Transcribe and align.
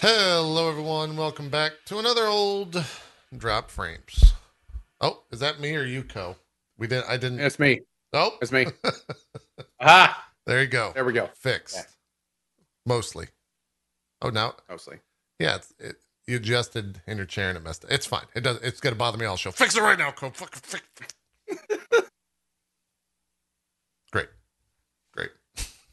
Hello, 0.00 0.70
everyone. 0.70 1.14
Welcome 1.14 1.50
back 1.50 1.72
to 1.84 1.98
another 1.98 2.24
old 2.24 2.82
drop 3.36 3.70
frames. 3.70 4.32
Oh, 5.00 5.24
is 5.30 5.40
that 5.40 5.60
me 5.60 5.76
or 5.76 5.84
you, 5.84 6.02
Co? 6.02 6.36
We 6.78 6.86
didn't. 6.86 7.06
I 7.06 7.18
didn't. 7.18 7.40
It's 7.40 7.58
me. 7.58 7.82
Oh, 8.14 8.38
It's 8.40 8.50
me. 8.50 8.64
ah, 9.80 10.26
there 10.46 10.62
you 10.62 10.68
go. 10.68 10.92
there 10.94 11.04
we 11.04 11.12
go. 11.12 11.28
Fixed. 11.34 11.76
Yeah. 11.76 11.82
Mostly. 12.86 13.26
Oh, 14.22 14.30
now, 14.30 14.54
Mostly. 14.70 15.00
yeah. 15.38 15.56
It's, 15.56 15.74
it, 15.78 15.96
you 16.26 16.36
adjusted 16.36 17.02
in 17.06 17.18
your 17.18 17.26
chair 17.26 17.50
and 17.50 17.58
it 17.58 17.62
messed. 17.64 17.84
Up. 17.84 17.90
It's 17.90 18.06
fine. 18.06 18.24
It 18.34 18.40
does. 18.40 18.56
It's 18.62 18.80
gonna 18.80 18.96
bother 18.96 19.18
me 19.18 19.26
all 19.26 19.36
show. 19.36 19.50
Fix 19.50 19.76
it 19.76 19.82
right 19.82 19.98
now, 19.98 20.12
Co. 20.12 20.30
Fuck, 20.30 20.54
fix. 20.56 20.82
Great. 24.12 24.28
Great. 25.12 25.30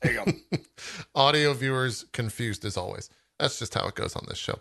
There 0.02 0.14
you 0.14 0.24
go. 0.26 0.58
Audio 1.16 1.54
viewers 1.54 2.06
confused 2.14 2.64
as 2.64 2.78
always. 2.78 3.10
That's 3.40 3.60
just 3.60 3.74
how 3.74 3.88
it 3.88 3.96
goes 3.96 4.16
on 4.16 4.26
this 4.28 4.38
show. 4.38 4.60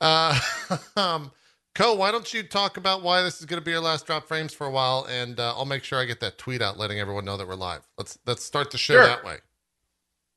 Uh, 0.00 0.38
um, 0.96 1.30
Co, 1.76 1.94
why 1.94 2.10
don't 2.10 2.32
you 2.32 2.42
talk 2.42 2.78
about 2.78 3.02
why 3.02 3.22
this 3.22 3.38
is 3.38 3.44
going 3.44 3.60
to 3.60 3.64
be 3.64 3.70
your 3.72 3.80
last 3.82 4.06
drop 4.06 4.26
frames 4.26 4.54
for 4.54 4.66
a 4.66 4.70
while, 4.70 5.06
and 5.10 5.38
uh, 5.38 5.52
I'll 5.54 5.66
make 5.66 5.84
sure 5.84 6.00
I 6.00 6.06
get 6.06 6.20
that 6.20 6.38
tweet 6.38 6.62
out, 6.62 6.78
letting 6.78 6.98
everyone 6.98 7.26
know 7.26 7.36
that 7.36 7.46
we're 7.46 7.54
live. 7.54 7.86
Let's 7.98 8.18
let's 8.24 8.42
start 8.42 8.70
the 8.70 8.78
show 8.78 8.94
Sure. 8.94 9.04
that 9.04 9.22
way. 9.24 9.36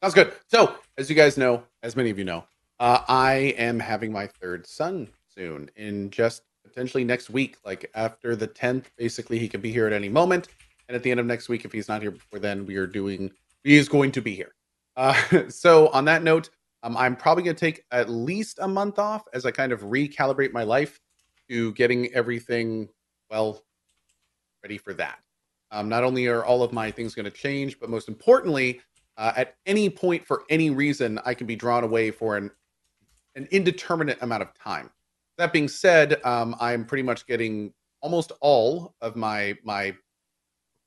Sounds 0.04 0.14
good. 0.14 0.34
So, 0.48 0.76
as 0.98 1.10
you 1.10 1.16
guys 1.16 1.38
know, 1.38 1.64
as 1.82 1.96
many 1.96 2.10
of 2.10 2.20
you 2.20 2.26
know, 2.26 2.44
uh, 2.82 3.04
I 3.08 3.56
am 3.58 3.80
having 3.80 4.12
my 4.12 4.28
third 4.28 4.68
son 4.68 5.08
soon 5.34 5.70
in 5.78 6.10
just 6.10 6.42
potentially 6.66 7.06
next 7.06 7.30
week. 7.30 7.56
Like 7.66 7.90
after 7.96 8.36
the 8.36 8.48
10th, 8.48 8.88
basically, 8.98 9.40
he 9.40 9.48
could 9.48 9.62
be 9.62 9.72
here 9.72 9.88
at 9.88 9.94
any 9.94 10.10
moment. 10.10 10.50
And 10.90 10.96
at 10.96 11.04
the 11.04 11.12
end 11.12 11.22
of 11.22 11.26
next 11.26 11.48
week, 11.48 11.64
if 11.64 11.72
he's 11.72 11.88
not 11.88 12.02
here 12.02 12.12
before 12.12 12.40
then, 12.40 12.66
we 12.66 12.76
are 12.76 12.88
doing, 12.88 13.32
he 13.64 13.78
is 13.78 13.88
going 13.88 14.12
to 14.14 14.22
be 14.22 14.36
here. 14.36 14.56
Uh, 14.98 15.14
so, 15.50 15.88
on 15.90 16.04
that 16.06 16.22
note, 16.22 16.50
um, 16.84 16.96
I'm 16.96 17.16
probably 17.16 17.44
going 17.44 17.56
to 17.56 17.60
take 17.60 17.84
at 17.92 18.10
least 18.10 18.60
a 18.62 18.68
month 18.68 19.00
off 19.00 19.24
as 19.34 19.46
I 19.46 19.52
kind 19.52 19.72
of 19.72 19.82
recalibrate 19.82 20.54
my 20.54 20.64
life 20.64 21.00
to 21.50 21.74
getting 21.74 22.14
everything, 22.14 22.90
well, 23.30 23.64
ready 24.64 24.78
for 24.78 24.94
that. 24.94 25.20
Um, 25.72 25.90
not 25.90 26.04
only 26.04 26.28
are 26.28 26.44
all 26.44 26.64
of 26.64 26.74
my 26.74 26.90
things 26.90 27.14
going 27.14 27.26
to 27.26 27.32
change, 27.32 27.80
but 27.80 27.90
most 27.90 28.08
importantly, 28.08 28.82
uh, 29.18 29.34
at 29.36 29.56
any 29.66 29.90
point 29.90 30.26
for 30.26 30.44
any 30.50 30.70
reason, 30.70 31.20
I 31.26 31.34
can 31.34 31.46
be 31.46 31.56
drawn 31.56 31.84
away 31.84 32.12
for 32.12 32.38
an 32.38 32.52
an 33.36 33.48
indeterminate 33.52 34.18
amount 34.22 34.42
of 34.42 34.54
time. 34.56 34.90
That 35.38 35.54
being 35.54 35.68
said, 35.68 36.20
um, 36.26 36.56
I'm 36.60 36.84
pretty 36.84 37.04
much 37.04 37.28
getting 37.28 37.74
almost 38.02 38.32
all 38.42 38.96
of 39.02 39.16
my 39.16 39.58
my 39.64 39.96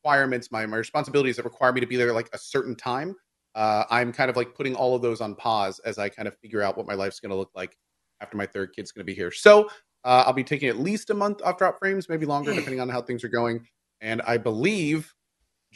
requirements, 0.02 0.50
my 0.50 0.66
my 0.66 0.78
responsibilities 0.78 1.36
that 1.36 1.44
require 1.44 1.72
me 1.72 1.80
to 1.80 1.86
be 1.86 1.96
there 1.96 2.12
like 2.12 2.30
a 2.32 2.38
certain 2.38 2.74
time. 2.74 3.14
Uh, 3.54 3.84
I'm 3.90 4.12
kind 4.12 4.30
of 4.30 4.36
like 4.36 4.54
putting 4.54 4.74
all 4.74 4.94
of 4.94 5.02
those 5.02 5.20
on 5.20 5.34
pause 5.34 5.78
as 5.80 5.98
I 5.98 6.08
kind 6.08 6.26
of 6.26 6.36
figure 6.38 6.62
out 6.62 6.76
what 6.76 6.86
my 6.86 6.94
life's 6.94 7.20
going 7.20 7.30
to 7.30 7.36
look 7.36 7.50
like 7.54 7.76
after 8.20 8.36
my 8.36 8.46
third 8.46 8.72
kid's 8.74 8.92
going 8.92 9.00
to 9.00 9.04
be 9.04 9.14
here. 9.14 9.30
So 9.30 9.68
uh, 10.04 10.24
I'll 10.26 10.32
be 10.32 10.44
taking 10.44 10.68
at 10.68 10.78
least 10.78 11.10
a 11.10 11.14
month 11.14 11.42
off 11.42 11.58
drop 11.58 11.78
frames, 11.78 12.08
maybe 12.08 12.26
longer, 12.26 12.54
depending 12.54 12.80
on 12.80 12.88
how 12.88 13.02
things 13.02 13.22
are 13.24 13.28
going. 13.28 13.66
And 14.00 14.22
I 14.22 14.36
believe 14.38 15.12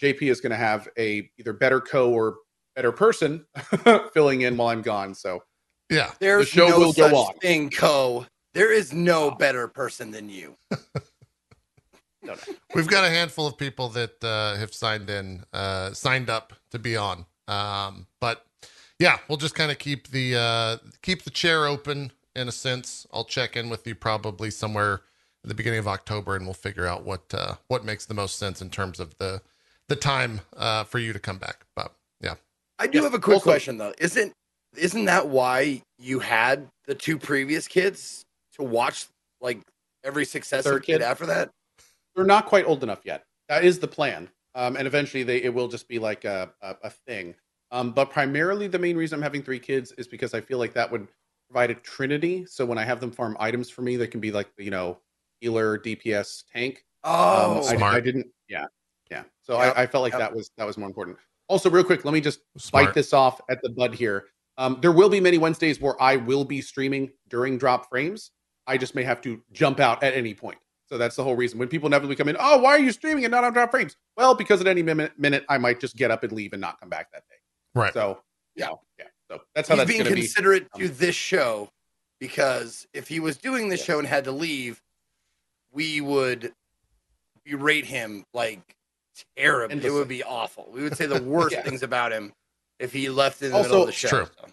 JP 0.00 0.22
is 0.30 0.40
going 0.40 0.50
to 0.50 0.56
have 0.56 0.88
a 0.98 1.30
either 1.38 1.52
better 1.52 1.80
co 1.80 2.10
or 2.10 2.36
better 2.74 2.92
person 2.92 3.46
filling 4.12 4.42
in 4.42 4.56
while 4.56 4.68
I'm 4.68 4.82
gone. 4.82 5.14
So 5.14 5.42
Yeah, 5.90 6.12
There's 6.20 6.48
show 6.48 6.68
no 6.68 6.78
will 6.78 6.92
go 6.92 7.08
such 7.08 7.14
on. 7.14 7.38
thing, 7.38 7.70
Co. 7.70 8.26
There 8.54 8.72
is 8.72 8.92
no 8.92 9.30
better 9.32 9.68
person 9.68 10.10
than 10.10 10.28
you. 10.28 10.56
no, 12.22 12.34
no. 12.34 12.36
we've 12.74 12.88
got 12.88 13.04
a 13.04 13.10
handful 13.10 13.46
of 13.46 13.58
people 13.58 13.88
that 13.90 14.22
uh, 14.24 14.56
have 14.56 14.72
signed 14.72 15.10
in, 15.10 15.44
uh, 15.52 15.92
signed 15.92 16.30
up 16.30 16.54
to 16.70 16.78
be 16.78 16.96
on. 16.96 17.26
Um, 17.48 18.06
but 18.20 18.44
yeah, 18.98 19.18
we'll 19.28 19.38
just 19.38 19.54
kind 19.54 19.70
of 19.70 19.78
keep 19.78 20.08
the 20.08 20.36
uh, 20.36 20.76
keep 21.02 21.22
the 21.24 21.30
chair 21.30 21.66
open 21.66 22.12
in 22.34 22.48
a 22.48 22.52
sense. 22.52 23.06
I'll 23.12 23.24
check 23.24 23.56
in 23.56 23.68
with 23.68 23.86
you 23.86 23.94
probably 23.94 24.50
somewhere 24.50 25.02
at 25.44 25.48
the 25.48 25.54
beginning 25.54 25.78
of 25.78 25.88
October, 25.88 26.34
and 26.36 26.44
we'll 26.44 26.54
figure 26.54 26.86
out 26.86 27.04
what 27.04 27.22
uh, 27.32 27.54
what 27.68 27.84
makes 27.84 28.06
the 28.06 28.14
most 28.14 28.38
sense 28.38 28.60
in 28.62 28.70
terms 28.70 28.98
of 29.00 29.16
the 29.18 29.40
the 29.88 29.96
time 29.96 30.40
uh, 30.56 30.84
for 30.84 30.98
you 30.98 31.12
to 31.12 31.18
come 31.18 31.38
back. 31.38 31.64
But 31.76 31.92
yeah, 32.20 32.34
I 32.78 32.86
do 32.86 32.98
Yeah, 32.98 33.04
have 33.04 33.14
a 33.14 33.18
quick 33.18 33.34
also- 33.36 33.50
question 33.50 33.78
though. 33.78 33.94
Isn't 33.98 34.32
isn't 34.76 35.04
that 35.06 35.28
why 35.28 35.82
you 35.98 36.18
had 36.18 36.66
the 36.86 36.94
two 36.94 37.18
previous 37.18 37.66
kids 37.68 38.22
to 38.54 38.62
watch 38.62 39.06
like 39.40 39.60
every 40.04 40.24
successive 40.24 40.70
Third 40.72 40.82
kid 40.82 40.98
kid? 40.98 41.02
after 41.02 41.26
that? 41.26 41.50
they're 42.14 42.24
not 42.24 42.46
quite 42.46 42.64
old 42.66 42.82
enough 42.82 43.00
yet. 43.04 43.22
That 43.50 43.62
is 43.62 43.78
the 43.78 43.86
plan. 43.88 44.28
Um, 44.56 44.74
and 44.76 44.86
eventually 44.86 45.22
they 45.22 45.42
it 45.42 45.54
will 45.54 45.68
just 45.68 45.86
be 45.86 45.98
like 45.98 46.24
a, 46.24 46.50
a, 46.62 46.74
a 46.84 46.90
thing. 46.90 47.34
Um, 47.70 47.92
but 47.92 48.10
primarily 48.10 48.66
the 48.68 48.78
main 48.78 48.96
reason 48.96 49.18
I'm 49.18 49.22
having 49.22 49.42
three 49.42 49.58
kids 49.58 49.92
is 49.92 50.08
because 50.08 50.34
I 50.34 50.40
feel 50.40 50.58
like 50.58 50.72
that 50.72 50.90
would 50.90 51.06
provide 51.48 51.70
a 51.70 51.74
trinity. 51.74 52.46
So 52.46 52.64
when 52.64 52.78
I 52.78 52.84
have 52.84 52.98
them 52.98 53.12
farm 53.12 53.36
items 53.38 53.68
for 53.70 53.82
me, 53.82 53.96
they 53.96 54.06
can 54.06 54.18
be 54.18 54.32
like, 54.32 54.48
you 54.56 54.70
know, 54.70 54.98
healer, 55.40 55.78
DPS, 55.78 56.44
tank. 56.50 56.84
Oh, 57.04 57.58
um, 57.58 57.58
I, 57.58 57.76
Smart. 57.76 57.94
I 57.94 58.00
didn't. 58.00 58.26
Yeah, 58.48 58.64
yeah. 59.10 59.24
So 59.42 59.58
Yep, 59.58 59.76
I, 59.76 59.82
I 59.82 59.86
felt 59.86 60.02
like 60.02 60.14
yep. 60.14 60.20
that 60.20 60.34
was 60.34 60.50
that 60.56 60.64
was 60.64 60.78
more 60.78 60.88
important. 60.88 61.18
Also, 61.48 61.70
real 61.70 61.84
quick, 61.84 62.04
let 62.04 62.14
me 62.14 62.20
just 62.20 62.40
smart. 62.56 62.86
bite 62.86 62.94
this 62.94 63.12
off 63.12 63.40
at 63.48 63.60
the 63.62 63.70
bud 63.70 63.94
here. 63.94 64.26
Um, 64.58 64.78
there 64.80 64.90
will 64.90 65.10
be 65.10 65.20
many 65.20 65.38
Wednesdays 65.38 65.80
where 65.80 66.00
I 66.02 66.16
will 66.16 66.44
be 66.44 66.60
streaming 66.62 67.10
during 67.28 67.58
drop 67.58 67.88
frames. 67.88 68.30
I 68.66 68.78
just 68.78 68.94
may 68.94 69.04
have 69.04 69.20
to 69.20 69.42
jump 69.52 69.78
out 69.80 70.02
at 70.02 70.14
any 70.14 70.34
point. 70.34 70.58
So 70.88 70.98
that's 70.98 71.16
the 71.16 71.24
whole 71.24 71.34
reason. 71.36 71.58
When 71.58 71.68
people 71.68 71.86
inevitably 71.88 72.16
come 72.16 72.28
in, 72.28 72.36
oh, 72.38 72.58
why 72.58 72.70
are 72.70 72.78
you 72.78 72.92
streaming 72.92 73.24
and 73.24 73.32
not 73.32 73.42
on 73.44 73.52
drop 73.52 73.70
frames? 73.72 73.96
Well, 74.16 74.34
because 74.34 74.60
at 74.60 74.66
any 74.68 74.82
minute, 74.82 75.12
minute 75.18 75.44
I 75.48 75.58
might 75.58 75.80
just 75.80 75.96
get 75.96 76.10
up 76.10 76.22
and 76.22 76.32
leave 76.32 76.52
and 76.52 76.60
not 76.60 76.78
come 76.80 76.88
back 76.88 77.10
that 77.12 77.24
day. 77.28 77.36
Right. 77.74 77.92
So 77.92 78.20
yeah, 78.54 78.68
yeah. 78.98 79.06
So 79.30 79.40
that's 79.54 79.68
how 79.68 79.74
he's 79.74 79.78
that's 79.80 79.88
being 79.90 79.98
going 80.02 80.10
to 80.10 80.14
be. 80.14 80.20
considerate 80.22 80.66
to 80.76 80.88
this 80.88 81.16
show 81.16 81.68
because 82.20 82.86
if 82.94 83.08
he 83.08 83.18
was 83.20 83.36
doing 83.36 83.68
this 83.68 83.80
Yeah. 83.80 83.86
show 83.86 83.98
and 83.98 84.06
had 84.08 84.24
to 84.24 84.32
leave, 84.32 84.80
we 85.72 86.00
would 86.00 86.52
berate 87.44 87.84
him 87.84 88.24
like 88.32 88.60
terrible. 89.36 89.84
It 89.84 89.90
would 89.92 90.08
be 90.08 90.22
awful. 90.22 90.68
We 90.72 90.82
would 90.82 90.96
say 90.96 91.06
the 91.06 91.22
worst 91.22 91.52
Yeah. 91.56 91.62
things 91.62 91.82
about 91.82 92.12
him 92.12 92.32
if 92.78 92.92
he 92.92 93.08
left 93.08 93.42
in 93.42 93.50
the 93.50 93.56
Also- 93.56 93.68
middle 93.68 93.82
of 93.82 93.86
the 93.88 93.92
show. 93.92 94.08
True. 94.08 94.26
So, 94.40 94.46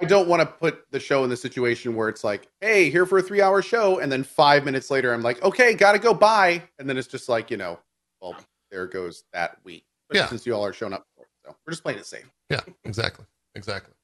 I 0.00 0.04
don't 0.04 0.28
want 0.28 0.40
to 0.40 0.46
put 0.46 0.84
the 0.90 1.00
show 1.00 1.24
in 1.24 1.30
the 1.30 1.36
situation 1.36 1.94
where 1.94 2.08
it's 2.08 2.22
like, 2.22 2.48
hey, 2.60 2.90
here 2.90 3.06
for 3.06 3.18
a 3.18 3.22
three 3.22 3.40
hour 3.40 3.62
show. 3.62 3.98
And 3.98 4.10
then 4.12 4.22
five 4.24 4.64
minutes 4.64 4.90
later, 4.90 5.12
I'm 5.14 5.22
like, 5.22 5.42
okay, 5.42 5.72
got 5.74 5.92
to 5.92 5.98
go. 5.98 6.12
Bye. 6.12 6.62
And 6.78 6.88
then 6.88 6.96
it's 6.98 7.08
just 7.08 7.28
like, 7.28 7.50
you 7.50 7.56
know, 7.56 7.78
well, 8.20 8.36
there 8.70 8.86
goes 8.86 9.24
that 9.32 9.58
week. 9.64 9.84
Yeah. 10.12 10.26
Since 10.28 10.44
you 10.46 10.54
all 10.54 10.64
are 10.66 10.72
showing 10.72 10.92
up 10.92 11.06
for 11.16 11.22
it. 11.24 11.28
So 11.44 11.56
we're 11.66 11.70
just 11.72 11.82
playing 11.82 11.98
it 11.98 12.06
safe. 12.06 12.30
Yeah, 12.50 12.60
exactly. 12.84 13.24
Exactly. 13.54 13.94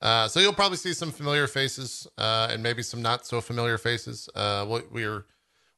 Uh, 0.00 0.26
so 0.28 0.40
you'll 0.40 0.52
probably 0.52 0.76
see 0.78 0.92
some 0.92 1.10
familiar 1.12 1.46
faces 1.46 2.06
uh, 2.18 2.48
and 2.50 2.62
maybe 2.62 2.82
some 2.82 3.02
not 3.02 3.26
so 3.26 3.40
familiar 3.40 3.78
faces. 3.78 4.28
Uh, 4.34 4.64
we- 4.68 4.82
we're 4.90 5.24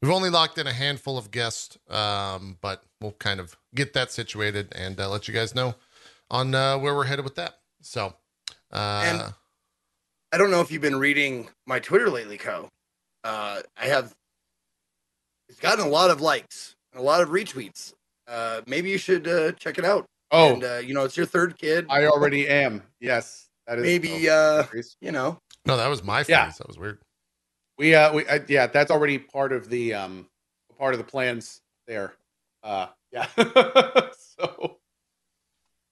we've 0.03 0.13
only 0.13 0.31
locked 0.31 0.59
in 0.59 0.67
a 0.67 0.73
handful 0.73 1.17
of 1.19 1.31
guests, 1.31 1.77
um, 1.91 2.59
but 2.61 2.85
we'll 3.01 3.13
kind 3.13 3.41
of 3.41 3.57
get 3.75 3.93
that 3.95 4.13
situated 4.13 4.73
and 4.77 5.01
uh, 5.01 5.09
let 5.09 5.27
you 5.29 5.35
guys 5.35 5.55
know 5.55 5.75
on 6.31 6.55
uh, 6.55 6.77
where 6.79 6.95
we're 6.95 7.05
headed 7.05 7.25
with 7.25 7.35
that. 7.37 7.59
So, 7.83 8.15
uh, 8.73 9.03
And- 9.05 9.35
I 10.35 10.37
don't 10.37 10.51
know 10.51 10.61
if 10.61 10.73
you've 10.73 10.83
been 10.83 10.99
reading 10.99 11.49
my 11.65 11.79
Twitter 11.79 12.11
lately, 12.11 12.37
Co. 12.37 12.69
Uh, 13.23 13.63
I 13.77 13.87
have. 13.87 14.13
It's 15.49 15.61
gotten 15.61 15.85
a 15.85 15.89
lot 15.89 16.11
of 16.11 16.21
likes 16.21 16.75
and 16.93 17.01
a 17.01 17.05
lot 17.05 17.21
of 17.21 17.29
retweets. 17.29 17.95
Uh, 18.27 18.63
maybe 18.67 18.91
you 18.91 18.99
should 18.99 19.29
uh, 19.29 19.53
check 19.53 19.79
it 19.79 19.85
out. 19.85 20.07
Oh, 20.33 20.55
and 20.55 20.65
uh, 20.65 20.79
you 20.79 20.93
know, 20.93 21.05
it's 21.05 21.17
your 21.17 21.25
third 21.25 21.57
kid. 21.57 21.87
I 21.89 22.07
already 22.07 22.49
am. 22.49 22.83
Yes. 22.99 23.49
That 23.69 23.79
is 23.79 23.85
Maybe, 23.85 24.29
oh, 24.29 24.67
uh, 24.69 24.83
you 25.01 25.13
know, 25.13 25.39
no, 25.67 25.77
that 25.77 25.87
was 25.87 26.03
my 26.03 26.25
face. 26.25 26.31
Yeah. 26.31 26.51
That 26.51 26.67
was 26.67 26.81
weird. 26.81 26.99
we, 27.79 27.95
uh, 27.95 28.13
we, 28.13 28.27
uh, 28.27 28.41
yeah, 28.49 28.67
that's 28.67 28.91
already 28.91 29.19
part 29.19 29.53
of 29.53 29.71
the, 29.71 29.95
um, 29.95 30.27
part 30.77 30.95
of 30.95 30.99
the 30.99 31.05
plans 31.05 31.61
there. 31.87 32.15
Uh, 32.65 32.89
yeah. 33.13 33.29
so, 33.37 34.79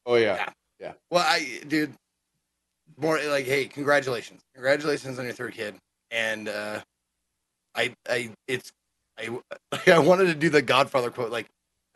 oh, 0.05 0.17
yeah, 0.17 0.49
yeah. 0.81 0.95
Well, 1.13 1.25
I, 1.25 1.61
dude, 1.69 1.95
more 2.97 3.19
like, 3.25 3.47
hey, 3.47 3.67
congratulations, 3.67 4.43
congratulations 4.55 5.19
on 5.19 5.25
your 5.25 5.35
third 5.35 5.55
kid, 5.55 5.75
and 6.11 6.49
uh, 6.49 6.81
I, 7.75 7.95
I, 8.09 8.31
it's, 8.49 8.73
I, 9.19 9.29
I 9.87 9.99
wanted 9.99 10.27
to 10.27 10.35
do 10.35 10.49
the 10.51 10.63
Godfather 10.63 11.11
quote, 11.11 11.31
like, 11.31 11.47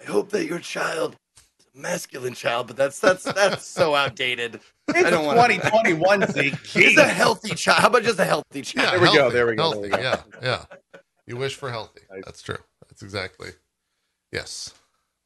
I 0.00 0.04
hope 0.04 0.30
that 0.30 0.46
your 0.46 0.58
child 0.58 1.16
is 1.58 1.66
a 1.74 1.78
masculine 1.78 2.34
child, 2.34 2.66
but 2.66 2.76
that's 2.76 3.00
that's 3.00 3.24
that's 3.24 3.66
so 3.66 3.94
outdated. 4.02 4.60
It's 4.88 5.10
don't 5.10 5.24
wanna- 5.26 5.54
2021, 5.54 6.26
Zeke. 6.32 6.52
Just 6.62 6.76
Jeez. 6.76 6.96
a 6.98 7.04
healthy 7.08 7.54
child. 7.54 7.80
How 7.80 7.88
about 7.88 8.02
just 8.02 8.18
a 8.18 8.24
healthy 8.24 8.62
child? 8.62 8.84
Yeah, 8.86 8.90
There 8.98 9.00
we 9.10 9.16
go, 9.16 9.30
there 9.30 9.46
we 9.46 9.54
go, 9.56 9.62
Healthy. 9.70 9.88
there 9.88 9.98
we 9.98 10.02
go. 10.02 10.22
Yeah, 10.42 10.64
yeah. 10.94 11.00
You 11.26 11.36
wish 11.36 11.56
for 11.56 11.70
healthy. 11.70 12.02
That's 12.24 12.42
true. 12.42 12.58
That's 12.88 13.02
exactly. 13.02 13.50
Yes. 14.32 14.74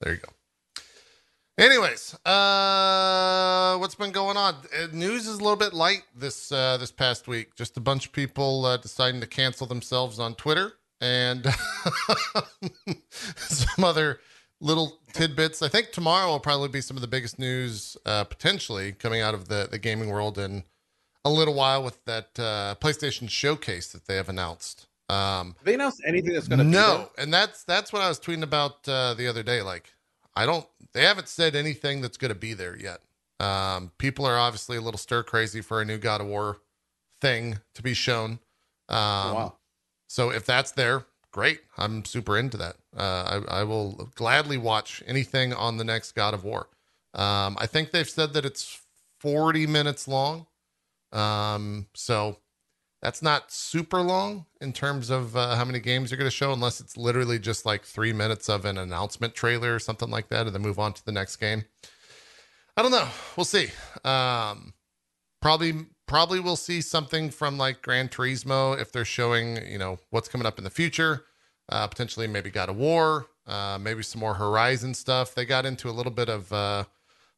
There 0.00 0.12
you 0.14 0.18
go. 0.18 0.28
Anyways, 1.60 2.14
uh, 2.24 3.76
what's 3.76 3.94
been 3.94 4.12
going 4.12 4.38
on? 4.38 4.54
Uh, 4.54 4.86
news 4.92 5.26
is 5.26 5.38
a 5.38 5.42
little 5.42 5.58
bit 5.58 5.74
light 5.74 6.04
this 6.16 6.50
uh, 6.50 6.78
this 6.78 6.90
past 6.90 7.28
week. 7.28 7.54
Just 7.54 7.76
a 7.76 7.80
bunch 7.80 8.06
of 8.06 8.12
people 8.12 8.64
uh, 8.64 8.78
deciding 8.78 9.20
to 9.20 9.26
cancel 9.26 9.66
themselves 9.66 10.18
on 10.18 10.34
Twitter, 10.36 10.72
and 11.02 11.44
some 13.36 13.84
other 13.84 14.20
little 14.60 15.00
tidbits. 15.12 15.60
I 15.60 15.68
think 15.68 15.92
tomorrow 15.92 16.28
will 16.28 16.40
probably 16.40 16.70
be 16.70 16.80
some 16.80 16.96
of 16.96 17.02
the 17.02 17.08
biggest 17.08 17.38
news 17.38 17.94
uh, 18.06 18.24
potentially 18.24 18.92
coming 18.92 19.20
out 19.20 19.34
of 19.34 19.48
the 19.48 19.68
the 19.70 19.78
gaming 19.78 20.08
world, 20.08 20.38
in 20.38 20.64
a 21.26 21.30
little 21.30 21.52
while 21.52 21.84
with 21.84 22.02
that 22.06 22.38
uh, 22.38 22.76
PlayStation 22.80 23.28
showcase 23.28 23.92
that 23.92 24.06
they 24.06 24.16
have 24.16 24.30
announced. 24.30 24.86
Um, 25.10 25.56
Have 25.58 25.64
they 25.64 25.74
announced 25.74 26.00
anything 26.06 26.32
that's 26.32 26.48
going 26.48 26.60
to 26.60 26.64
no, 26.64 27.10
and 27.18 27.34
that's 27.34 27.64
that's 27.64 27.92
what 27.92 28.00
I 28.00 28.08
was 28.08 28.18
tweeting 28.18 28.44
about 28.44 28.88
uh, 28.88 29.12
the 29.12 29.26
other 29.26 29.42
day. 29.42 29.60
Like, 29.60 29.92
I 30.40 30.46
don't, 30.46 30.66
they 30.94 31.02
haven't 31.02 31.28
said 31.28 31.54
anything 31.54 32.00
that's 32.00 32.16
going 32.16 32.30
to 32.30 32.38
be 32.38 32.54
there 32.54 32.74
yet. 32.76 33.00
Um, 33.38 33.92
people 33.98 34.24
are 34.24 34.38
obviously 34.38 34.78
a 34.78 34.80
little 34.80 34.98
stir 34.98 35.22
crazy 35.22 35.60
for 35.60 35.82
a 35.82 35.84
new 35.84 35.98
God 35.98 36.22
of 36.22 36.28
War 36.28 36.58
thing 37.20 37.58
to 37.74 37.82
be 37.82 37.92
shown. 37.92 38.38
Um, 38.88 38.98
Oh, 38.98 39.34
wow. 39.34 39.52
So 40.08 40.30
if 40.30 40.46
that's 40.46 40.72
there, 40.72 41.04
great. 41.30 41.60
I'm 41.76 42.04
super 42.04 42.38
into 42.38 42.56
that. 42.56 42.76
Uh, 42.96 43.42
I, 43.48 43.60
I 43.60 43.64
will 43.64 44.10
gladly 44.14 44.56
watch 44.56 45.02
anything 45.06 45.52
on 45.52 45.76
the 45.76 45.84
next 45.84 46.12
God 46.12 46.32
of 46.34 46.42
War. 46.42 46.68
Um, 47.14 47.56
I 47.60 47.66
think 47.66 47.90
they've 47.90 48.08
said 48.08 48.32
that 48.32 48.44
it's 48.44 48.80
40 49.20 49.66
minutes 49.66 50.08
long. 50.08 50.46
Um, 51.12 51.86
so 51.94 52.38
that's 53.02 53.22
not 53.22 53.50
super 53.50 54.02
long 54.02 54.46
in 54.60 54.72
terms 54.72 55.08
of 55.08 55.34
uh, 55.36 55.56
how 55.56 55.64
many 55.64 55.80
games 55.80 56.10
you're 56.10 56.18
going 56.18 56.30
to 56.30 56.36
show, 56.36 56.52
unless 56.52 56.80
it's 56.80 56.96
literally 56.96 57.38
just 57.38 57.64
like 57.64 57.82
three 57.84 58.12
minutes 58.12 58.48
of 58.48 58.64
an 58.64 58.76
announcement 58.76 59.34
trailer 59.34 59.74
or 59.74 59.78
something 59.78 60.10
like 60.10 60.28
that, 60.28 60.46
and 60.46 60.54
then 60.54 60.62
move 60.62 60.78
on 60.78 60.92
to 60.92 61.04
the 61.04 61.12
next 61.12 61.36
game. 61.36 61.64
I 62.76 62.82
don't 62.82 62.90
know. 62.90 63.08
We'll 63.36 63.44
see. 63.44 63.68
Um, 64.04 64.74
probably, 65.40 65.72
probably 66.06 66.40
we'll 66.40 66.56
see 66.56 66.80
something 66.80 67.30
from 67.30 67.56
like 67.56 67.82
Gran 67.82 68.08
Turismo 68.08 68.78
if 68.80 68.92
they're 68.92 69.04
showing, 69.04 69.66
you 69.66 69.78
know, 69.78 69.98
what's 70.10 70.28
coming 70.28 70.46
up 70.46 70.58
in 70.58 70.64
the 70.64 70.70
future. 70.70 71.24
Uh, 71.70 71.86
potentially, 71.86 72.26
maybe 72.26 72.50
God 72.50 72.68
of 72.68 72.76
War, 72.76 73.26
uh, 73.46 73.78
maybe 73.80 74.02
some 74.02 74.20
more 74.20 74.34
Horizon 74.34 74.92
stuff. 74.92 75.34
They 75.34 75.44
got 75.44 75.64
into 75.64 75.88
a 75.88 75.92
little 75.92 76.12
bit 76.12 76.28
of 76.28 76.52
uh, 76.52 76.84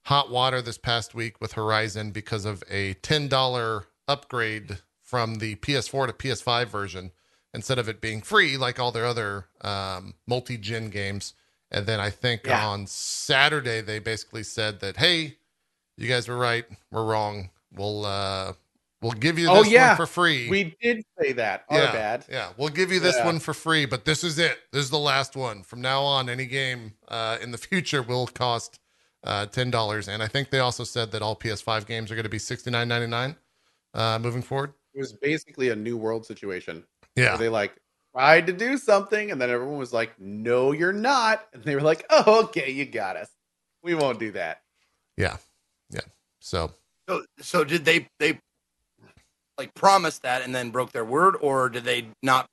hot 0.07 0.31
water 0.31 0.61
this 0.61 0.79
past 0.79 1.15
week 1.15 1.41
with 1.41 1.53
Horizon 1.53 2.11
because 2.11 2.45
of 2.45 2.65
a 2.71 2.95
ten 2.95 3.29
dollar 3.29 3.87
upgrade 4.09 4.79
from 5.13 5.35
the 5.35 5.57
PS4 5.57 6.07
to 6.07 6.13
PS5 6.15 6.69
version 6.69 7.11
instead 7.53 7.79
of 7.79 7.87
it 7.87 8.01
being 8.01 8.23
free 8.23 8.57
like 8.57 8.81
all 8.81 8.91
their 8.91 9.05
other 9.05 9.45
um, 9.61 10.15
multi-gen 10.27 10.89
games. 10.89 11.35
And 11.71 11.85
then 11.85 12.01
I 12.01 12.09
think 12.09 12.47
Yeah. 12.47 12.67
on 12.67 12.87
Saturday 12.87 13.83
they 13.83 13.99
basically 13.99 14.43
said 14.43 14.81
that, 14.81 14.97
hey, 14.97 15.37
you 15.99 16.09
guys 16.09 16.29
were 16.29 16.39
right, 16.39 16.65
we're 16.91 17.05
wrong. 17.05 17.51
We'll 17.77 18.07
uh, 18.07 18.55
we'll 19.03 19.13
give 19.13 19.39
you 19.39 19.51
Oh, 19.51 19.63
this 19.63 19.71
yeah. 19.71 19.89
one 19.89 19.97
for 19.99 20.07
free. 20.07 20.49
We 20.49 20.75
did 20.81 21.05
say 21.21 21.33
that. 21.33 21.65
Our 21.69 21.79
yeah, 21.79 21.93
bad. 21.93 22.25
Yeah, 22.31 22.49
we'll 22.57 22.71
give 22.71 22.91
you 22.91 22.99
this 22.99 23.17
Yeah. 23.17 23.27
one 23.27 23.39
for 23.39 23.53
free, 23.53 23.85
but 23.85 24.07
this 24.07 24.25
is 24.25 24.39
it. 24.39 24.61
This 24.73 24.85
is 24.85 24.91
the 24.91 24.99
last 24.99 25.37
one. 25.37 25.63
From 25.63 25.83
now 25.83 26.01
on, 26.05 26.31
any 26.31 26.47
game 26.47 26.95
uh, 27.09 27.37
in 27.43 27.51
the 27.51 27.59
future 27.69 28.01
will 28.03 28.29
cost 28.29 28.79
uh, 29.25 29.45
ten 29.45 29.71
dollars. 29.71 30.09
And 30.09 30.23
I 30.23 30.27
think 30.27 30.49
they 30.49 30.59
also 30.61 30.85
said 30.85 31.13
that 31.13 31.21
all 31.21 31.37
PS5 31.37 31.87
games 31.87 32.11
are 32.11 32.15
going 32.15 32.23
to 32.25 32.31
be 32.31 32.39
sixty 32.39 32.71
nine 32.71 32.89
ninety 32.89 33.09
nine 33.09 33.37
uh, 33.93 34.19
moving 34.19 34.41
forward. 34.41 34.73
It 34.95 34.99
was 34.99 35.13
basically 35.13 35.71
a 35.71 35.77
new 35.77 35.97
world 35.97 36.27
situation. 36.27 36.85
Yeah, 37.17 37.37
they 37.37 37.49
like 37.49 37.75
tried 38.15 38.47
to 38.47 38.53
do 38.53 38.77
something, 38.77 39.31
and 39.31 39.41
then 39.41 39.51
everyone 39.51 39.79
was 39.79 39.93
like, 39.93 40.19
"No, 40.21 40.73
you're 40.73 40.93
not," 40.93 41.47
and 41.53 41.63
they 41.65 41.75
were 41.75 41.81
like, 41.83 42.05
"Oh, 42.11 42.45
okay, 42.45 42.71
you 42.71 42.85
got 42.85 43.17
us. 43.17 43.31
We 43.83 43.95
won't 43.95 44.19
do 44.19 44.33
that." 44.33 44.63
yeah, 45.17 45.37
yeah. 45.91 46.01
So 46.41 46.73
So, 47.09 47.25
so 47.41 47.65
did 47.65 47.85
they 47.85 48.09
they 48.19 48.39
like 49.59 49.75
promise 49.75 50.19
that 50.21 50.43
and 50.43 50.55
then 50.55 50.71
broke 50.71 50.93
their 50.93 51.05
word, 51.05 51.37
or 51.41 51.69
did 51.69 51.85
they 51.85 52.09
not? 52.23 52.49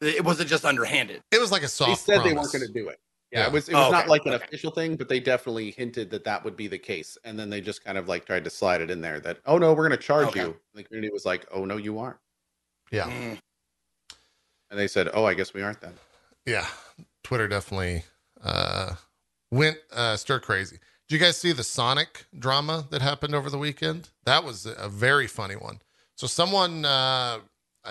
It 0.00 0.24
was 0.24 0.38
it 0.40 0.44
just 0.46 0.64
underhanded. 0.64 1.22
it 1.32 1.40
was 1.40 1.50
like 1.50 1.62
a 1.62 1.68
soft. 1.68 2.06
they 2.06 2.14
said 2.14 2.24
they 2.24 2.32
weren't 2.32 2.52
going 2.52 2.66
to 2.66 2.72
do 2.72 2.88
it. 2.88 3.00
Yeah, 3.30 3.40
Yeah. 3.40 3.46
it 3.48 3.52
was. 3.52 3.68
It 3.68 3.74
was 3.74 3.86
Oh, 3.88 3.90
not 3.90 4.02
okay, 4.02 4.10
like 4.10 4.26
an 4.26 4.34
okay. 4.34 4.44
official 4.44 4.70
thing, 4.70 4.96
but 4.96 5.08
they 5.08 5.20
definitely 5.20 5.70
hinted 5.72 6.10
that 6.10 6.24
that 6.24 6.42
would 6.44 6.56
be 6.56 6.66
the 6.66 6.78
case, 6.78 7.18
and 7.24 7.38
then 7.38 7.50
they 7.50 7.60
just 7.60 7.84
kind 7.84 7.98
of 7.98 8.08
like 8.08 8.24
tried 8.24 8.44
to 8.44 8.50
slide 8.50 8.80
it 8.80 8.90
in 8.90 9.00
there 9.00 9.20
that, 9.20 9.38
"Oh 9.44 9.58
no, 9.58 9.72
we're 9.74 9.86
going 9.86 9.98
to 9.98 10.02
charge 10.04 10.28
Okay. 10.28 10.40
you." 10.40 10.46
And 10.46 10.56
the 10.74 10.84
community 10.84 11.12
was 11.12 11.26
like, 11.26 11.46
"Oh 11.52 11.64
no, 11.64 11.76
you 11.76 11.98
aren't," 11.98 12.16
Yeah, 12.90 13.04
Mm. 13.04 13.38
and 14.70 14.78
they 14.78 14.88
said, 14.88 15.10
"Oh, 15.12 15.24
I 15.24 15.34
guess 15.34 15.52
we 15.52 15.62
aren't 15.62 15.80
then." 15.80 15.94
yeah. 16.46 16.66
Twitter 17.22 17.46
definitely 17.48 18.04
uh, 18.42 18.94
went 19.50 19.76
uh, 19.92 20.16
stir 20.16 20.40
crazy. 20.40 20.78
Did 21.08 21.14
you 21.16 21.20
guys 21.20 21.36
see 21.36 21.52
the 21.52 21.64
Sonic 21.64 22.24
drama 22.38 22.86
that 22.90 23.02
happened 23.02 23.34
over 23.34 23.50
the 23.50 23.58
weekend? 23.58 24.08
That 24.24 24.44
was 24.44 24.64
a 24.64 24.88
very 24.88 25.26
funny 25.26 25.56
one. 25.56 25.80
So 26.14 26.26
someone 26.26 26.86
uh, 26.86 27.40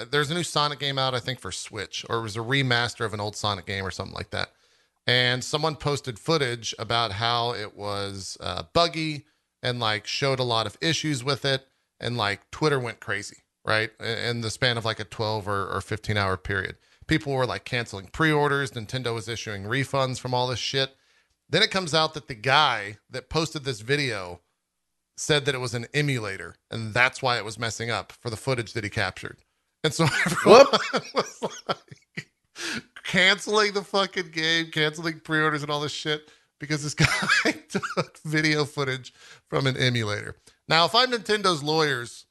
there's 0.09 0.31
a 0.31 0.33
new 0.33 0.43
Sonic 0.43 0.79
game 0.79 0.97
out, 0.97 1.13
I 1.13 1.19
think, 1.19 1.39
for 1.39 1.51
Switch, 1.51 2.03
or 2.09 2.17
it 2.17 2.21
was 2.23 2.35
a 2.35 2.39
remaster 2.39 3.05
of 3.05 3.13
an 3.13 3.19
old 3.19 3.35
Sonic 3.35 3.67
game 3.67 3.85
or 3.85 3.91
something 3.91 4.15
like 4.15 4.31
that. 4.31 4.49
And 5.07 5.43
someone 5.43 5.77
posted 5.77 6.19
footage 6.19 6.75
about 6.77 7.13
how 7.13 7.53
it 7.53 7.75
was 7.75 8.37
uh, 8.41 8.63
buggy 8.73 9.25
and 9.63 9.79
like 9.79 10.05
showed 10.05 10.39
a 10.39 10.43
lot 10.43 10.67
of 10.67 10.77
issues 10.81 11.23
with 11.23 11.45
it, 11.45 11.65
and 11.99 12.17
like 12.17 12.51
Twitter 12.51 12.79
went 12.79 12.99
crazy, 12.99 13.37
right? 13.65 13.89
In 14.01 14.41
the 14.41 14.51
span 14.51 14.77
of 14.77 14.85
like 14.85 14.99
a 14.99 15.05
12 15.05 15.47
or, 15.47 15.67
or 15.69 15.81
15 15.81 16.17
hour 16.17 16.37
period, 16.37 16.75
people 17.07 17.33
were 17.33 17.45
like 17.45 17.65
canceling 17.65 18.07
pre-orders. 18.07 18.71
Nintendo 18.71 19.13
was 19.13 19.29
issuing 19.29 19.63
refunds 19.63 20.19
from 20.19 20.33
all 20.33 20.47
this 20.47 20.59
shit. 20.59 20.91
Then 21.49 21.63
it 21.63 21.71
comes 21.71 21.93
out 21.93 22.13
that 22.13 22.27
the 22.27 22.35
guy 22.35 22.97
that 23.09 23.29
posted 23.29 23.63
this 23.63 23.79
video 23.79 24.41
said 25.15 25.45
that 25.45 25.55
it 25.55 25.59
was 25.61 25.73
an 25.73 25.87
emulator, 25.93 26.55
and 26.69 26.93
that's 26.93 27.21
why 27.21 27.37
it 27.37 27.45
was 27.45 27.57
messing 27.57 27.89
up 27.89 28.11
for 28.11 28.29
the 28.29 28.37
footage 28.37 28.73
that 28.73 28.83
he 28.83 28.89
captured. 28.89 29.37
And 29.83 29.93
so 29.93 30.05
everyone 30.25 30.65
was 31.15 31.41
like 31.67 32.29
canceling 33.07 33.73
the 33.73 33.81
fucking 33.83 34.29
game, 34.31 34.69
canceling 34.71 35.19
pre-orders 35.21 35.63
and 35.63 35.71
all 35.71 35.81
this 35.81 35.91
shit 35.91 36.29
because 36.59 36.83
this 36.83 36.93
guy 37.43 37.51
took 37.69 38.19
video 38.25 38.65
footage 38.65 39.13
from 39.49 39.65
an 39.65 39.75
emulator. 39.77 40.35
Now, 40.67 40.85
if 40.85 40.93
I'm 40.93 41.11
Nintendo's 41.11 41.63
lawyers, 41.63 42.25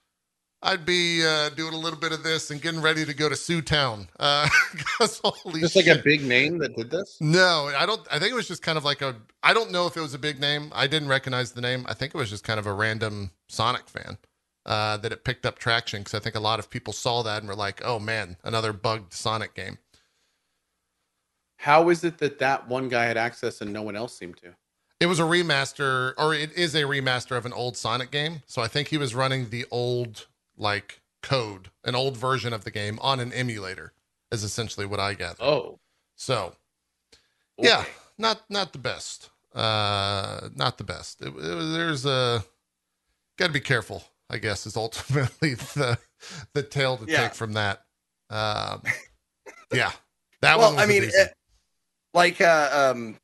I'd 0.63 0.85
be 0.85 1.25
uh, 1.25 1.51
doing 1.51 1.75
a 1.75 1.79
little 1.79 1.99
bit 1.99 2.13
of 2.13 2.23
this 2.23 2.51
and 2.51 2.61
getting 2.61 2.81
ready 2.81 3.05
to 3.05 3.15
go 3.15 3.29
to 3.29 3.37
Sioux 3.37 3.63
Town. 3.63 4.09
Uh, 4.19 4.49
Just 4.99 5.77
like 5.77 5.85
shit. 5.85 6.01
a 6.01 6.03
big 6.03 6.23
name 6.23 6.59
that 6.59 6.75
did 6.75 6.91
this. 6.91 7.19
No, 7.21 7.71
I 7.77 7.85
don't. 7.85 8.01
I 8.11 8.19
think 8.19 8.33
it 8.33 8.35
was 8.35 8.49
just 8.49 8.63
kind 8.63 8.79
of 8.79 8.85
like 8.85 9.03
a. 9.03 9.15
I 9.43 9.53
don't 9.53 9.71
know 9.71 9.87
if 9.87 9.97
it 9.97 10.01
was 10.01 10.15
a 10.15 10.19
big 10.19 10.41
name. 10.41 10.73
I 10.75 10.87
didn't 10.87 11.09
recognize 11.09 11.53
the 11.53 11.61
name. 11.61 11.85
I 11.87 11.93
think 11.95 12.15
it 12.15 12.19
was 12.19 12.31
just 12.31 12.45
kind 12.45 12.59
of 12.59 12.67
a 12.67 12.73
random 12.73 13.31
Sonic 13.49 13.89
fan 13.89 14.17
uh, 14.65 14.97
that 14.99 15.13
it 15.13 15.23
picked 15.25 15.45
up 15.45 15.59
traction 15.59 16.01
because 16.01 16.15
I 16.15 16.19
think 16.21 16.35
a 16.35 16.41
lot 16.41 16.59
of 16.59 16.71
people 16.71 16.93
saw 16.95 17.23
that 17.23 17.43
and 17.43 17.49
were 17.49 17.55
like, 17.55 17.83
"Oh 17.85 17.99
man, 17.99 18.37
another 18.43 18.73
bugged 18.73 19.13
Sonic 19.13 19.55
game." 19.55 19.79
How 21.57 21.89
is 21.89 22.05
it 22.05 22.19
that 22.19 22.39
that 22.39 22.69
one 22.69 22.89
guy 22.89 23.05
had 23.05 23.17
access 23.17 23.61
and 23.61 23.73
no 23.73 23.83
one 23.83 23.97
else 23.97 24.17
seemed 24.17 24.37
to? 24.39 24.55
It 25.01 25.07
was 25.07 25.19
a 25.19 25.25
remaster, 25.25 26.15
or 26.17 26.33
it 26.35 26.53
is 26.55 26.75
a 26.75 26.83
remaster 26.83 27.37
of 27.37 27.45
an 27.47 27.53
old 27.53 27.77
Sonic 27.77 28.11
game. 28.11 28.43
So 28.47 28.63
I 28.63 28.69
think 28.69 28.89
he 28.89 28.97
was 28.99 29.15
running 29.15 29.51
the 29.51 29.67
old 29.71 30.27
like 30.57 31.01
code, 31.23 31.71
an 31.85 31.95
old 31.95 32.17
version 32.17 32.53
of 32.53 32.65
the 32.65 32.71
game 32.71 32.99
on 33.03 33.21
an 33.21 33.33
emulator. 33.33 33.93
Is 34.33 34.43
essentially 34.43 34.87
what 34.87 34.99
I 34.99 35.15
gather. 35.15 35.43
Oh, 35.43 35.79
So 36.17 36.55
yeah, 37.59 37.85
not 38.19 38.43
not 38.51 38.73
the 38.73 38.79
best. 38.79 39.31
Uh, 39.55 40.49
not 40.55 40.79
the 40.79 40.85
best. 40.85 41.21
It, 41.23 41.29
it- 41.29 41.73
there's 41.73 42.05
a 42.07 42.45
got 43.39 43.47
to 43.49 43.53
be 43.53 43.61
careful. 43.61 44.03
I 44.29 44.39
guess 44.39 44.67
is 44.67 44.77
ultimately 44.77 45.55
the 45.75 45.99
the 46.55 46.63
tail 46.63 46.97
to 46.97 47.05
Yeah. 47.11 47.23
take 47.23 47.35
from 47.35 47.53
that. 47.53 47.85
Um, 48.31 48.83
yeah, 49.73 49.93
that 50.41 50.59
well, 50.59 50.69
one. 50.71 50.77
Was 50.77 50.85
I 50.85 50.87
mean, 50.89 51.09
like, 52.17 52.41
uh, 52.41 52.93
um, 52.93 53.17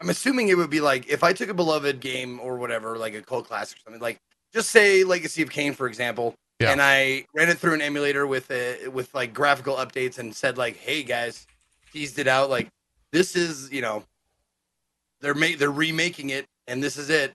I'm 0.00 0.10
assuming 0.10 0.48
it 0.48 0.56
would 0.56 0.68
be 0.70 0.80
like 0.80 1.08
if 1.08 1.24
I 1.24 1.32
took 1.32 1.48
a 1.48 1.54
beloved 1.54 2.00
game 2.00 2.38
or 2.40 2.58
whatever, 2.58 2.98
like 2.98 3.14
a 3.14 3.22
cult 3.22 3.46
classic 3.46 3.78
or 3.78 3.80
something, 3.84 4.02
like 4.02 4.18
just 4.52 4.68
say 4.70 5.04
Legacy 5.04 5.40
of 5.42 5.50
Kain, 5.50 5.72
for 5.72 5.86
example, 5.86 6.34
Yeah. 6.60 6.72
and 6.72 6.82
I 6.82 7.24
ran 7.34 7.48
it 7.48 7.58
through 7.58 7.74
an 7.74 7.80
emulator 7.82 8.26
with 8.26 8.50
a 8.50 8.88
with 8.88 9.14
like 9.14 9.32
graphical 9.32 9.76
updates 9.76 10.18
and 10.18 10.34
said 10.34 10.58
like, 10.58 10.76
"Hey 10.76 11.02
guys, 11.02 11.46
teased 11.92 12.18
it 12.18 12.26
out. 12.28 12.50
Like, 12.50 12.68
this 13.12 13.34
is 13.36 13.70
you 13.72 13.80
know, 13.80 14.04
they're 15.20 15.34
ma- 15.34 15.56
they're 15.58 15.70
remaking 15.72 16.30
it, 16.30 16.46
and 16.66 16.82
this 16.82 16.96
is 16.96 17.08
it." 17.10 17.32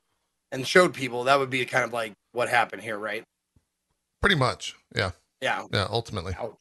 And 0.52 0.66
showed 0.66 0.94
people 0.94 1.24
that 1.24 1.38
would 1.38 1.50
be 1.50 1.64
kind 1.66 1.84
of 1.84 1.92
like 1.92 2.12
what 2.32 2.48
happened 2.48 2.82
here, 2.82 2.98
right? 2.98 3.24
pretty 4.20 4.36
much. 4.36 4.74
Yeah, 4.96 5.10
Yeah. 5.42 5.66
yeah. 5.70 5.86
Ultimately, 5.90 6.34
Ouch. 6.38 6.56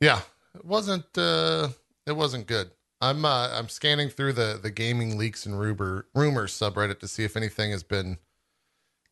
yeah. 0.00 0.20
It 0.54 0.64
wasn't. 0.64 1.04
Uh, 1.16 1.68
it 2.06 2.12
wasn't 2.12 2.46
good. 2.46 2.70
I'm 3.00 3.24
uh, 3.24 3.48
I'm 3.52 3.68
scanning 3.68 4.08
through 4.08 4.34
the 4.34 4.58
the 4.62 4.70
gaming 4.70 5.18
leaks 5.18 5.44
and 5.46 5.58
rumor 5.58 6.06
rumors 6.14 6.52
subreddit 6.52 7.00
to 7.00 7.08
see 7.08 7.24
if 7.24 7.36
anything 7.36 7.70
has 7.72 7.82
been 7.82 8.18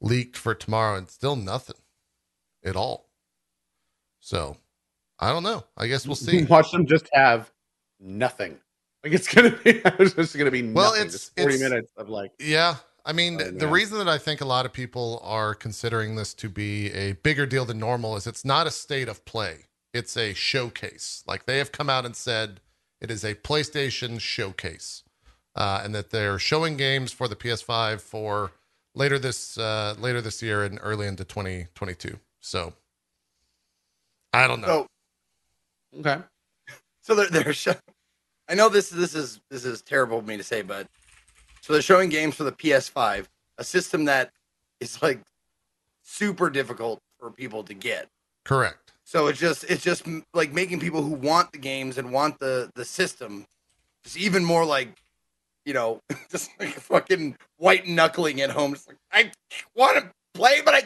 leaked 0.00 0.37
for 0.37 0.54
tomorrow, 0.54 0.97
and 0.97 1.09
still 1.11 1.37
nothing 1.37 1.76
at 2.64 2.76
all. 2.76 3.09
So 4.20 4.56
I 5.18 5.32
don't 5.32 5.42
know. 5.42 5.64
I 5.76 5.87
guess 5.87 6.06
we'll 6.06 6.16
see. 6.16 6.44
Watch 6.49 6.70
them 6.70 6.87
just 6.87 7.09
have 7.12 7.50
nothing. 7.99 8.59
Like 9.02 9.12
it's 9.12 9.32
gonna 9.32 9.50
be. 9.64 9.80
It's 9.99 10.14
just 10.14 10.37
gonna 10.37 10.50
be 10.50 10.62
Well, 10.62 10.90
nothing. 10.90 11.06
it's- 11.06 11.12
just 11.12 11.37
forty 11.37 11.54
it's- 11.56 11.70
minutes 11.70 11.92
of 11.97 12.09
like. 12.09 12.32
Yeah. 12.38 12.76
I 13.06 13.14
mean, 13.14 13.40
Oh, 13.40 13.50
the 13.50 13.66
reason 13.66 13.97
that 13.97 14.09
I 14.09 14.18
think 14.18 14.42
a 14.42 14.44
lot 14.44 14.66
of 14.66 14.75
people 14.75 15.20
are 15.25 15.54
considering 15.54 16.16
this 16.16 16.35
to 16.35 16.50
be 16.50 16.92
a 16.92 17.12
bigger 17.12 17.47
deal 17.47 17.64
than 17.64 17.78
normal 17.78 18.14
is 18.14 18.26
it's 18.26 18.44
not 18.44 18.66
a 18.66 18.70
state 18.70 19.09
of 19.09 19.25
play. 19.25 19.68
It's 19.94 20.18
a 20.18 20.35
showcase. 20.35 21.25
Like 21.26 21.47
they 21.47 21.56
have 21.59 21.73
come 21.73 21.88
out 21.88 22.04
and 22.04 22.14
said 22.14 22.61
it 23.00 23.11
is 23.11 23.25
a 23.25 23.35
PlayStation 23.35 24.21
showcase. 24.21 25.02
Uh, 25.57 25.80
and 25.83 25.92
that 25.95 26.11
they're 26.11 26.38
showing 26.38 26.76
games 26.76 27.11
for 27.12 27.26
the 27.26 27.35
PS5 27.35 28.00
for 28.00 28.52
later 28.95 29.19
this 29.19 29.59
uh, 29.59 29.97
later 29.99 30.21
this 30.21 30.40
year 30.42 30.62
and 30.62 30.78
early 30.80 31.09
into 31.09 31.25
2022. 31.25 32.19
So 32.40 32.73
I 34.33 34.47
don't 34.47 34.61
know. 34.61 34.66
So 34.66 34.87
Okay. 35.99 36.23
so 37.02 37.14
they're 37.16 37.28
they're 37.28 37.52
show- 37.52 37.75
I 38.49 38.54
know 38.54 38.69
this 38.69 38.90
this 38.90 39.14
is 39.16 39.40
this 39.50 39.64
is 39.64 39.83
terrible 39.83 40.19
of 40.19 40.26
me 40.26 40.37
to 40.37 40.45
say, 40.45 40.62
but 40.62 40.87
so 41.61 41.73
they're 41.73 41.83
showing 41.83 42.11
games 42.11 42.37
for 42.37 42.45
the 42.45 42.52
PS5, 42.52 43.26
a 43.59 43.64
system 43.64 44.04
that 44.04 44.30
is 44.78 45.02
like 45.02 45.21
super 46.02 46.49
difficult 46.49 47.00
for 47.19 47.30
people 47.33 47.64
to 47.64 47.75
get. 47.75 48.09
Correct. 48.45 48.89
So 49.10 49.26
it's 49.26 49.40
just 49.40 49.64
it's 49.64 49.82
just 49.82 50.06
like 50.34 50.52
making 50.52 50.78
people 50.78 51.02
who 51.02 51.14
want 51.14 51.50
the 51.50 51.58
games 51.58 51.98
and 51.98 52.12
want 52.12 52.38
the 52.38 52.70
the 52.76 52.84
system 52.84 53.44
just 54.04 54.16
even 54.16 54.44
more 54.44 54.64
like 54.64 55.02
you 55.64 55.74
know 55.74 56.00
just 56.30 56.48
like 56.60 56.68
fucking 56.68 57.34
white 57.56 57.88
knuckling 57.88 58.40
at 58.40 58.50
home. 58.50 58.74
Just 58.74 58.86
like 58.86 58.98
I 59.10 59.32
want 59.74 59.98
to 59.98 60.12
play, 60.32 60.60
but 60.64 60.74
I 60.74 60.82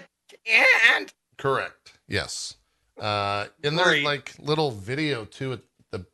can't. 0.46 1.12
Correct. 1.36 1.98
Yes. 2.08 2.56
Uh, 2.98 3.48
in 3.62 3.76
their 3.76 4.02
like 4.02 4.32
little 4.38 4.70
video 4.70 5.26
too, 5.26 5.60
the 5.90 6.06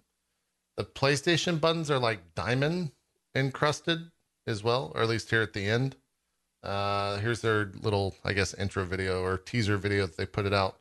the 0.77 0.85
PlayStation 0.85 1.61
buttons 1.61 1.93
are 1.93 2.01
like 2.01 2.35
diamond 2.35 2.91
encrusted 3.37 4.11
as 4.49 4.65
well, 4.65 4.91
or 4.97 5.03
at 5.03 5.09
least 5.09 5.31
here 5.31 5.43
at 5.43 5.53
the 5.53 5.65
end. 5.65 5.95
Uh, 6.65 7.19
here's 7.19 7.41
their 7.41 7.71
little, 7.83 8.17
I 8.25 8.33
guess, 8.33 8.53
intro 8.55 8.85
video 8.85 9.23
or 9.23 9.39
teaser 9.39 9.77
video 9.77 10.07
that 10.07 10.17
they 10.17 10.27
put 10.27 10.45
it 10.45 10.53
out 10.53 10.81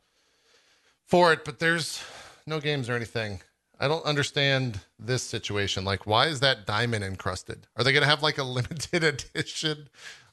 for 1.10 1.34
it, 1.34 1.44
but 1.44 1.60
there's 1.60 2.02
no 2.46 2.60
games 2.60 2.88
or 2.90 2.94
anything. 2.96 3.42
I 3.80 3.88
don't 3.88 4.06
understand 4.06 4.80
this 5.00 5.24
situation. 5.24 5.84
Like, 5.86 6.06
why 6.06 6.28
is 6.28 6.40
that 6.42 6.66
diamond 6.68 7.04
encrusted? 7.04 7.66
Are 7.78 7.84
they 7.84 7.92
going 7.94 8.04
to 8.04 8.10
have 8.10 8.22
like 8.22 8.38
a 8.38 8.44
limited 8.60 9.04
edition 9.04 9.90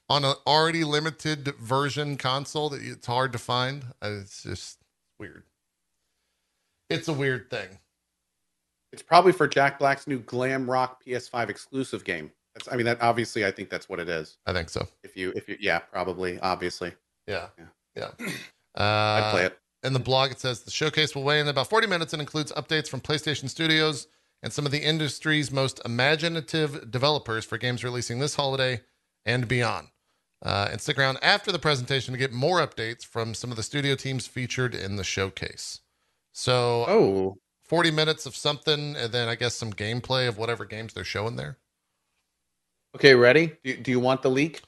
on 0.08 0.24
an 0.24 0.34
already 0.46 0.84
limited 0.84 1.54
version 1.56 2.16
console 2.16 2.68
that 2.70 2.82
it's 2.82 3.06
hard 3.06 3.32
to 3.32 3.38
find? 3.38 3.84
Uh, 4.02 4.18
It's 4.20 4.42
just 4.42 4.78
weird. 5.18 5.44
It's 6.90 7.08
a 7.08 7.12
weird 7.12 7.50
thing. 7.50 7.78
It's 8.92 9.02
probably 9.02 9.32
for 9.32 9.46
Jack 9.48 9.78
Black's 9.78 10.06
new 10.06 10.18
glam 10.20 10.68
rock 10.70 11.02
PS5 11.04 11.48
exclusive 11.48 12.04
game. 12.04 12.30
That's, 12.54 12.68
I 12.72 12.76
mean, 12.76 12.86
that 12.86 13.02
obviously, 13.02 13.44
I 13.44 13.50
think 13.50 13.68
that's 13.70 13.88
what 13.88 13.98
it 14.00 14.08
is. 14.08 14.38
I 14.46 14.52
think 14.52 14.70
so. 14.70 14.86
If 15.02 15.16
you, 15.16 15.32
if 15.36 15.48
you, 15.48 15.56
yeah, 15.60 15.78
probably, 15.80 16.38
obviously, 16.40 16.92
Yeah. 17.26 17.48
Yeah. 17.58 18.10
Yeah. 18.18 18.26
I'd 18.76 18.82
Uh, 18.82 19.30
play 19.32 19.44
it. 19.46 19.58
In 19.86 19.92
the 19.92 20.00
blog, 20.00 20.32
it 20.32 20.40
says 20.40 20.60
the 20.62 20.70
showcase 20.72 21.14
will 21.14 21.22
weigh 21.22 21.38
in 21.38 21.46
about 21.46 21.70
40 21.70 21.86
minutes 21.86 22.12
and 22.12 22.20
includes 22.20 22.50
updates 22.52 22.88
from 22.88 23.00
PlayStation 23.00 23.48
Studios 23.48 24.08
and 24.42 24.52
some 24.52 24.66
of 24.66 24.72
the 24.72 24.82
industry's 24.82 25.52
most 25.52 25.80
imaginative 25.84 26.90
developers 26.90 27.44
for 27.44 27.56
games 27.56 27.84
releasing 27.84 28.18
this 28.18 28.34
holiday 28.34 28.80
and 29.24 29.46
beyond. 29.46 29.88
Uh, 30.44 30.68
and 30.70 30.80
stick 30.80 30.98
around 30.98 31.18
after 31.22 31.52
the 31.52 31.58
presentation 31.60 32.12
to 32.12 32.18
get 32.18 32.32
more 32.32 32.58
updates 32.58 33.04
from 33.06 33.32
some 33.32 33.50
of 33.50 33.56
the 33.56 33.62
studio 33.62 33.94
teams 33.94 34.26
featured 34.26 34.74
in 34.74 34.96
the 34.96 35.04
showcase. 35.04 35.80
So, 36.32 36.84
Oh, 36.88 37.36
40 37.64 37.92
minutes 37.92 38.26
of 38.26 38.34
something, 38.36 38.96
and 38.96 39.12
then 39.12 39.28
I 39.28 39.36
guess 39.36 39.54
some 39.54 39.72
gameplay 39.72 40.28
of 40.28 40.36
whatever 40.36 40.64
games 40.64 40.94
they're 40.94 41.04
showing 41.04 41.36
there. 41.36 41.58
okay, 42.96 43.14
ready? 43.14 43.56
Do, 43.64 43.76
do 43.76 43.90
you 43.92 44.00
want 44.00 44.22
the 44.22 44.30
leak? 44.30 44.62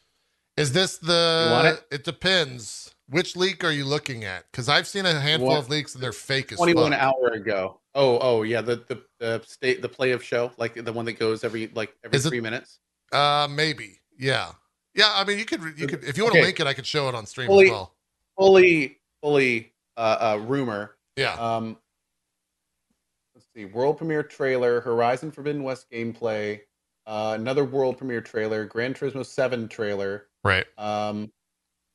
Is 0.59 0.73
this 0.73 0.99
the? 0.99 1.79
It? 1.91 1.95
It 1.97 2.05
depends. 2.05 2.95
Which 3.09 3.37
leak 3.37 3.65
are 3.65 3.73
you 3.73 3.85
looking 3.87 4.25
at? 4.25 4.45
Because 4.51 4.69
I've 4.69 4.87
seen 4.87 5.07
a 5.07 5.19
handful 5.19 5.49
What? 5.49 5.59
of 5.61 5.71
leaks 5.71 5.95
and 5.95 6.03
they're 6.03 6.13
fake 6.13 6.53
as 6.53 6.59
21 6.59 6.93
fuck. 6.93 7.01
hour 7.01 7.29
ago. 7.29 7.81
Oh, 7.95 8.19
oh, 8.21 8.43
yeah, 8.43 8.61
the 8.61 8.77
the 8.89 9.03
the 9.19 9.43
state 9.47 9.81
the 9.83 9.89
play 9.89 10.11
of 10.13 10.23
show, 10.23 10.53
like 10.59 10.75
the 10.85 10.93
one 10.93 11.05
that 11.07 11.15
goes 11.15 11.43
every 11.43 11.69
like 11.75 11.95
every 12.05 12.17
Is 12.17 12.27
it- 12.27 12.29
three 12.31 12.41
minutes. 12.41 12.81
Uh, 13.13 13.49
maybe. 13.51 13.99
Yeah. 14.19 14.53
Yeah. 14.95 15.11
I 15.15 15.25
mean, 15.25 15.39
you 15.39 15.45
could. 15.47 15.63
You 15.79 15.87
could. 15.87 16.05
If 16.05 16.17
you 16.19 16.25
want 16.25 16.33
Okay. 16.35 16.41
to 16.43 16.47
link 16.47 16.61
it, 16.61 16.67
I 16.67 16.75
could 16.75 16.87
show 16.87 17.09
it 17.09 17.15
on 17.15 17.25
stream 17.25 17.47
Fully- 17.49 17.67
as 17.67 17.71
well. 17.73 17.95
Fully, 18.37 18.99
fully, 19.23 19.73
uh, 19.97 20.37
uh, 20.37 20.41
rumor. 20.47 20.97
Yeah. 21.17 21.33
Um, 21.35 21.77
let's 23.35 23.47
see, 23.55 23.65
world 23.65 23.99
premiere 23.99 24.23
trailer, 24.23 24.81
Horizon 24.81 25.31
Forbidden 25.33 25.63
West 25.65 25.87
gameplay, 25.91 26.61
uh, 27.07 27.33
another 27.39 27.65
world 27.65 27.99
premiere 27.99 28.21
trailer, 28.21 28.65
Gran 28.65 28.95
Turismo 28.95 29.25
Seven 29.27 29.67
trailer, 29.69 30.28
Right. 30.45 30.67
um, 30.79 31.31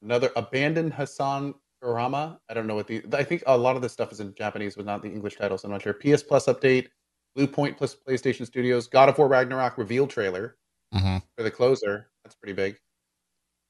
another 0.02 0.32
abandoned 0.36 0.94
Hassan 0.94 1.56
Karama. 1.84 2.38
I 2.50 2.54
don't 2.54 2.68
know 2.68 2.76
what 2.76 2.88
the. 2.88 3.04
I 3.14 3.24
think 3.24 3.44
a 3.48 3.58
lot 3.58 3.76
of 3.76 3.82
this 3.82 3.94
stuff 3.94 4.12
is 4.12 4.20
in 4.20 4.34
Japanese, 4.36 4.76
but 4.76 4.86
not 4.86 5.02
the 5.02 5.10
English 5.10 5.38
title, 5.38 5.58
so 5.58 5.68
I'm 5.68 5.72
not 5.72 5.82
sure. 5.82 5.94
PS 5.94 6.24
Plus 6.24 6.46
update, 6.48 6.88
Bluepoint 7.38 7.78
plus 7.78 7.96
PlayStation 7.96 8.46
Studios, 8.46 8.88
God 8.88 9.10
of 9.10 9.18
War 9.18 9.28
Ragnarok 9.28 9.78
reveal 9.78 10.08
trailer 10.08 10.58
Mm-hmm. 10.94 11.18
for 11.36 11.44
the 11.44 11.50
closer. 11.50 12.10
That's 12.24 12.36
pretty 12.36 12.54
big. 12.54 12.78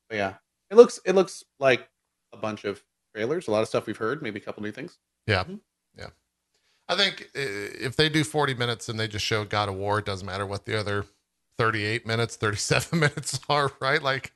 But 0.09 0.17
yeah, 0.17 0.33
it 0.69 0.75
looks 0.75 0.99
it 1.05 1.13
looks 1.15 1.43
like 1.59 1.87
a 2.33 2.37
bunch 2.37 2.65
of 2.65 2.83
trailers, 3.15 3.47
a 3.47 3.51
lot 3.51 3.61
of 3.61 3.67
stuff 3.69 3.85
we've 3.87 3.95
heard, 3.95 4.21
maybe 4.21 4.39
a 4.39 4.43
couple 4.43 4.61
new 4.63 4.71
things. 4.73 4.97
Yeah. 5.25 5.43
Yeah. 5.97 6.07
I 6.89 6.97
think 6.97 7.29
uh, 7.33 7.39
if 7.39 7.95
they 7.95 8.09
do 8.09 8.25
40 8.25 8.55
minutes 8.55 8.89
and 8.89 8.99
they 8.99 9.07
just 9.07 9.23
show 9.23 9.45
God 9.45 9.69
of 9.69 9.75
War, 9.75 9.99
it 9.99 10.05
doesn't 10.05 10.25
matter 10.25 10.45
what 10.45 10.65
the 10.65 10.77
other 10.77 11.05
38 11.57 12.05
minutes, 12.07 12.35
37 12.35 12.99
minutes 12.99 13.39
are, 13.49 13.71
right? 13.81 14.01
Like 14.01 14.33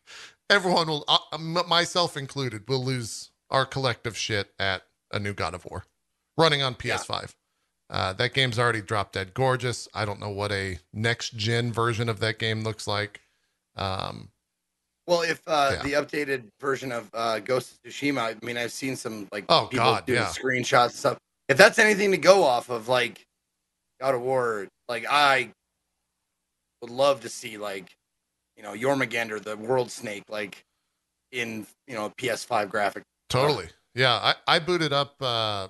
everyone 0.50 0.88
will, 0.88 1.06
uh, 1.08 1.38
myself 1.38 2.18
included, 2.18 2.68
will 2.68 2.84
lose 2.84 3.32
our 3.50 3.66
collective 3.66 4.18
shit 4.18 4.54
at 4.60 4.84
a 5.12 5.20
new 5.20 5.34
God 5.34 5.54
of 5.54 5.66
War 5.66 5.86
running 6.38 6.62
on 6.62 6.76
PS5. 6.76 7.34
Uh, 7.90 8.14
that 8.14 8.34
game's 8.34 8.60
already 8.60 8.82
drop 8.82 9.14
dead 9.14 9.34
gorgeous. 9.34 9.88
I 9.94 10.04
don't 10.06 10.20
know 10.20 10.30
what 10.30 10.52
a 10.52 10.80
next 10.94 11.38
gen 11.38 11.72
version 11.72 12.10
of 12.10 12.20
that 12.20 12.38
game 12.40 12.62
looks 12.62 12.86
like. 12.88 13.22
Um, 13.78 14.30
Well, 15.08 15.22
if 15.22 15.42
uh, 15.48 15.72
Yeah. 15.76 15.84
the 15.84 15.94
updated 15.94 16.50
version 16.60 16.92
of 16.92 17.10
uh, 17.14 17.40
Ghost 17.40 17.74
of 17.74 17.92
Tsushima, 17.92 18.36
I 18.36 18.46
mean, 18.46 18.58
I've 18.58 18.74
seen 18.74 18.98
some 18.98 19.28
like 19.32 19.46
Oh, 19.48 19.68
people 19.72 19.86
God, 19.86 20.06
doing 20.06 20.20
yeah. 20.20 20.26
screenshots 20.28 20.84
and 20.86 20.94
stuff. 20.94 21.18
If 21.48 21.58
that's 21.58 21.80
anything 21.80 22.12
to 22.12 22.18
go 22.18 22.44
off 22.44 22.70
of, 22.70 22.90
like 22.90 23.26
God 24.02 24.16
of 24.16 24.22
War, 24.22 24.68
like 24.90 25.06
I 25.10 25.50
would 26.82 26.92
love 26.92 27.22
to 27.22 27.30
see 27.30 27.58
like 27.58 27.96
you 28.56 28.64
know 28.64 28.74
Jormungandr, 28.74 29.42
the 29.42 29.58
World 29.58 29.92
Snake, 29.92 30.24
like 30.30 30.66
in 31.32 31.68
you 31.88 31.96
know 31.96 32.12
PS5 32.18 32.70
graphic. 32.70 33.04
Totally. 33.30 33.68
Yeah, 33.96 34.14
I, 34.14 34.36
I 34.48 34.60
booted 34.60 34.94
up 34.94 35.16
uh 35.22 35.68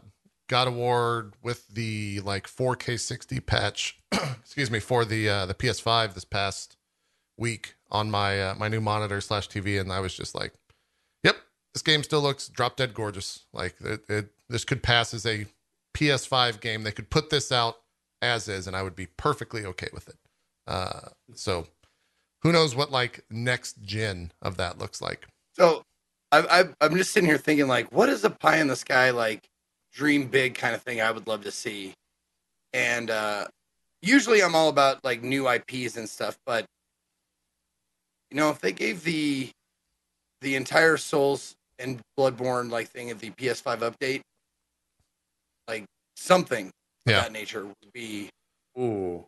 God 0.50 0.68
of 0.68 0.76
War 0.76 1.32
with 1.44 1.68
the 1.68 2.22
like 2.22 2.48
4K 2.48 3.00
60 3.00 3.40
patch, 3.42 4.00
excuse 4.12 4.72
me, 4.72 4.80
for 4.80 5.06
the 5.06 5.30
uh 5.30 5.46
the 5.46 5.54
PS5 5.54 6.14
this 6.14 6.26
past 6.26 6.78
week 7.38 7.76
on 7.92 8.12
my 8.12 8.42
uh, 8.42 8.56
my 8.56 8.68
new 8.68 8.82
monitor 8.82 9.22
slash 9.22 9.48
TV, 9.48 9.80
and 9.80 9.92
I 9.92 10.00
was 10.00 10.14
just 10.14 10.36
like, 10.36 10.54
"Yep, 11.24 11.38
this 11.74 11.84
game 11.84 12.04
still 12.04 12.22
looks 12.22 12.48
drop 12.50 12.76
dead 12.76 12.94
gorgeous. 12.94 13.46
Like 13.54 13.76
it, 13.82 14.02
it 14.10 14.30
this 14.50 14.66
could 14.66 14.84
pass 14.84 15.14
as 15.14 15.26
a 15.26 15.46
PS5 15.96 16.60
game. 16.60 16.84
They 16.84 16.92
could 16.92 17.10
put 17.10 17.30
this 17.30 17.52
out 17.52 17.78
as 18.22 18.48
is, 18.48 18.68
and 18.68 18.76
I 18.76 18.84
would 18.84 18.96
be 18.96 19.06
perfectly 19.06 19.66
okay 19.66 19.90
with 19.94 20.08
it. 20.08 20.16
Uh, 20.68 21.10
so 21.34 21.66
who 22.44 22.52
knows 22.52 22.76
what 22.76 22.92
like 22.92 23.24
next 23.30 23.82
gen 23.82 24.32
of 24.42 24.58
that 24.58 24.78
looks 24.78 25.02
like? 25.02 25.28
So 25.54 25.82
I, 26.32 26.40
I, 26.62 26.86
I'm 26.86 26.96
just 26.98 27.12
sitting 27.12 27.28
here 27.30 27.38
thinking, 27.38 27.68
like, 27.68 27.92
what 27.92 28.10
is 28.10 28.24
a 28.24 28.30
pie 28.30 28.58
in 28.58 28.68
the 28.68 28.76
sky, 28.76 29.12
like, 29.12 29.48
dream 29.94 30.28
big 30.28 30.56
kind 30.56 30.76
of 30.76 30.82
thing 30.84 31.02
I 31.02 31.10
would 31.10 31.26
love 31.28 31.44
to 31.46 31.52
see? 31.52 31.94
And 32.74 33.10
uh, 33.10 33.48
usually 34.02 34.44
I'm 34.44 34.54
all 34.56 34.70
about, 34.70 35.04
like, 35.04 35.24
new 35.24 35.48
IPs 35.48 35.98
and 35.98 36.08
stuff, 36.08 36.38
but, 36.46 36.66
you 38.30 38.38
know, 38.38 38.50
if 38.50 38.60
they 38.60 38.72
gave 38.72 39.04
the 39.04 39.50
the 40.42 40.56
entire 40.56 40.98
Souls 40.98 41.56
and 41.80 42.00
Bloodborne, 42.20 42.70
like, 42.70 42.90
thing 42.90 43.10
of 43.10 43.20
the 43.20 43.32
PS5 43.32 43.80
update, 43.80 44.22
like, 45.68 45.86
something 46.16 46.70
Yeah. 47.06 47.18
of 47.20 47.24
that 47.24 47.32
nature 47.32 47.66
would 47.66 47.94
be 47.94 48.30
Ooh, 48.78 49.26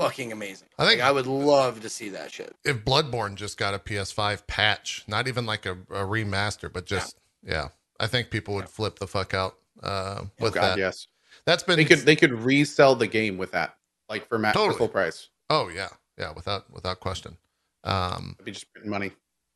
fucking 0.00 0.32
amazing. 0.32 0.68
I 0.78 0.86
think- 0.86 1.00
like, 1.00 1.08
I 1.08 1.12
would 1.12 1.26
love 1.26 1.80
to 1.82 1.88
see 1.88 2.08
that 2.10 2.32
shit. 2.32 2.54
if 2.64 2.84
Bloodborne 2.84 3.34
just 3.34 3.56
got 3.58 3.74
a 3.74 3.78
PS5 3.78 4.46
patch, 4.46 5.04
not 5.06 5.28
even 5.28 5.46
like 5.46 5.66
a, 5.66 5.72
a 5.72 6.04
remaster, 6.06 6.72
but 6.72 6.86
just 6.86 7.16
yeah. 7.42 7.68
I 7.98 8.06
think 8.06 8.30
people 8.30 8.54
would 8.54 8.68
flip 8.68 8.98
the 8.98 9.06
fuck 9.06 9.34
out 9.34 9.56
uh, 9.82 10.20
oh 10.22 10.30
with 10.40 10.54
god, 10.54 10.62
that. 10.72 10.78
yes. 10.78 11.06
That's 11.46 11.62
been 11.62 11.76
They 11.76 11.84
could 11.84 11.98
they 12.00 12.16
could 12.16 12.32
resell 12.32 12.94
the 12.94 13.06
game 13.06 13.38
with 13.38 13.52
that, 13.52 13.76
like 14.08 14.26
for, 14.28 14.38
ma- 14.38 14.52
Totally. 14.52 14.72
for 14.72 14.78
full 14.78 14.88
price. 14.88 15.28
oh 15.48 15.68
yeah, 15.68 15.88
yeah, 16.18 16.32
without 16.32 16.70
without 16.72 17.00
question. 17.00 17.36
Um, 17.84 18.34
That'd 18.38 18.44
be 18.44 18.52
just 18.52 18.70
printing 18.72 18.90
money. 18.90 19.12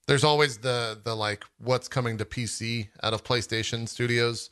there's 0.06 0.24
always 0.24 0.58
the 0.58 0.98
the 1.04 1.14
like 1.14 1.44
what's 1.58 1.88
coming 1.88 2.16
to 2.18 2.24
PC 2.24 2.88
out 3.02 3.12
of 3.12 3.22
PlayStation 3.24 3.86
Studios, 3.88 4.48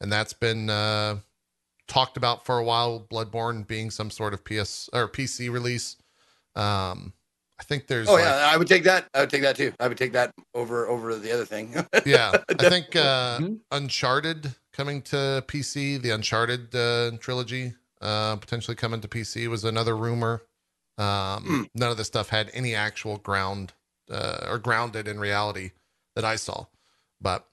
and 0.00 0.12
that's 0.12 0.32
been 0.34 0.68
uh, 0.68 1.18
talked 1.88 2.16
about 2.16 2.44
for 2.44 2.58
a 2.58 2.64
while. 2.64 3.06
Bloodborne 3.10 3.66
being 3.66 3.90
some 3.90 4.10
sort 4.10 4.34
of 4.34 4.44
PS 4.44 4.88
or 4.92 5.08
PC 5.08 5.50
release. 5.50 5.96
Um, 6.56 7.12
I 7.58 7.64
think 7.64 7.86
there's 7.86 8.08
Oh 8.08 8.14
like, 8.14 8.22
yeah, 8.24 8.50
I 8.52 8.56
would 8.56 8.68
take 8.68 8.84
that. 8.84 9.06
I 9.14 9.20
would 9.20 9.30
take 9.30 9.42
that 9.42 9.56
too. 9.56 9.72
I 9.80 9.88
would 9.88 9.98
take 9.98 10.12
that 10.12 10.32
over 10.54 10.88
over 10.88 11.14
the 11.16 11.32
other 11.32 11.44
thing. 11.44 11.74
yeah 12.06 12.32
i 12.58 12.68
think 12.68 12.94
uh 12.96 13.40
Mhm. 13.40 13.60
uncharted 13.70 14.54
coming 14.72 15.00
to 15.00 15.42
pc 15.48 16.00
the 16.02 16.10
uncharted 16.10 16.74
uh 16.74 17.10
trilogy 17.18 17.72
uh 18.02 18.36
potentially 18.36 18.74
coming 18.74 19.00
to 19.00 19.08
pc 19.08 19.48
was 19.48 19.64
another 19.64 19.96
rumor 19.96 20.42
um 20.98 21.44
Hmm. 21.44 21.62
none 21.74 21.90
of 21.90 21.96
this 21.96 22.06
stuff 22.08 22.28
had 22.28 22.50
any 22.52 22.74
actual 22.74 23.16
ground 23.16 23.72
uh 24.10 24.46
or 24.48 24.58
grounded 24.58 25.08
in 25.08 25.18
reality 25.18 25.70
that 26.14 26.24
I 26.24 26.36
saw. 26.36 26.66
But 27.20 27.46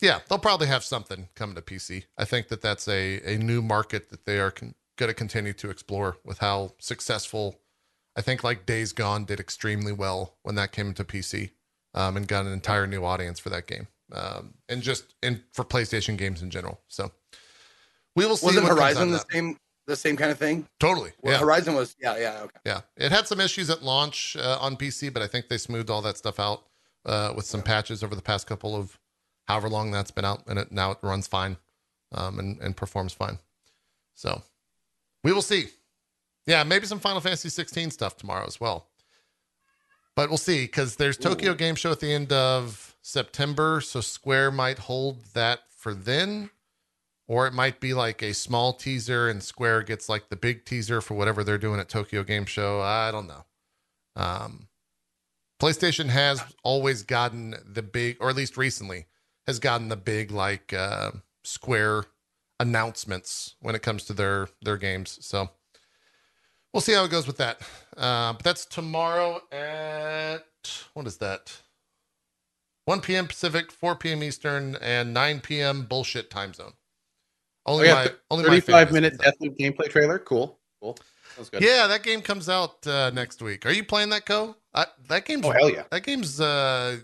yeah, 0.00 0.20
they'll 0.28 0.38
probably 0.38 0.66
have 0.66 0.84
something 0.84 1.28
coming 1.34 1.54
to 1.56 1.62
PC. 1.62 2.04
I 2.18 2.24
think 2.24 2.48
that 2.48 2.60
that's 2.62 2.86
a 2.88 3.20
a 3.34 3.38
new 3.38 3.62
market 3.62 4.10
that 4.10 4.24
they 4.26 4.38
are 4.38 4.50
con- 4.50 4.74
going 4.96 5.08
to 5.08 5.14
continue 5.14 5.52
to 5.54 5.70
explore 5.70 6.16
with 6.24 6.38
how 6.38 6.72
successful. 6.78 7.60
I 8.16 8.22
think 8.22 8.42
like 8.42 8.64
Days 8.66 8.92
Gone 8.92 9.24
did 9.26 9.40
extremely 9.40 9.92
well 9.92 10.36
when 10.42 10.54
that 10.54 10.72
came 10.72 10.94
to 10.94 11.04
PC, 11.04 11.50
um, 11.94 12.16
and 12.16 12.26
got 12.26 12.46
an 12.46 12.52
entire 12.52 12.86
new 12.86 13.04
audience 13.04 13.38
for 13.38 13.50
that 13.50 13.66
game, 13.66 13.88
um, 14.12 14.54
and 14.68 14.82
just 14.82 15.14
in 15.22 15.42
for 15.52 15.64
PlayStation 15.64 16.16
games 16.16 16.40
in 16.42 16.50
general. 16.50 16.80
So 16.88 17.12
we 18.14 18.24
will 18.26 18.36
see. 18.36 18.46
Wasn't 18.46 18.64
what 18.64 18.70
comes 18.70 18.80
out 18.80 18.84
Horizon 18.84 19.10
the 19.10 19.18
that. 19.18 19.32
same 19.32 19.56
the 19.86 19.96
same 19.96 20.16
kind 20.16 20.30
of 20.32 20.38
thing? 20.38 20.66
Totally. 20.80 21.12
Well, 21.22 21.34
Yeah. 21.34 21.38
Horizon 21.40 21.74
was 21.74 21.94
yeah 22.00 22.16
yeah 22.18 22.40
okay. 22.42 22.58
Yeah, 22.64 22.80
it 22.96 23.12
had 23.12 23.26
some 23.28 23.40
issues 23.40 23.70
at 23.70 23.82
launch 23.82 24.36
uh, 24.38 24.58
on 24.60 24.76
PC, 24.76 25.12
but 25.12 25.22
I 25.22 25.26
think 25.26 25.48
they 25.48 25.58
smoothed 25.58 25.90
all 25.90 26.02
that 26.02 26.16
stuff 26.16 26.40
out 26.40 26.64
uh, 27.04 27.32
with 27.36 27.44
some 27.46 27.62
patches 27.62 28.02
over 28.02 28.14
the 28.14 28.22
past 28.22 28.46
couple 28.46 28.74
of 28.74 28.98
however 29.46 29.68
long 29.68 29.90
that's 29.90 30.10
been 30.10 30.24
out, 30.24 30.42
and 30.46 30.58
it 30.58 30.72
now 30.72 30.90
it 30.92 30.98
runs 31.02 31.26
fine 31.26 31.56
um, 32.12 32.38
and 32.38 32.60
and 32.60 32.76
performs 32.76 33.12
fine. 33.12 33.38
So 34.14 34.42
we 35.22 35.32
will 35.32 35.42
see. 35.42 35.66
Yeah, 36.46 36.62
maybe 36.62 36.86
some 36.86 37.00
Final 37.00 37.20
Fantasy 37.20 37.48
16 37.48 37.90
stuff 37.90 38.16
tomorrow 38.16 38.46
as 38.46 38.60
well. 38.60 38.86
But 40.14 40.28
we'll 40.28 40.38
see 40.38 40.62
because 40.62 40.96
there's 40.96 41.16
Tokyo 41.16 41.54
Game 41.54 41.74
Show 41.74 41.90
at 41.90 42.00
the 42.00 42.12
end 42.12 42.32
of 42.32 42.96
September, 43.02 43.80
so 43.80 44.00
Square 44.00 44.52
might 44.52 44.78
hold 44.78 45.24
that 45.34 45.60
for 45.76 45.92
then, 45.92 46.50
or 47.26 47.46
it 47.46 47.52
might 47.52 47.80
be 47.80 47.92
like 47.92 48.22
a 48.22 48.32
small 48.32 48.72
teaser 48.72 49.28
and 49.28 49.42
Square 49.42 49.82
gets 49.82 50.08
like 50.08 50.28
the 50.28 50.36
big 50.36 50.64
teaser 50.64 51.00
for 51.00 51.14
whatever 51.14 51.44
they're 51.44 51.58
doing 51.58 51.80
at 51.80 51.88
Tokyo 51.88 52.22
Game 52.22 52.46
Show. 52.46 52.80
I 52.80 53.10
don't 53.10 53.26
know. 53.26 53.44
Um, 54.14 54.68
PlayStation 55.60 56.08
has 56.08 56.42
always 56.62 57.02
gotten 57.02 57.56
the 57.66 57.82
big, 57.82 58.16
or 58.20 58.30
at 58.30 58.36
least 58.36 58.56
recently, 58.56 59.06
has 59.46 59.58
gotten 59.58 59.88
the 59.88 59.96
big 59.96 60.30
like 60.30 60.72
uh, 60.72 61.12
Square 61.44 62.04
announcements 62.58 63.54
when 63.60 63.74
it 63.74 63.82
comes 63.82 64.04
to 64.04 64.12
their 64.12 64.48
their 64.62 64.76
games. 64.76 65.18
So 65.20 65.50
we'll 66.72 66.80
see 66.80 66.92
how 66.92 67.04
it 67.04 67.10
goes 67.10 67.26
with 67.26 67.36
that. 67.38 67.60
Uh, 67.96 68.32
but 68.32 68.42
that's 68.42 68.64
tomorrow 68.64 69.40
at 69.52 70.44
what 70.94 71.06
is 71.06 71.18
that? 71.18 71.60
1 72.86 73.00
p.m. 73.00 73.26
Pacific, 73.26 73.72
4 73.72 73.96
p.m. 73.96 74.22
Eastern, 74.22 74.76
and 74.80 75.12
9 75.12 75.40
p.m. 75.40 75.82
bullshit 75.86 76.30
time 76.30 76.54
zone. 76.54 76.72
Oh, 77.66 77.74
Only 77.74 77.86
yeah, 77.88 77.94
my 77.94 78.02
th- 78.04 78.16
only 78.30 78.44
35 78.44 78.64
favorites 78.90 78.92
minute. 78.92 79.18
Deathloop 79.18 79.58
gameplay 79.58 79.90
trailer. 79.90 80.20
Cool. 80.20 80.56
Cool. 80.80 80.96
Sounds 81.34 81.50
good. 81.50 81.62
Yeah, 81.62 81.88
that 81.88 82.04
game 82.04 82.22
comes 82.22 82.48
out 82.48 82.86
uh, 82.86 83.10
next 83.10 83.42
week. 83.42 83.66
Are 83.66 83.72
you 83.72 83.82
playing 83.82 84.10
that, 84.10 84.24
Co? 84.24 84.54
I, 84.72 84.86
that 85.08 85.24
game's 85.24 85.44
Oh, 85.44 85.50
hell 85.50 85.68
yeah. 85.68 85.82
that 85.90 86.04
game's 86.04 86.40
uh, 86.40 86.98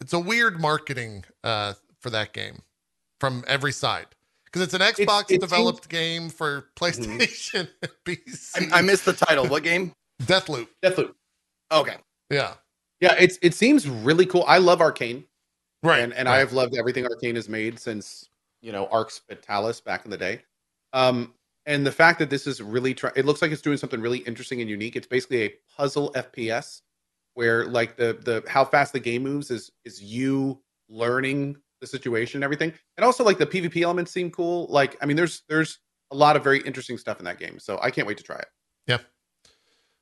it's 0.00 0.12
a 0.12 0.18
weird 0.18 0.60
marketing 0.60 1.24
uh 1.44 1.74
for 2.00 2.10
that 2.10 2.32
game 2.32 2.62
from 3.20 3.44
every 3.46 3.72
side 3.72 4.06
because 4.44 4.62
it's 4.62 4.74
an 4.74 4.80
Xbox 4.80 5.30
it 5.30 5.40
developed 5.40 5.88
game 5.88 6.30
for 6.30 6.66
PlayStation 6.76 7.68
and 7.82 7.90
PC. 8.04 8.72
I, 8.72 8.78
I 8.78 8.82
missed 8.82 9.04
the 9.04 9.12
title. 9.12 9.46
What 9.46 9.62
game? 9.62 9.92
Deathloop. 10.22 10.68
Deathloop. 10.82 11.12
Okay. 11.70 11.96
Yeah, 12.30 12.54
Yeah, 13.00 13.14
it's 13.18 13.38
it 13.42 13.54
seems 13.54 13.88
really 13.88 14.26
cool. 14.26 14.44
I 14.46 14.58
love 14.58 14.80
Arkane. 14.80 15.24
right. 15.82 16.00
and, 16.00 16.12
and 16.14 16.28
right. 16.28 16.36
I 16.36 16.38
have 16.38 16.52
loved 16.52 16.76
everything 16.76 17.04
Arkane 17.04 17.36
has 17.36 17.48
made 17.48 17.78
since 17.78 18.28
you 18.62 18.72
know 18.72 18.86
Arx 18.86 19.22
Fatalis 19.30 19.82
back 19.82 20.04
in 20.04 20.10
the 20.10 20.16
day. 20.16 20.42
Um, 20.92 21.34
and 21.66 21.86
the 21.86 21.92
fact 21.92 22.18
that 22.18 22.30
this 22.30 22.46
is 22.46 22.62
really 22.62 22.94
try- 22.94 23.12
it 23.14 23.26
looks 23.26 23.42
like 23.42 23.50
it's 23.50 23.62
doing 23.62 23.76
something 23.76 24.00
really 24.00 24.18
interesting 24.20 24.60
and 24.60 24.70
unique. 24.70 24.96
It's 24.96 25.06
basically 25.06 25.42
a 25.42 25.54
puzzle 25.76 26.12
FPS 26.14 26.80
where 27.38 27.66
like 27.66 27.96
the 27.96 28.18
the 28.24 28.42
how 28.50 28.64
fast 28.64 28.92
the 28.92 28.98
game 28.98 29.22
moves 29.22 29.52
is 29.52 29.70
is 29.84 30.02
you 30.02 30.60
learning 30.88 31.56
the 31.80 31.86
situation 31.86 32.38
and 32.38 32.44
everything. 32.44 32.72
And 32.96 33.04
also 33.04 33.22
like 33.22 33.38
the 33.38 33.46
PvP 33.46 33.80
elements 33.82 34.10
seem 34.10 34.28
cool. 34.32 34.66
Like 34.68 34.96
I 35.00 35.06
mean 35.06 35.16
there's 35.16 35.42
there's 35.48 35.78
a 36.10 36.16
lot 36.16 36.34
of 36.34 36.42
very 36.42 36.58
interesting 36.62 36.98
stuff 36.98 37.20
in 37.20 37.24
that 37.26 37.38
game. 37.38 37.60
So 37.60 37.78
I 37.80 37.92
can't 37.92 38.08
wait 38.08 38.16
to 38.16 38.24
try 38.24 38.38
it. 38.38 38.48
Yeah. 38.88 38.98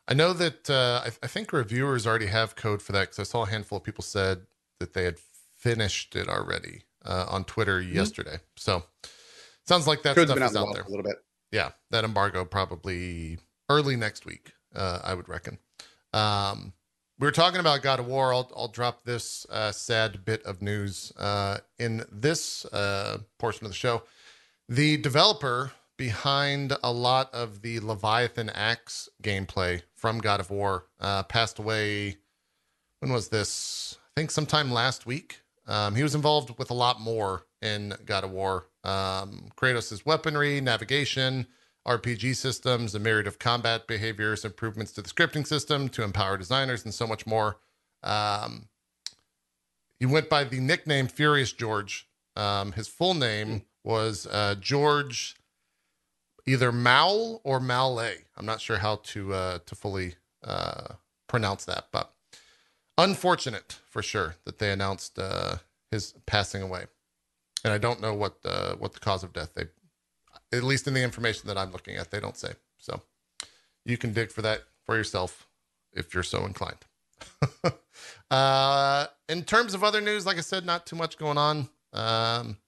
I 0.09 0.15
know 0.15 0.33
that 0.33 0.71
uh, 0.71 1.03
I, 1.05 1.09
I 1.23 1.27
think 1.27 1.53
reviewers 1.53 2.07
already 2.07 2.29
have 2.29 2.57
code 2.57 2.81
for 2.81 2.93
that 2.93 3.11
because 3.11 3.19
I 3.19 3.25
saw 3.25 3.43
a 3.43 3.51
handful 3.51 3.77
of 3.77 3.85
people 3.85 4.03
said 4.03 4.47
that 4.81 4.95
they 4.95 5.05
had 5.05 5.19
finished 5.59 6.17
it 6.17 6.29
already 6.29 6.85
uh, 7.05 7.27
on 7.29 7.45
Twitter 7.45 7.83
yesterday. 7.83 8.39
So 8.57 8.83
sounds 9.67 9.87
like 9.87 10.03
that 10.05 10.15
Code's 10.15 10.31
stuff 10.31 10.43
out 10.43 10.51
is 10.53 10.57
out 10.57 10.73
there. 10.73 10.85
a 10.85 10.89
little 10.89 11.05
bit. 11.05 11.17
Yeah, 11.53 11.73
that 11.91 12.03
embargo 12.03 12.47
probably 12.47 13.37
early 13.69 13.97
next 13.97 14.25
week, 14.25 14.53
uh, 14.75 15.01
I 15.05 15.13
would 15.13 15.29
reckon. 15.29 15.59
Um, 16.15 16.73
we 17.19 17.27
were 17.27 17.33
talking 17.33 17.61
about 17.61 17.83
God 17.83 17.99
of 17.99 18.07
War. 18.07 18.33
I'll, 18.33 18.51
I'll 18.55 18.69
drop 18.69 19.05
this 19.05 19.47
uh, 19.49 19.73
sad 19.73 20.25
bit 20.25 20.43
of 20.45 20.61
news 20.61 21.13
uh, 21.17 21.59
in 21.79 22.05
this 22.13 22.67
uh, 22.67 23.19
portion 23.39 23.65
of 23.65 23.71
the 23.71 23.77
show. 23.77 24.03
The 24.69 24.99
developer 24.99 25.73
behind 25.97 26.77
a 26.83 26.93
lot 26.93 27.33
of 27.33 27.63
the 27.63 27.81
Leviathan 27.81 28.51
Axe 28.51 29.09
gameplay 29.23 29.83
from 29.95 30.19
God 30.19 30.41
of 30.41 30.51
War 30.51 30.85
uh, 31.01 31.23
passed 31.23 31.59
away. 31.59 32.17
When 33.01 33.13
was 33.13 33.29
this? 33.29 33.97
I 34.17 34.21
think 34.21 34.31
sometime 34.31 34.71
last 34.71 35.07
week. 35.07 35.41
Um, 35.67 35.95
he 35.95 36.03
was 36.03 36.15
involved 36.15 36.59
with 36.59 36.71
a 36.71 36.75
lot 36.75 37.01
more 37.01 37.47
in 37.63 37.95
God 38.05 38.25
of 38.25 38.31
War. 38.31 38.67
Um, 38.85 39.49
Kratos' 39.57 40.05
weaponry, 40.05 40.61
navigation, 40.61 41.47
RPG 41.87 42.37
systems, 42.37 42.95
a 42.95 42.99
myriad 42.99 43.27
of 43.27 43.39
combat 43.39 43.87
behaviors, 43.87 44.45
improvements 44.45 44.93
to 44.93 45.03
the 45.03 45.09
scripting 45.09 45.47
system 45.47 45.89
to 45.91 46.03
empower 46.03 46.37
designers, 46.37 46.85
and 46.85 46.93
so 46.93 47.07
much 47.07 47.27
more. 47.27 47.59
Um, 48.03 48.69
he 49.99 50.07
went 50.07 50.29
by 50.29 50.45
the 50.45 50.61
nickname 50.61 51.07
Furious 51.07 51.53
George. 51.53 52.09
Um, 52.35 52.73
his 52.73 52.89
full 52.89 53.15
name 53.15 53.63
was 53.85 54.27
uh, 54.27 54.57
George 54.61 55.37
either 56.47 56.73
Maul 56.73 57.41
or 57.45 57.61
Malay. 57.61 58.19
I'm 58.37 58.47
not 58.47 58.61
sure 58.61 58.79
how 58.79 58.97
to 58.97 59.35
uh, 59.35 59.59
to 59.67 59.75
fully 59.75 60.15
uh, 60.45 60.95
pronounce 61.29 61.65
that, 61.65 61.87
but 61.93 62.13
unfortunate 62.99 63.79
for 63.89 64.03
sure 64.03 64.37
that 64.45 64.59
they 64.59 64.71
announced 64.71 65.19
uh, 65.19 65.57
his 65.91 66.15
passing 66.27 66.63
away, 66.63 66.87
and 67.65 67.73
I 67.73 67.79
don't 67.79 68.01
know 68.01 68.15
what 68.15 68.43
the 68.43 68.77
what 68.79 68.93
the 68.93 69.01
cause 69.01 69.25
of 69.25 69.33
death. 69.33 69.55
They, 69.55 69.65
at 70.53 70.63
least 70.63 70.87
in 70.87 70.95
the 70.95 71.03
information 71.03 71.49
that 71.49 71.59
I'm 71.59 71.73
looking 71.73 71.97
at, 71.97 72.11
they 72.11 72.21
don't 72.21 72.37
say. 72.37 72.53
So 72.79 73.03
you 73.85 73.97
can 73.97 74.13
dig 74.13 74.31
for 74.31 74.43
that 74.43 74.63
for 74.85 74.97
yourself 74.97 75.47
if 75.93 76.15
you're 76.15 76.23
so 76.23 76.45
inclined. 76.45 76.85
uh, 78.31 79.07
in 79.29 79.43
terms 79.43 79.75
of 79.75 79.83
other 79.83 80.01
news, 80.01 80.27
like 80.27 80.37
I 80.37 80.43
said, 80.43 80.65
not 80.65 80.87
too 80.87 80.97
much 80.97 81.17
going 81.19 81.39
on. 81.39 81.69
Um, 81.93 82.59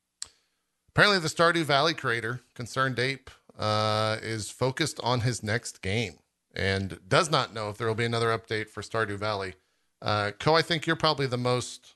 apparently, 0.88 1.18
the 1.18 1.28
Stardew 1.28 1.64
Valley 1.64 1.94
creator, 1.94 2.40
Concerned 2.54 2.98
Ape, 2.98 3.30
uh, 3.58 4.16
is 4.22 4.50
focused 4.50 5.00
on 5.02 5.20
his 5.20 5.42
next 5.42 5.82
game 5.82 6.14
and 6.54 6.98
does 7.08 7.30
not 7.30 7.52
know 7.52 7.68
if 7.68 7.76
there 7.76 7.86
will 7.86 7.94
be 7.94 8.04
another 8.04 8.36
update 8.36 8.68
for 8.68 8.82
Stardew 8.82 9.18
Valley. 9.18 9.54
Uh, 10.00 10.32
Co, 10.38 10.54
I 10.54 10.62
think 10.62 10.86
you're 10.86 10.96
probably 10.96 11.26
the 11.26 11.36
most 11.36 11.94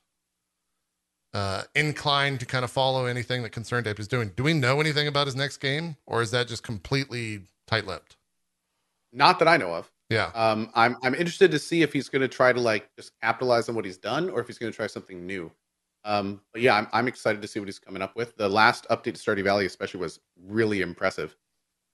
uh, 1.35 1.63
inclined 1.75 2.41
to 2.41 2.47
kind 2.47 2.65
of 2.65 2.71
follow 2.71 3.07
anything 3.07 3.43
that 3.43 3.51
Concerned 3.51 3.87
Ape 3.87 3.99
is 3.99 4.09
doing. 4.09 4.33
Do 4.37 4.43
we 4.43 4.53
know 4.53 4.81
anything 4.81 5.07
about 5.09 5.27
his 5.27 5.37
next 5.37 5.59
game, 5.59 5.97
or 6.07 6.23
is 6.23 6.31
that 6.31 6.49
just 6.49 6.63
completely 6.63 7.43
tight-lipped? 7.67 8.17
Not 9.13 9.39
that 9.39 9.49
I 9.49 9.57
know 9.57 9.75
of. 9.75 9.91
Yeah, 10.11 10.31
Um, 10.35 10.71
I'm 10.75 10.97
I'm 11.03 11.15
interested 11.15 11.51
to 11.53 11.59
see 11.59 11.81
if 11.81 11.91
he's 11.93 12.11
going 12.11 12.21
to 12.21 12.29
try 12.29 12.53
to 12.53 12.61
like 12.61 12.91
just 12.97 13.13
capitalize 13.23 13.71
on 13.71 13.75
what 13.75 13.87
he's 13.87 13.97
done, 13.97 14.29
or 14.29 14.41
if 14.41 14.47
he's 14.47 14.59
going 14.59 14.71
to 14.71 14.77
try 14.77 14.87
something 14.87 15.27
new. 15.27 15.51
Um, 16.05 16.43
but 16.53 16.61
yeah, 16.61 16.77
I'm 16.77 16.87
I'm 16.93 17.09
excited 17.09 17.41
to 17.41 17.49
see 17.49 17.61
what 17.61 17.69
he's 17.69 17.79
coming 17.79 18.03
up 18.03 18.15
with. 18.15 18.37
The 18.37 18.49
last 18.49 18.87
update 18.91 19.05
to 19.05 19.13
Stardew 19.13 19.45
Valley, 19.45 19.65
especially, 19.65 20.01
was 20.01 20.21
really 20.47 20.83
impressive. 20.83 21.35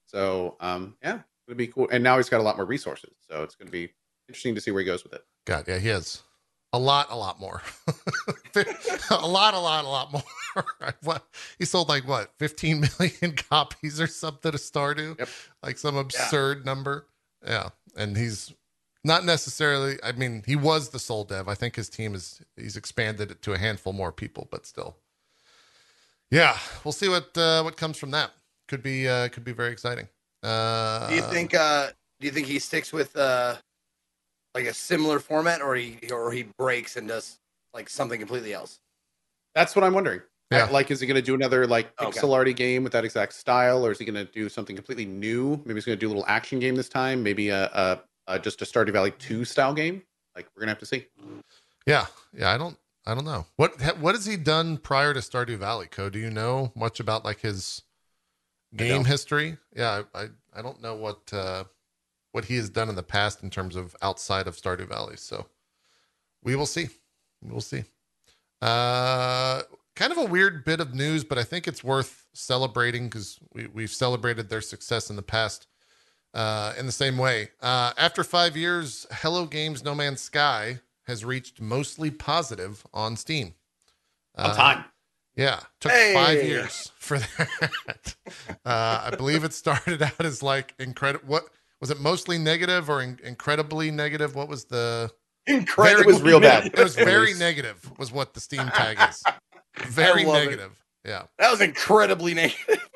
So 0.07 0.57
um, 0.59 0.97
yeah, 1.01 1.21
it'll 1.47 1.57
be 1.57 1.69
cool. 1.69 1.89
And 1.93 2.03
now 2.03 2.17
he's 2.17 2.29
got 2.29 2.41
a 2.41 2.43
lot 2.43 2.57
more 2.57 2.67
resources, 2.67 3.15
so 3.31 3.45
it's 3.45 3.55
going 3.55 3.69
to 3.69 3.73
be 3.73 3.93
interesting 4.29 4.57
to 4.57 4.61
see 4.61 4.73
where 4.73 4.81
he 4.81 4.87
goes 4.87 5.05
with 5.05 5.13
it. 5.13 5.25
God, 5.45 5.69
yeah, 5.69 5.79
he 5.79 5.87
has 5.89 6.23
a 6.79 6.81
lot, 6.81 7.09
a 7.11 7.17
lot 7.17 7.41
more, 7.41 7.61
a 9.11 9.27
lot, 9.27 9.55
a 9.55 9.59
lot, 9.59 9.85
a 9.85 9.89
lot 9.89 10.13
more. 10.13 10.23
what 11.03 11.27
he 11.59 11.65
sold 11.65 11.89
like 11.89 12.07
what, 12.07 12.31
15 12.39 12.85
million 12.99 13.37
copies 13.51 14.01
or 14.01 14.07
something 14.07 14.55
of 14.55 14.61
Stardew, 14.61 15.19
Yep. 15.19 15.29
like 15.63 15.77
some 15.79 15.97
absurd 15.97 16.65
number. 16.65 17.07
Yeah, 17.47 17.71
and 17.97 18.17
he's 18.17 18.53
not 19.05 19.25
necessarily. 19.25 19.97
I 20.05 20.13
mean, 20.13 20.45
he 20.47 20.55
was 20.57 20.91
the 20.91 20.99
sole 21.01 21.25
dev. 21.25 21.49
I 21.49 21.55
think 21.55 21.75
his 21.77 21.89
team 21.89 22.15
is 22.15 22.41
he's 22.57 22.77
expanded 22.77 23.31
it 23.33 23.43
to 23.43 23.53
a 23.53 23.59
handful 23.59 23.93
more 23.93 24.13
people, 24.13 24.47
but 24.51 24.65
still, 24.67 24.97
yeah, 26.31 26.59
we'll 26.85 26.93
see 26.93 27.09
what 27.09 27.37
uh, 27.37 27.63
what 27.63 27.77
comes 27.77 27.97
from 27.99 28.11
that. 28.13 28.31
Could 28.69 28.83
be 28.83 29.09
uh, 29.09 29.29
could 29.29 29.45
be 29.45 29.53
very 29.53 29.73
exciting. 29.73 30.09
Uh, 30.43 31.09
Do 31.09 31.15
you 31.17 31.23
think 31.23 31.55
uh 31.55 31.89
do 32.21 32.27
you 32.27 32.33
think 32.33 32.47
he 32.47 32.59
sticks 32.61 32.93
with 32.93 33.17
uh 33.17 33.57
like 34.59 34.71
a 34.71 34.75
similar 34.75 35.19
format 35.19 35.63
or 35.63 35.75
he 35.75 35.99
or 36.13 36.33
he 36.33 36.45
breaks 36.59 36.97
and 36.97 37.09
does 37.09 37.39
like 37.75 37.89
something 37.89 38.19
completely 38.19 38.53
else? 38.53 38.81
That's 39.55 39.75
what 39.77 39.85
I'm 39.85 39.95
wondering. 39.95 40.21
Yeah. 40.51 40.65
Like, 40.71 40.91
is 40.91 41.01
he 41.01 41.07
going 41.07 41.17
to 41.17 41.23
do 41.23 41.35
another 41.35 41.67
like 41.67 41.93
Okay. 42.01 42.19
pixel 42.19 42.33
arty 42.35 42.55
game 42.55 42.83
with 42.83 42.93
that 42.93 43.05
exact 43.05 43.35
style, 43.35 43.85
or 43.85 43.91
is 43.93 43.99
he 43.99 44.05
going 44.05 44.15
to 44.15 44.31
do 44.33 44.49
something 44.49 44.75
completely 44.75 45.05
new? 45.05 45.61
Maybe 45.65 45.75
he's 45.75 45.85
going 45.85 45.99
to 45.99 46.01
do 46.01 46.07
a 46.07 46.13
little 46.13 46.25
action 46.27 46.59
game 46.59 46.75
this 46.75 46.89
time. 46.89 47.23
Maybe 47.23 47.51
a, 47.51 47.67
a, 47.67 48.01
a 48.27 48.39
just 48.39 48.63
a 48.63 48.65
Stardew 48.65 48.93
Valley 48.93 49.11
two 49.19 49.45
style 49.45 49.75
game. 49.75 50.03
Like 50.35 50.47
we're 50.55 50.61
gonna 50.61 50.71
have 50.71 50.79
to 50.79 50.87
see. 50.87 51.07
Yeah, 51.87 52.07
yeah. 52.33 52.51
I 52.53 52.59
don't, 52.59 52.79
I 53.05 53.15
don't 53.15 53.25
know 53.25 53.45
what 53.57 53.73
what 53.99 54.15
has 54.15 54.25
he 54.25 54.37
done 54.37 54.77
prior 54.79 55.13
to 55.13 55.21
Stardew 55.21 55.59
Valley. 55.59 55.89
Co, 55.91 56.09
do 56.09 56.19
you 56.19 56.31
know 56.31 56.71
much 56.77 57.01
about 57.01 57.25
like 57.25 57.41
his 57.41 57.83
game 58.77 59.05
history? 59.05 59.57
Yeah, 59.75 60.03
I, 60.15 60.23
I, 60.23 60.29
I 60.55 60.63
don't 60.63 60.81
know 60.81 60.95
what 60.95 61.19
uh, 61.33 61.65
what 62.33 62.47
he 62.47 62.57
has 62.57 62.69
done 62.71 62.89
in 62.89 62.95
the 62.95 63.03
past 63.03 63.43
in 63.43 63.51
terms 63.51 63.77
of 63.77 63.97
outside 64.03 64.47
of 64.47 64.57
Stardew 64.57 64.89
Valley. 64.89 65.17
So 65.17 65.47
we 66.43 66.57
will 66.57 66.67
see. 66.67 66.89
We 67.43 67.51
will 67.53 67.61
see. 67.61 67.85
Uh, 68.61 69.63
kind 69.97 70.13
of 70.13 70.19
a 70.19 70.25
weird 70.25 70.65
bit 70.65 70.81
of 70.81 70.95
news, 70.95 71.25
but 71.25 71.39
I 71.39 71.45
think 71.45 71.69
it's 71.69 71.85
worth 71.85 72.27
celebrating 72.35 73.05
because 73.05 73.39
we 73.53 73.67
we've 73.67 73.91
celebrated 73.91 74.49
their 74.49 74.61
success 74.61 75.11
in 75.11 75.17
the 75.17 75.23
past. 75.23 75.67
Uh, 76.35 76.75
in 76.79 76.85
the 76.85 76.93
same 76.93 77.17
way, 77.17 77.49
uh, 77.63 77.93
after 77.97 78.23
five 78.23 78.55
years, 78.57 79.07
Hello 79.11 79.47
Games 79.47 79.83
No 79.83 79.95
Man's 79.95 80.21
Sky 80.21 80.81
has 81.07 81.25
reached 81.25 81.59
mostly 81.61 82.11
positive 82.11 82.85
on 82.93 83.17
Steam. 83.17 83.55
On 84.37 84.51
Uh, 84.51 84.55
time. 84.55 84.85
yeah, 85.37 85.61
took 85.81 85.91
five 85.91 86.45
years 86.45 86.93
for 86.99 87.19
that. 87.19 88.17
uh, 88.67 89.09
I 89.11 89.17
believe 89.17 89.43
it 89.43 89.55
started 89.55 90.03
out 90.11 90.21
as 90.25 90.43
like 90.43 90.75
incredible. 90.79 91.27
What 91.27 91.49
was 91.81 91.91
it? 91.91 92.01
Mostly 92.01 92.39
negative 92.39 92.89
or 92.91 93.03
in- 93.03 93.19
incredibly 93.25 93.91
negative? 93.91 94.35
What 94.35 94.49
was 94.49 94.65
the? 94.67 95.11
Incredible. 95.47 96.03
It 96.03 96.07
was 96.07 96.23
real 96.23 96.41
bad. 96.41 96.67
It 96.75 96.79
was 96.79 96.95
very 96.95 97.33
negative. 97.35 97.91
Was 97.99 98.13
what 98.13 98.35
the 98.35 98.41
Steam 98.41 98.69
tag 98.69 98.99
is. 99.09 99.23
Very 99.87 100.25
love 100.25 100.37
it. 100.37 100.45
negative. 100.47 100.83
Yeah, 101.05 101.23
That 101.39 101.51
was 101.53 101.61
incredibly 101.61 102.35
negative. 102.35 102.89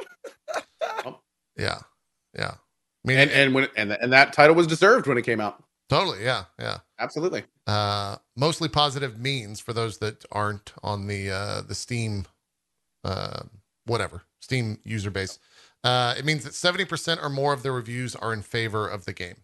yeah, 1.56 1.78
yeah. 2.36 2.50
I 2.54 2.56
mean, 3.04 3.18
And 3.18 3.30
and 3.30 3.54
when 3.54 3.68
and 3.76 3.92
and 3.92 4.12
that 4.12 4.32
title 4.32 4.54
was 4.56 4.66
deserved 4.66 5.06
when 5.06 5.16
it 5.18 5.22
came 5.22 5.40
out. 5.40 5.62
totally. 5.88 6.24
Yeah, 6.24 6.44
yeah. 6.58 6.78
Absolutely. 6.98 7.44
uh, 7.66 8.16
mostly 8.36 8.68
positive 8.68 9.18
means 9.18 9.60
for 9.60 9.72
those 9.72 9.98
that 9.98 10.24
aren't 10.32 10.72
on 10.82 11.06
the 11.06 11.30
uh, 11.30 11.62
the 11.62 11.74
Steam, 11.74 12.26
uh, 13.04 13.42
whatever 13.86 14.22
Steam 14.40 14.78
user 14.84 15.10
base. 15.10 15.38
Uh, 15.84 16.14
it 16.16 16.24
means 16.24 16.44
that 16.44 16.54
seventy 16.54 16.84
percent 16.84 17.20
or 17.22 17.28
more 17.28 17.52
of 17.52 17.62
the 17.62 17.72
reviews 17.72 18.14
are 18.16 18.32
in 18.32 18.42
favor 18.42 18.88
of 18.88 19.04
the 19.04 19.12
game. 19.12 19.36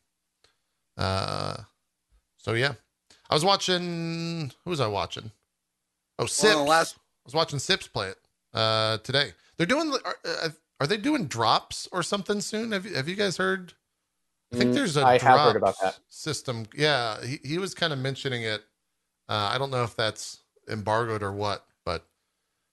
Uh, 0.96 1.56
so 2.36 2.52
yeah, 2.54 2.74
I 3.30 3.34
was 3.34 3.44
watching. 3.44 4.52
Who 4.64 4.70
was 4.70 4.80
I 4.80 4.86
watching? 4.86 5.30
Oh, 6.18 6.26
Sips. 6.26 6.54
Well, 6.54 6.64
last- 6.66 6.96
I 6.96 7.00
was 7.24 7.34
watching 7.34 7.58
Sips 7.58 7.86
play 7.88 8.08
it 8.08 8.18
uh, 8.54 8.98
today. 8.98 9.32
They're 9.56 9.66
doing. 9.66 9.92
Are, 10.04 10.16
uh, 10.24 10.48
are 10.80 10.86
they 10.86 10.96
doing 10.96 11.26
drops 11.26 11.88
or 11.92 12.02
something 12.02 12.40
soon? 12.40 12.72
Have 12.72 12.86
you, 12.86 12.94
Have 12.94 13.08
you 13.08 13.16
guys 13.16 13.36
heard? 13.36 13.74
I 14.52 14.56
think 14.56 14.70
Mm, 14.70 14.74
there's 14.74 14.96
a 14.96 15.04
I 15.04 15.18
have 15.18 15.40
heard 15.40 15.56
about 15.56 15.74
that. 15.82 15.98
system. 16.08 16.64
Yeah, 16.74 17.22
he, 17.24 17.38
he 17.44 17.58
was 17.58 17.74
kind 17.74 17.92
of 17.92 17.98
mentioning 17.98 18.44
it. 18.44 18.62
Uh, 19.28 19.50
I 19.52 19.58
don't 19.58 19.70
know 19.70 19.82
if 19.82 19.94
that's 19.94 20.38
embargoed 20.70 21.22
or 21.22 21.32
what, 21.32 21.66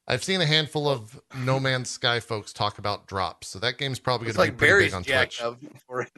I've 0.08 0.24
seen 0.24 0.40
a 0.42 0.46
handful 0.46 0.88
of 0.88 1.20
No 1.36 1.60
Man's 1.60 1.90
Sky 1.90 2.20
folks 2.20 2.54
talk 2.54 2.78
about 2.78 3.08
drops. 3.08 3.48
So 3.48 3.60
that 3.60 3.78
game's 3.78 4.00
probably 4.00 4.26
going 4.26 4.36
to 4.36 4.40
like 4.40 4.52
be 4.52 4.58
pretty 4.58 4.72
Barry's 4.72 4.92
big 4.92 4.94
on 4.96 5.04
Twitch. 5.04 5.42
for 5.88 6.02
it. 6.02 6.12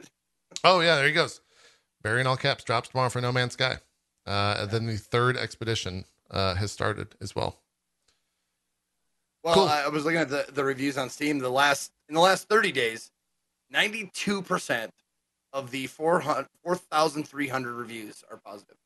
Oh 0.64 0.80
yeah, 0.80 0.96
there 0.96 1.06
he 1.06 1.12
goes. 1.12 1.40
Barry 2.02 2.20
in 2.20 2.26
all 2.26 2.36
caps 2.36 2.64
drops 2.64 2.88
tomorrow 2.90 3.08
for 3.08 3.20
No 3.20 3.32
Man's 3.32 3.54
Sky. 3.54 3.78
Uh, 4.26 4.56
and 4.60 4.70
then 4.70 4.86
the 4.86 4.96
third 4.96 5.36
expedition 5.36 6.04
uh, 6.30 6.54
has 6.54 6.70
started 6.70 7.14
as 7.20 7.34
well. 7.34 7.60
Well, 9.42 9.54
Cool. 9.54 9.68
I 9.68 9.88
was 9.88 10.04
looking 10.04 10.20
at 10.20 10.28
the, 10.28 10.46
the 10.52 10.64
reviews 10.64 10.98
on 10.98 11.08
Steam. 11.08 11.38
The 11.38 11.48
last 11.48 11.92
in 12.08 12.14
the 12.14 12.20
last 12.20 12.48
30 12.48 12.72
days, 12.72 13.10
92% 13.72 14.90
of 15.52 15.70
the 15.70 15.86
400 15.86 16.46
4,300 16.62 17.72
reviews 17.72 18.22
are 18.30 18.36
positive. 18.36 18.76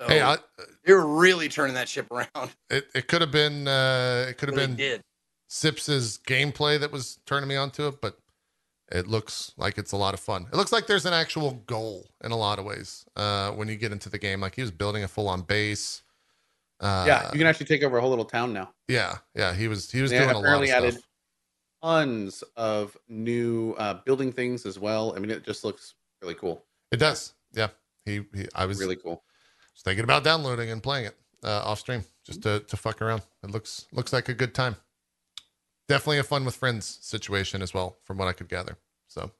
So 0.00 0.08
Hey, 0.08 0.20
I, 0.20 0.36
they're 0.84 1.00
really 1.00 1.48
turning 1.48 1.74
that 1.74 1.88
ship 1.88 2.10
around. 2.10 2.50
it, 2.70 2.86
it 2.94 3.08
could 3.08 3.20
have 3.20 3.30
been 3.30 3.66
uh, 3.66 4.26
it 4.28 4.38
could 4.38 4.48
have 4.48 4.56
Really 4.56 4.68
been 4.68 4.76
did. 4.76 5.02
Sips's 5.48 6.18
gameplay 6.26 6.78
that 6.80 6.90
was 6.92 7.18
turning 7.26 7.48
me 7.48 7.56
onto 7.56 7.86
it, 7.86 8.00
but 8.00 8.18
it 8.92 9.06
looks 9.06 9.52
like 9.56 9.78
it's 9.78 9.92
a 9.92 9.96
lot 9.96 10.14
of 10.14 10.20
fun. 10.20 10.46
It 10.52 10.56
looks 10.56 10.72
like 10.72 10.86
there's 10.86 11.06
an 11.06 11.14
actual 11.14 11.62
goal 11.66 12.08
in 12.22 12.32
a 12.32 12.36
lot 12.36 12.58
of 12.58 12.64
ways 12.64 13.04
uh, 13.16 13.50
when 13.52 13.68
you 13.68 13.76
get 13.76 13.92
into 13.92 14.08
the 14.08 14.18
game. 14.18 14.40
Like 14.40 14.54
he 14.54 14.62
was 14.62 14.70
building 14.70 15.04
a 15.04 15.08
full 15.08 15.28
on 15.28 15.42
base. 15.42 16.02
Uh, 16.80 17.04
yeah, 17.06 17.30
you 17.32 17.38
can 17.38 17.46
actually 17.46 17.66
take 17.66 17.82
over 17.82 17.96
a 17.96 18.00
whole 18.00 18.10
little 18.10 18.24
town 18.24 18.52
now. 18.52 18.70
yeah, 18.88 19.16
yeah. 19.34 19.54
He 19.54 19.66
was 19.68 19.90
he 19.90 20.02
was 20.02 20.10
They 20.10 20.18
doing 20.18 20.30
a 20.30 20.38
lot 20.38 20.62
of 20.62 20.68
stuff. 20.68 20.84
added 20.84 20.98
Tons 21.82 22.42
of 22.56 22.96
new 23.08 23.74
uh, 23.78 23.94
building 24.04 24.32
things 24.32 24.66
as 24.66 24.78
well. 24.78 25.14
I 25.16 25.20
mean, 25.20 25.30
it 25.30 25.44
just 25.44 25.62
looks 25.64 25.94
really 26.22 26.34
cool. 26.34 26.64
It 26.90 26.96
does. 26.96 27.34
Yeah. 27.52 27.68
He, 28.04 28.22
he 28.34 28.46
I 28.54 28.66
was 28.66 28.78
Really 28.78 28.96
cool. 28.96 29.22
Thinking 29.82 30.04
about 30.04 30.24
downloading 30.24 30.70
and 30.70 30.82
playing 30.82 31.06
it 31.06 31.16
uh, 31.44 31.62
off 31.64 31.80
stream 31.80 32.04
just 32.24 32.42
to, 32.42 32.60
to 32.60 32.76
fuck 32.76 33.00
around. 33.00 33.22
It 33.42 33.50
looks 33.50 33.86
looks 33.92 34.12
like 34.12 34.28
a 34.28 34.34
good 34.34 34.54
time. 34.54 34.76
Definitely 35.88 36.18
a 36.18 36.24
fun 36.24 36.44
with 36.44 36.56
friends 36.56 36.98
situation 37.00 37.62
as 37.62 37.72
well, 37.72 37.96
from 38.02 38.18
what 38.18 38.26
I 38.26 38.32
could 38.32 38.48
gather. 38.48 38.76
So, 39.06 39.30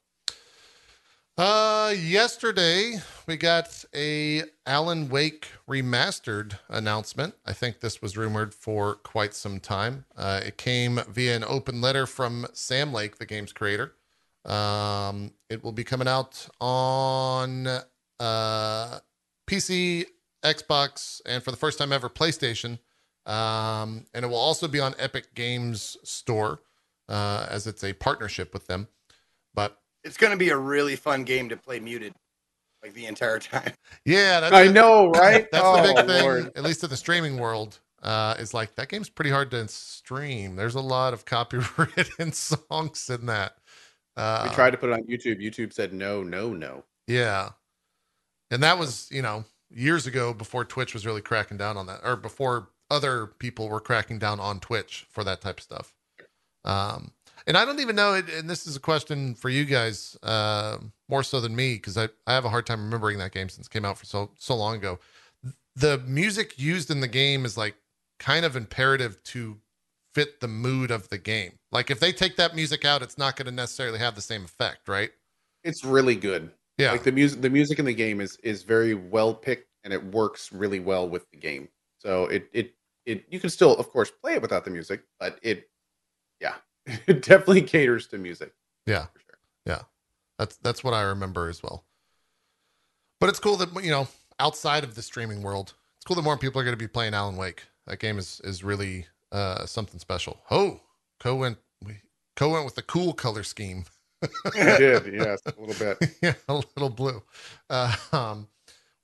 uh, 1.37 1.93
yesterday 1.99 3.01
we 3.27 3.37
got 3.37 3.85
a 3.95 4.45
Alan 4.65 5.09
Wake 5.09 5.49
remastered 5.69 6.59
announcement. 6.69 7.35
I 7.45 7.53
think 7.53 7.81
this 7.81 8.01
was 8.01 8.17
rumored 8.17 8.55
for 8.55 8.95
quite 8.95 9.35
some 9.35 9.59
time. 9.59 10.05
Uh, 10.17 10.41
it 10.47 10.57
came 10.57 11.01
via 11.09 11.35
an 11.35 11.45
open 11.45 11.81
letter 11.81 12.07
from 12.07 12.47
Sam 12.53 12.93
Lake, 12.93 13.19
the 13.19 13.27
game's 13.27 13.53
creator. 13.53 13.95
Um, 14.47 15.33
it 15.51 15.65
will 15.65 15.73
be 15.73 15.85
coming 15.85 16.07
out 16.07 16.49
on 16.61 17.67
uh, 18.21 18.99
PC, 19.47 20.07
Xbox, 20.47 21.21
and 21.27 21.43
for 21.43 21.51
the 21.51 21.57
first 21.57 21.79
time 21.79 21.93
ever, 21.93 22.09
PlayStation. 22.09 22.79
Um, 23.27 24.05
and 24.15 24.25
it 24.25 24.29
will 24.29 24.37
also 24.37 24.69
be 24.69 24.79
on 24.81 24.95
Epic 24.99 25.35
Games 25.35 25.97
Store 26.05 26.61
uh, 27.09 27.47
as 27.51 27.67
it's 27.67 27.83
a 27.83 27.93
partnership 27.93 28.55
with 28.55 28.67
them. 28.69 28.87
But 29.53 29.77
It's 30.05 30.17
going 30.17 30.31
to 30.33 30.37
be 30.39 30.51
a 30.51 30.57
really 30.57 30.95
fun 30.97 31.25
game 31.25 31.49
to 31.49 31.57
play 31.57 31.81
muted 31.81 32.13
like 32.83 32.95
the 32.95 33.07
entire 33.07 33.39
time. 33.41 33.73
yeah, 34.05 34.39
that's 34.41 34.55
I 34.55 34.67
the- 34.69 34.73
know, 34.73 35.11
right? 35.11 35.47
That's 35.53 35.65
oh, 35.67 35.77
the 35.77 35.95
big 35.95 36.07
thing, 36.07 36.23
Lord. 36.23 36.53
at 36.57 36.63
least 36.63 36.85
in 36.85 36.91
the 36.91 36.97
streaming 36.97 37.39
world. 37.39 37.81
Uh, 38.03 38.37
is 38.39 38.55
like 38.55 38.75
that 38.77 38.89
game's 38.89 39.09
pretty 39.09 39.31
hard 39.31 39.51
to 39.51 39.67
stream. 39.67 40.55
There's 40.55 40.75
a 40.77 40.81
lot 40.81 41.13
of 41.13 41.25
copyrighted 41.25 42.35
songs 42.35 43.11
in 43.11 43.27
that. 43.27 43.57
Uh, 44.17 44.47
We 44.49 44.55
tried 44.55 44.71
to 44.71 44.77
put 44.77 44.91
it 44.91 44.93
on 44.93 45.03
YouTube. 45.05 45.43
YouTube 45.43 45.73
said 45.73 45.93
no, 45.93 46.23
no, 46.23 46.53
no. 46.53 46.85
Yeah. 47.09 47.49
And 48.53 48.63
that 48.63 48.79
was, 48.79 49.09
you 49.11 49.23
know, 49.23 49.45
years 49.71 50.07
ago 50.07 50.33
before 50.33 50.65
Twitch 50.65 50.95
was 50.95 51.07
really 51.07 51.23
cracking 51.23 51.57
down 51.57 51.77
on 51.77 51.87
that, 51.87 52.01
or 52.05 52.17
before 52.17 52.69
other 52.91 53.27
people 53.27 53.69
were 53.69 53.81
cracking 53.81 54.19
down 54.19 54.41
on 54.41 54.61
Twitch 54.61 55.07
for 55.11 55.25
that 55.25 55.41
type 55.41 55.59
of 55.59 55.65
stuff. 55.65 55.95
Um, 56.65 57.13
and 57.47 57.57
I 57.57 57.65
don't 57.65 57.81
even 57.81 57.95
know, 57.95 58.15
and 58.15 58.51
this 58.51 58.67
is 58.67 58.75
a 58.75 58.81
question 58.81 59.35
for 59.35 59.49
you 59.49 59.65
guys, 59.65 60.17
uh, 60.23 60.79
more 61.09 61.23
so 61.23 61.41
than 61.41 61.55
me, 61.55 61.75
because 61.75 61.97
I, 61.97 62.09
I 62.27 62.35
have 62.35 62.45
a 62.45 62.49
hard 62.49 62.67
time 62.67 62.85
remembering 62.85 63.19
that 63.19 63.33
game 63.33 63.49
since 63.49 63.67
it 63.69 63.71
came 63.71 63.85
out 63.85 63.99
for 63.99 64.05
so 64.05 64.31
so 64.39 64.57
long 64.57 64.77
ago. 64.77 64.99
The 65.77 65.99
music 66.07 66.59
used 66.59 66.91
in 66.91 67.01
the 67.01 67.09
game 67.09 67.45
is 67.45 67.57
like 67.57 67.77
kind 68.19 68.45
of 68.45 68.57
imperative 68.57 69.23
to 69.25 69.59
fit 70.15 70.41
the 70.41 70.49
mood 70.49 70.91
of 70.91 71.09
the 71.09 71.19
game. 71.19 71.59
Like 71.71 71.91
if 71.91 72.01
they 72.01 72.11
take 72.11 72.37
that 72.37 72.57
music 72.57 72.85
out, 72.85 73.03
it's 73.03 73.19
not 73.19 73.37
going 73.37 73.47
to 73.47 73.53
necessarily 73.53 73.99
have 73.99 74.15
the 74.15 74.23
same 74.23 74.45
effect, 74.45 74.89
right? 74.89 75.11
It's 75.63 75.85
really 75.85 76.17
good. 76.17 76.51
Yeah. 76.79 76.93
Like 76.93 77.05
the 77.05 77.13
music, 77.13 77.41
the 77.41 77.51
music 77.51 77.79
in 77.79 77.85
the 77.85 77.95
game 77.95 78.21
is 78.21 78.37
is 78.43 78.63
very 78.63 78.95
well 78.95 79.35
picked, 79.35 79.69
and 79.85 79.93
it 79.93 80.05
works 80.13 80.53
really 80.53 80.81
well 80.81 81.09
with 81.09 81.31
the 81.31 81.37
game. 81.37 81.69
So 81.99 82.25
it 82.27 82.49
it 82.53 82.75
it 83.07 83.25
you 83.29 83.41
can 83.41 83.51
still, 83.51 83.77
of 83.77 83.89
course, 83.91 84.11
play 84.11 84.35
it 84.35 84.43
without 84.43 84.65
the 84.65 84.71
music, 84.71 85.03
but 85.19 85.39
it, 85.43 85.71
yeah, 86.41 86.55
it 86.87 87.23
definitely 87.23 87.63
caters 87.63 88.07
to 88.09 88.19
music. 88.19 88.53
Yeah. 88.87 89.07
for 89.07 89.21
sure. 89.21 89.27
That's 90.39 90.57
that's 90.57 90.85
what 90.85 90.95
I 90.95 91.03
remember 91.03 91.49
as 91.49 91.63
well. 91.63 91.85
But 93.21 93.31
it's 93.31 93.41
cool 93.41 93.57
that 93.57 93.83
you 93.83 93.91
know 93.91 94.09
outside 94.39 94.85
of 94.85 94.95
the 94.95 95.03
streaming 95.03 95.43
world, 95.43 95.75
it's 95.97 96.05
cool 96.05 96.17
that 96.17 96.23
more 96.23 96.37
people 96.37 96.61
are 96.61 96.65
going 96.65 96.77
to 96.77 96.83
be 96.83 96.89
playing 96.89 97.15
Alan 97.15 97.37
Wake. 97.37 97.65
That 97.87 97.99
game 97.99 98.19
is 98.19 98.41
is 98.45 98.63
really 98.63 99.07
uh, 99.33 99.67
something 99.67 99.99
special. 99.99 100.41
Oh, 100.51 100.81
Co 101.21 101.37
went 101.37 101.59
we 101.83 102.01
Co 102.35 102.51
went 102.51 102.65
with 102.65 102.75
the 102.75 102.83
cool 102.83 103.13
color 103.13 103.43
scheme. 103.43 103.85
I 104.23 104.29
did, 104.79 105.13
yes, 105.13 105.43
a 105.47 105.61
little 105.61 105.75
bit. 105.75 106.17
yeah, 106.23 106.35
a 106.49 106.55
little 106.55 106.91
blue. 106.91 107.23
Uh, 107.69 107.95
um, 108.13 108.49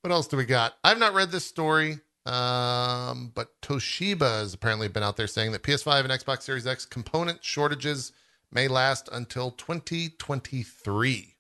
what 0.01 0.13
else 0.13 0.27
do 0.27 0.37
we 0.37 0.45
got? 0.45 0.75
I've 0.83 0.99
not 0.99 1.15
read 1.15 1.31
this 1.31 1.45
story, 1.45 2.01
um, 2.27 3.33
but 3.35 3.61
Toshiba 3.61 4.41
has 4.41 4.55
apparently 4.55 4.89
been 4.89 5.03
out 5.03 5.17
there 5.17 5.27
saying 5.27 5.53
that 5.53 5.63
PS5 5.63 6.01
and 6.01 6.11
Xbox 6.11 6.43
Series 6.43 6.67
X 6.67 6.87
component 6.87 7.45
shortages 7.45 8.13
may 8.51 8.69
last 8.69 9.09
until 9.13 9.51
2023 9.53 11.35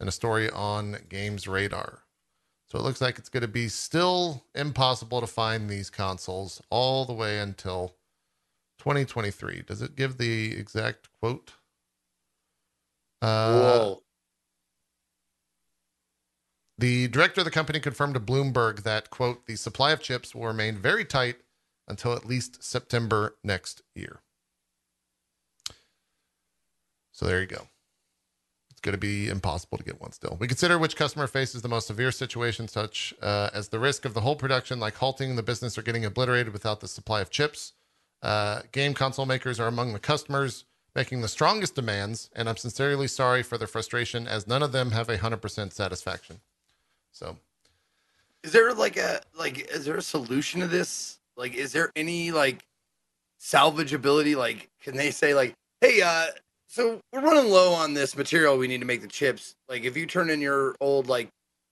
in 0.00 0.08
a 0.08 0.12
story 0.12 0.50
on 0.50 0.96
Games 1.08 1.48
Radar. 1.48 2.02
So 2.66 2.78
it 2.78 2.82
looks 2.82 3.00
like 3.00 3.18
it's 3.18 3.30
going 3.30 3.42
to 3.42 3.48
be 3.48 3.68
still 3.68 4.44
impossible 4.54 5.20
to 5.20 5.26
find 5.26 5.68
these 5.68 5.88
consoles 5.88 6.60
all 6.70 7.06
the 7.06 7.14
way 7.14 7.38
until 7.38 7.94
2023. 8.78 9.62
Does 9.66 9.80
it 9.82 9.96
give 9.96 10.18
the 10.18 10.52
exact 10.54 11.08
quote? 11.18 11.52
Uh. 13.20 13.94
The 16.78 17.08
director 17.08 17.40
of 17.40 17.44
the 17.44 17.50
company 17.50 17.80
confirmed 17.80 18.14
to 18.14 18.20
Bloomberg 18.20 18.84
that, 18.84 19.10
quote, 19.10 19.46
the 19.46 19.56
supply 19.56 19.90
of 19.90 20.00
chips 20.00 20.32
will 20.32 20.46
remain 20.46 20.76
very 20.76 21.04
tight 21.04 21.36
until 21.88 22.12
at 22.12 22.24
least 22.24 22.62
September 22.62 23.36
next 23.42 23.82
year. 23.96 24.20
So 27.10 27.26
there 27.26 27.40
you 27.40 27.48
go. 27.48 27.66
It's 28.70 28.80
going 28.80 28.92
to 28.92 28.98
be 28.98 29.28
impossible 29.28 29.76
to 29.76 29.82
get 29.82 30.00
one 30.00 30.12
still. 30.12 30.36
We 30.38 30.46
consider 30.46 30.78
which 30.78 30.94
customer 30.94 31.26
faces 31.26 31.62
the 31.62 31.68
most 31.68 31.88
severe 31.88 32.12
situation, 32.12 32.68
such 32.68 33.12
uh, 33.20 33.50
as 33.52 33.70
the 33.70 33.80
risk 33.80 34.04
of 34.04 34.14
the 34.14 34.20
whole 34.20 34.36
production, 34.36 34.78
like 34.78 34.94
halting 34.94 35.34
the 35.34 35.42
business 35.42 35.76
or 35.76 35.82
getting 35.82 36.04
obliterated 36.04 36.52
without 36.52 36.78
the 36.78 36.86
supply 36.86 37.20
of 37.20 37.28
chips. 37.28 37.72
Uh, 38.22 38.62
game 38.70 38.94
console 38.94 39.26
makers 39.26 39.58
are 39.58 39.66
among 39.66 39.94
the 39.94 39.98
customers 39.98 40.64
making 40.98 41.20
the 41.20 41.28
strongest 41.28 41.76
demands, 41.76 42.28
and 42.34 42.48
I'm 42.48 42.56
sincerely 42.56 43.06
sorry 43.06 43.44
for 43.44 43.56
their 43.56 43.68
frustration, 43.68 44.26
as 44.26 44.48
none 44.48 44.64
of 44.64 44.72
them 44.72 44.90
have 44.90 45.08
a 45.08 45.16
hundred 45.16 45.40
percent 45.40 45.72
satisfaction. 45.72 46.40
So, 47.12 47.36
Is 48.42 48.50
there 48.50 48.74
like 48.74 48.96
a 48.96 49.20
like 49.38 49.70
is 49.72 49.84
there 49.84 49.96
a 49.96 50.02
solution 50.02 50.60
to 50.60 50.66
this? 50.66 51.20
Like 51.36 51.54
is 51.54 51.70
there 51.72 51.92
any 51.94 52.32
like 52.32 52.64
salvageability? 53.40 54.36
Like 54.36 54.68
can 54.82 54.96
they 54.96 55.12
say 55.12 55.34
like, 55.34 55.54
hey, 55.80 56.02
uh 56.02 56.26
so 56.66 57.00
we're 57.12 57.20
running 57.20 57.50
low 57.50 57.72
on 57.72 57.94
this 57.94 58.16
material 58.16 58.58
we 58.58 58.66
need 58.66 58.80
to 58.80 58.86
make 58.86 59.00
the 59.02 59.06
chips. 59.08 59.54
Like 59.68 59.84
if 59.84 59.96
you 59.96 60.04
turn 60.04 60.30
in 60.30 60.40
your 60.40 60.74
old 60.80 61.06
like 61.08 61.28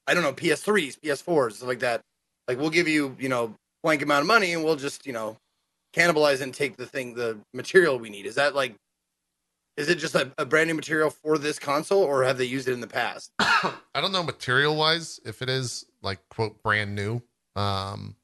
I 0.07 0.13
don't 0.13 0.23
know, 0.23 0.33
PS3s, 0.33 0.99
PS4s, 1.01 1.53
stuff 1.53 1.67
like 1.67 1.79
that, 1.79 1.99
like 2.47 2.57
we'll 2.59 2.69
give 2.69 2.87
you, 2.87 3.13
you 3.19 3.27
know, 3.27 3.53
blank 3.83 4.01
amount 4.01 4.21
of 4.21 4.27
money 4.27 4.53
and 4.53 4.63
we'll 4.63 4.77
just, 4.77 5.05
you 5.05 5.11
know, 5.11 5.35
cannibalize 5.93 6.41
and 6.41 6.53
take 6.53 6.77
the 6.77 6.85
thing 6.85 7.13
the 7.13 7.37
material 7.53 7.99
we 7.99 8.09
need. 8.09 8.25
Is 8.25 8.35
that 8.35 8.55
like 8.55 8.73
is 9.77 9.89
it 9.89 9.95
just 9.99 10.15
a, 10.15 10.31
a 10.37 10.45
brand 10.45 10.67
new 10.67 10.73
material 10.73 11.09
for 11.09 11.37
this 11.37 11.59
console 11.59 12.03
or 12.03 12.23
have 12.23 12.37
they 12.37 12.45
used 12.45 12.67
it 12.67 12.73
in 12.73 12.81
the 12.81 12.87
past? 12.87 13.31
I 13.39 13.71
don't 13.95 14.11
know 14.11 14.23
material 14.23 14.75
wise 14.75 15.19
if 15.25 15.41
it 15.41 15.49
is 15.49 15.85
like 16.01 16.19
quote 16.29 16.61
brand 16.63 16.95
new. 16.95 17.21
Um, 17.55 18.15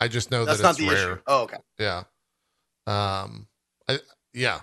I 0.00 0.08
just 0.08 0.30
know 0.30 0.44
That's 0.44 0.58
that 0.58 0.64
not 0.64 0.70
it's 0.70 0.78
the 0.80 0.88
rare. 0.88 1.12
issue. 1.12 1.20
Oh, 1.26 1.42
okay. 1.42 1.58
Yeah. 1.78 2.04
Um, 2.86 3.46
I 3.88 4.00
yeah, 4.34 4.60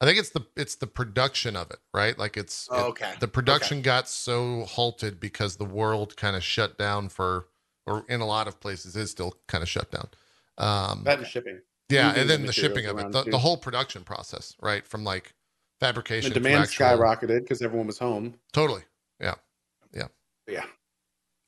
I 0.00 0.06
think 0.06 0.18
it's 0.18 0.30
the 0.30 0.46
it's 0.56 0.76
the 0.76 0.86
production 0.86 1.56
of 1.56 1.70
it, 1.70 1.78
right? 1.92 2.18
Like 2.18 2.36
it's 2.36 2.68
Oh, 2.70 2.86
it- 2.86 2.88
okay. 2.90 3.14
the 3.20 3.28
production 3.28 3.82
got 3.82 4.08
so 4.08 4.64
halted 4.64 5.20
because 5.20 5.56
the 5.56 5.64
world 5.64 6.16
kind 6.16 6.34
of 6.36 6.42
shut 6.42 6.78
down 6.78 7.08
for, 7.08 7.48
or 7.86 8.04
in 8.08 8.20
a 8.20 8.26
lot 8.26 8.48
of 8.48 8.60
places 8.60 8.96
is 8.96 9.10
still 9.10 9.36
kind 9.48 9.62
of 9.62 9.68
shut 9.68 9.90
down. 9.90 10.08
Um, 10.58 11.02
That 11.04 11.26
shipping. 11.26 11.60
Yeah, 11.88 12.14
and 12.14 12.28
then 12.30 12.46
the 12.46 12.52
shipping 12.52 12.86
of 12.86 12.98
it, 12.98 13.12
the, 13.12 13.24
the 13.24 13.38
whole 13.38 13.56
production 13.56 14.02
process, 14.04 14.56
right? 14.60 14.86
From 14.86 15.04
like 15.04 15.34
The 15.80 15.86
fabrication, 15.86 16.30
to 16.30 16.34
demand 16.34 16.62
actual- 16.64 16.86
skyrocketed 16.86 17.40
because 17.42 17.62
everyone 17.62 17.86
was 17.86 17.98
home. 17.98 18.34
Totally. 18.52 18.82
Yeah. 19.20 19.34
Yeah. 19.92 20.08
Yeah. 20.46 20.64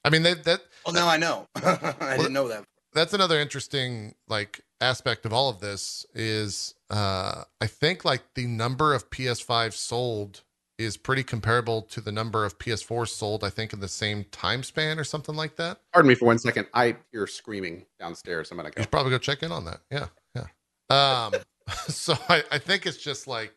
I 0.05 0.11
mean, 0.11 0.23
they, 0.23 0.35
that 0.35 0.61
Well, 0.85 0.95
now 0.95 1.09
I 1.09 1.17
know. 1.17 1.49
I 1.57 2.17
didn't 2.19 2.33
know 2.35 2.49
that. 2.49 2.65
that's 2.93 3.15
another 3.15 3.41
interesting 3.41 4.15
like 4.29 4.61
aspect 4.81 5.25
of 5.25 5.33
all 5.33 5.49
of 5.49 5.61
this 5.61 6.05
is 6.15 6.75
uh 6.91 7.45
I 7.61 7.67
think 7.67 8.05
like 8.05 8.23
the 8.35 8.47
number 8.47 8.93
of 8.93 9.09
PS5 9.09 9.73
sold 9.73 10.43
is 10.77 10.97
pretty 10.99 11.23
comparable 11.23 11.81
to 11.81 12.01
the 12.03 12.13
number 12.13 12.45
of 12.45 12.59
PS4 12.59 13.09
sold 13.09 13.43
I 13.45 13.49
think 13.51 13.73
in 13.73 13.81
the 13.81 13.89
same 13.89 14.25
time 14.31 14.63
span 14.63 14.99
or 14.99 15.05
something 15.05 15.35
like 15.35 15.57
that. 15.57 15.79
Pardon 15.95 16.09
me 16.09 16.15
for 16.17 16.27
one 16.27 16.39
second. 16.39 16.67
I 16.75 16.97
hear 17.13 17.27
screaming 17.27 17.87
downstairs. 17.99 18.51
I'm 18.51 18.59
gonna 18.59 18.69
You 18.69 18.75
go. 18.75 18.83
should 18.83 18.91
probably 18.91 19.11
go 19.11 19.19
check 19.19 19.43
in 19.43 19.53
on 19.53 19.65
that. 19.65 19.81
Yeah. 19.91 20.09
Um 20.91 21.35
so 21.89 22.15
I, 22.29 22.45
I 22.51 22.59
think 22.59 22.87
it's 22.87 22.99
just 22.99 23.27
like 23.27 23.55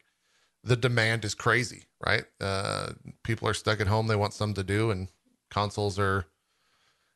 the 0.64 0.76
demand 0.76 1.26
is 1.26 1.36
crazy, 1.36 1.84
right? 2.06 2.26
Uh 2.40 2.94
people 3.24 3.48
are 3.48 3.54
stuck 3.54 3.82
at 3.82 3.88
home, 3.88 4.08
they 4.08 4.16
want 4.16 4.34
something 4.34 4.56
to 4.56 4.64
do 4.64 4.92
and 4.92 5.10
consoles 5.50 5.98
are 6.00 6.26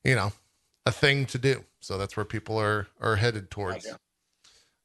you 0.04 0.16
know, 0.16 0.32
a 0.86 0.92
thing 0.92 1.26
to 1.28 1.38
do. 1.38 1.64
So 1.80 1.98
that's 1.98 2.16
where 2.16 2.26
people 2.26 2.58
are 2.60 2.88
are 3.00 3.16
headed 3.16 3.52
towards. 3.52 3.88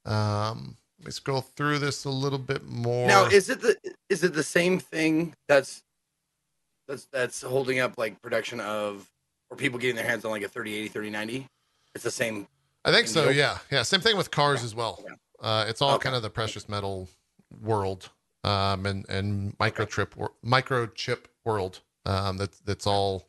Um, 0.04 0.76
let 0.98 1.06
me 1.06 1.12
scroll 1.12 1.40
through 1.40 1.78
this 1.78 2.04
a 2.04 2.10
little 2.10 2.38
bit 2.38 2.64
more. 2.64 3.08
Now, 3.08 3.24
is 3.24 3.50
it 3.50 3.60
the 3.60 3.76
is 4.08 4.24
it 4.24 4.34
the 4.34 4.42
same 4.42 4.78
thing 4.78 5.34
that's 5.48 5.82
that's 6.88 7.06
that's 7.06 7.42
holding 7.42 7.80
up 7.80 7.94
like 7.98 8.20
production 8.22 8.60
of 8.60 9.08
or 9.50 9.56
people 9.56 9.78
getting 9.78 9.96
their 9.96 10.06
hands 10.06 10.24
on 10.24 10.30
like 10.30 10.42
a 10.42 10.48
3080, 10.48 10.88
3090? 10.88 11.46
It's 11.94 12.04
the 12.04 12.10
same. 12.10 12.46
I 12.86 12.92
think 12.92 13.08
so. 13.08 13.28
Yeah, 13.30 13.58
yeah. 13.70 13.82
Same 13.82 14.00
thing 14.00 14.16
with 14.16 14.30
cars 14.30 14.60
Okay, 14.60 14.64
as 14.66 14.74
well. 14.74 14.98
okay. 15.04 15.14
Uh, 15.40 15.66
it's 15.68 15.82
all 15.82 15.94
Okay. 15.94 16.04
kind 16.04 16.16
of 16.16 16.22
the 16.22 16.30
precious 16.30 16.68
metal 16.68 17.08
world, 17.60 18.10
um, 18.44 18.86
and 18.86 19.06
and 19.08 19.58
microchip 19.58 20.16
wor- 20.16 20.32
microchip 20.44 21.24
world. 21.44 21.80
Um, 22.06 22.36
that's 22.38 22.60
that's 22.60 22.86
all, 22.86 23.26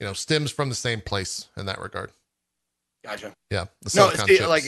you 0.00 0.06
know, 0.06 0.14
stems 0.14 0.50
from 0.50 0.70
the 0.70 0.74
same 0.74 1.00
place 1.02 1.48
in 1.56 1.66
that 1.66 1.80
regard. 1.80 2.10
Gotcha. 3.04 3.34
Yeah, 3.50 3.66
the 3.82 3.92
No, 3.94 4.10
see, 4.26 4.44
like 4.46 4.64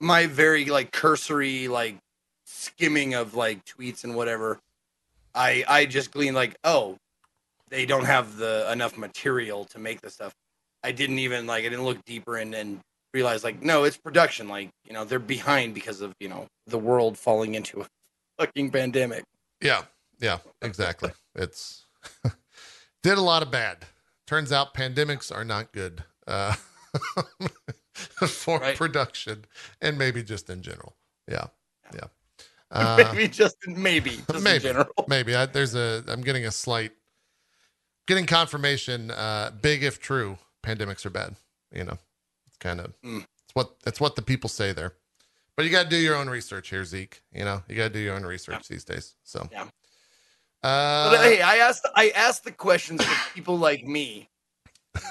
my 0.00 0.26
very 0.26 0.66
like 0.66 0.90
cursory 0.92 1.68
like 1.68 1.96
skimming 2.44 3.14
of 3.14 3.34
like 3.34 3.64
tweets 3.64 4.04
and 4.04 4.14
whatever. 4.16 4.58
I 5.34 5.64
I 5.68 5.86
just 5.86 6.10
gleaned 6.10 6.34
like, 6.34 6.56
oh, 6.64 6.96
they 7.68 7.86
don't 7.86 8.04
have 8.04 8.36
the 8.36 8.70
enough 8.72 8.98
material 8.98 9.64
to 9.66 9.78
make 9.78 10.00
the 10.00 10.10
stuff. 10.10 10.34
I 10.82 10.92
didn't 10.92 11.20
even 11.20 11.46
like 11.46 11.64
I 11.64 11.68
didn't 11.68 11.84
look 11.84 12.04
deeper 12.04 12.38
in 12.38 12.52
and 12.52 12.80
realize 13.16 13.42
like 13.42 13.62
no, 13.62 13.84
it's 13.84 13.96
production. 13.96 14.46
Like 14.48 14.68
you 14.86 14.92
know 14.92 15.04
they're 15.04 15.18
behind 15.36 15.74
because 15.74 16.00
of 16.02 16.12
you 16.20 16.28
know 16.28 16.46
the 16.66 16.78
world 16.78 17.16
falling 17.18 17.54
into 17.54 17.80
a 17.80 17.86
fucking 18.38 18.70
pandemic. 18.70 19.24
yeah, 19.62 19.82
yeah, 20.20 20.38
exactly. 20.62 21.10
It's 21.34 21.86
did 23.02 23.18
a 23.18 23.22
lot 23.22 23.42
of 23.42 23.50
bad. 23.50 23.78
Turns 24.26 24.52
out 24.52 24.74
pandemics 24.74 25.34
are 25.34 25.44
not 25.44 25.72
good 25.72 26.04
uh, 26.26 26.54
for 28.26 28.58
Right. 28.58 28.76
production 28.76 29.44
and 29.80 29.96
maybe 29.98 30.22
just 30.22 30.50
in 30.50 30.62
general. 30.62 30.94
Yeah, 31.28 31.46
yeah. 31.94 32.08
Uh, 32.70 32.96
maybe 33.12 33.28
just 33.28 33.56
maybe 33.66 34.10
just 34.30 34.44
maybe. 34.44 34.56
in 34.56 34.62
general. 34.74 35.04
maybe 35.08 35.34
I, 35.36 35.46
there's 35.46 35.76
a 35.76 36.02
i'm 36.08 36.20
getting 36.20 36.44
a 36.44 36.50
slight 36.50 36.90
getting 38.08 38.26
confirmation 38.26 39.12
uh 39.12 39.52
big 39.62 39.84
if 39.84 40.00
true 40.00 40.36
pandemics 40.64 41.06
are 41.06 41.10
bad 41.10 41.36
you 41.72 41.84
know 41.84 41.96
it's 42.56 42.58
kind 42.58 42.80
of 42.80 42.92
Mm. 43.02 43.24
it's 43.44 43.54
what 43.54 43.74
it's 43.86 44.00
what 44.00 44.16
the 44.16 44.22
people 44.22 44.48
say 44.48 44.72
there 44.72 44.94
but 45.56 45.64
you 45.64 45.70
got 45.70 45.84
to 45.84 45.88
do 45.88 45.96
your 45.96 46.16
own 46.16 46.28
research 46.28 46.70
here 46.70 46.84
zeke 46.84 47.22
you 47.32 47.44
know 47.44 47.62
you 47.68 47.76
got 47.76 47.84
to 47.84 47.90
do 47.90 47.98
your 48.00 48.14
own 48.14 48.24
research 48.24 48.68
these 48.68 48.84
days 48.84 49.14
so 49.24 49.48
Yeah. 49.52 49.66
uh 50.62 51.10
But 51.10 51.20
hey, 51.20 51.42
I 51.42 51.56
asked 51.56 51.86
I 51.94 52.10
asked 52.10 52.44
the 52.44 52.52
questions 52.52 53.04
for 53.04 53.34
people 53.34 53.58
like 53.58 53.84
me. 53.84 54.28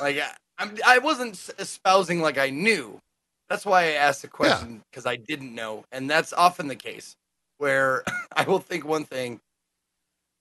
Like 0.01 0.17
I, 0.19 0.31
I'm, 0.57 0.77
I 0.85 0.97
wasn't 0.99 1.49
espousing 1.59 2.21
like 2.21 2.37
I 2.37 2.49
knew. 2.49 2.99
That's 3.49 3.65
why 3.65 3.83
I 3.83 3.91
asked 3.91 4.23
the 4.23 4.27
question 4.27 4.81
because 4.89 5.05
I 5.05 5.17
didn't 5.17 5.53
know, 5.53 5.85
and 5.91 6.09
that's 6.09 6.33
often 6.33 6.67
the 6.67 6.75
case 6.75 7.15
where 7.57 8.03
I 8.35 8.43
will 8.43 8.59
think 8.59 8.85
one 8.85 9.05
thing, 9.05 9.39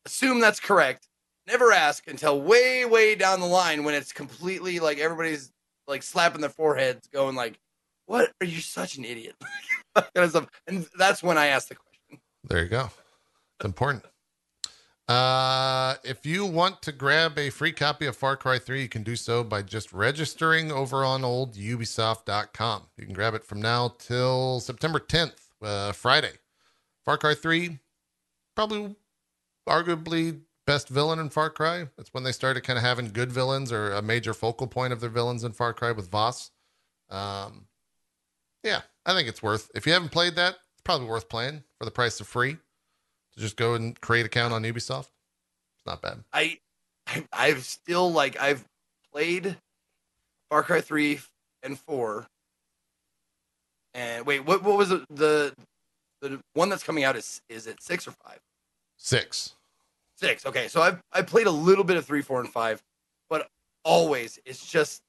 assume 0.07 0.41
that's 0.41 0.61
correct, 0.61 1.07
never 1.47 1.73
ask 1.73 2.07
until 2.09 2.41
way 2.41 2.85
way 2.87 3.15
down 3.15 3.41
the 3.41 3.47
line 3.47 3.85
when 3.85 3.95
it's 3.95 4.13
completely 4.13 4.81
like 4.81 4.99
everybody's 4.99 5.51
like 5.87 6.03
slapping 6.03 6.41
their 6.41 6.51
foreheads, 6.51 7.09
going 7.09 7.35
like, 7.35 7.59
"What? 8.07 8.33
Are 8.41 8.47
you 8.47 8.61
such 8.61 8.97
an 8.97 9.05
idiot?" 9.05 9.35
Kind 9.95 10.09
of 10.17 10.31
stuff. 10.31 10.49
And 10.67 10.87
that's 10.99 11.23
when 11.23 11.39
I 11.39 11.47
asked 11.47 11.69
the 11.69 11.77
question. 11.77 12.23
There 12.45 12.63
you 12.63 12.69
go. 12.69 12.91
It's 13.59 13.65
important. 13.65 14.05
Uh, 15.07 15.97
if 16.03 16.25
you 16.25 16.47
want 16.47 16.81
to 16.83 16.91
grab 16.91 17.39
a 17.39 17.51
free 17.51 17.73
copy 17.73 18.07
of 18.07 18.17
Far 18.17 18.37
Cry 18.37 18.59
3, 18.59 18.83
you 18.83 18.89
can 18.89 19.03
do 19.03 19.17
so 19.17 19.45
by 19.45 19.61
just 19.61 19.93
registering 19.93 20.73
over 20.73 21.05
on 21.05 21.25
old 21.25 21.57
Ubisoft.com. 21.57 22.85
You 22.97 23.05
can 23.05 23.15
grab 23.15 23.35
it 23.35 23.45
from 23.45 23.61
now 23.61 23.95
till 23.99 24.61
September 24.61 24.99
10th, 24.99 25.37
uh, 25.63 25.93
Friday. 25.93 26.33
Far 27.05 27.19
Cry 27.19 27.35
3, 27.35 27.79
probably 28.57 28.97
arguably 29.69 30.41
best 30.67 30.89
villain 30.89 31.19
in 31.19 31.31
Far 31.31 31.51
Cry. 31.51 31.89
That's 31.97 32.13
when 32.13 32.25
they 32.25 32.33
started 32.33 32.63
kind 32.63 32.79
of 32.79 32.85
having 32.85 33.11
good 33.11 33.33
villains 33.33 33.73
or 33.73 33.93
a 33.93 34.03
major 34.03 34.35
focal 34.35 34.67
point 34.67 34.93
of 34.93 35.01
their 35.01 35.11
villains 35.11 35.45
in 35.45 35.53
Far 35.53 35.73
Cry 35.73 35.93
with 35.93 36.11
Vaas. 36.11 36.51
Um, 37.11 37.67
yeah, 38.63 38.83
I 39.05 39.15
think 39.15 39.29
it's 39.29 39.43
worth. 39.43 39.71
If 39.75 39.87
you 39.87 39.93
haven't 39.93 40.11
played 40.11 40.37
that, 40.37 40.57
it's 40.73 40.83
probably 40.83 41.07
worth 41.07 41.29
playing 41.29 41.65
for 41.79 41.85
the 41.85 41.91
price 41.91 42.21
of 42.21 42.27
free. 42.27 42.57
To 43.35 43.41
just 43.41 43.57
go 43.57 43.75
and 43.75 44.01
create 44.01 44.25
account 44.25 44.55
on 44.55 44.63
Ubisoft. 44.63 45.09
It's 45.77 45.87
not 45.87 46.01
bad. 46.01 46.23
I, 46.33 46.59
I 47.07 47.27
I've 47.33 47.65
still 47.65 48.13
like 48.13 48.41
I've 48.41 48.65
played 49.13 49.57
Far 50.51 50.63
Cry 50.63 50.81
three 50.81 51.21
and 51.63 51.79
four. 51.79 52.27
And 53.93 54.25
wait, 54.25 54.47
what 54.47 54.63
what 54.63 54.79
was 54.79 54.93
it, 54.93 55.03
the 55.11 55.53
the 56.21 56.41
one 56.55 56.69
that's 56.69 56.85
coming 56.85 57.05
out 57.05 57.17
is 57.17 57.43
is 57.49 57.67
it 57.67 57.83
six 57.83 58.07
or 58.07 58.13
five? 58.13 58.39
Six. 58.97 59.55
Six. 60.17 60.47
Okay, 60.47 60.69
so 60.69 60.81
I've 60.81 61.01
I 61.13 61.23
played 61.23 61.47
a 61.47 61.51
little 61.51 61.85
bit 61.85 61.97
of 61.97 62.05
three, 62.07 62.23
four, 62.23 62.41
and 62.41 62.49
five, 62.49 62.83
but 63.29 63.49
always 63.85 64.39
it's 64.45 64.65
just 64.65 65.03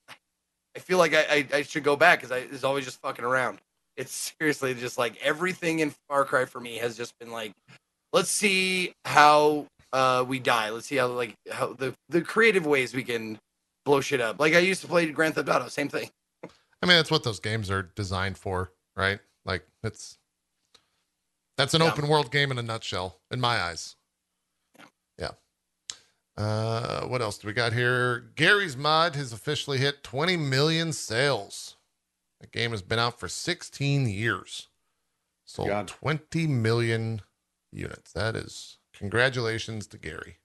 I 0.75 0.79
feel 0.79 0.97
like 0.97 1.13
I 1.13 1.23
I, 1.29 1.47
I 1.57 1.61
should 1.61 1.83
go 1.83 1.95
back 1.95 2.19
because 2.19 2.31
I 2.31 2.39
it's 2.39 2.63
always 2.63 2.85
just 2.85 2.99
fucking 3.01 3.23
around. 3.25 3.59
It's 3.97 4.33
seriously 4.39 4.73
just 4.73 4.97
like 4.97 5.15
everything 5.21 5.79
in 5.79 5.93
Far 6.09 6.25
Cry 6.25 6.45
for 6.45 6.59
me 6.59 6.77
has 6.77 6.97
just 6.97 7.17
been 7.19 7.31
like, 7.31 7.51
let's 8.13 8.29
see 8.29 8.93
how 9.05 9.67
uh 9.93 10.25
we 10.27 10.39
die. 10.39 10.69
Let's 10.71 10.87
see 10.87 10.95
how 10.97 11.07
like 11.07 11.35
how 11.51 11.73
the 11.73 11.93
the 12.09 12.21
creative 12.21 12.65
ways 12.65 12.93
we 12.93 13.03
can 13.03 13.37
blow 13.85 14.01
shit 14.01 14.19
up. 14.21 14.39
Like 14.39 14.55
I 14.55 14.59
used 14.59 14.81
to 14.81 14.87
play 14.87 15.05
Grand 15.11 15.35
Theft 15.35 15.49
Auto, 15.49 15.67
same 15.67 15.87
thing. 15.89 16.09
I 16.43 16.87
mean, 16.87 16.97
that's 16.97 17.11
what 17.11 17.23
those 17.23 17.39
games 17.39 17.69
are 17.71 17.83
designed 17.83 18.37
for, 18.37 18.71
right? 18.95 19.19
Like 19.45 19.65
it's 19.83 20.17
that's 21.57 21.73
an 21.75 21.81
Yeah. 21.81 21.91
open 21.91 22.07
world 22.07 22.31
game 22.31 22.51
in 22.51 22.57
a 22.57 22.63
nutshell, 22.63 23.19
in 23.31 23.39
my 23.39 23.61
eyes. 23.61 23.95
Yeah. 26.37 26.43
Uh, 26.43 27.07
what 27.07 27.21
else 27.21 27.37
do 27.37 27.47
we 27.47 27.53
got 27.53 27.73
here? 27.73 28.31
Garry's 28.35 28.75
Mod 28.75 29.15
has 29.15 29.31
officially 29.31 29.77
hit 29.77 30.03
20 30.03 30.37
million 30.37 30.91
sales. 30.91 31.75
The 32.41 32.47
game 32.47 32.71
has 32.71 32.81
been 32.81 32.99
out 32.99 33.19
for 33.19 33.27
16 33.27 34.07
years. 34.07 34.67
Sold 35.45 35.69
God. 35.69 35.87
20 35.87 36.47
million 36.47 37.21
units. 37.71 38.11
That 38.11 38.35
is 38.35 38.77
congratulations 38.93 39.87
to 39.87 39.97
Garry. 39.97 40.37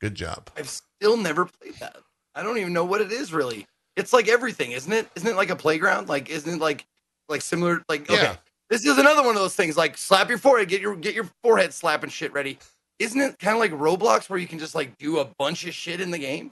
Good 0.00 0.14
job. 0.14 0.50
I've 0.56 0.68
still 0.68 1.16
never 1.16 1.44
played 1.44 1.74
that. 1.74 1.98
I 2.34 2.42
don't 2.42 2.58
even 2.58 2.72
know 2.72 2.84
what 2.84 3.00
it 3.00 3.12
is 3.12 3.32
really. 3.32 3.66
It's 3.96 4.12
like 4.12 4.28
everything, 4.28 4.72
isn't 4.72 4.92
it? 4.92 5.08
Isn't 5.14 5.28
it 5.28 5.36
like 5.36 5.50
a 5.50 5.56
playground? 5.56 6.08
Like 6.08 6.30
isn't 6.30 6.54
it 6.54 6.60
like 6.60 6.86
like 7.28 7.42
similar 7.42 7.82
like 7.88 8.10
okay. 8.10 8.22
Yeah. 8.22 8.36
This 8.70 8.86
is 8.86 8.96
another 8.96 9.22
one 9.22 9.36
of 9.36 9.42
those 9.42 9.54
things 9.54 9.76
like 9.76 9.98
slap 9.98 10.28
your 10.28 10.38
forehead, 10.38 10.68
get 10.68 10.80
your 10.80 10.96
get 10.96 11.14
your 11.14 11.28
forehead 11.42 11.74
slapping 11.74 12.10
shit 12.10 12.32
ready. 12.32 12.58
Isn't 12.98 13.20
it 13.20 13.38
kind 13.38 13.54
of 13.54 13.60
like 13.60 13.72
Roblox 13.72 14.28
where 14.30 14.38
you 14.38 14.46
can 14.46 14.58
just 14.58 14.74
like 14.74 14.96
do 14.98 15.18
a 15.18 15.24
bunch 15.24 15.66
of 15.66 15.74
shit 15.74 16.00
in 16.00 16.10
the 16.10 16.18
game? 16.18 16.50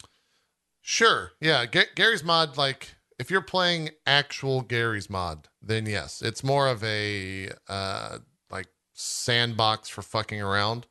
Sure. 0.82 1.32
Yeah. 1.40 1.66
Ga- 1.66 1.90
Garry's 1.94 2.24
mod, 2.24 2.56
like, 2.56 2.94
if 3.18 3.30
you're 3.30 3.42
playing 3.42 3.90
actual 4.06 4.62
Garry's 4.62 5.10
mod, 5.10 5.48
then 5.62 5.86
yes, 5.86 6.22
it's 6.22 6.42
more 6.42 6.68
of 6.68 6.82
a 6.82 7.50
uh, 7.68 8.18
like 8.50 8.66
sandbox 8.94 9.88
for 9.88 10.02
fucking 10.02 10.40
around. 10.40 10.86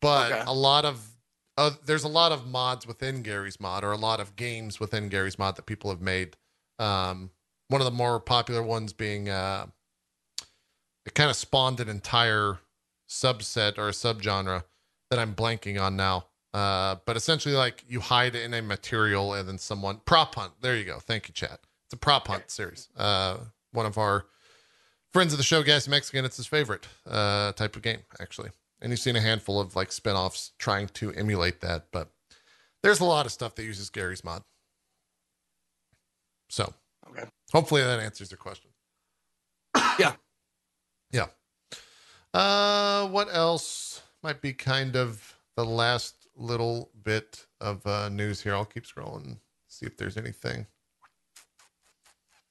But 0.00 0.32
Okay. 0.32 0.42
a 0.46 0.52
lot 0.52 0.84
of 0.84 1.08
uh, 1.58 1.70
there's 1.84 2.04
a 2.04 2.08
lot 2.08 2.32
of 2.32 2.46
mods 2.46 2.86
within 2.86 3.22
Garry's 3.22 3.60
mod, 3.60 3.84
or 3.84 3.92
a 3.92 3.96
lot 3.96 4.20
of 4.20 4.36
games 4.36 4.80
within 4.80 5.08
Garry's 5.08 5.38
mod 5.38 5.56
that 5.56 5.66
people 5.66 5.90
have 5.90 6.00
made. 6.00 6.36
Um, 6.78 7.30
one 7.68 7.80
of 7.80 7.84
the 7.84 7.90
more 7.90 8.18
popular 8.20 8.62
ones 8.62 8.92
being 8.92 9.28
uh, 9.28 9.66
it 11.06 11.14
kind 11.14 11.30
of 11.30 11.36
spawned 11.36 11.78
an 11.80 11.88
entire 11.88 12.58
subset 13.08 13.76
or 13.78 13.88
a 13.88 13.92
subgenre 13.92 14.64
that 15.12 15.18
I'm 15.18 15.34
blanking 15.34 15.78
on 15.78 15.94
now. 15.94 16.24
Uh, 16.54 16.96
but 17.04 17.18
essentially, 17.18 17.54
like 17.54 17.84
you 17.86 18.00
hide 18.00 18.34
in 18.34 18.54
a 18.54 18.62
material 18.62 19.34
and 19.34 19.46
then 19.46 19.58
someone 19.58 20.00
prop 20.06 20.34
hunt. 20.34 20.54
There 20.62 20.74
you 20.74 20.84
go. 20.84 20.98
Thank 20.98 21.28
you, 21.28 21.34
chat. 21.34 21.60
It's 21.86 21.92
a 21.92 21.96
prop 21.98 22.28
hunt 22.28 22.50
series. 22.50 22.88
Uh, 22.96 23.36
one 23.72 23.84
of 23.84 23.98
our 23.98 24.24
friends 25.12 25.34
of 25.34 25.36
the 25.36 25.42
show, 25.44 25.62
Gas 25.62 25.86
Mexican, 25.86 26.24
it's 26.24 26.38
his 26.38 26.46
favorite 26.46 26.88
uh, 27.06 27.52
type 27.52 27.76
of 27.76 27.82
game, 27.82 28.00
actually. 28.20 28.50
And 28.80 28.90
you've 28.90 29.00
seen 29.00 29.16
a 29.16 29.20
handful 29.20 29.60
of 29.60 29.76
like 29.76 29.92
spin-offs 29.92 30.52
trying 30.58 30.88
to 30.88 31.12
emulate 31.12 31.60
that, 31.60 31.88
but 31.92 32.08
there's 32.82 33.00
a 33.00 33.04
lot 33.04 33.26
of 33.26 33.32
stuff 33.32 33.54
that 33.56 33.64
uses 33.64 33.90
Garry's 33.90 34.24
mod. 34.24 34.42
So 36.48 36.72
Okay. 37.10 37.24
hopefully 37.52 37.82
that 37.82 38.00
answers 38.00 38.30
your 38.30 38.38
question. 38.38 38.70
Yeah. 39.98 40.14
Yeah. 41.10 41.26
Uh, 42.34 43.06
what 43.08 43.28
else 43.30 44.01
might 44.22 44.40
be 44.40 44.52
kind 44.52 44.96
of 44.96 45.36
the 45.56 45.64
last 45.64 46.28
little 46.36 46.90
bit 47.02 47.46
of 47.60 47.86
uh, 47.86 48.08
news 48.08 48.40
here? 48.40 48.54
I'll 48.54 48.64
keep 48.64 48.84
scrolling, 48.86 49.38
see 49.68 49.86
if 49.86 49.96
there's 49.96 50.16
anything. 50.16 50.66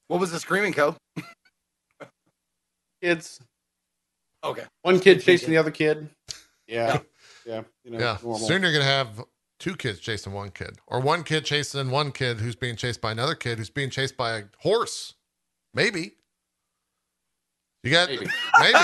What 0.08 0.20
was 0.20 0.30
the 0.30 0.40
screaming 0.40 0.72
co? 0.72 0.96
Kids. 3.02 3.40
Okay. 4.44 4.64
One 4.82 4.98
kid 5.00 5.18
Kid 5.18 5.24
chasing 5.24 5.50
the 5.50 5.56
other 5.56 5.70
kid. 5.70 6.08
Yeah. 6.66 6.98
Yeah. 7.46 7.62
You 7.84 7.92
know, 7.92 7.98
yeah. 7.98 8.18
normal. 8.22 8.46
Soon 8.46 8.62
you're 8.62 8.72
gonna 8.72 8.84
have 8.84 9.24
two 9.58 9.76
kids 9.76 10.00
chasing 10.00 10.32
one 10.32 10.50
kid, 10.50 10.78
or 10.86 11.00
one 11.00 11.22
kid 11.22 11.44
chasing 11.44 11.90
one 11.90 12.12
kid 12.12 12.40
who's 12.40 12.56
being 12.56 12.76
chased 12.76 13.00
by 13.00 13.12
another 13.12 13.34
kid 13.34 13.58
who's 13.58 13.70
being 13.70 13.90
chased 13.90 14.16
by 14.16 14.38
a 14.38 14.42
horse. 14.58 15.14
Maybe. 15.74 16.16
You 17.82 17.90
got 17.90 18.08
Maybe. 18.10 18.26
maybe. 18.60 18.78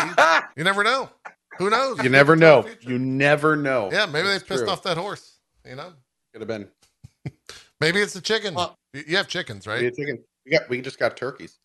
You 0.57 0.65
never 0.65 0.83
know. 0.83 1.11
Who 1.59 1.71
knows? 1.71 2.03
You 2.03 2.09
never 2.09 2.37
know. 2.37 2.67
You 2.81 2.99
never 2.99 3.57
know. 3.57 3.91
yeah, 3.93 4.07
maybe 4.07 4.29
they 4.29 4.39
pissed 4.39 4.65
true. 4.65 4.69
off 4.71 4.83
that 4.85 4.97
horse. 4.97 5.39
You 5.69 5.77
know, 5.77 5.93
Could 6.33 6.41
have 6.43 6.49
been. 6.49 6.69
maybe 7.81 8.01
it's 8.01 8.13
the 8.15 8.21
chicken. 8.21 8.55
Well- 8.55 8.77
You- 8.95 9.17
have 9.17 9.29
chickens, 9.29 9.67
right? 9.67 9.83
A 9.85 9.91
chicken. 9.91 10.23
We 10.47 10.53
got. 10.53 10.69
We 10.69 10.81
just 10.81 10.99
got 10.99 11.17
turkeys. 11.17 11.59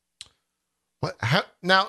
What? 1.00 1.16
How, 1.20 1.44
now, 1.62 1.88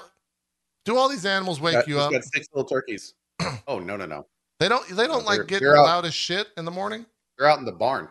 do 0.84 0.96
all 0.96 1.08
these 1.08 1.24
animals 1.26 1.60
wake 1.60 1.74
Got- 1.74 1.88
you 1.88 1.98
up? 1.98 2.12
Got 2.12 2.24
six 2.24 2.46
little 2.52 2.68
turkeys. 2.68 3.14
oh 3.66 3.78
no 3.80 3.96
no 3.96 4.06
no! 4.06 4.26
They 4.60 4.68
don't. 4.68 4.86
They 4.88 5.06
don't 5.06 5.22
No, 5.22 5.26
like 5.26 5.48
they're- 5.48 5.60
get 5.60 5.62
out. 5.62 5.84
loud 5.84 6.04
as 6.04 6.14
shit 6.14 6.48
in 6.56 6.64
the 6.64 6.70
morning. 6.70 7.06
They're 7.38 7.48
out 7.48 7.58
in 7.58 7.64
the 7.64 7.72
barn. 7.72 8.08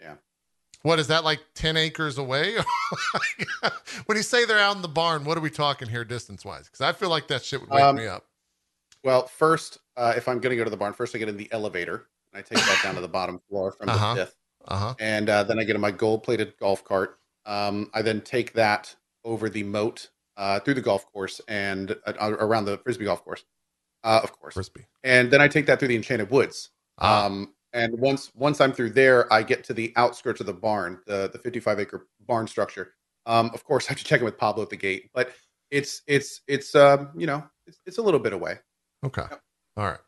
Yeah. 0.00 0.14
What 0.82 0.98
is 0.98 1.06
that 1.08 1.24
like? 1.24 1.40
Ten 1.54 1.76
acres 1.76 2.18
away? 2.18 2.56
when 4.06 4.16
you 4.18 4.22
say 4.22 4.44
they're 4.44 4.58
out 4.58 4.76
in 4.76 4.82
the 4.82 4.88
barn, 4.88 5.24
what 5.24 5.38
are 5.38 5.40
we 5.40 5.48
talking 5.50 5.88
here, 5.88 6.04
distance 6.04 6.44
wise? 6.44 6.64
Because 6.66 6.80
I 6.82 6.92
feel 6.92 7.08
like 7.08 7.28
that 7.28 7.44
shit 7.44 7.60
would 7.60 7.70
wake 7.70 7.80
Um, 7.82 7.96
me 7.96 8.06
up. 8.06 8.26
Well, 9.04 9.26
first, 9.26 9.78
uh, 9.96 10.14
if 10.16 10.28
I'm 10.28 10.38
going 10.38 10.50
to 10.50 10.56
go 10.56 10.64
to 10.64 10.70
the 10.70 10.76
barn, 10.76 10.92
first 10.92 11.14
I 11.14 11.18
get 11.18 11.28
in 11.28 11.36
the 11.36 11.48
elevator 11.52 12.06
and 12.32 12.38
I 12.38 12.42
take 12.42 12.58
that 12.58 12.82
down 12.82 12.94
to 12.94 13.00
the 13.00 13.08
bottom 13.08 13.40
floor 13.48 13.72
from 13.72 13.88
Uh-huh. 13.88 14.14
the 14.14 14.20
fifth, 14.20 14.36
Uh 14.68 14.78
huh. 14.78 14.94
and 15.00 15.28
uh, 15.28 15.42
then 15.44 15.58
I 15.58 15.64
get 15.64 15.74
in 15.74 15.80
my 15.80 15.90
gold-plated 15.90 16.56
golf 16.58 16.84
cart. 16.84 17.18
Um, 17.44 17.90
I 17.94 18.02
then 18.02 18.20
take 18.20 18.52
that 18.54 18.94
over 19.24 19.48
the 19.48 19.64
moat 19.64 20.10
uh, 20.36 20.60
through 20.60 20.74
the 20.74 20.80
golf 20.80 21.06
course 21.12 21.40
and 21.48 21.96
uh, 22.06 22.12
around 22.40 22.64
the 22.66 22.78
frisbee 22.78 23.04
golf 23.04 23.24
course, 23.24 23.44
uh, 24.04 24.20
of 24.22 24.32
course. 24.32 24.54
Frisbee. 24.54 24.86
And 25.04 25.30
then 25.30 25.40
I 25.40 25.48
take 25.48 25.66
that 25.66 25.78
through 25.78 25.88
the 25.88 25.96
enchanted 25.96 26.30
woods. 26.30 26.70
Ah, 26.98 27.26
Um, 27.26 27.54
and 27.72 27.98
once 27.98 28.30
once 28.34 28.60
I'm 28.60 28.72
through 28.72 28.90
there, 28.90 29.32
I 29.32 29.42
get 29.42 29.64
to 29.64 29.74
the 29.74 29.92
outskirts 29.96 30.40
of 30.40 30.46
the 30.46 30.52
barn, 30.52 31.00
the 31.06 31.28
the 31.32 31.38
55 31.38 31.80
acre 31.80 32.06
barn 32.26 32.46
structure. 32.46 32.94
Um, 33.26 33.50
of 33.54 33.64
course, 33.64 33.86
I 33.86 33.90
have 33.90 33.98
to 33.98 34.04
check 34.04 34.20
in 34.20 34.24
with 34.24 34.38
Pablo 34.38 34.62
at 34.62 34.70
the 34.70 34.76
gate, 34.76 35.10
but 35.14 35.32
it's 35.70 36.02
it's 36.06 36.42
it's 36.46 36.74
um, 36.74 37.10
you 37.16 37.26
know 37.26 37.42
it's, 37.66 37.80
it's 37.86 37.98
a 37.98 38.02
little 38.02 38.20
bit 38.20 38.32
away. 38.32 38.58
Okay. 39.04 39.24
All 39.76 39.86
right. 39.86 39.98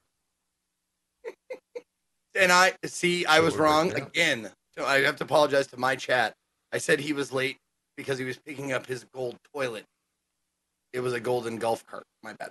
And 2.36 2.50
I 2.50 2.72
see 2.84 3.24
I 3.26 3.38
was 3.38 3.54
wrong 3.56 3.90
breaking 3.90 4.02
up. 4.02 4.10
again. 4.10 4.50
So 4.76 4.84
I 4.84 5.02
have 5.02 5.14
to 5.16 5.24
apologize 5.24 5.68
to 5.68 5.76
my 5.76 5.94
chat. 5.94 6.34
I 6.72 6.78
said 6.78 6.98
he 6.98 7.12
was 7.12 7.32
late 7.32 7.58
because 7.96 8.18
he 8.18 8.24
was 8.24 8.36
picking 8.36 8.72
up 8.72 8.86
his 8.86 9.04
gold 9.14 9.36
toilet. 9.54 9.84
It 10.92 10.98
was 10.98 11.12
a 11.12 11.20
golden 11.20 11.58
golf 11.58 11.86
cart. 11.86 12.02
My 12.24 12.32
bad. 12.32 12.50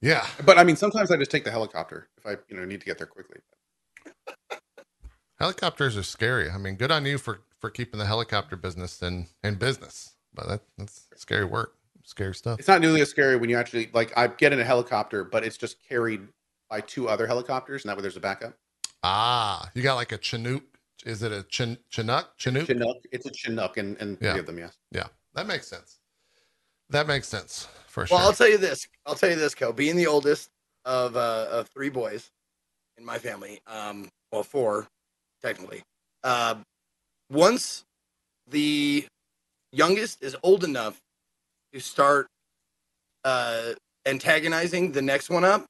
Yeah. 0.00 0.26
But 0.44 0.58
I 0.58 0.64
mean, 0.64 0.74
sometimes 0.74 1.12
I 1.12 1.16
just 1.16 1.30
take 1.30 1.44
the 1.44 1.52
helicopter 1.52 2.08
if 2.18 2.26
I 2.26 2.36
you 2.48 2.56
know 2.56 2.64
need 2.64 2.80
to 2.80 2.86
get 2.86 2.98
there 2.98 3.06
quickly. 3.06 3.38
Helicopters 5.38 5.96
are 5.96 6.02
scary. 6.02 6.50
I 6.50 6.58
mean, 6.58 6.74
good 6.74 6.90
on 6.90 7.06
you 7.06 7.18
for 7.18 7.42
for 7.60 7.70
keeping 7.70 7.98
the 7.98 8.06
helicopter 8.06 8.56
business 8.56 9.00
in 9.00 9.28
in 9.44 9.54
business. 9.54 10.14
But 10.34 10.48
that 10.48 10.62
that's 10.76 11.06
scary 11.14 11.44
work. 11.44 11.76
Scary 12.04 12.34
stuff. 12.34 12.58
It's 12.58 12.68
not 12.68 12.80
nearly 12.82 13.00
as 13.00 13.08
scary 13.08 13.36
when 13.36 13.48
you 13.48 13.56
actually 13.56 13.90
like 13.94 14.12
I 14.16 14.26
get 14.26 14.52
in 14.52 14.60
a 14.60 14.64
helicopter, 14.64 15.24
but 15.24 15.42
it's 15.42 15.56
just 15.56 15.82
carried 15.88 16.20
by 16.68 16.80
two 16.82 17.08
other 17.08 17.26
helicopters, 17.26 17.82
and 17.82 17.88
that 17.88 17.96
way 17.96 18.02
there's 18.02 18.16
a 18.16 18.20
backup. 18.20 18.54
Ah, 19.02 19.70
you 19.74 19.82
got 19.82 19.94
like 19.94 20.12
a 20.12 20.18
Chinook. 20.18 20.62
Is 21.06 21.22
it 21.22 21.32
a 21.32 21.42
chin, 21.44 21.78
Chinook? 21.90 22.30
Chinook? 22.36 22.66
Chinook, 22.66 22.98
it's 23.10 23.26
a 23.26 23.30
Chinook, 23.32 23.78
and 23.78 23.96
and 24.00 24.18
Yeah. 24.20 24.32
three 24.32 24.40
of 24.40 24.46
them, 24.46 24.58
yes. 24.58 24.76
Yeah, 24.90 25.08
that 25.34 25.46
makes 25.46 25.66
sense. 25.66 25.98
That 26.90 27.06
makes 27.06 27.26
sense 27.26 27.68
for 27.86 28.00
Well, 28.02 28.06
sure. 28.06 28.18
I'll 28.18 28.32
tell 28.34 28.48
you 28.48 28.58
this. 28.58 28.86
I'll 29.06 29.14
tell 29.14 29.30
you 29.30 29.36
this, 29.36 29.54
Co. 29.54 29.72
Being 29.72 29.96
the 29.96 30.06
oldest 30.06 30.50
of 30.84 31.16
uh, 31.16 31.48
of 31.50 31.68
three 31.68 31.88
boys 31.88 32.30
in 32.98 33.04
my 33.04 33.18
family, 33.18 33.60
um, 33.66 34.10
well, 34.30 34.42
four 34.42 34.88
technically. 35.42 35.82
Uh, 36.22 36.56
once 37.30 37.84
the 38.46 39.06
youngest 39.72 40.22
is 40.22 40.36
old 40.42 40.64
enough 40.64 41.00
to 41.74 41.80
start 41.80 42.28
uh, 43.24 43.72
antagonizing 44.06 44.92
the 44.92 45.02
next 45.02 45.28
one 45.28 45.44
up, 45.44 45.66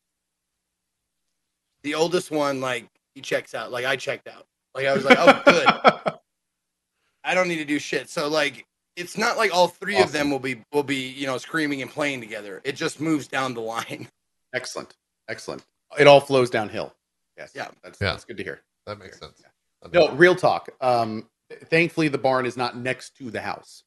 the 1.83 1.95
oldest 1.95 2.31
one 2.31 2.61
like 2.61 2.87
he 3.15 3.21
checks 3.21 3.55
out. 3.55 3.73
Like 3.73 3.85
I 3.85 3.97
checked 3.97 4.29
out. 4.29 4.45
Like 4.75 4.87
I 4.87 4.95
was 4.95 5.05
like, 5.05 5.19
oh, 5.21 5.43
good. 5.45 6.15
I 7.25 7.35
don't 7.35 7.49
need 7.49 7.57
to 7.59 7.65
do 7.65 7.79
shit. 7.79 8.09
So 8.11 8.29
like 8.29 8.65
it's 8.97 9.17
not 9.19 9.37
like 9.37 9.53
all 9.55 9.69
three 9.69 10.01
of 10.01 10.13
them 10.13 10.31
will 10.31 10.39
be 10.39 10.63
will 10.73 10.83
be, 10.83 11.09
you 11.09 11.27
know, 11.27 11.39
screaming 11.39 11.83
and 11.83 11.91
playing 11.91 12.21
together. 12.21 12.61
It 12.65 12.77
just 12.77 13.01
moves 13.01 13.27
down 13.29 13.55
the 13.55 13.61
line. 13.61 14.09
Excellent, 14.55 14.95
excellent. 15.29 15.65
It 15.99 16.07
all 16.07 16.21
flows 16.21 16.49
downhill. 16.49 16.95
Yes, 17.37 17.51
Yeah. 17.57 17.69
that's 17.83 18.01
Yeah. 18.01 18.11
that's 18.13 18.25
good 18.25 18.37
to 18.37 18.45
hear. 18.45 18.61
that 18.87 18.99
makes 19.01 19.19
sense. 19.19 19.43
That 19.83 19.93
No, 19.93 20.07
makes- 20.07 20.15
real 20.15 20.37
talk. 20.37 20.69
Um, 20.81 21.29
thankfully, 21.65 22.07
the 22.09 22.19
barn 22.19 22.47
is 22.47 22.57
not 22.57 22.77
next 22.77 23.17
to 23.17 23.31
the 23.33 23.41
house. 23.41 23.83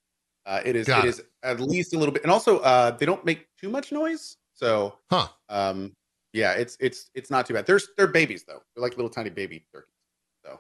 Uh, 0.48 0.62
it 0.64 0.76
is 0.78 0.88
it, 0.88 0.98
it 1.00 1.06
is 1.06 1.22
at 1.44 1.60
least 1.60 1.94
a 1.94 1.98
little 2.00 2.14
bit, 2.14 2.24
and 2.24 2.32
also 2.32 2.60
uh, 2.60 2.90
they 2.92 3.06
don't 3.06 3.24
make 3.26 3.48
too 3.60 3.70
much 3.70 3.92
noise. 3.92 4.38
So, 4.54 4.98
Huh. 5.12 5.28
um, 5.50 5.92
yeah, 6.32 6.54
it's 6.54 6.78
it's 6.80 7.10
it's 7.14 7.30
not 7.30 7.46
too 7.46 7.54
bad. 7.54 7.66
There's 7.66 7.90
they're 7.98 8.08
babies 8.08 8.46
though. 8.48 8.62
They're 8.74 8.82
like 8.82 8.96
little 8.96 9.10
tiny 9.10 9.30
baby 9.30 9.66
turkeys. 9.74 9.92
So, 10.46 10.60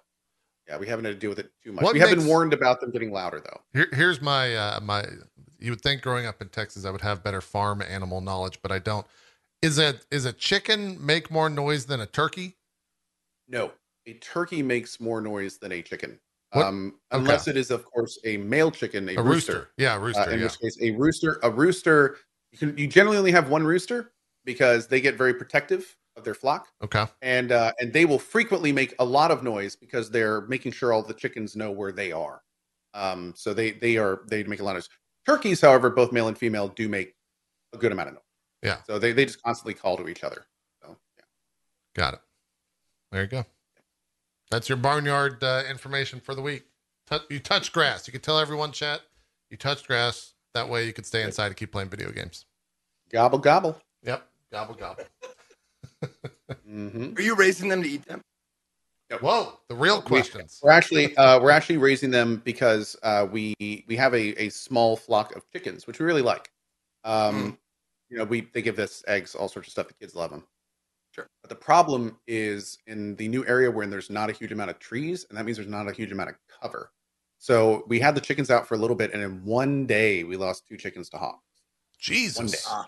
yeah, 0.67 0.77
we 0.77 0.87
haven't 0.87 1.05
had 1.05 1.11
to 1.11 1.19
deal 1.19 1.29
with 1.29 1.39
it 1.39 1.51
too 1.63 1.71
much. 1.71 1.83
What 1.83 1.93
we 1.93 1.99
have 2.01 2.09
makes- 2.09 2.19
been 2.21 2.27
warned 2.27 2.53
about 2.53 2.81
them 2.81 2.91
getting 2.91 3.11
louder 3.11 3.39
though. 3.39 3.61
Here, 3.73 3.87
here's 3.93 4.21
my 4.21 4.53
uh, 4.55 4.79
my. 4.81 5.05
You 5.59 5.71
would 5.71 5.81
think 5.81 6.01
growing 6.01 6.25
up 6.25 6.41
in 6.41 6.49
Texas, 6.49 6.83
I 6.85 6.91
would 6.91 7.01
have 7.01 7.23
better 7.23 7.41
farm 7.41 7.81
animal 7.81 8.19
knowledge, 8.21 8.59
but 8.61 8.71
I 8.73 8.79
don't. 8.79 9.07
Is 9.61 9.79
a 9.79 9.95
is 10.11 10.25
a 10.25 10.33
chicken 10.33 11.03
make 11.03 11.31
more 11.31 11.49
noise 11.49 11.85
than 11.85 12.01
a 12.01 12.05
turkey? 12.05 12.57
No, 13.47 13.71
a 14.05 14.13
turkey 14.15 14.61
makes 14.61 14.99
more 14.99 15.21
noise 15.21 15.57
than 15.57 15.71
a 15.71 15.81
chicken. 15.81 16.19
Um, 16.53 16.99
unless 17.11 17.47
it 17.47 17.57
is, 17.57 17.71
of 17.71 17.83
course, 17.85 18.17
a 18.23 18.37
male 18.37 18.71
chicken, 18.71 19.09
a, 19.09 19.15
A 19.15 19.21
rooster. 19.23 19.53
rooster. 19.53 19.69
Yeah, 19.77 19.95
Uh, 19.95 19.99
rooster. 19.99 20.31
in 20.31 20.39
yeah. 20.39 20.45
which 20.45 20.59
case, 20.59 20.77
a 20.81 20.91
rooster, 20.91 21.39
a 21.43 21.49
rooster, 21.51 22.17
you 22.51 22.57
can 22.57 22.77
you 22.77 22.87
generally 22.87 23.17
only 23.17 23.31
have 23.31 23.49
one 23.49 23.63
rooster 23.65 24.13
because 24.45 24.87
they 24.87 25.01
get 25.01 25.15
very 25.15 25.33
protective 25.33 25.95
of 26.15 26.23
their 26.23 26.33
flock, 26.33 26.69
Okay. 26.81 27.05
and 27.21 27.51
uh, 27.51 27.73
and 27.79 27.91
they 27.93 28.05
will 28.05 28.17
frequently 28.17 28.71
make 28.71 28.95
a 28.99 29.05
lot 29.05 29.29
of 29.29 29.43
noise 29.43 29.75
because 29.75 30.09
they're 30.09 30.41
making 30.47 30.71
sure 30.71 30.93
all 30.93 31.03
the 31.03 31.13
chickens 31.13 31.55
know 31.55 31.69
where 31.69 31.91
they 31.91 32.11
are. 32.13 32.41
Um, 32.93 33.33
so 33.35 33.53
they 33.53 33.71
they 33.73 33.97
are 33.97 34.21
they 34.29 34.43
make 34.45 34.59
a 34.61 34.63
lot 34.63 34.71
of 34.71 34.77
noise. 34.77 34.89
Turkeys, 35.25 35.59
however, 35.61 35.89
both 35.89 36.11
male 36.13 36.29
and 36.29 36.37
female 36.37 36.69
do 36.69 36.87
make 36.87 37.13
a 37.73 37.77
good 37.77 37.91
amount 37.91 38.07
of 38.07 38.13
noise. 38.15 38.23
Yeah. 38.63 38.77
So 38.87 38.97
they 38.97 39.11
they 39.11 39.25
just 39.25 39.43
constantly 39.43 39.73
call 39.73 39.97
to 39.97 40.07
each 40.07 40.23
other. 40.23 40.45
So 40.81 40.97
yeah. 41.17 41.25
Got 41.93 42.13
it. 42.15 42.19
There 43.11 43.21
you 43.21 43.27
go. 43.27 43.45
That's 44.49 44.69
your 44.69 44.77
barnyard 44.77 45.43
uh, 45.43 45.63
information 45.69 46.19
for 46.19 46.33
the 46.35 46.41
week. 46.41 46.63
Tou- 47.09 47.19
you 47.29 47.39
touch 47.39 47.73
grass. 47.73 48.07
You 48.07 48.11
can 48.11 48.21
tell 48.21 48.39
everyone, 48.39 48.71
chat, 48.71 49.01
you 49.49 49.57
touched 49.57 49.87
grass. 49.87 50.33
That 50.53 50.69
way 50.69 50.85
you 50.85 50.93
could 50.93 51.05
stay 51.05 51.23
inside 51.23 51.47
and 51.47 51.55
keep 51.55 51.71
playing 51.71 51.89
video 51.89 52.11
games. 52.11 52.45
Gobble 53.11 53.37
gobble. 53.37 53.79
Yep. 54.03 54.27
Gobble, 54.51 54.73
gobble. 54.75 55.03
hmm 56.65 57.13
Are 57.15 57.21
you 57.21 57.35
raising 57.35 57.69
them 57.69 57.83
to 57.83 57.89
eat 57.89 58.05
them? 58.05 58.21
Whoa. 59.21 59.59
The 59.69 59.75
real 59.75 60.01
questions. 60.01 60.59
We're 60.61 60.71
actually 60.71 61.15
uh, 61.15 61.39
we're 61.39 61.51
actually 61.51 61.77
raising 61.77 62.11
them 62.11 62.41
because 62.43 62.97
uh, 63.03 63.27
we 63.29 63.53
we 63.87 63.95
have 63.95 64.13
a, 64.13 64.41
a 64.41 64.49
small 64.49 64.97
flock 64.97 65.35
of 65.35 65.49
chickens, 65.51 65.87
which 65.87 65.99
we 65.99 66.05
really 66.05 66.21
like. 66.21 66.49
Um, 67.03 67.57
You 68.09 68.17
know, 68.17 68.23
we 68.23 68.41
they 68.53 68.61
give 68.61 68.79
us 68.79 69.03
eggs, 69.07 69.35
all 69.35 69.47
sorts 69.47 69.67
of 69.67 69.71
stuff. 69.71 69.87
The 69.87 69.93
kids 69.93 70.15
love 70.15 70.31
them. 70.31 70.43
Sure. 71.17 71.27
But 71.41 71.49
the 71.49 71.55
problem 71.55 72.17
is 72.27 72.77
in 72.87 73.15
the 73.15 73.27
new 73.27 73.45
area 73.47 73.71
where 73.71 73.87
there's 73.87 74.09
not 74.09 74.29
a 74.29 74.33
huge 74.33 74.51
amount 74.51 74.69
of 74.69 74.79
trees, 74.79 75.25
and 75.29 75.37
that 75.37 75.45
means 75.45 75.57
there's 75.57 75.69
not 75.69 75.87
a 75.87 75.93
huge 75.93 76.11
amount 76.11 76.29
of 76.29 76.35
cover. 76.61 76.91
So 77.39 77.83
we 77.87 77.99
had 77.99 78.15
the 78.15 78.21
chickens 78.21 78.51
out 78.51 78.67
for 78.67 78.75
a 78.75 78.77
little 78.77 78.95
bit, 78.95 79.13
and 79.13 79.21
in 79.23 79.43
one 79.43 79.85
day 79.85 80.23
we 80.23 80.37
lost 80.37 80.67
two 80.67 80.77
chickens 80.77 81.09
to 81.09 81.17
hawks. 81.17 81.43
Jesus. 81.97 82.37
One 82.37 82.47
day. 82.47 82.57
Ah. 82.67 82.87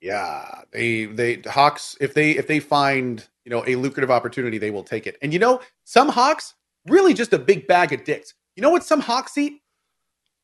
Yeah, 0.00 0.62
they 0.70 1.06
they 1.06 1.42
hawks 1.46 1.96
if 2.00 2.14
they 2.14 2.30
if 2.32 2.46
they 2.46 2.60
find 2.60 3.26
you 3.44 3.50
know 3.50 3.64
a 3.66 3.74
lucrative 3.74 4.10
opportunity, 4.10 4.56
they 4.56 4.70
will 4.70 4.84
take 4.84 5.06
it. 5.06 5.18
And 5.22 5.32
you 5.32 5.40
know, 5.40 5.60
some 5.84 6.08
hawks 6.08 6.54
really 6.86 7.14
just 7.14 7.32
a 7.32 7.38
big 7.38 7.66
bag 7.66 7.92
of 7.92 8.04
dicks. 8.04 8.34
You 8.54 8.62
know 8.62 8.70
what 8.70 8.84
some 8.84 9.00
hawks 9.00 9.36
eat? 9.36 9.60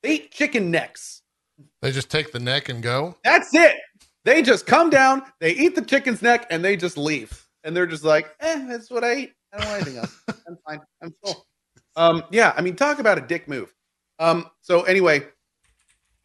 They 0.03 0.15
eat 0.15 0.33
chicken 0.33 0.71
necks. 0.71 1.23
They 1.83 1.93
just 1.93 2.11
take 2.11 2.33
the 2.33 2.41
neck 2.41 2.69
and 2.69 2.83
go. 2.83 3.17
That's 3.23 3.55
it. 3.55 3.77
They 4.25 4.43
just 4.43 4.67
come 4.67 4.91
down, 4.91 5.23
they 5.41 5.53
eat 5.53 5.75
the 5.75 5.83
chicken's 5.83 6.23
neck, 6.23 6.47
and 6.51 6.65
they 6.65 6.77
just 6.77 6.97
leave. 6.97 7.47
And 7.63 7.77
they're 7.77 7.87
just 7.87 8.05
like, 8.05 8.35
eh, 8.41 8.67
that's 8.69 8.91
what 8.91 9.05
I 9.05 9.15
eat. 9.15 9.33
I 9.53 9.59
don't 9.59 9.69
want 9.69 9.83
anything 9.83 9.99
else. 9.99 10.19
I'm 10.49 10.59
fine. 10.67 10.81
I'm 11.03 11.15
full. 11.25 11.47
Um, 11.97 12.25
yeah, 12.31 12.53
I 12.57 12.63
mean, 12.63 12.77
talk 12.77 12.99
about 12.99 13.19
a 13.19 13.21
dick 13.21 13.49
move. 13.49 13.75
Um, 14.19 14.47
so 14.61 14.83
anyway, 14.83 15.27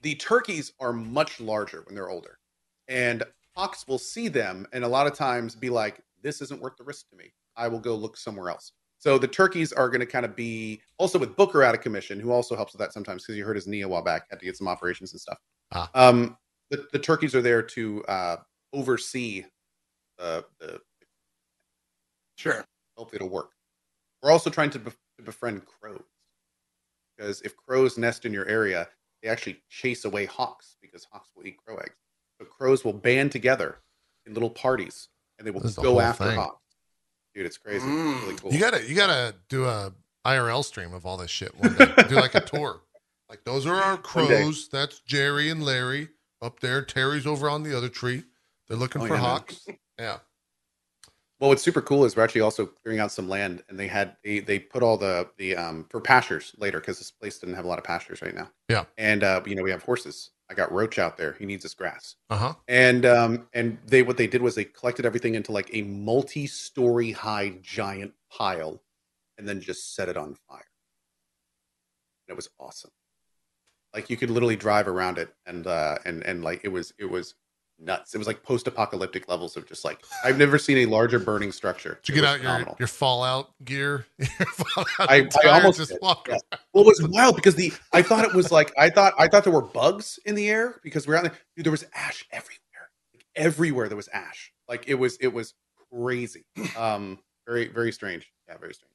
the 0.02 0.16
turkeys 0.16 0.74
are 0.80 0.94
much 0.94 1.40
larger 1.40 1.84
when 1.86 1.96
they're 1.96 2.10
older, 2.10 2.40
and 2.88 3.24
hawks 3.56 3.88
will 3.88 4.00
see 4.00 4.28
them 4.28 4.68
and 4.74 4.84
a 4.84 4.88
lot 4.88 5.08
of 5.08 5.14
times 5.14 5.56
be 5.56 5.70
like, 5.70 6.02
"This 6.22 6.42
isn't 6.42 6.62
worth 6.62 6.78
the 6.78 6.84
risk 6.84 7.10
to 7.10 7.16
me. 7.16 7.34
I 7.56 7.68
will 7.68 7.80
go 7.80 7.96
look 7.96 8.18
somewhere 8.18 8.50
else." 8.50 8.74
So 9.00 9.18
the 9.18 9.28
turkeys 9.28 9.72
are 9.72 9.90
going 9.90 10.02
to 10.02 10.06
kind 10.06 10.26
of 10.26 10.36
be 10.36 10.82
also 10.98 11.18
with 11.18 11.36
Booker 11.36 11.64
out 11.64 11.74
of 11.74 11.82
commission, 11.82 12.20
who 12.20 12.32
also 12.32 12.56
helps 12.56 12.74
with 12.74 12.80
that 12.80 12.94
sometimes 12.94 13.24
because 13.24 13.38
you 13.38 13.46
heard 13.46 13.56
his 13.56 13.68
knee 13.68 13.82
a 13.82 13.88
while 13.88 14.04
back, 14.04 14.24
had 14.30 14.40
to 14.40 14.46
get 14.46 14.58
some 14.58 14.68
operations 14.68 15.14
and 15.14 15.22
stuff. 15.22 15.38
Ah. 15.72 15.90
Um, 15.94 16.38
the, 16.70 16.88
the 16.92 17.00
turkeys 17.00 17.34
are 17.36 17.42
there 17.42 17.62
to 17.64 18.04
uh, 18.06 18.36
oversee 18.74 19.46
the, 20.18 20.46
the 20.60 20.80
Sure. 22.38 22.64
hopefully 22.96 23.18
it'll 23.18 23.30
work. 23.30 23.52
We're 24.22 24.32
also 24.32 24.50
trying 24.50 24.70
to, 24.72 24.80
bef- 24.80 24.96
to 25.18 25.24
befriend 25.24 25.64
crows 25.66 26.04
because 27.18 27.42
if 27.42 27.56
crows 27.58 27.98
nest 27.98 28.26
in 28.26 28.34
your 28.34 28.48
area, 28.48 28.88
they 29.22 29.30
actually 29.30 29.62
chase 29.70 30.06
away 30.06 30.26
hawks 30.26 30.78
because 30.82 31.06
hawks 31.12 31.30
will 31.36 31.46
eat 31.46 31.58
crow 31.58 31.76
eggs. 31.78 31.96
So 32.40 32.46
crows 32.46 32.86
will 32.86 32.94
band 32.94 33.32
together 33.34 33.80
in 34.26 34.34
little 34.34 34.50
parties 34.50 35.10
and 35.38 35.46
they 35.46 35.52
will 35.52 35.60
This 35.62 35.72
is 35.72 35.76
the 35.76 35.82
go 35.82 36.00
after 36.00 36.26
thing. 36.26 36.36
hawks. 36.38 36.64
Dude, 37.36 37.46
it's 37.46 37.58
crazy. 37.58 37.86
Mm. 37.86 38.14
It's 38.16 38.24
really 38.24 38.36
cool. 38.38 38.54
You 38.54 38.60
gotta 38.60 38.84
you 38.90 38.96
gotta 38.96 39.36
do 39.50 39.66
a 39.66 39.94
IRL 40.26 40.64
stream 40.64 40.94
of 40.94 41.06
all 41.06 41.18
this 41.18 41.30
shit 41.32 41.54
one 41.60 41.76
day. 41.76 41.94
do 42.08 42.16
like 42.16 42.36
a 42.36 42.42
tour. 42.42 42.82
Like 43.30 43.44
those 43.44 43.66
are 43.66 43.76
our 43.76 43.98
crows. 43.98 44.70
That's 44.70 45.00
Jerry 45.02 45.50
and 45.50 45.64
Larry 45.64 46.10
up 46.42 46.60
there. 46.60 46.82
Terry's 46.84 47.26
over 47.28 47.50
on 47.50 47.64
the 47.64 47.76
other 47.78 47.90
tree. 47.90 48.24
They're 48.68 48.78
looking 48.78 49.02
Oh, 49.02 49.08
for 49.08 49.16
yeah, 49.16 49.22
man. 49.22 49.30
hawks. 49.30 49.66
Yeah. 50.00 50.20
Well, 51.42 51.50
what's 51.50 51.62
super 51.64 51.82
cool 51.82 52.04
is 52.06 52.16
we're 52.18 52.24
actually 52.24 52.42
also 52.42 52.66
clearing 52.66 53.00
out 53.00 53.12
some 53.14 53.28
land, 53.30 53.64
and 53.70 53.80
they 53.80 53.88
had 53.88 54.16
they 54.24 54.40
they 54.40 54.60
put 54.60 54.84
all 54.84 54.98
the 54.98 55.30
the 55.38 55.56
um 55.56 55.86
for 55.90 56.00
pastures 56.02 56.54
later 56.58 56.80
because 56.82 56.98
this 56.98 57.12
place 57.12 57.38
didn't 57.40 57.56
have 57.56 57.64
a 57.66 57.68
lot 57.68 57.78
of 57.80 57.84
pastures 57.86 58.22
right 58.22 58.36
now. 58.36 58.50
Yeah. 58.70 58.86
and 58.98 59.24
uh, 59.24 59.42
you 59.46 59.56
know 59.56 59.64
we 59.64 59.72
have 59.72 59.84
horses. 59.84 60.32
I 60.50 60.54
got 60.54 60.72
Roach 60.72 61.00
out 61.00 61.16
there. 61.18 61.34
He 61.40 61.46
needs 61.46 61.64
his 61.64 61.74
grass. 61.74 62.16
Uh 62.30 62.38
huh. 62.38 62.54
and 62.68 63.06
um 63.06 63.48
and 63.54 63.78
they 63.86 64.04
what 64.04 64.18
they 64.18 64.28
did 64.28 64.42
was 64.42 64.56
they 64.56 64.66
collected 64.66 65.06
everything 65.06 65.36
into 65.36 65.52
like 65.54 65.70
a 65.74 65.82
multi-story 65.84 67.12
high 67.12 67.54
giant 67.62 68.14
pile 68.30 68.82
and 69.38 69.48
then 69.48 69.62
just 69.62 69.96
set 69.96 70.10
it 70.10 70.18
on 70.18 70.36
fire 70.48 70.66
and 72.28 72.34
it 72.34 72.36
was 72.36 72.50
awesome 72.60 72.92
like 73.94 74.10
you 74.10 74.18
could 74.18 74.30
literally 74.30 74.56
drive 74.56 74.88
around 74.88 75.18
it 75.18 75.34
and 75.46 75.68
uh 75.68 75.98
and 76.06 76.24
and 76.24 76.44
like 76.44 76.62
it 76.64 76.70
was 76.70 76.94
it 77.00 77.06
was 77.10 77.36
nuts 77.82 78.14
it 78.14 78.18
was 78.18 78.28
like 78.28 78.44
post-apocalyptic 78.44 79.30
levels 79.30 79.56
of 79.56 79.66
just 79.66 79.86
like 79.86 80.00
i've 80.26 80.38
never 80.38 80.58
seen 80.58 80.80
a 80.80 80.86
larger 80.86 81.18
burning 81.18 81.50
structure 81.50 81.98
Did 82.04 82.14
you 82.18 82.22
It 82.22 82.26
get 82.26 82.30
out 82.30 82.34
your, 82.42 82.42
phenomenal. 82.52 82.76
your 82.78 82.88
Fallout 82.90 83.52
gear? 83.64 84.06
Your 84.20 84.28
Fallout 84.48 84.88
I- 85.00 85.30
I 85.46 85.48
almost 85.50 85.78
just 85.78 85.92
did, 85.92 86.00
walk 86.02 86.28
around. 86.28 86.42
Well, 86.74 86.84
it 86.84 86.88
was 86.88 87.08
wild 87.08 87.36
because 87.38 87.56
the 87.56 87.72
I 87.94 88.02
thought 88.02 88.26
it 88.26 88.34
was 88.34 88.52
like 88.52 88.74
I 88.78 88.90
thought 88.90 89.14
I 89.18 89.30
thought 89.30 89.46
there 89.46 89.54
were 89.54 89.62
bugs 89.62 90.20
in 90.26 90.36
the 90.36 90.50
air 90.50 90.82
because 90.84 91.08
we're 91.08 91.16
out 91.16 91.24
there. 91.24 91.34
Dude, 91.56 91.66
there 91.66 91.72
was 91.72 91.86
ash 91.94 92.26
everywhere. 92.34 92.90
Like 93.14 93.26
everywhere 93.36 93.88
there 93.88 93.96
was 93.98 94.10
ash. 94.10 94.52
Like 94.68 94.84
it 94.90 94.96
was 94.96 95.16
it 95.22 95.30
was 95.34 95.54
crazy. 95.90 96.44
Um, 96.78 97.20
very 97.48 97.68
very 97.70 97.94
strange. 97.94 98.30
Yeah, 98.50 98.58
very 98.58 98.74
strange. 98.74 98.89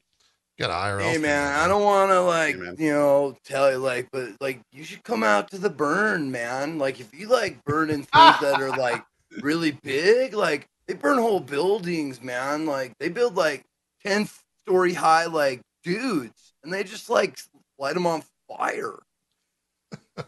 You 0.56 0.66
got 0.66 0.70
an 0.70 0.98
IRL. 0.98 1.02
Hey 1.02 1.18
man, 1.18 1.52
I 1.58 1.66
don't 1.66 1.82
want 1.82 2.10
to 2.10 2.20
like 2.20 2.56
Hey, 2.56 2.84
you 2.84 2.92
know 2.92 3.36
tell 3.44 3.70
you 3.70 3.78
like, 3.78 4.08
but 4.12 4.30
like 4.40 4.60
you 4.72 4.84
should 4.84 5.02
come 5.02 5.22
out 5.22 5.50
to 5.50 5.58
the 5.58 5.70
burn, 5.70 6.30
man. 6.30 6.78
Like 6.78 7.00
if 7.00 7.12
you 7.14 7.28
like 7.28 7.64
burning 7.64 8.02
things 8.14 8.40
that 8.40 8.60
are 8.60 8.70
like 8.70 9.04
really 9.40 9.72
big, 9.82 10.34
like 10.34 10.66
they 10.86 10.94
burn 10.94 11.18
whole 11.18 11.40
buildings, 11.40 12.22
man. 12.22 12.66
Like 12.66 12.92
they 12.98 13.08
build 13.08 13.34
like 13.34 13.64
ten 14.04 14.28
story 14.64 14.94
high 14.94 15.26
like 15.26 15.60
dudes, 15.82 16.54
and 16.62 16.72
they 16.72 16.84
just 16.84 17.10
like 17.10 17.36
light 17.78 17.94
them 17.94 18.06
on 18.06 18.22
fire. 18.48 18.98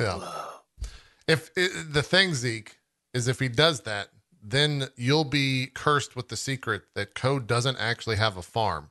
Yeah. 0.00 0.18
If 1.28 1.50
it, 1.56 1.92
the 1.92 2.02
thing, 2.02 2.34
Zeke, 2.34 2.76
is 3.12 3.28
if 3.28 3.38
he 3.38 3.48
does 3.48 3.82
that, 3.82 4.08
then 4.42 4.88
you'll 4.96 5.24
be 5.24 5.68
cursed 5.74 6.16
with 6.16 6.28
the 6.28 6.36
secret 6.36 6.82
that 6.94 7.14
Code 7.14 7.46
doesn't 7.46 7.76
actually 7.76 8.16
have 8.16 8.36
a 8.36 8.42
farm 8.42 8.90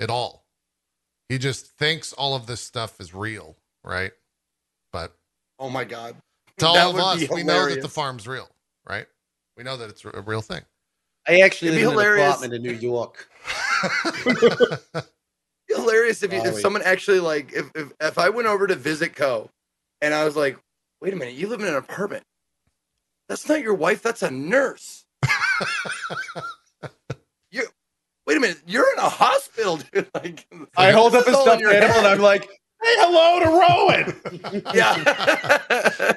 at 0.00 0.10
all. 0.10 0.44
He 1.28 1.38
just 1.38 1.66
thinks 1.66 2.12
all 2.12 2.34
of 2.34 2.46
this 2.46 2.60
stuff 2.60 3.00
is 3.00 3.14
real, 3.14 3.56
right? 3.84 4.12
But 4.92 5.14
Oh 5.58 5.68
my 5.68 5.84
god. 5.84 6.16
to 6.58 6.66
all 6.66 6.74
That 6.74 6.88
of 6.88 7.22
us, 7.22 7.30
we 7.30 7.42
know 7.42 7.66
that 7.68 7.82
the 7.82 7.88
farm's 7.88 8.26
real, 8.26 8.48
right? 8.88 9.06
We 9.56 9.64
know 9.64 9.76
that 9.76 9.90
it's 9.90 10.04
a 10.04 10.22
real 10.22 10.40
thing. 10.40 10.62
I 11.26 11.40
actually 11.40 11.68
It'd 11.68 11.80
be 11.80 11.86
live 11.86 11.94
in 11.94 12.00
an 12.00 12.06
hilarious. 12.06 12.36
apartment 12.36 12.54
in 12.54 12.62
New 12.62 12.72
York. 12.72 13.28
hilarious 15.68 16.22
if, 16.22 16.32
you, 16.32 16.40
if 16.40 16.60
someone 16.60 16.82
actually 16.82 17.20
like 17.20 17.52
if, 17.52 17.70
if 17.74 17.92
if 18.00 18.18
I 18.18 18.28
went 18.30 18.48
over 18.48 18.66
to 18.66 18.74
visit 18.74 19.14
Co 19.14 19.50
and 20.00 20.14
I 20.14 20.24
was 20.24 20.36
like, 20.36 20.58
wait 21.00 21.12
a 21.12 21.16
minute, 21.16 21.34
you 21.34 21.48
live 21.48 21.60
in 21.60 21.68
an 21.68 21.76
apartment. 21.76 22.22
That's 23.28 23.48
not 23.48 23.60
your 23.60 23.74
wife, 23.74 24.02
that's 24.02 24.22
a 24.22 24.30
nurse. 24.30 25.04
you 27.50 27.66
wait 28.26 28.36
a 28.36 28.40
minute, 28.40 28.58
you're 28.66 28.90
in 28.92 28.98
a 28.98 29.08
hospital, 29.08 29.78
dude. 29.78 30.08
Like 30.14 30.46
I 30.76 30.90
hold 30.92 31.14
up 31.14 31.26
a 31.26 31.30
is 31.30 31.36
stuffed 31.36 31.60
your 31.60 31.70
animal 31.72 31.98
and. 31.98 32.06
I'm 32.06 32.20
like, 32.20 32.42
"Hey, 32.44 32.94
hello 32.98 33.40
to 33.40 33.50
Rowan." 33.50 34.62
Yeah. 34.74 34.96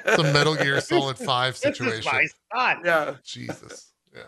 it's 0.06 0.18
a 0.18 0.32
Metal 0.32 0.54
Gear 0.54 0.80
Solid 0.80 1.18
5 1.18 1.60
This 1.60 1.64
is 1.64 1.76
situation. 1.76 2.10
my 2.12 2.26
son. 2.54 2.82
yeah. 2.84 3.14
Jesus. 3.24 3.92
Yeah. 4.14 4.22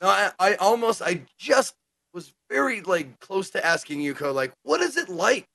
No, 0.00 0.08
I, 0.08 0.30
I 0.38 0.54
almost 0.54 1.02
I 1.02 1.22
just 1.38 1.74
was 2.12 2.32
very 2.50 2.80
like 2.82 3.18
close 3.20 3.50
to 3.50 3.64
asking 3.64 4.00
you, 4.00 4.14
Co, 4.14 4.32
like, 4.32 4.52
what 4.62 4.80
is 4.80 4.96
it 4.96 5.08
like 5.08 5.46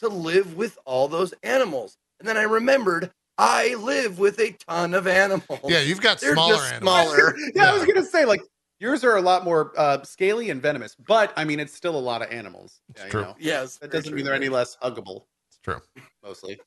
to 0.00 0.08
live 0.08 0.56
with 0.56 0.78
all 0.84 1.08
those 1.08 1.34
animals? 1.42 1.96
And 2.18 2.28
then 2.28 2.36
I 2.36 2.42
remembered 2.42 3.10
I 3.40 3.74
live 3.76 4.18
with 4.18 4.38
a 4.40 4.52
ton 4.52 4.94
of 4.94 5.06
animals. 5.06 5.60
Yeah, 5.64 5.80
you've 5.80 6.00
got 6.00 6.20
They're 6.20 6.32
smaller 6.34 6.62
animals. 6.64 6.80
smaller. 7.08 7.34
yeah, 7.54 7.70
I 7.70 7.72
was 7.74 7.84
gonna 7.86 8.04
say 8.04 8.24
like 8.24 8.42
yours 8.78 9.02
are 9.04 9.16
a 9.16 9.20
lot 9.22 9.44
more 9.44 9.72
uh, 9.76 10.02
scaly 10.02 10.50
and 10.50 10.60
venomous, 10.60 10.94
but 11.06 11.32
I 11.36 11.44
mean 11.44 11.58
it's 11.60 11.72
still 11.74 11.96
a 11.96 11.98
lot 11.98 12.22
of 12.22 12.30
animals. 12.30 12.80
It's 12.90 13.00
Yeah, 13.00 13.04
you 13.06 13.10
true. 13.10 13.22
know. 13.22 13.36
Yes. 13.38 13.78
That 13.78 13.90
doesn't 13.90 14.10
true, 14.10 14.16
mean 14.16 14.24
they're 14.24 14.34
any 14.34 14.48
less 14.48 14.76
huggable. 14.82 15.24
It's 15.48 15.58
true. 15.62 15.80
Mostly, 16.22 16.60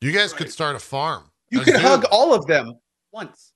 You 0.00 0.12
guys 0.12 0.32
could 0.32 0.50
start 0.50 0.76
a 0.76 0.80
farm. 0.80 1.30
you 1.50 1.60
A 1.60 1.64
can 1.64 1.74
zoo. 1.74 1.80
hug 1.80 2.04
all 2.10 2.34
of 2.34 2.46
them 2.46 2.74
once. 3.12 3.52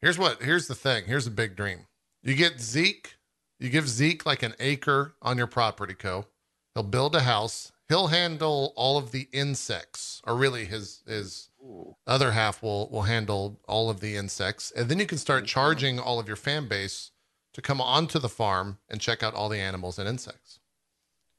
Here's 0.00 0.18
what 0.18 0.42
here's 0.42 0.66
the 0.66 0.74
thing. 0.74 1.04
Here's 1.06 1.26
a 1.26 1.30
big 1.30 1.54
dream. 1.56 1.86
You 2.24 2.34
get 2.34 2.60
Zeke, 2.60 3.14
you 3.60 3.68
give 3.70 3.88
Zeke 3.88 4.26
like 4.26 4.42
an 4.42 4.54
acre 4.60 5.14
on 5.22 5.38
your 5.38 5.46
property, 5.46 5.94
Co. 5.94 6.26
He'll 6.74 6.82
build 6.84 7.14
a 7.14 7.20
house. 7.20 7.70
He'll 7.88 8.06
handle 8.08 8.72
all 8.74 8.96
of 8.96 9.10
the 9.12 9.28
insects, 9.32 10.22
or 10.26 10.34
really 10.36 10.64
his 10.64 11.02
his 11.06 11.50
Ooh. 11.62 11.96
other 12.06 12.32
half 12.32 12.62
will 12.62 12.88
will 12.90 13.02
handle 13.02 13.60
all 13.68 13.88
of 13.90 14.00
the 14.00 14.16
insects, 14.16 14.70
and 14.72 14.88
then 14.88 14.98
you 14.98 15.06
can 15.06 15.18
start 15.18 15.46
charging 15.46 15.98
all 16.00 16.18
of 16.18 16.26
your 16.26 16.36
fan 16.36 16.66
base 16.68 17.10
to 17.54 17.62
come 17.62 17.80
onto 17.80 18.18
the 18.18 18.28
farm 18.28 18.78
and 18.88 19.00
check 19.00 19.22
out 19.22 19.34
all 19.34 19.48
the 19.48 19.58
animals 19.58 19.98
and 19.98 20.08
insects. 20.08 20.58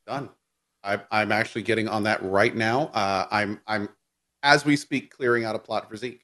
Done. 0.08 0.30
I, 0.84 1.00
I'm 1.12 1.32
actually 1.32 1.62
getting 1.64 1.88
on 1.88 2.04
that 2.04 2.22
right 2.24 2.56
now. 2.56 2.88
Uh, 2.94 3.26
I'm 3.32 3.60
I'm 3.68 3.90
as 4.44 4.66
we 4.66 4.76
speak 4.76 5.12
clearing 5.12 5.46
out 5.46 5.56
a 5.56 5.60
plot 5.60 5.90
for 5.90 5.96
Zeke. 5.96 6.22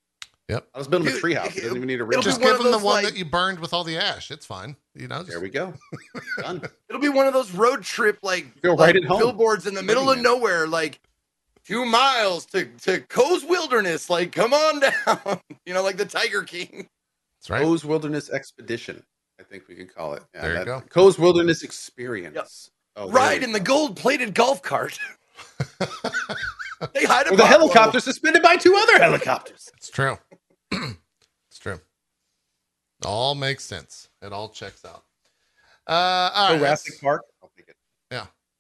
Yep. 0.50 0.68
I 0.74 0.78
was 0.80 0.88
building 0.88 1.08
a 1.08 1.12
Dude, 1.12 1.22
treehouse. 1.22 1.56
It 1.56 1.62
doesn't 1.62 1.78
even 1.78 1.88
need 1.88 2.02
a 2.02 2.04
real 2.04 2.22
Just 2.24 2.41
give 2.41 2.60
of 2.60 2.66
him 2.66 2.72
the 2.72 2.78
one 2.80 3.04
like- 3.04 3.06
that 3.06 3.16
you 3.16 3.24
burned 3.24 3.60
with 3.60 3.72
all 3.74 3.84
the 3.84 3.97
ash. 3.97 4.32
It's 4.32 4.45
fine. 4.47 4.76
You 4.95 5.08
know, 5.08 5.18
just, 5.20 5.30
There 5.30 5.39
we 5.39 5.50
go. 5.50 5.74
Done. 6.41 6.62
It'll 6.89 7.00
be 7.02 7.08
one 7.10 7.28
of 7.28 7.34
those 7.34 7.52
road 7.52 7.84
trip 7.84 8.18
like, 8.24 8.60
Go 8.62 8.74
like 8.74 8.88
right 8.88 8.95
at 8.95 9.06
home. 9.06 9.20
billboards 9.20 9.68
in 9.68 9.76
the 9.76 9.84
middle 9.84 10.10
of 10.10 10.18
nowhere, 10.20 10.68
like 10.68 11.00
two 11.70 11.86
miles 11.86 12.46
to 12.48 12.66
to 12.82 13.00
Coe's 13.02 13.46
Wilderness. 13.46 14.10
Like, 14.10 14.32
come 14.32 14.54
on 14.54 14.80
down. 15.06 15.40
you 15.66 15.74
know, 15.74 15.84
like 15.84 15.98
the 15.98 16.06
Tiger 16.06 16.44
King. 16.44 16.88
that's 17.40 17.50
right. 17.50 17.62
Coe's 17.62 17.86
Wilderness 17.86 18.30
Expedition. 18.32 19.04
I 19.40 19.44
think 19.44 19.68
we 19.68 19.76
could 19.76 19.94
call 19.94 20.14
it. 20.16 20.24
Yeah, 20.34 20.42
There 20.42 20.52
you 20.52 20.58
that- 20.58 20.66
go. 20.66 20.82
Coe's 20.90 21.18
Wilderness 21.20 21.64
Experience. 21.64 22.36
Yep. 22.36 22.48
Oh, 23.08 23.12
Ride 23.12 23.40
we 23.40 23.46
in 23.46 23.52
the 23.54 23.60
gold 23.60 23.96
plated 23.96 24.34
golf 24.34 24.62
cart. 24.62 24.98
they 25.80 27.06
hide 27.06 27.28
a 27.28 27.30
Or 27.30 27.38
the 27.38 27.44
buffalo. 27.44 27.46
helicopter 27.46 28.00
suspended 28.02 28.42
by 28.42 28.58
two 28.58 28.76
other 28.76 29.00
helicopters. 29.00 29.70
It's 29.78 29.90
true. 29.90 30.18
it's 30.72 31.60
true. 31.60 31.80
All 33.06 33.36
makes 33.36 33.64
sense. 33.64 34.10
It 34.22 34.34
all 34.34 34.50
checks 34.50 34.84
out. 34.84 35.04
Uh, 35.88 36.32
all 36.34 36.50
right, 36.52 36.58
Jurassic 36.58 36.94
that's, 36.94 37.02
Park. 37.02 37.22
I'll 37.42 37.52
take 37.56 37.70
it. 37.70 37.76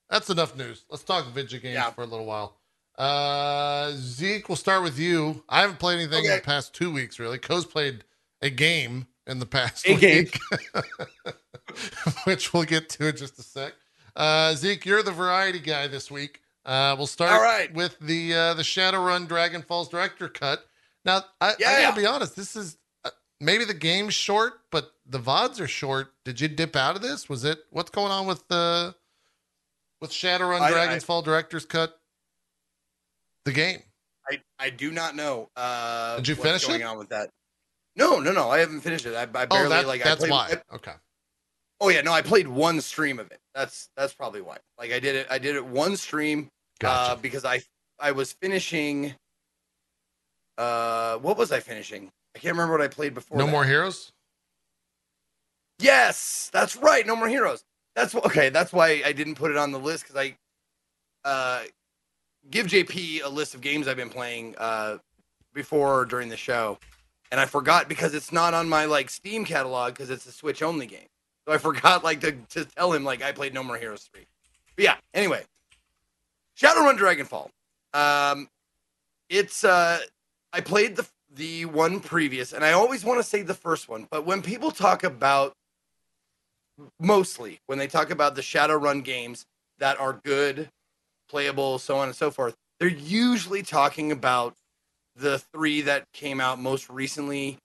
that's 0.09 0.29
enough 0.29 0.55
news. 0.55 0.85
Let's 0.89 1.03
talk 1.03 1.25
video 1.33 1.59
games 1.59 1.73
Yeah. 1.75 1.89
for 1.91 2.03
a 2.03 2.07
little 2.07 2.25
while. 2.25 2.58
Uh, 2.99 3.91
Zeke, 3.95 4.49
we'll 4.49 4.55
start 4.57 4.83
with 4.83 4.99
you. 4.99 5.43
I 5.47 5.61
haven't 5.61 5.79
played 5.79 5.95
anything 5.99 6.25
in 6.25 6.31
the 6.35 6.41
past 6.41 6.73
two 6.75 6.91
weeks, 6.91 7.17
really. 7.17 7.37
Co's 7.37 7.65
played 7.65 8.03
a 8.41 8.49
game 8.49 9.07
in 9.25 9.39
the 9.39 9.45
past 9.45 9.87
A 9.87 9.95
game. 9.95 10.25
week, 10.25 10.39
which 12.25 12.53
we'll 12.53 12.63
get 12.63 12.89
to 12.89 13.07
in 13.07 13.15
just 13.15 13.39
a 13.39 13.43
sec. 13.43 13.73
Uh, 14.15 14.53
Zeke, 14.53 14.85
you're 14.85 15.01
the 15.03 15.11
variety 15.13 15.59
guy 15.59 15.87
this 15.87 16.11
week. 16.11 16.41
Uh, 16.65 16.93
we'll 16.97 17.07
start 17.07 17.31
All 17.31 17.41
right. 17.41 17.73
with 17.73 17.97
the 17.99 18.33
uh, 18.33 18.53
the 18.53 18.63
Shadowrun 18.63 19.27
Dragon 19.27 19.61
Falls 19.61 19.87
director 19.87 20.27
cut. 20.27 20.65
Now, 21.05 21.23
I, 21.39 21.53
I 21.53 21.81
gotta 21.81 21.95
be 21.99 22.05
honest. 22.05 22.35
This 22.35 22.55
is 22.57 22.77
uh, 23.05 23.11
maybe 23.39 23.63
the 23.63 23.73
game's 23.73 24.13
short, 24.13 24.55
but 24.71 24.91
the 25.05 25.19
vods 25.19 25.59
are 25.61 25.67
short. 25.67 26.11
Did 26.25 26.41
you 26.41 26.49
dip 26.49 26.75
out 26.75 26.97
of 26.97 27.01
this? 27.01 27.29
Was 27.29 27.45
it 27.45 27.59
what's 27.71 27.89
going 27.91 28.11
on 28.11 28.27
with 28.27 28.45
the 28.49 28.93
with 30.01 30.11
Shadowrun 30.11 30.59
I- 30.61 30.69
Dragon's 30.71 31.03
I- 31.03 31.07
Fall 31.07 31.21
director's 31.21 31.65
cut? 31.65 31.95
The 33.45 33.51
game. 33.51 33.81
I, 34.29 34.39
I 34.59 34.69
do 34.69 34.91
not 34.91 35.15
know. 35.15 35.49
Uh, 35.55 36.17
Did 36.17 36.27
you 36.29 36.35
what's 36.35 36.43
finish 36.43 36.65
going 36.67 36.81
it? 36.81 36.83
on 36.83 36.97
with 36.97 37.09
that? 37.09 37.29
No, 37.95 38.19
no, 38.19 38.31
no. 38.31 38.49
I 38.49 38.59
haven't 38.59 38.81
finished 38.81 39.05
it. 39.05 39.15
I, 39.15 39.23
I 39.23 39.25
barely 39.45 39.65
oh, 39.65 39.69
that, 39.69 39.87
like. 39.87 40.03
that's 40.03 40.23
I 40.23 40.27
played, 40.27 40.31
why. 40.31 40.53
I- 40.69 40.75
okay. 40.75 40.93
oh 41.81 41.89
yeah, 41.89 42.01
no. 42.01 42.11
I 42.11 42.21
played 42.21 42.47
one 42.47 42.81
stream 42.81 43.19
of 43.19 43.31
it. 43.31 43.39
That's 43.55 43.89
that's 43.97 44.13
probably 44.13 44.41
why. 44.41 44.57
Like 44.77 44.91
I 44.91 44.99
did 44.99 45.15
it. 45.15 45.27
I 45.29 45.39
did 45.39 45.55
it 45.55 45.65
one 45.65 45.95
stream. 45.97 46.49
Gotcha. 46.79 47.13
Uh, 47.13 47.15
because 47.15 47.45
I 47.45 47.61
I 47.99 48.11
was 48.11 48.33
finishing. 48.33 49.13
Uh, 50.57 51.17
what 51.17 51.37
was 51.37 51.51
I 51.51 51.59
finishing? 51.59 52.09
I 52.35 52.39
can't 52.39 52.53
remember 52.53 52.73
what 52.73 52.81
I 52.81 52.87
played 52.87 53.13
before. 53.13 53.37
no 53.37 53.45
that. 53.45 53.51
more 53.51 53.65
heroes. 53.65 54.11
Yes, 55.79 56.49
that's 56.51 56.75
right. 56.75 57.07
No 57.07 57.15
more 57.15 57.29
heroes. 57.29 57.63
That's 57.95 58.13
okay. 58.13 58.49
That's 58.49 58.71
why 58.71 59.01
I 59.05 59.13
didn't 59.13 59.35
put 59.35 59.51
it 59.51 59.57
on 59.57 59.71
the 59.71 59.79
list 59.79 60.03
because 60.03 60.17
I 60.17 60.35
uh, 61.27 61.63
give 62.49 62.67
JP 62.67 63.23
a 63.23 63.29
list 63.29 63.55
of 63.55 63.61
games 63.61 63.87
I've 63.87 63.97
been 63.97 64.09
playing 64.09 64.55
uh, 64.57 64.97
before 65.53 66.01
or 66.01 66.05
during 66.05 66.29
the 66.29 66.37
show, 66.37 66.77
and 67.31 67.39
I 67.39 67.45
forgot 67.45 67.89
because 67.89 68.13
it's 68.13 68.31
not 68.31 68.53
on 68.53 68.69
my 68.69 68.85
like 68.85 69.09
Steam 69.09 69.45
catalog 69.45 69.93
because 69.93 70.09
it's 70.09 70.25
a 70.25 70.31
Switch 70.31 70.61
only 70.61 70.85
game. 70.85 71.07
So 71.47 71.53
I 71.53 71.57
forgot 71.59 72.03
like 72.03 72.21
to, 72.21 72.33
to 72.49 72.65
tell 72.65 72.93
him 72.93 73.03
like 73.03 73.23
I 73.23 73.31
played 73.31 73.53
No 73.53 73.63
More 73.63 73.77
Heroes 73.77 74.09
three. 74.13 74.25
But 74.75 74.85
yeah. 74.85 74.95
Anyway, 75.13 75.43
Shadowrun 76.57 76.97
Dragonfall. 76.97 77.49
Um, 77.93 78.49
it's 79.29 79.63
uh, 79.63 79.99
I 80.53 80.61
played 80.61 80.95
the 80.95 81.07
the 81.35 81.65
one 81.65 81.99
previous, 81.99 82.53
and 82.53 82.65
I 82.65 82.71
always 82.71 83.05
want 83.05 83.19
to 83.19 83.23
say 83.23 83.43
the 83.43 83.53
first 83.53 83.87
one, 83.87 84.07
but 84.09 84.25
when 84.25 84.41
people 84.41 84.71
talk 84.71 85.03
about 85.03 85.53
mostly 86.99 87.59
when 87.65 87.77
they 87.77 87.87
talk 87.87 88.09
about 88.09 88.35
the 88.35 88.41
Shadowrun 88.41 89.03
games 89.03 89.45
that 89.79 89.99
are 89.99 90.19
good, 90.23 90.69
playable, 91.29 91.79
so 91.79 91.97
on 91.97 92.07
and 92.07 92.15
so 92.15 92.31
forth, 92.31 92.55
they're 92.79 92.89
usually 92.89 93.61
talking 93.61 94.11
about 94.11 94.55
the 95.15 95.39
three 95.53 95.81
that 95.81 96.05
came 96.13 96.39
out 96.39 96.59
most 96.59 96.89
recently 96.89 97.57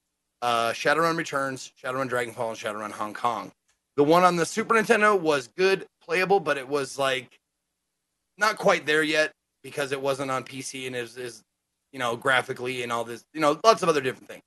uh, 0.43 0.73
Shadowrun 0.73 1.17
Returns, 1.17 1.73
Shadowrun 1.83 2.11
Dragonfall, 2.11 2.51
and 2.51 2.59
Shadowrun 2.59 2.91
Hong 2.91 3.15
Kong. 3.15 3.51
The 3.97 4.05
one 4.05 4.25
on 4.25 4.37
the 4.37 4.45
Super 4.45 4.75
Nintendo 4.75 5.19
was 5.19 5.49
good, 5.57 5.87
playable, 6.03 6.39
but 6.39 6.59
it 6.59 6.69
was 6.69 6.99
like 6.99 7.39
not 8.37 8.59
quite 8.59 8.85
there 8.85 9.03
yet 9.03 9.33
because 9.62 9.93
it 9.93 10.01
wasn't 10.03 10.31
on 10.31 10.45
PC 10.45 10.87
and 10.87 10.95
is 10.95 11.17
is 11.17 11.43
you 11.93 11.99
know 11.99 12.15
graphically 12.17 12.83
and 12.83 12.93
all 12.93 13.05
this, 13.05 13.25
you 13.33 13.41
know, 13.41 13.59
lots 13.65 13.83
of 13.83 13.89
other 13.89 14.03
different 14.03 14.29
things. 14.29 14.43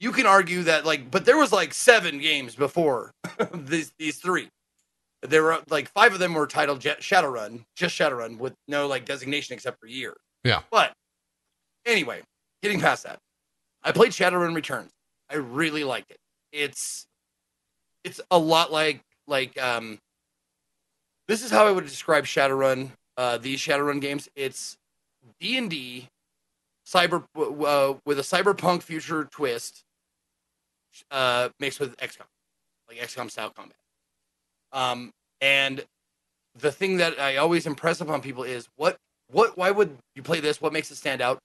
You 0.00 0.10
can 0.12 0.24
argue 0.24 0.62
that 0.62 0.86
like, 0.86 1.10
but 1.10 1.26
there 1.26 1.36
was 1.36 1.52
like 1.52 1.74
seven 1.74 2.18
games 2.18 2.54
before 2.54 3.12
these 3.54 3.92
these 3.98 4.16
three. 4.16 4.48
There 5.22 5.42
were 5.42 5.62
like 5.70 5.88
five 5.88 6.12
of 6.12 6.18
them 6.18 6.34
were 6.34 6.46
titled 6.46 6.80
Jet 6.80 7.00
Shadowrun, 7.00 7.64
just 7.76 7.96
Shadowrun, 7.96 8.38
with 8.38 8.54
no 8.66 8.88
like 8.88 9.04
designation 9.04 9.54
except 9.54 9.78
for 9.80 9.86
year. 9.86 10.16
Yeah. 10.44 10.62
But 10.70 10.92
anyway, 11.86 12.22
getting 12.62 12.80
past 12.80 13.04
that, 13.04 13.18
I 13.84 13.92
played 13.92 14.10
Shadowrun 14.10 14.54
Returns. 14.54 14.90
I 15.30 15.36
really 15.36 15.84
liked 15.84 16.10
it. 16.10 16.18
It's 16.52 17.06
it's 18.04 18.20
a 18.30 18.38
lot 18.38 18.72
like 18.72 19.00
like 19.26 19.60
um. 19.60 19.98
This 21.28 21.44
is 21.44 21.52
how 21.52 21.66
I 21.66 21.70
would 21.70 21.86
describe 21.86 22.24
Shadowrun. 22.24 22.90
Uh, 23.16 23.38
these 23.38 23.60
Shadowrun 23.60 24.00
games. 24.00 24.28
It's 24.34 24.76
D 25.40 25.56
and 25.56 25.70
D, 25.70 26.08
cyber 26.86 27.24
uh, 27.36 27.94
with 28.04 28.18
a 28.18 28.22
cyberpunk 28.22 28.82
future 28.82 29.24
twist, 29.30 29.84
uh, 31.10 31.50
mixed 31.60 31.80
with 31.80 31.96
XCOM, 31.98 32.26
like 32.88 32.98
XCOM 32.98 33.30
style 33.30 33.50
combat. 33.50 33.76
Um, 34.72 35.10
and 35.40 35.84
the 36.58 36.72
thing 36.72 36.98
that 36.98 37.18
I 37.18 37.36
always 37.36 37.66
impress 37.66 38.00
upon 38.00 38.20
people 38.20 38.44
is 38.44 38.68
what 38.76 38.96
what 39.30 39.56
why 39.56 39.70
would 39.70 39.96
you 40.14 40.22
play 40.22 40.40
this? 40.40 40.60
What 40.60 40.72
makes 40.72 40.90
it 40.90 40.96
stand 40.96 41.20
out? 41.20 41.38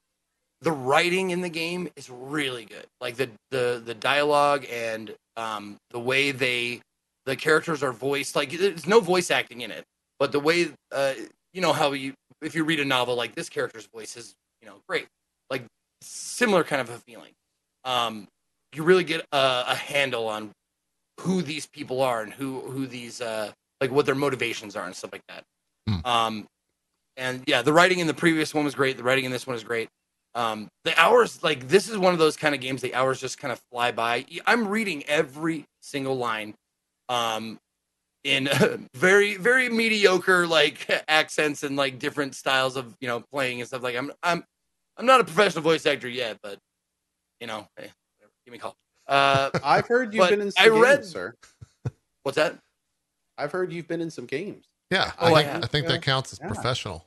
The 0.62 0.72
writing 0.72 1.30
in 1.30 1.42
the 1.42 1.50
game 1.50 1.88
is 1.96 2.10
really 2.10 2.66
good. 2.66 2.86
Like 3.00 3.16
the 3.16 3.30
the 3.52 3.82
the 3.84 3.94
dialogue 3.94 4.66
and 4.72 5.14
um, 5.36 5.78
the 5.92 6.00
way 6.00 6.32
they 6.32 6.82
the 7.26 7.36
characters 7.36 7.84
are 7.84 7.94
voiced. 7.94 8.36
Like 8.36 8.52
there's 8.52 8.88
no 8.88 9.00
voice 9.00 9.32
acting 9.32 9.62
in 9.62 9.72
it, 9.72 9.84
but 10.20 10.32
the 10.32 10.40
way 10.40 10.70
uh, 10.92 11.14
you 11.54 11.62
know 11.62 11.74
how 11.74 11.92
you 11.94 12.14
if 12.42 12.56
you 12.56 12.64
read 12.64 12.80
a 12.80 12.86
novel 12.86 13.16
like 13.16 13.36
this 13.36 13.50
character's 13.50 13.88
voice 13.94 14.18
is 14.18 14.34
you 14.62 14.68
know 14.68 14.76
great. 14.88 15.08
Like 15.50 15.64
similar 16.02 16.64
kind 16.64 16.82
of 16.82 16.90
a 16.90 16.98
feeling. 17.00 17.32
Um, 17.86 18.28
you 18.74 18.84
really 18.84 19.06
get 19.06 19.26
a, 19.32 19.64
a 19.68 19.76
handle 19.76 20.28
on 20.28 20.52
who 21.20 21.42
these 21.42 21.66
people 21.66 22.02
are 22.02 22.22
and 22.22 22.34
who 22.34 22.62
who 22.62 22.88
these 22.88 23.22
uh 23.22 23.52
like 23.82 23.92
what 23.92 24.06
their 24.06 24.16
motivations 24.16 24.76
are 24.76 24.86
and 24.86 24.96
stuff 24.96 25.12
like 25.12 25.26
that. 25.28 25.44
Hmm. 25.88 26.06
Um, 26.06 26.48
and 27.16 27.44
yeah, 27.48 27.62
the 27.62 27.74
writing 27.74 28.00
in 28.00 28.08
the 28.08 28.14
previous 28.14 28.54
one 28.54 28.66
was 28.66 28.76
great. 28.76 28.98
The 28.98 29.04
writing 29.04 29.26
in 29.26 29.32
this 29.32 29.48
one 29.48 29.56
is 29.56 29.64
great. 29.64 29.90
Um, 30.36 30.70
the 30.84 31.00
hours 31.00 31.44
like 31.44 31.68
this 31.68 31.90
is 31.90 31.98
one 31.98 32.14
of 32.14 32.20
those 32.20 32.38
kind 32.38 32.54
of 32.54 32.62
games. 32.62 32.82
The 32.82 32.94
hours 32.94 33.20
just 33.20 33.40
kind 33.40 33.52
of 33.52 33.60
fly 33.72 33.92
by. 33.92 34.26
I'm 34.46 34.68
reading 34.68 35.04
every 35.06 35.66
single 35.82 36.18
line, 36.18 36.54
um, 37.10 37.58
in 38.24 38.50
very 38.94 39.38
very 39.38 39.70
mediocre 39.70 40.46
like 40.46 41.04
accents 41.08 41.64
and 41.64 41.76
like 41.76 41.98
different 41.98 42.36
styles 42.36 42.76
of 42.76 42.96
you 43.00 43.08
know 43.08 43.24
playing 43.32 43.62
and 43.62 43.68
stuff. 43.68 43.82
Like 43.82 43.96
I'm 43.96 44.12
I'm 44.22 44.44
I'm 44.96 45.06
not 45.06 45.22
a 45.22 45.24
professional 45.24 45.64
voice 45.64 45.86
actor 45.86 46.10
yet, 46.10 46.38
but 46.44 46.60
you 47.40 47.48
know, 47.48 47.68
hey, 47.78 47.90
give 48.46 48.52
me 48.52 48.58
a 48.58 48.62
call. 48.62 48.76
Uh, 49.08 49.50
I've 49.64 49.88
heard 49.88 50.14
you've 50.14 50.30
been 50.30 50.42
in 50.42 50.52
some 50.52 50.66
I 50.66 50.70
games, 50.70 50.82
read- 50.82 51.06
sir. 51.06 51.34
what's 52.24 52.36
that? 52.36 52.58
I've 53.38 53.52
heard 53.52 53.72
you've 53.72 53.88
been 53.88 54.02
in 54.02 54.10
some 54.10 54.26
games. 54.26 54.66
Yeah, 54.92 55.12
Oh, 55.20 55.28
I 55.28 55.32
I 55.32 55.34
think, 55.44 55.52
have. 55.52 55.64
I 55.64 55.68
think 55.68 55.86
Yeah. 55.86 55.92
that 55.94 56.02
counts 56.02 56.34
as 56.34 56.40
Yeah. 56.40 56.48
professional 56.48 57.06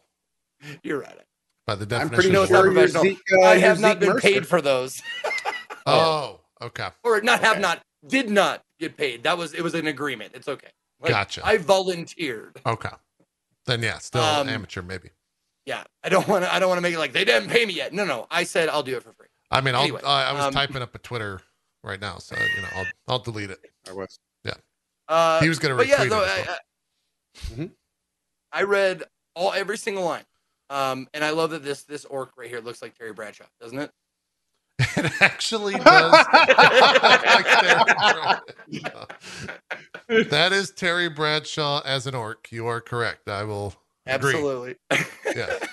You're 0.82 1.00
right. 1.00 1.18
by 1.66 1.74
the 1.74 1.86
definition, 1.86 2.10
I'm 2.12 2.14
pretty 2.14 2.30
No, 2.30 2.38
of 2.42 2.44
it's 2.44 2.52
not 2.52 2.56
the 2.58 2.62
sure 2.64 2.72
you're 2.72 2.82
professional. 2.82 3.02
Zeke, 3.04 3.22
uh, 3.32 3.46
I 3.46 3.56
have 3.58 3.80
not 3.80 3.88
Zeke 3.92 4.00
been 4.00 4.08
Mercer. 4.10 4.20
paid 4.28 4.46
for 4.46 4.60
those, 4.62 5.02
Oh, 5.86 6.40
okay, 6.62 6.88
or 7.02 7.20
not 7.22 7.40
have 7.40 7.58
not 7.60 7.82
did 8.06 8.30
not 8.30 8.62
get 8.78 8.96
paid. 8.96 9.22
That 9.24 9.36
was 9.38 9.54
it 9.54 9.62
was 9.62 9.74
an 9.74 9.86
agreement. 9.86 10.32
It's 10.34 10.48
okay. 10.48 10.68
Like, 11.00 11.10
Gotcha. 11.10 11.40
I 11.44 11.56
volunteered. 11.56 12.60
okay. 12.66 12.90
Then 13.66 13.82
yeah, 13.82 13.98
still 13.98 14.22
Um, 14.22 14.48
amateur 14.48 14.82
maybe. 14.82 15.10
Yeah, 15.66 15.84
I 16.02 16.08
don't 16.10 16.26
want 16.28 16.44
to. 16.44 16.52
I 16.52 16.58
don't 16.58 16.68
want 16.68 16.78
to 16.78 16.82
make 16.82 16.94
it 16.94 16.98
like 16.98 17.12
they 17.12 17.24
didn't 17.24 17.48
pay 17.50 17.64
me 17.66 17.72
yet. 17.74 17.92
No, 17.92 18.04
no. 18.04 18.26
I 18.30 18.44
said 18.44 18.68
I'll 18.68 18.82
do 18.82 18.96
it 18.96 19.02
for 19.02 19.12
free. 19.12 19.28
I 19.50 19.60
mean, 19.60 19.74
I'll, 19.74 19.82
anyway, 19.82 20.00
I, 20.04 20.30
I 20.30 20.32
was 20.32 20.44
um, 20.44 20.52
typing 20.52 20.82
up 20.82 20.94
a 20.94 20.98
Twitter 20.98 21.40
right 21.82 22.00
now, 22.00 22.18
so 22.18 22.36
you 22.56 22.62
know, 22.62 22.68
I'll 22.74 22.86
I'll 23.08 23.18
delete 23.18 23.50
it. 23.50 23.58
I 23.88 23.92
was. 23.92 24.18
Yeah. 24.44 24.54
Uh, 25.08 25.40
He 25.40 25.48
was 25.48 25.58
going 25.58 25.76
to 25.76 25.76
but 25.76 25.86
retweet 25.86 26.04
yeah, 26.04 26.16
no, 26.16 26.22
it. 26.22 26.28
I, 26.28 26.44
well. 26.46 27.68
I. 28.52 28.60
I 28.60 28.62
read 28.64 29.04
all 29.34 29.52
every 29.52 29.78
single 29.78 30.04
line. 30.04 30.24
Um, 30.70 31.08
and 31.14 31.24
I 31.24 31.30
love 31.30 31.50
that 31.50 31.64
this 31.64 31.82
this 31.84 32.04
orc 32.04 32.30
right 32.36 32.48
here 32.48 32.60
looks 32.60 32.80
like 32.82 32.96
Terry 32.96 33.12
Bradshaw, 33.12 33.44
doesn't 33.60 33.78
it? 33.78 33.90
It 34.96 35.12
actually 35.20 35.74
does. 35.74 36.12
Like 36.12 37.46
Terry 40.08 40.24
that 40.30 40.52
is 40.52 40.70
Terry 40.70 41.08
Bradshaw 41.08 41.82
as 41.84 42.06
an 42.06 42.14
orc. 42.14 42.48
You 42.50 42.66
are 42.66 42.80
correct. 42.80 43.28
I 43.28 43.44
will 43.44 43.74
agree. 44.06 44.34
Absolutely. 44.34 44.76
Yeah. 45.36 45.58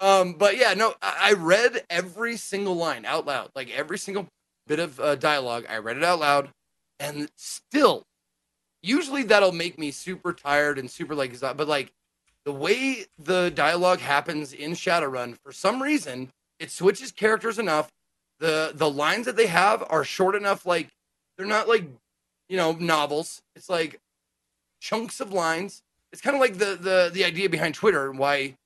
Um, 0.00 0.32
but 0.32 0.56
yeah, 0.56 0.74
no, 0.74 0.94
I, 1.00 1.30
I 1.30 1.32
read 1.34 1.84
every 1.88 2.36
single 2.36 2.74
line 2.74 3.04
out 3.04 3.24
loud, 3.24 3.50
like 3.54 3.70
every 3.70 3.98
single 3.98 4.26
bit 4.66 4.78
of 4.78 5.00
uh, 5.00 5.14
dialogue. 5.16 5.66
I 5.68 5.78
read 5.78 5.96
it 5.96 6.04
out 6.04 6.20
loud, 6.20 6.50
and 6.98 7.30
still, 7.36 8.04
usually 8.82 9.22
that'll 9.22 9.52
make 9.52 9.78
me 9.78 9.90
super 9.90 10.32
tired 10.32 10.78
and 10.78 10.90
super 10.90 11.14
like. 11.14 11.38
But 11.40 11.68
like 11.68 11.92
the 12.44 12.52
way 12.52 13.06
the 13.18 13.50
dialogue 13.50 14.00
happens 14.00 14.52
in 14.52 14.72
Shadowrun, 14.72 15.36
for 15.42 15.52
some 15.52 15.82
reason, 15.82 16.30
it 16.58 16.70
switches 16.70 17.12
characters 17.12 17.58
enough. 17.58 17.90
the 18.38 18.72
The 18.74 18.90
lines 18.90 19.26
that 19.26 19.36
they 19.36 19.46
have 19.46 19.84
are 19.90 20.04
short 20.04 20.34
enough, 20.34 20.66
like 20.66 20.88
they're 21.36 21.46
not 21.46 21.68
like 21.68 21.84
you 22.48 22.56
know 22.56 22.72
novels. 22.72 23.42
It's 23.56 23.68
like 23.68 24.00
chunks 24.80 25.20
of 25.20 25.32
lines. 25.32 25.82
It's 26.12 26.22
kind 26.22 26.36
of 26.36 26.40
like 26.40 26.58
the 26.58 26.76
the 26.76 27.10
the 27.12 27.24
idea 27.24 27.48
behind 27.48 27.74
Twitter 27.74 28.10
and 28.10 28.18
why 28.18 28.56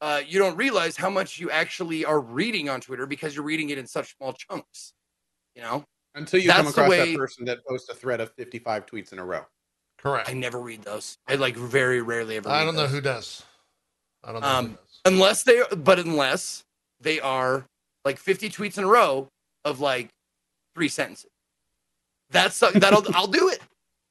uh, 0.00 0.20
you 0.26 0.38
don't 0.38 0.56
realize 0.56 0.96
how 0.96 1.08
much 1.10 1.38
you 1.38 1.50
actually 1.50 2.04
are 2.04 2.20
reading 2.20 2.68
on 2.68 2.80
Twitter 2.80 3.06
because 3.06 3.34
you're 3.34 3.44
reading 3.44 3.70
it 3.70 3.78
in 3.78 3.86
such 3.86 4.16
small 4.16 4.32
chunks. 4.32 4.92
You 5.54 5.62
know, 5.62 5.84
Until 6.14 6.40
you 6.40 6.50
come 6.50 6.64
That's 6.64 6.74
the 6.76 6.82
across 6.82 6.90
way- 6.90 7.12
that 7.12 7.18
person 7.18 7.44
that 7.46 7.64
posts 7.66 7.88
a 7.88 7.94
thread 7.94 8.20
of 8.20 8.32
55 8.34 8.86
tweets 8.86 9.12
in 9.12 9.18
a 9.18 9.24
row. 9.24 9.44
Correct. 9.98 10.28
I 10.28 10.32
never 10.32 10.58
read 10.60 10.82
those. 10.82 11.16
I 11.26 11.36
like 11.36 11.56
very 11.56 12.02
rarely 12.02 12.36
ever. 12.36 12.48
I 12.48 12.64
don't 12.64 12.74
know 12.76 12.86
who 12.86 13.00
does. 13.00 13.42
I 14.22 14.32
don't 14.32 14.40
know 14.42 14.46
Um, 14.46 14.64
who 14.70 14.72
does. 14.76 15.00
unless 15.06 15.42
they, 15.44 15.62
but 15.76 15.98
unless 15.98 16.64
they 17.00 17.20
are 17.20 17.64
like 18.04 18.18
50 18.18 18.50
tweets 18.50 18.76
in 18.78 18.84
a 18.84 18.86
row 18.88 19.28
of 19.64 19.80
like 19.80 20.10
three 20.74 20.88
sentences. 20.88 21.30
That's 22.30 22.58
that'll 22.58 23.04
I'll 23.14 23.26
do 23.28 23.48
it. 23.48 23.60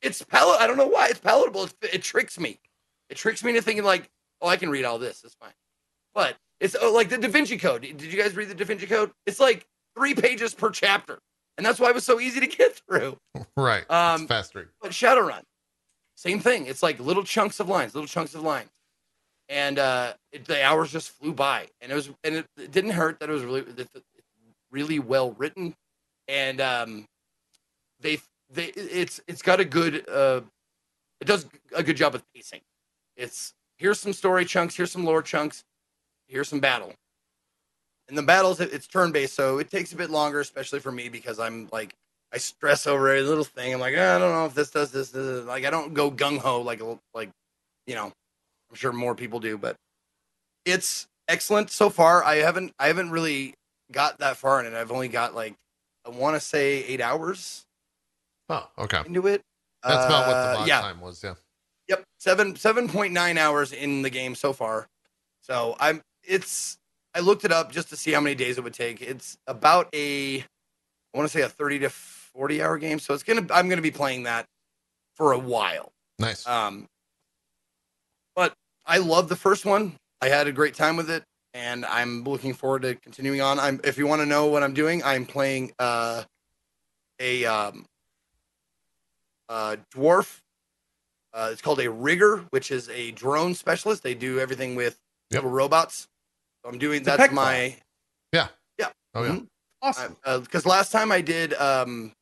It's 0.02 0.22
pal. 0.24 0.50
I 0.60 0.66
don't 0.68 0.78
know 0.78 0.88
why 0.88 1.08
it's 1.10 1.20
palatable. 1.20 1.66
It's, 1.66 1.76
it 1.94 2.02
tricks 2.04 2.39
me. 2.39 2.60
It 3.10 3.18
tricks 3.18 3.44
me 3.44 3.52
into 3.52 3.62
thinking 3.62 3.84
like, 3.84 4.10
oh, 4.41 4.48
I 4.48 4.58
can 4.58 4.70
read 4.70 4.86
all 4.86 4.98
this. 4.98 5.24
It's 5.24 5.36
fine. 5.36 5.54
But 6.14 6.36
it's 6.60 6.76
oh, 6.82 6.91
like 6.94 7.10
the 7.10 7.18
Da 7.18 7.28
Vinci 7.28 7.58
Code. 7.58 7.82
Did 7.82 8.02
you 8.02 8.22
guys 8.22 8.36
read 8.36 8.50
the 8.50 8.56
Da 8.56 8.66
Vinci 8.66 8.88
Code? 8.88 9.12
It's 9.26 9.39
like 9.39 9.66
three 9.96 10.14
pages 10.16 10.54
per 10.54 10.70
chapter, 10.72 11.20
and 11.58 11.66
that's 11.66 11.80
why 11.80 11.89
it 11.89 11.95
was 11.95 12.04
so 12.04 12.20
easy 12.20 12.39
to 12.39 12.47
get 12.47 12.82
through. 12.88 13.18
Right. 13.56 13.89
Um, 13.89 14.22
it's 14.22 14.30
fast 14.30 14.56
read. 14.56 14.68
but 14.82 14.91
Shadowrun, 14.91 15.43
same 16.16 16.39
thing. 16.39 16.66
It's 16.66 16.82
like 16.82 16.99
little 16.99 17.24
chunks 17.24 17.60
of 17.60 17.70
lines, 17.70 17.93
little 17.93 18.08
chunks 18.08 18.34
of 18.34 18.41
lines, 18.41 18.70
and 19.47 19.78
uh, 19.78 20.14
it, 20.32 20.45
the 20.45 20.64
hours 20.64 20.91
just 20.91 21.12
flew 21.12 21.34
by, 21.34 21.68
and 21.82 21.91
it 21.91 21.95
was, 21.95 22.10
and 22.24 22.36
it, 22.36 22.45
it 22.58 22.72
didn't 22.72 22.91
hurt 22.91 23.20
that 23.20 23.30
it 23.30 23.34
was 23.34 23.43
really, 23.43 23.62
that 23.62 23.88
really 24.72 24.97
well 24.97 25.34
written, 25.34 25.76
and 26.28 26.62
um, 26.62 27.06
they, 27.99 28.20
they, 28.49 28.66
it's, 28.76 29.22
it's 29.28 29.43
got 29.43 29.60
a 29.60 29.66
good, 29.66 30.08
uh, 30.10 30.41
it 31.22 31.26
does 31.26 31.45
a 31.76 31.84
good 31.84 31.97
job 31.97 32.14
with 32.14 32.24
pacing. 32.34 32.62
It's 33.16 33.54
here's 33.78 33.99
some 33.99 34.14
story 34.14 34.45
chunks, 34.45 34.76
here's 34.76 34.91
some 34.91 35.06
lore 35.06 35.22
chunks, 35.22 35.64
here's 36.28 36.47
some 36.47 36.60
battle. 36.60 36.93
And 38.10 38.18
the 38.18 38.24
battles, 38.24 38.60
it's 38.60 38.88
turn 38.88 39.12
based, 39.12 39.34
so 39.34 39.60
it 39.60 39.72
takes 39.72 39.93
a 39.93 39.95
bit 39.95 40.10
longer, 40.10 40.39
especially 40.41 40.80
for 40.80 40.91
me 40.91 41.10
because 41.10 41.39
I'm 41.39 41.70
like 41.72 41.93
I 42.34 42.38
stress 42.38 42.86
over 42.88 43.08
every 43.10 43.22
little 43.24 43.43
thing. 43.43 43.74
I'm 43.74 43.80
like, 43.80 43.95
"Ah, 43.97 44.16
I 44.16 44.20
don't 44.20 44.32
know 44.34 44.45
if 44.45 44.54
this 44.54 44.72
does 44.72 44.91
this, 44.91 45.10
this, 45.12 45.26
this." 45.26 45.45
like 45.45 45.66
I 45.66 45.70
don't 45.70 45.93
go 45.93 46.12
gung 46.12 46.38
ho 46.39 46.62
like 46.62 46.82
like 47.14 47.30
you 47.88 47.95
know, 47.95 48.06
I'm 48.08 48.76
sure 48.76 48.91
more 48.91 49.16
people 49.16 49.39
do, 49.39 49.58
but 49.58 49.76
it's 50.66 51.08
excellent 51.28 51.72
so 51.72 51.89
far. 51.89 52.24
I 52.24 52.36
haven't 52.38 52.74
I 52.80 52.88
haven't 52.88 53.12
really 53.12 53.54
got 53.91 54.20
that 54.20 54.38
far 54.38 54.60
in 54.60 54.66
it. 54.66 54.74
I've 54.74 54.91
only 54.91 55.08
got 55.08 55.34
like 55.36 55.54
I 56.06 56.10
want 56.10 56.36
to 56.36 56.39
say 56.39 56.84
eight 56.84 57.01
hours 57.01 57.64
Oh, 58.49 58.70
okay. 58.78 59.01
into 59.06 59.28
it. 59.28 59.41
That's 59.84 60.06
about 60.06 60.28
what 60.28 60.41
the 60.43 60.58
Uh, 60.60 60.66
yeah. 60.68 60.82
time 60.82 61.01
was. 61.01 61.24
Yeah. 61.24 61.36
Yep, 61.88 62.04
seven 62.20 62.56
seven 62.56 62.88
point 62.89 63.14
nine 63.14 63.38
hours 63.38 63.72
in 63.74 64.01
the 64.01 64.10
game 64.10 64.36
so 64.36 64.54
far. 64.54 64.88
So 65.41 65.76
I'm 65.80 66.01
it's 66.24 66.78
I 67.16 67.20
looked 67.20 67.45
it 67.45 67.51
up 67.51 67.72
just 67.72 67.89
to 67.89 67.95
see 67.97 68.11
how 68.11 68.22
many 68.22 68.36
days 68.36 68.57
it 68.57 68.64
would 68.64 68.74
take. 68.74 69.01
It's 69.01 69.38
about 69.47 69.88
a 69.93 70.39
I 70.39 71.18
want 71.18 71.30
to 71.30 71.38
say 71.38 71.43
a 71.43 71.49
thirty 71.49 71.80
to 71.80 71.89
forty 71.89 72.61
hour 72.61 72.78
game. 72.78 72.99
So 72.99 73.14
it's 73.14 73.24
gonna 73.24 73.45
I'm 73.51 73.70
gonna 73.70 73.82
be 73.82 73.91
playing 73.91 74.24
that 74.24 74.45
for 75.16 75.32
a 75.34 75.39
while. 75.39 75.91
Nice. 76.20 76.47
Um, 76.47 76.88
but 78.36 78.53
I 78.86 78.97
love 78.97 79.30
the 79.30 79.36
first 79.36 79.66
one. 79.66 79.93
I 80.22 80.30
had 80.30 80.47
a 80.47 80.51
great 80.51 80.74
time 80.74 80.95
with 80.97 81.09
it, 81.09 81.24
and 81.53 81.86
I'm 81.86 82.24
looking 82.24 82.53
forward 82.53 82.82
to 82.84 82.95
continuing 82.95 83.41
on. 83.41 83.59
I'm 83.59 83.80
if 83.84 83.97
you 83.97 84.07
want 84.07 84.22
to 84.22 84.26
know 84.26 84.47
what 84.47 84.64
I'm 84.64 84.74
doing, 84.74 85.03
I'm 85.03 85.26
playing 85.26 85.74
uh, 85.78 86.24
a 87.20 87.45
um, 87.45 87.86
uh, 89.49 89.76
dwarf. 89.93 90.39
Uh, 91.34 91.49
it's 91.51 91.61
called 91.61 91.80
a 91.80 91.89
rigger, 91.89 92.45
which 92.51 92.72
is 92.72 92.89
a 92.89 93.11
drone 93.11 93.55
specialist. 93.55 94.03
They 94.03 94.14
do 94.14 94.39
everything 94.39 94.76
with 94.76 94.99
Yep. 95.32 95.43
little 95.43 95.55
robots. 95.55 96.07
So 96.64 96.70
I'm 96.72 96.78
doing 96.78 96.99
It's 96.99 97.07
a 97.07 97.11
that's 97.11 97.22
peg 97.24 97.34
my 97.34 97.76
oh 99.16 99.24
yeah. 99.24 99.32
mhm. 99.32 99.47
Awesome. 99.82 100.16
because 100.41 100.66
last 100.66 100.91
time 100.91 101.11
I 101.11 101.20
did, 101.22 101.53
um, 101.55 102.14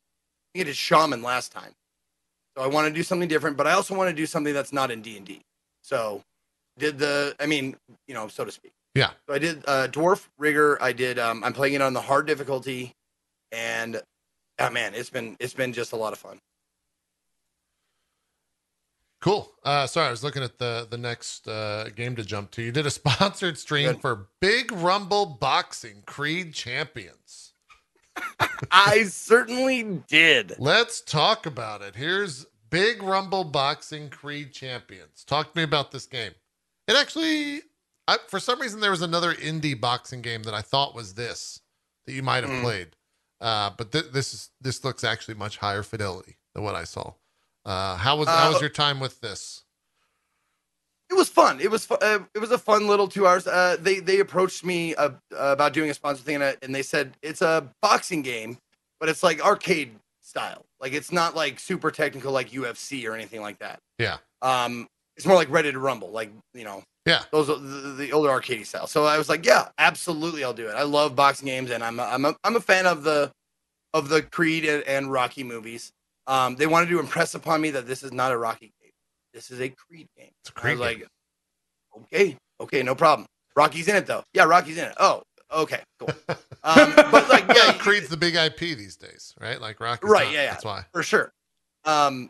I 0.53 0.57
think 0.57 0.65
I 0.65 0.69
did 0.69 0.75
shaman 0.75 1.21
last 1.21 1.51
time, 1.51 1.71
so 2.57 2.63
I 2.63 2.67
want 2.67 2.87
to 2.87 2.93
do 2.93 3.03
something 3.03 3.29
different. 3.29 3.55
But 3.55 3.67
I 3.67 3.73
also 3.73 3.95
want 3.95 4.09
to 4.09 4.15
do 4.15 4.25
something 4.25 4.53
that's 4.53 4.73
not 4.73 4.89
in 4.89 5.01
D 5.01 5.15
and 5.17 5.25
D. 5.25 5.41
So 5.83 6.23
did 6.79 6.97
the, 6.97 7.35
I 7.39 7.45
mean, 7.45 7.75
you 8.07 8.13
know, 8.15 8.27
so 8.27 8.45
to 8.45 8.51
speak. 8.51 8.71
Yeah. 8.95 9.11
So 9.27 9.35
I 9.35 9.39
did 9.39 9.63
uh, 9.67 9.87
dwarf 9.89 10.27
rigger. 10.37 10.81
I 10.81 10.91
did. 10.91 11.19
Um, 11.19 11.43
I'm 11.43 11.53
playing 11.53 11.75
it 11.75 11.81
on 11.81 11.93
the 11.93 12.01
hard 12.01 12.25
difficulty, 12.25 12.93
and 13.51 14.01
ah, 14.59 14.69
man, 14.69 14.93
it's 14.95 15.09
been 15.09 15.37
it's 15.39 15.53
been 15.53 15.71
just 15.71 15.93
a 15.93 15.95
lot 15.95 16.13
of 16.13 16.19
fun. 16.19 16.39
Cool. 19.22 19.51
Uh, 19.63 19.86
sorry, 19.86 20.07
I 20.07 20.11
was 20.11 20.24
looking 20.24 20.41
at 20.43 20.57
the 20.57 20.88
the 20.89 20.97
next 20.97 21.47
uh, 21.47 21.89
game 21.95 22.15
to 22.15 22.24
jump 22.24 22.51
to. 22.51 22.61
You 22.61 22.72
did 22.72 22.86
a 22.86 22.89
sponsored 23.01 23.57
stream 23.57 23.91
Good. 23.93 24.01
for 24.01 24.28
Big 24.39 24.72
Rumble 24.72 25.26
Boxing 25.39 26.01
Creed 26.05 26.53
Champions. 26.53 27.53
I 28.72 29.03
certainly 29.03 30.01
did. 30.07 30.53
Let's 30.59 31.01
talk 31.01 31.45
about 31.45 31.82
it. 31.82 31.95
Here's 31.95 32.45
Big 32.69 33.01
Rumble 33.03 33.43
Boxing 33.43 34.09
Creed 34.09 34.51
Champions. 34.51 35.24
Talk 35.24 35.51
to 35.53 35.57
me 35.57 35.63
about 35.63 35.91
this 35.91 36.05
game. 36.07 36.32
It 36.88 36.95
actually, 36.97 37.61
I, 38.07 38.17
for 38.28 38.39
some 38.39 38.59
reason, 38.59 38.80
there 38.80 38.91
was 38.91 39.01
another 39.01 39.34
indie 39.36 39.80
boxing 39.80 40.22
game 40.22 40.43
that 40.43 40.53
I 40.53 40.61
thought 40.61 40.95
was 40.95 41.13
this 41.13 41.61
that 42.05 42.13
you 42.13 42.24
might 42.24 42.43
have 42.43 42.51
Mm. 42.51 42.61
played, 42.63 42.88
uh, 43.39 43.69
but 43.78 43.91
th- 43.91 44.11
this 44.11 44.34
is 44.34 44.49
this 44.59 44.84
looks 44.84 45.03
actually 45.03 45.36
much 45.36 45.57
higher 45.57 45.84
fidelity 45.84 46.38
than 46.55 46.63
what 46.63 46.76
I 46.76 46.84
saw. 46.86 47.13
Uh, 47.66 47.95
how 47.95 48.18
was 48.18 48.28
how 48.28 48.47
was 48.49 48.57
Uh, 48.57 48.62
your 48.62 48.70
time 48.70 48.99
with 48.99 49.22
this? 49.22 49.64
It 51.09 51.16
was 51.16 51.28
fun. 51.28 51.59
It 51.59 51.70
was 51.70 51.86
fu- 51.86 51.95
uh, 51.95 52.20
it 52.34 52.39
was 52.39 52.51
a 52.51 52.57
fun 52.57 52.88
little 52.88 53.07
two 53.07 53.28
hours. 53.28 53.45
Uh, 53.45 53.76
they 53.80 53.99
they 53.99 54.20
approached 54.20 54.64
me 54.64 54.95
uh, 54.95 55.12
about 55.32 55.74
doing 55.74 55.89
a 55.89 55.93
sponsor 55.93 56.24
thing, 56.24 56.41
and, 56.41 56.74
they 56.74 56.82
said 56.84 57.18
it's 57.22 57.41
a 57.41 57.68
boxing 57.82 58.22
game, 58.22 58.57
but 58.99 59.09
it's 59.09 59.22
like 59.22 59.43
arcade 59.45 59.91
style. 60.22 60.66
Like 60.80 60.93
it's 60.93 61.12
not 61.12 61.36
like 61.36 61.59
super 61.59 61.91
technical 61.91 62.32
like 62.32 62.51
UFC 62.51 63.07
or 63.07 63.14
anything 63.14 63.41
like 63.41 63.59
that. 63.59 63.80
Yeah. 63.99 64.18
Um, 64.41 64.88
it's 65.18 65.26
more 65.26 65.36
like 65.36 65.49
Ready 65.49 65.72
to 65.72 65.80
Rumble, 65.80 66.12
like 66.12 66.32
you 66.53 66.64
know. 66.64 66.84
Yeah. 67.05 67.24
Those 67.32 67.47
the, 67.47 67.95
the 67.97 68.14
older 68.14 68.30
arcade 68.30 68.66
style. 68.66 68.88
So 68.88 69.05
I 69.05 69.18
was 69.18 69.28
like, 69.28 69.45
yeah, 69.45 69.70
absolutely, 69.78 70.43
I'll 70.43 70.53
do 70.53 70.70
it. 70.70 70.76
I 70.76 70.84
love 70.84 71.16
boxing 71.16 71.47
games, 71.47 71.72
and 71.72 71.84
I'm 71.84 71.99
a, 71.99 72.03
I'm 72.03 72.26
a, 72.26 72.36
I'm 72.43 72.55
a 72.55 72.62
fan 72.62 72.86
of 72.86 73.03
the 73.03 73.32
of 73.93 74.07
the 74.07 74.22
Creed 74.22 74.64
and, 74.66 74.84
and 74.84 75.12
Rocky 75.12 75.43
movies. 75.43 75.91
Um, 76.28 76.55
they 76.55 76.67
wanted 76.67 76.89
to 76.89 76.99
impress 76.99 77.34
upon 77.36 77.61
me 77.61 77.72
that 77.72 77.88
this 77.88 78.03
is 78.03 78.11
not 78.13 78.32
a 78.32 78.38
Rocky 78.38 78.72
game. 78.82 78.91
This 79.34 79.49
is 79.51 79.59
a 79.61 79.69
Creed 79.69 80.07
game. 80.17 80.30
It's 80.41 80.49
a 80.49 80.53
I 80.57 80.61
Creed 80.61 80.78
was 80.80 80.89
game. 80.89 80.99
like, 80.99 82.03
okay, 82.13 82.38
okay, 82.59 82.84
no 82.84 82.95
problem. 82.95 83.28
Rocky's 83.55 83.88
in 83.88 83.95
it 83.95 84.05
though. 84.05 84.24
Yeah, 84.34 84.43
Rocky's 84.43 84.78
in 84.78 84.86
it. 84.86 84.93
Oh, 84.99 85.24
okay, 85.51 85.82
cool. 85.99 86.09
Um, 86.63 86.93
but 86.95 87.28
like, 87.28 87.47
yeah, 87.47 87.74
Creed's 87.80 88.07
the 88.07 88.17
big 88.17 88.36
IP 88.36 88.59
these 88.59 88.95
days, 88.95 89.34
right? 89.41 89.59
Like 89.59 89.80
Rocky. 89.80 90.05
Right, 90.07 90.28
yeah, 90.32 90.43
yeah. 90.43 90.51
That's 90.51 90.63
why. 90.63 90.86
for 90.93 91.01
sure. 91.01 91.32
Um, 91.86 92.30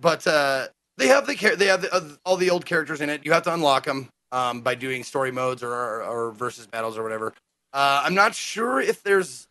but 0.00 0.26
uh, 0.26 0.66
they 0.96 1.06
have 1.06 1.28
the 1.28 1.36
char- 1.36 1.54
they 1.54 1.66
have 1.66 1.82
the, 1.82 1.94
uh, 1.94 2.00
all 2.24 2.36
the 2.36 2.50
old 2.50 2.66
characters 2.66 3.00
in 3.00 3.08
it. 3.08 3.24
You 3.24 3.32
have 3.34 3.44
to 3.44 3.54
unlock 3.54 3.84
them 3.84 4.08
um, 4.32 4.62
by 4.62 4.74
doing 4.74 5.04
story 5.04 5.30
modes 5.30 5.62
or, 5.62 5.72
or 5.72 6.02
or 6.02 6.32
versus 6.32 6.66
battles 6.66 6.98
or 6.98 7.04
whatever. 7.04 7.34
Uh, 7.72 8.02
I'm 8.04 8.16
not 8.16 8.34
sure 8.34 8.80
if 8.80 9.00
there's 9.04 9.46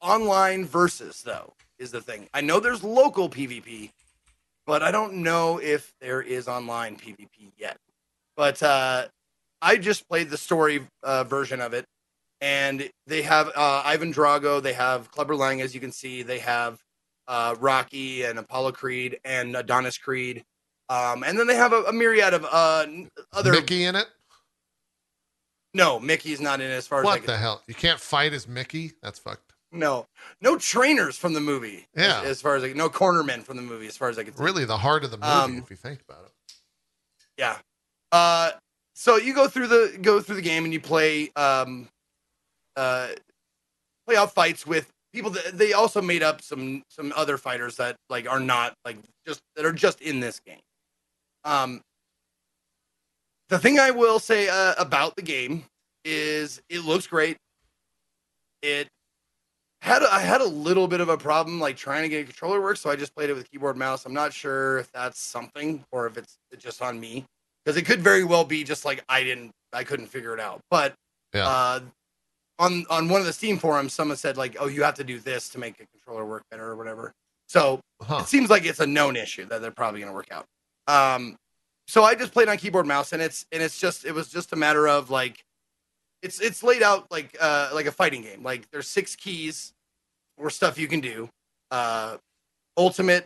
online 0.00 0.64
versus 0.64 1.22
though. 1.22 1.54
Is 1.78 1.90
the 1.90 2.00
thing. 2.00 2.28
I 2.34 2.40
know 2.40 2.58
there's 2.58 2.82
local 2.82 3.28
PvP, 3.28 3.90
but 4.66 4.82
I 4.82 4.90
don't 4.90 5.14
know 5.14 5.58
if 5.58 5.92
there 6.00 6.20
is 6.20 6.48
online 6.48 6.96
PvP 6.96 7.52
yet. 7.56 7.76
But 8.36 8.62
uh, 8.62 9.06
I 9.62 9.76
just 9.76 10.08
played 10.08 10.30
the 10.30 10.36
story 10.36 10.80
uh, 11.02 11.24
version 11.24 11.60
of 11.60 11.74
it, 11.74 11.84
and 12.40 12.88
they 13.06 13.22
have 13.22 13.48
uh, 13.54 13.82
Ivan 13.84 14.12
Drago, 14.12 14.62
they 14.62 14.72
have 14.72 15.10
Clubber 15.10 15.36
Lang, 15.36 15.60
as 15.60 15.74
you 15.74 15.80
can 15.80 15.92
see, 15.92 16.22
they 16.22 16.38
have 16.38 16.78
uh, 17.28 17.54
Rocky 17.60 18.22
and 18.22 18.38
Apollo 18.38 18.72
Creed 18.72 19.20
and 19.24 19.56
Adonis 19.56 19.98
Creed. 19.98 20.44
Um, 20.88 21.22
and 21.22 21.38
then 21.38 21.46
they 21.46 21.56
have 21.56 21.72
a, 21.72 21.82
a 21.84 21.92
myriad 21.92 22.34
of 22.34 22.46
uh, 22.50 22.86
other. 23.32 23.52
Mickey 23.52 23.84
in 23.84 23.94
it? 23.94 24.06
No, 25.74 26.00
Mickey's 26.00 26.40
not 26.40 26.60
in 26.60 26.70
it 26.70 26.74
as 26.74 26.86
far 26.86 27.00
as 27.00 27.04
What 27.04 27.26
the 27.26 27.36
hell? 27.36 27.62
You 27.66 27.74
can't 27.74 28.00
fight 28.00 28.32
as 28.32 28.48
Mickey? 28.48 28.92
That's 29.02 29.18
fucked. 29.18 29.47
No, 29.70 30.06
no 30.40 30.56
trainers 30.56 31.18
from 31.18 31.34
the 31.34 31.40
movie. 31.40 31.86
Yeah. 31.94 32.20
As, 32.20 32.26
as 32.26 32.42
far 32.42 32.56
as 32.56 32.62
like, 32.62 32.74
no 32.74 32.88
cornermen 32.88 33.42
from 33.42 33.56
the 33.56 33.62
movie, 33.62 33.86
as 33.86 33.96
far 33.96 34.08
as 34.08 34.18
I 34.18 34.24
can. 34.24 34.32
Really, 34.36 34.64
the 34.64 34.78
heart 34.78 35.04
of 35.04 35.10
the 35.10 35.18
movie, 35.18 35.28
Um, 35.28 35.58
if 35.58 35.70
you 35.70 35.76
think 35.76 36.00
about 36.08 36.24
it. 36.24 36.54
Yeah. 37.36 37.58
Uh, 38.10 38.52
so 38.94 39.16
you 39.16 39.34
go 39.34 39.46
through 39.46 39.68
the 39.68 39.98
go 40.00 40.20
through 40.20 40.36
the 40.36 40.42
game 40.42 40.64
and 40.64 40.72
you 40.72 40.80
play 40.80 41.30
um, 41.36 41.88
uh, 42.76 43.08
play 44.06 44.16
out 44.16 44.34
fights 44.34 44.66
with 44.66 44.88
people 45.12 45.30
that 45.30 45.56
they 45.56 45.72
also 45.72 46.02
made 46.02 46.22
up 46.22 46.42
some 46.42 46.82
some 46.88 47.12
other 47.14 47.36
fighters 47.36 47.76
that 47.76 47.96
like 48.08 48.28
are 48.28 48.40
not 48.40 48.74
like 48.84 48.96
just 49.26 49.40
that 49.54 49.64
are 49.64 49.72
just 49.72 50.00
in 50.00 50.20
this 50.20 50.40
game. 50.40 50.60
Um, 51.44 51.82
the 53.50 53.58
thing 53.58 53.78
I 53.78 53.90
will 53.90 54.18
say 54.18 54.48
uh, 54.48 54.74
about 54.78 55.14
the 55.16 55.22
game 55.22 55.64
is 56.04 56.60
it 56.68 56.80
looks 56.80 57.06
great. 57.06 57.36
It 58.62 58.88
had 59.82 60.02
I 60.02 60.20
had 60.20 60.40
a 60.40 60.46
little 60.46 60.88
bit 60.88 61.00
of 61.00 61.08
a 61.08 61.16
problem 61.16 61.60
like 61.60 61.76
trying 61.76 62.02
to 62.02 62.08
get 62.08 62.22
a 62.22 62.24
controller 62.24 62.60
work, 62.60 62.76
so 62.76 62.90
I 62.90 62.96
just 62.96 63.14
played 63.14 63.30
it 63.30 63.34
with 63.34 63.50
keyboard 63.50 63.76
mouse. 63.76 64.04
I'm 64.06 64.14
not 64.14 64.32
sure 64.32 64.78
if 64.78 64.90
that's 64.92 65.20
something 65.20 65.84
or 65.92 66.06
if 66.06 66.16
it's 66.16 66.36
just 66.58 66.82
on 66.82 66.98
me 66.98 67.24
because 67.64 67.76
it 67.76 67.82
could 67.82 68.00
very 68.00 68.24
well 68.24 68.44
be 68.44 68.64
just 68.64 68.84
like 68.84 69.04
I 69.08 69.22
didn't 69.22 69.52
I 69.72 69.84
couldn't 69.84 70.06
figure 70.06 70.34
it 70.34 70.40
out. 70.40 70.60
But 70.70 70.94
Yeah. 71.34 71.46
uh, 71.46 71.80
on 72.58 72.84
on 72.90 73.08
one 73.08 73.20
of 73.20 73.26
the 73.26 73.32
Steam 73.32 73.58
forums, 73.58 73.92
someone 73.92 74.16
said 74.16 74.36
like, 74.36 74.56
"Oh, 74.58 74.66
you 74.66 74.82
have 74.82 74.94
to 74.94 75.04
do 75.04 75.20
this 75.20 75.48
to 75.50 75.58
make 75.58 75.74
a 75.80 75.86
controller 75.86 76.24
work 76.26 76.42
better 76.50 76.64
or 76.64 76.76
whatever." 76.76 77.12
So 77.48 77.80
Huh. 78.02 78.18
it 78.20 78.26
seems 78.26 78.50
like 78.50 78.64
it's 78.64 78.80
a 78.80 78.86
known 78.86 79.16
issue 79.16 79.44
that 79.46 79.60
they're 79.62 79.70
probably 79.70 80.00
going 80.00 80.10
to 80.10 80.14
work 80.14 80.30
out. 80.32 80.44
Um, 80.86 81.36
so 81.86 82.04
I 82.04 82.14
just 82.14 82.32
played 82.32 82.48
on 82.48 82.56
keyboard 82.58 82.86
mouse, 82.86 83.12
and 83.12 83.22
it's 83.22 83.46
and 83.52 83.62
it's 83.62 83.78
just 83.78 84.04
it 84.04 84.12
was 84.12 84.28
just 84.28 84.52
a 84.52 84.56
matter 84.56 84.88
of 84.88 85.10
like, 85.10 85.40
it's 86.22 86.40
it's 86.40 86.62
laid 86.62 86.82
out 86.82 87.10
like 87.10 87.36
uh 87.40 87.70
like 87.72 87.86
a 87.86 87.92
fighting 87.92 88.22
game. 88.22 88.42
Like 88.42 88.70
there's 88.70 88.88
six 88.88 89.14
keys 89.16 89.72
or 90.36 90.50
stuff 90.50 90.78
you 90.78 90.88
can 90.88 91.00
do. 91.00 91.28
Uh, 91.70 92.16
ultimate. 92.76 93.24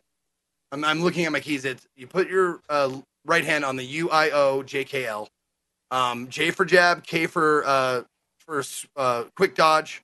I'm 0.72 0.84
I'm 0.84 1.03
looking 1.03 1.24
at 1.24 1.32
my 1.32 1.40
keys. 1.40 1.64
It's 1.64 1.86
you 1.97 2.07
put 2.07 2.28
your 2.28 2.61
uh, 2.68 2.90
right 3.26 3.45
hand 3.45 3.64
on 3.64 3.76
the 3.76 3.84
U 3.84 4.11
I 4.11 4.30
O 4.30 4.62
J 4.62 4.84
K 4.84 5.07
L. 5.07 5.28
Um, 5.90 6.28
J 6.28 6.51
for 6.51 6.64
jab, 6.64 7.05
K 7.05 7.26
for 7.26 7.64
uh 7.66 8.03
for 8.40 8.62
uh 8.97 9.24
quick 9.36 9.55
dodge, 9.55 10.03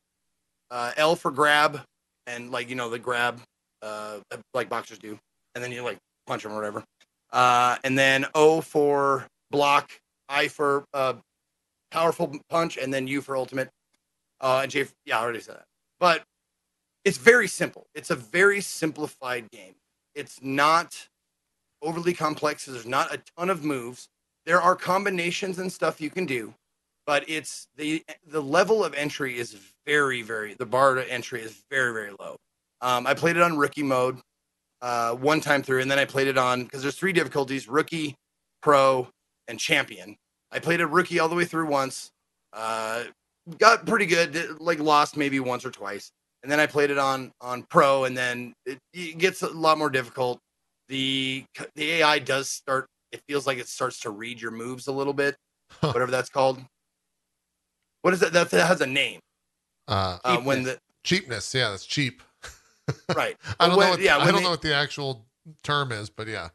uh, 0.70 0.92
L 0.96 1.16
for 1.16 1.30
grab, 1.30 1.80
and 2.26 2.50
like 2.50 2.68
you 2.68 2.76
know 2.76 2.90
the 2.90 2.98
grab 2.98 3.40
uh 3.82 4.18
like 4.54 4.68
boxers 4.68 4.98
do, 4.98 5.18
and 5.54 5.64
then 5.64 5.72
you 5.72 5.82
like 5.82 5.98
punch 6.26 6.42
them 6.42 6.52
or 6.52 6.56
whatever. 6.56 6.84
Uh, 7.32 7.76
and 7.84 7.98
then 7.98 8.26
O 8.34 8.60
for 8.60 9.26
block, 9.50 9.90
I 10.28 10.48
for 10.48 10.84
uh 10.92 11.14
powerful 11.90 12.34
punch, 12.50 12.76
and 12.76 12.92
then 12.92 13.06
you 13.06 13.20
for 13.20 13.36
ultimate. 13.36 13.70
Uh, 14.40 14.60
and 14.62 14.70
J, 14.70 14.84
for, 14.84 14.94
yeah, 15.04 15.18
I 15.18 15.22
already 15.22 15.40
said 15.40 15.56
that. 15.56 15.64
But 15.98 16.24
it's 17.04 17.18
very 17.18 17.48
simple. 17.48 17.86
It's 17.94 18.10
a 18.10 18.16
very 18.16 18.60
simplified 18.60 19.50
game. 19.50 19.74
It's 20.14 20.40
not 20.42 21.08
overly 21.82 22.12
complex. 22.12 22.66
There's 22.66 22.86
not 22.86 23.12
a 23.14 23.20
ton 23.36 23.50
of 23.50 23.64
moves. 23.64 24.08
There 24.46 24.60
are 24.60 24.74
combinations 24.74 25.58
and 25.58 25.72
stuff 25.72 26.00
you 26.00 26.10
can 26.10 26.26
do, 26.26 26.54
but 27.06 27.28
it's 27.28 27.68
the 27.76 28.04
the 28.26 28.42
level 28.42 28.84
of 28.84 28.94
entry 28.94 29.38
is 29.38 29.56
very 29.86 30.22
very 30.22 30.54
the 30.54 30.66
bar 30.66 30.94
to 30.94 31.10
entry 31.10 31.42
is 31.42 31.62
very 31.70 31.92
very 31.92 32.12
low. 32.18 32.36
Um, 32.80 33.06
I 33.06 33.14
played 33.14 33.36
it 33.36 33.42
on 33.42 33.58
rookie 33.58 33.82
mode 33.82 34.18
uh, 34.80 35.14
one 35.14 35.40
time 35.40 35.62
through, 35.62 35.80
and 35.80 35.90
then 35.90 35.98
I 35.98 36.04
played 36.04 36.28
it 36.28 36.38
on 36.38 36.64
because 36.64 36.82
there's 36.82 36.96
three 36.96 37.12
difficulties: 37.12 37.68
rookie, 37.68 38.16
pro, 38.62 39.08
and 39.48 39.58
champion. 39.58 40.16
I 40.52 40.58
played 40.58 40.80
it 40.80 40.86
rookie 40.86 41.18
all 41.20 41.28
the 41.28 41.36
way 41.36 41.44
through 41.44 41.66
once. 41.66 42.10
Uh, 42.52 43.04
got 43.58 43.86
pretty 43.86 44.06
good. 44.06 44.60
Like 44.60 44.78
lost 44.80 45.16
maybe 45.16 45.40
once 45.40 45.64
or 45.64 45.70
twice, 45.70 46.10
and 46.42 46.50
then 46.50 46.58
I 46.60 46.66
played 46.66 46.90
it 46.90 46.98
on 46.98 47.32
on 47.40 47.62
pro, 47.64 48.04
and 48.04 48.16
then 48.16 48.54
it, 48.66 48.78
it 48.92 49.18
gets 49.18 49.42
a 49.42 49.48
lot 49.50 49.78
more 49.78 49.90
difficult. 49.90 50.38
The 50.88 51.44
the 51.74 51.90
AI 51.92 52.18
does 52.18 52.48
start. 52.48 52.86
It 53.12 53.20
feels 53.28 53.46
like 53.46 53.58
it 53.58 53.68
starts 53.68 54.00
to 54.00 54.10
read 54.10 54.40
your 54.40 54.50
moves 54.50 54.86
a 54.86 54.92
little 54.92 55.12
bit, 55.14 55.36
Huh. 55.80 55.92
whatever 55.92 56.10
that's 56.10 56.28
called. 56.30 56.60
What 58.02 58.14
is 58.14 58.20
that? 58.20 58.32
That, 58.32 58.50
that 58.50 58.66
has 58.66 58.80
a 58.80 58.86
name. 58.86 59.20
Uh, 59.86 60.18
Uh, 60.24 60.36
when 60.38 60.62
the 60.62 60.78
cheapness. 61.04 61.54
Yeah, 61.54 61.70
that's 61.70 61.84
cheap. 61.86 62.22
right. 63.14 63.36
I 63.60 63.66
don't 63.68 63.76
When- 63.76 63.86
know. 63.86 63.90
What, 63.92 64.00
yeah, 64.00 64.16
I 64.18 64.24
don't 64.26 64.36
they- 64.36 64.42
know 64.42 64.50
what 64.50 64.62
the 64.62 64.74
actual 64.74 65.26
term 65.62 65.92
is, 65.92 66.08
but 66.10 66.28
yeah, 66.28 66.48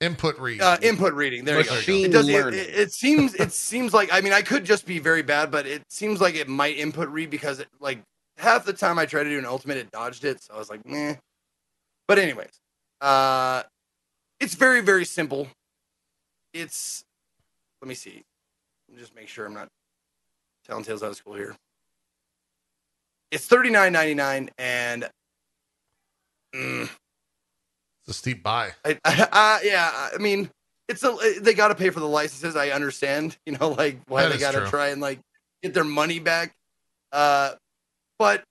input 0.00 0.38
read. 0.38 0.60
uh, 0.60 0.78
input 0.82 1.14
reading. 1.14 1.44
There 1.44 1.58
you 1.58 1.64
go. 1.64 1.74
Machine 1.74 2.06
It 2.06 2.12
does. 2.12 2.28
It, 2.28 2.32
learning. 2.32 2.60
it, 2.60 2.68
it 2.68 2.92
seems. 2.92 3.34
It 3.34 3.52
seems 3.52 3.92
like. 3.92 4.08
I 4.12 4.20
mean, 4.20 4.32
I 4.32 4.42
could 4.42 4.64
just 4.64 4.86
be 4.86 4.98
very 4.98 5.22
bad, 5.22 5.50
but 5.50 5.66
it 5.66 5.82
seems 5.90 6.20
like 6.20 6.34
it 6.34 6.48
might 6.48 6.76
input 6.76 7.08
read 7.08 7.30
because 7.30 7.60
it, 7.60 7.68
like 7.80 8.00
half 8.38 8.64
the 8.64 8.72
time 8.72 8.98
I 8.98 9.06
tried 9.06 9.24
to 9.24 9.30
do 9.30 9.38
an 9.38 9.46
ultimate, 9.46 9.78
it 9.78 9.90
dodged 9.90 10.24
it. 10.24 10.42
So 10.42 10.54
I 10.54 10.58
was 10.58 10.70
like, 10.70 10.84
meh. 10.86 11.16
But 12.08 12.18
anyways, 12.18 12.60
uh, 13.00 13.62
it's 14.40 14.54
very 14.54 14.80
very 14.80 15.04
simple. 15.04 15.48
It's. 16.52 17.04
Let 17.82 17.88
me 17.88 17.94
see. 17.94 18.22
Let 18.88 18.96
me 18.96 19.00
just 19.00 19.14
make 19.14 19.28
sure 19.28 19.46
I'm 19.46 19.54
not 19.54 19.68
telling 20.66 20.84
tales 20.84 21.02
out 21.02 21.10
of 21.10 21.16
school 21.16 21.34
here. 21.34 21.56
It's 23.30 23.46
thirty 23.46 23.70
nine 23.70 23.92
ninety 23.92 24.14
nine, 24.14 24.50
and 24.56 25.08
mm, 26.54 26.88
it's 28.06 28.16
a 28.16 28.18
steep 28.18 28.42
buy. 28.42 28.72
I, 28.84 28.98
I, 29.04 29.60
yeah, 29.64 30.08
I 30.14 30.18
mean, 30.18 30.50
it's 30.88 31.02
a 31.02 31.16
they 31.40 31.54
got 31.54 31.68
to 31.68 31.74
pay 31.74 31.90
for 31.90 32.00
the 32.00 32.08
licenses. 32.08 32.56
I 32.56 32.70
understand, 32.70 33.36
you 33.46 33.56
know, 33.58 33.70
like 33.70 33.98
why 34.06 34.22
That 34.22 34.32
they 34.32 34.38
got 34.38 34.52
to 34.52 34.66
try 34.66 34.88
and 34.88 35.00
like 35.00 35.18
get 35.62 35.74
their 35.74 35.84
money 35.84 36.18
back. 36.20 36.52
Uh, 37.12 37.52
but 38.18 38.44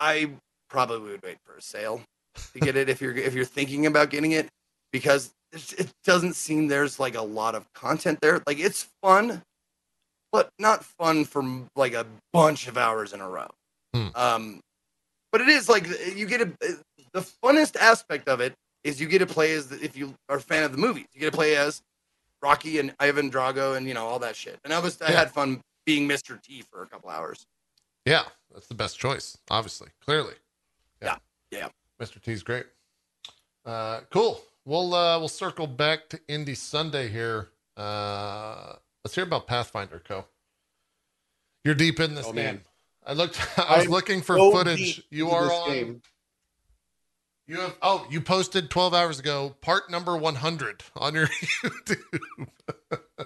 I 0.00 0.30
probably 0.68 1.12
would 1.12 1.22
wait 1.22 1.38
for 1.44 1.56
a 1.56 1.62
sale 1.62 2.02
to 2.52 2.60
get 2.60 2.76
it 2.76 2.88
if 2.88 3.00
you're 3.00 3.16
if 3.16 3.34
you're 3.34 3.44
thinking 3.44 3.86
about 3.86 4.10
getting 4.10 4.32
it 4.32 4.48
because 4.92 5.32
it 5.52 5.92
doesn't 6.04 6.34
seem 6.34 6.66
there's 6.66 6.98
like 6.98 7.14
a 7.14 7.22
lot 7.22 7.54
of 7.54 7.64
content 7.74 8.18
there. 8.20 8.42
Like 8.46 8.58
it's 8.58 8.88
fun, 9.02 9.42
but 10.32 10.48
not 10.58 10.84
fun 10.84 11.24
for 11.24 11.44
like 11.76 11.94
a 11.94 12.06
bunch 12.32 12.66
of 12.66 12.76
hours 12.76 13.12
in 13.12 13.20
a 13.20 13.28
row. 13.28 13.50
Hmm. 13.94 14.08
Um, 14.16 14.60
but 15.30 15.40
it 15.40 15.48
is 15.48 15.68
like 15.68 15.86
you 16.14 16.26
get 16.26 16.40
a 16.40 16.50
the 17.14 17.20
funnest 17.42 17.76
aspect 17.76 18.28
of 18.28 18.40
it 18.40 18.54
is 18.82 19.00
you 19.00 19.08
get 19.08 19.20
to 19.20 19.26
play 19.26 19.54
as 19.54 19.72
if 19.72 19.96
you 19.96 20.14
are 20.28 20.36
a 20.36 20.40
fan 20.40 20.62
of 20.64 20.72
the 20.72 20.78
movies. 20.78 21.06
You 21.14 21.20
get 21.20 21.30
to 21.30 21.36
play 21.36 21.56
as 21.56 21.80
Rocky 22.42 22.78
and 22.78 22.94
Ivan 23.00 23.30
Drago 23.30 23.76
and 23.78 23.88
you 23.88 23.94
know 23.94 24.04
all 24.06 24.18
that 24.18 24.36
shit. 24.36 24.58
And 24.64 24.72
I 24.74 24.78
was 24.80 25.00
I 25.00 25.10
had 25.10 25.30
fun 25.30 25.62
being 25.86 26.06
Mr. 26.06 26.40
T 26.42 26.62
for 26.70 26.82
a 26.82 26.86
couple 26.86 27.08
hours. 27.08 27.46
Yeah, 28.04 28.24
that's 28.52 28.66
the 28.66 28.74
best 28.74 28.98
choice. 28.98 29.38
Obviously, 29.50 29.88
clearly. 30.04 30.34
Yeah, 31.00 31.16
yeah. 31.50 31.68
Mr. 31.98 32.20
T's 32.20 32.42
great. 32.42 32.66
Uh, 33.64 34.00
cool. 34.10 34.42
We'll 34.66 34.92
uh, 34.94 35.18
we'll 35.18 35.28
circle 35.28 35.66
back 35.66 36.08
to 36.10 36.18
Indie 36.28 36.56
Sunday 36.56 37.08
here. 37.08 37.48
Uh, 37.78 38.74
let's 39.04 39.14
hear 39.14 39.24
about 39.24 39.46
Pathfinder 39.46 40.02
Co. 40.06 40.26
You're 41.64 41.74
deep 41.74 42.00
in 42.00 42.14
this 42.14 42.26
Oh, 42.26 42.32
game. 42.32 42.44
man. 42.44 42.60
I 43.06 43.12
looked. 43.14 43.40
I 43.58 43.76
was 43.78 43.86
I'm 43.86 43.90
looking 43.90 44.20
for 44.20 44.36
so 44.36 44.50
footage. 44.52 45.02
You 45.10 45.26
into 45.26 45.36
are 45.36 45.44
this 45.44 45.52
on. 45.52 45.68
game. 45.70 46.02
You 47.46 47.60
have. 47.60 47.76
Oh, 47.82 48.06
you 48.10 48.20
posted 48.20 48.70
12 48.70 48.94
hours 48.94 49.18
ago. 49.20 49.54
Part 49.60 49.90
number 49.90 50.16
100 50.16 50.82
on 50.96 51.14
your 51.14 51.26
YouTube, 51.62 52.20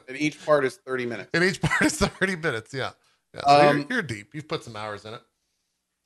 and 0.08 0.16
each 0.16 0.44
part 0.44 0.64
is 0.64 0.76
30 0.76 1.06
minutes. 1.06 1.30
and 1.34 1.44
each 1.44 1.60
part 1.60 1.82
is 1.82 1.96
30 1.98 2.36
minutes. 2.36 2.74
Yeah. 2.74 2.90
Yeah. 3.34 3.40
So 3.46 3.60
you're, 3.62 3.70
Um, 3.70 3.86
you're 3.90 4.02
deep. 4.02 4.34
You've 4.34 4.48
put 4.48 4.64
some 4.64 4.74
hours 4.76 5.04
in 5.04 5.14
it. 5.14 5.20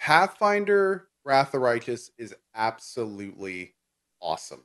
Pathfinder 0.00 1.08
Wrath 1.24 1.54
of 1.54 1.62
Righteous 1.62 2.10
is 2.18 2.34
absolutely 2.54 3.74
awesome. 4.20 4.62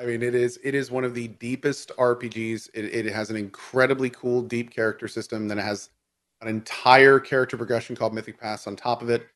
I 0.00 0.04
mean, 0.06 0.22
it 0.22 0.34
is 0.34 0.58
it 0.64 0.74
is 0.74 0.90
one 0.90 1.04
of 1.04 1.14
the 1.14 1.28
deepest 1.28 1.90
RPGs. 1.98 2.70
It, 2.72 2.84
it 3.06 3.12
has 3.12 3.28
an 3.28 3.36
incredibly 3.36 4.08
cool, 4.10 4.40
deep 4.42 4.70
character 4.70 5.08
system. 5.08 5.48
Then 5.48 5.58
it 5.58 5.62
has 5.64 5.90
an 6.40 6.48
entire 6.48 7.20
character 7.20 7.58
progression 7.58 7.94
called 7.96 8.14
Mythic 8.14 8.40
Paths 8.40 8.66
on 8.66 8.76
top 8.76 9.02
of 9.02 9.10
it. 9.10 9.26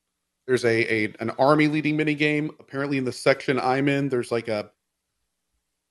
There's 0.47 0.65
a, 0.65 0.93
a 0.93 1.13
an 1.19 1.31
army 1.31 1.67
leading 1.67 1.97
mini 1.97 2.15
game. 2.15 2.51
Apparently, 2.59 2.97
in 2.97 3.05
the 3.05 3.11
section 3.11 3.59
I'm 3.59 3.87
in, 3.89 4.09
there's 4.09 4.31
like 4.31 4.47
a 4.47 4.69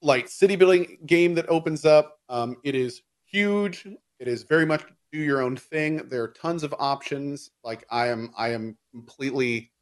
like 0.02 0.28
city 0.28 0.56
building 0.56 0.98
game 1.06 1.34
that 1.34 1.48
opens 1.48 1.84
up. 1.84 2.18
Um, 2.28 2.56
it 2.62 2.74
is 2.74 3.02
huge. 3.24 3.86
It 4.20 4.28
is 4.28 4.44
very 4.44 4.66
much 4.66 4.84
do 5.14 5.18
your 5.18 5.42
own 5.42 5.56
thing. 5.56 6.08
There 6.08 6.22
are 6.22 6.28
tons 6.28 6.62
of 6.62 6.74
options. 6.78 7.50
Like 7.62 7.84
I 7.90 8.08
am, 8.08 8.32
I 8.36 8.48
am 8.48 8.76
completely 8.90 9.72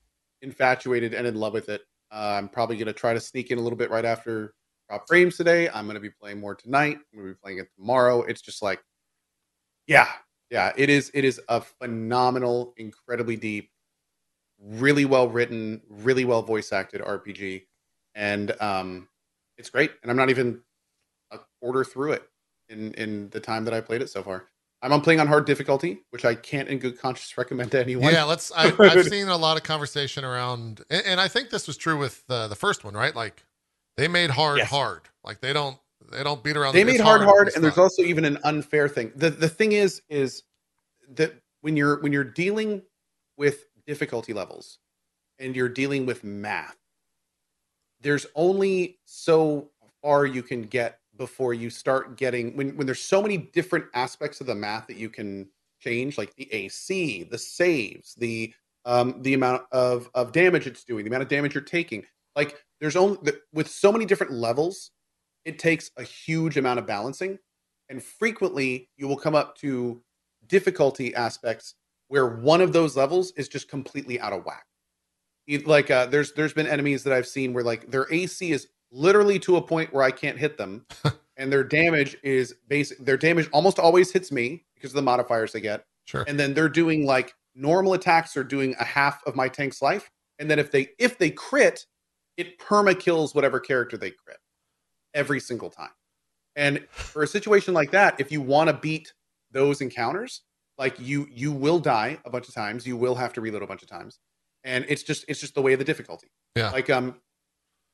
infatuated 0.42 1.14
and 1.14 1.26
in 1.26 1.34
love 1.34 1.54
with 1.54 1.68
it. 1.68 1.82
Uh, 2.10 2.34
I'm 2.36 2.48
probably 2.48 2.76
going 2.76 2.86
to 2.86 2.92
try 2.92 3.14
to 3.14 3.20
sneak 3.20 3.50
in 3.50 3.58
a 3.58 3.60
little 3.60 3.78
bit 3.78 3.90
right 3.90 4.04
after 4.04 4.54
drop 4.88 5.08
frames 5.08 5.36
today. 5.36 5.70
I'm 5.70 5.86
going 5.86 5.94
to 5.94 6.00
be 6.00 6.10
playing 6.10 6.38
more 6.38 6.54
tonight. 6.54 6.98
I'm 7.12 7.20
to 7.20 7.28
be 7.32 7.38
playing 7.42 7.58
it 7.58 7.68
tomorrow. 7.76 8.22
It's 8.22 8.42
just 8.42 8.62
like, 8.62 8.82
yeah, 9.86 10.08
yeah. 10.50 10.72
It 10.76 10.90
is. 10.90 11.10
It 11.14 11.24
is 11.24 11.40
a 11.48 11.62
phenomenal, 11.62 12.74
incredibly 12.76 13.36
deep, 13.36 13.70
really 14.62 15.04
well 15.04 15.28
written, 15.28 15.80
really 15.88 16.24
well 16.24 16.42
voice 16.42 16.72
acted 16.72 17.00
RPG, 17.00 17.64
and 18.14 18.54
um, 18.60 19.08
it's 19.58 19.70
great. 19.70 19.92
And 20.02 20.10
I'm 20.10 20.16
not 20.16 20.30
even 20.30 20.60
a 21.30 21.38
quarter 21.60 21.84
through 21.84 22.12
it 22.12 22.28
in 22.68 22.94
in 22.94 23.28
the 23.30 23.40
time 23.40 23.64
that 23.64 23.74
I 23.74 23.80
played 23.80 24.02
it 24.02 24.10
so 24.10 24.22
far. 24.22 24.46
I'm 24.84 25.00
playing 25.00 25.20
on 25.20 25.28
hard 25.28 25.44
difficulty, 25.46 26.02
which 26.10 26.24
I 26.24 26.34
can't 26.34 26.68
in 26.68 26.78
good 26.78 26.98
conscience 26.98 27.36
recommend 27.38 27.70
to 27.72 27.80
anyone. 27.80 28.12
Yeah, 28.12 28.24
let's. 28.24 28.50
I, 28.52 28.72
I've 28.80 29.04
seen 29.06 29.28
a 29.28 29.36
lot 29.36 29.56
of 29.56 29.62
conversation 29.62 30.24
around, 30.24 30.82
and, 30.90 31.06
and 31.06 31.20
I 31.20 31.28
think 31.28 31.50
this 31.50 31.66
was 31.66 31.76
true 31.76 31.96
with 31.98 32.24
uh, 32.28 32.48
the 32.48 32.56
first 32.56 32.84
one, 32.84 32.94
right? 32.94 33.14
Like 33.14 33.44
they 33.96 34.08
made 34.08 34.30
hard 34.30 34.58
Yes. 34.58 34.70
hard. 34.70 35.02
Like 35.24 35.40
they 35.40 35.52
don't 35.52 35.78
they 36.10 36.24
don't 36.24 36.42
beat 36.42 36.56
around. 36.56 36.74
they 36.74 36.80
the- 36.80 36.86
made 36.86 36.94
it's 36.94 37.02
hard 37.02 37.22
hard, 37.22 37.46
it's 37.46 37.56
and 37.56 37.64
there's 37.64 37.78
also 37.78 38.02
even 38.02 38.24
an 38.24 38.38
unfair 38.44 38.88
thing. 38.88 39.12
The 39.14 39.30
the 39.30 39.48
thing 39.48 39.72
is 39.72 40.02
is 40.08 40.42
that 41.14 41.32
when 41.60 41.76
you're 41.76 42.00
when 42.00 42.12
you're 42.12 42.24
dealing 42.24 42.82
with 43.36 43.66
difficulty 43.86 44.32
levels 44.32 44.78
and 45.38 45.56
you're 45.56 45.68
dealing 45.68 46.06
with 46.06 46.24
math, 46.24 46.76
there's 48.00 48.26
only 48.34 48.98
so 49.04 49.70
far 50.02 50.26
you 50.26 50.42
can 50.42 50.62
get 50.62 50.98
before 51.16 51.54
you 51.54 51.70
start 51.70 52.16
getting 52.16 52.56
when 52.56 52.76
when 52.76 52.86
there's 52.86 53.02
so 53.02 53.22
many 53.22 53.36
different 53.36 53.84
aspects 53.94 54.40
of 54.40 54.46
the 54.46 54.54
math 54.54 54.86
that 54.86 54.96
you 54.96 55.08
can 55.08 55.48
change, 55.80 56.16
like 56.16 56.34
the 56.36 56.52
AC, 56.52 57.24
the 57.24 57.38
saves, 57.38 58.14
the 58.14 58.52
um, 58.84 59.22
the 59.22 59.34
amount 59.34 59.62
of 59.72 60.10
of 60.14 60.32
damage 60.32 60.66
it's 60.66 60.84
doing, 60.84 61.04
the 61.04 61.10
amount 61.10 61.22
of 61.22 61.28
damage 61.28 61.54
you're 61.54 61.62
taking. 61.62 62.04
Like 62.34 62.62
there's 62.80 62.96
only 62.96 63.32
with 63.52 63.68
so 63.68 63.92
many 63.92 64.06
different 64.06 64.32
levels, 64.32 64.90
it 65.44 65.58
takes 65.58 65.90
a 65.96 66.02
huge 66.02 66.56
amount 66.56 66.78
of 66.78 66.86
balancing, 66.86 67.38
and 67.88 68.02
frequently 68.02 68.88
you 68.96 69.06
will 69.06 69.16
come 69.16 69.34
up 69.34 69.56
to 69.58 70.02
difficulty 70.48 71.14
aspects 71.14 71.74
where 72.12 72.26
one 72.26 72.60
of 72.60 72.74
those 72.74 72.94
levels 72.94 73.32
is 73.38 73.48
just 73.48 73.70
completely 73.70 74.20
out 74.20 74.34
of 74.34 74.44
whack. 74.44 74.66
You- 75.46 75.60
Like 75.60 75.90
uh, 75.90 76.04
there's 76.06 76.32
there's 76.34 76.52
been 76.52 76.66
enemies 76.66 77.04
that 77.04 77.12
I've 77.14 77.26
seen 77.26 77.54
where 77.54 77.64
like 77.64 77.90
their 77.90 78.06
AC 78.12 78.52
is 78.52 78.68
literally 78.90 79.38
to 79.38 79.56
a 79.56 79.62
point 79.62 79.94
where 79.94 80.02
I 80.04 80.10
can't 80.10 80.36
hit 80.38 80.58
them, 80.58 80.84
and 81.38 81.50
their 81.50 81.64
damage 81.64 82.14
is 82.22 82.54
basic. 82.68 82.98
Their 82.98 83.16
damage 83.16 83.48
almost 83.50 83.78
always 83.78 84.12
hits 84.12 84.30
me 84.30 84.64
because 84.74 84.90
of 84.90 84.96
the 84.96 85.02
modifiers 85.02 85.52
they 85.52 85.62
get 85.62 85.86
sure. 86.04 86.24
and 86.28 86.38
then 86.38 86.52
they're 86.52 86.68
doing 86.68 87.06
like 87.06 87.34
normal 87.54 87.94
attacks 87.94 88.36
are 88.36 88.44
doing 88.44 88.74
a 88.78 88.84
half 88.84 89.22
of 89.26 89.34
my 89.36 89.48
tank's 89.48 89.80
life 89.80 90.10
and 90.38 90.50
then 90.50 90.58
if 90.58 90.70
they 90.70 90.88
if 90.98 91.16
they 91.18 91.30
crit 91.30 91.86
it 92.36 92.58
perma 92.58 92.98
kills 92.98 93.34
whatever 93.34 93.60
character 93.60 93.96
they 93.96 94.10
crit 94.10 94.38
every 95.14 95.38
single 95.38 95.70
time 95.70 95.90
and 96.56 96.84
for 96.90 97.22
a 97.22 97.26
situation 97.26 97.72
like 97.74 97.90
that 97.92 98.18
if 98.18 98.32
you 98.32 98.40
want 98.40 98.68
to 98.68 98.74
beat 98.74 99.12
those 99.52 99.80
encounters 99.80 100.42
like 100.78 100.98
you 100.98 101.26
you 101.30 101.52
will 101.52 101.78
die 101.78 102.18
a 102.24 102.30
bunch 102.30 102.48
of 102.48 102.54
times. 102.54 102.86
You 102.86 102.96
will 102.96 103.14
have 103.14 103.32
to 103.34 103.40
reload 103.40 103.62
a 103.62 103.66
bunch 103.66 103.82
of 103.82 103.88
times. 103.88 104.18
And 104.64 104.84
it's 104.88 105.02
just 105.02 105.24
it's 105.28 105.40
just 105.40 105.54
the 105.54 105.62
way 105.62 105.72
of 105.72 105.78
the 105.78 105.84
difficulty. 105.84 106.28
Yeah. 106.56 106.70
like 106.70 106.90
um 106.90 107.16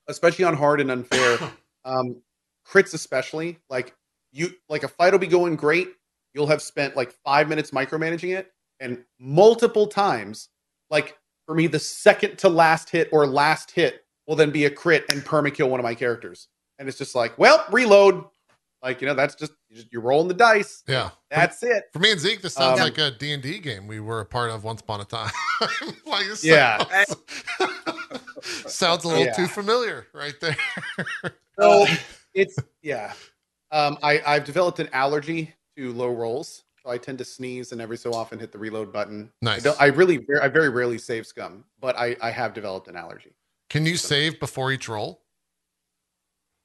especially 0.07 0.45
on 0.45 0.55
hard 0.55 0.81
and 0.81 0.91
unfair 0.91 1.39
um 1.85 2.21
crits 2.67 2.93
especially 2.93 3.57
like 3.69 3.95
you 4.31 4.51
like 4.67 4.83
a 4.83 4.87
fight 4.87 5.11
will 5.11 5.19
be 5.19 5.27
going 5.27 5.55
great. 5.55 5.89
You'll 6.33 6.47
have 6.47 6.61
spent 6.61 6.95
like 6.95 7.11
five 7.25 7.49
minutes 7.49 7.71
micromanaging 7.71 8.37
it. 8.37 8.51
And 8.79 9.03
multiple 9.19 9.87
times 9.87 10.49
like 10.89 11.17
for 11.45 11.55
me 11.55 11.67
the 11.67 11.79
second 11.79 12.37
to 12.39 12.49
last 12.49 12.89
hit 12.89 13.09
or 13.11 13.27
last 13.27 13.71
hit 13.71 14.05
will 14.27 14.35
then 14.35 14.51
be 14.51 14.65
a 14.65 14.69
crit 14.69 15.05
and 15.11 15.23
permakill 15.23 15.69
one 15.69 15.79
of 15.79 15.83
my 15.83 15.95
characters. 15.95 16.47
And 16.77 16.87
it's 16.87 16.97
just 16.97 17.15
like 17.15 17.37
well 17.37 17.65
reload 17.71 18.25
like 18.81 19.01
you 19.01 19.07
know 19.07 19.13
that's 19.13 19.35
just 19.35 19.51
you 19.69 19.75
just- 19.77 19.91
you're 19.91 20.01
rolling 20.01 20.27
the 20.27 20.33
dice 20.33 20.83
Yeah. 20.87 21.09
that's 21.29 21.61
it 21.63 21.85
For 21.93 21.99
me 21.99 22.11
and 22.11 22.19
Zeke, 22.19 22.41
this 22.41 22.53
sounds 22.53 22.79
Um, 22.79 22.85
like 22.85 22.97
a 22.97 23.11
D 23.11 23.31
and 23.33 23.43
D 23.43 23.59
game 23.59 23.87
we 23.87 23.99
were 23.99 24.21
a 24.21 24.25
part 24.25 24.49
of 24.51 24.63
once 24.63 24.81
upon 24.81 25.01
a 25.01 25.05
time. 25.05 25.31
like, 26.05 26.25
Yeah. 26.41 26.83
sounds, 27.03 27.15
sounds 28.73 29.03
a 29.03 29.07
little 29.07 29.25
Yeah. 29.25 29.33
too 29.35 29.47
familiar, 29.47 30.07
right 30.13 30.33
there. 30.39 30.55
so 31.59 31.85
it's 32.33 32.55
yeah 32.81 33.11
um 33.71 33.97
i 34.01 34.21
i've 34.25 34.45
developed 34.45 34.79
an 34.79 34.87
allergy 34.93 35.53
to 35.75 35.91
low 35.93 36.07
rolls 36.13 36.63
so 36.81 36.89
i 36.89 36.97
tend 36.97 37.17
to 37.17 37.25
sneeze 37.25 37.71
and 37.73 37.81
every 37.81 37.97
so 37.97 38.13
often 38.13 38.39
hit 38.39 38.51
the 38.51 38.57
reload 38.57 38.93
button 38.93 39.29
i 39.41 39.45
nice. 39.45 39.63
don't 39.63 39.79
i 39.81 39.87
really 39.87 40.25
i 40.41 40.47
very 40.47 40.69
rarely 40.69 40.97
save 40.97 41.25
scum 41.27 41.65
but 41.81 41.97
i 41.97 42.15
i 42.21 42.29
have 42.31 42.53
developed 42.53 42.87
an 42.87 42.95
allergy 42.95 43.35
Can 43.69 43.85
you 43.85 43.97
save 43.97 44.39
before 44.39 44.71
each 44.71 44.87
roll? 44.87 45.21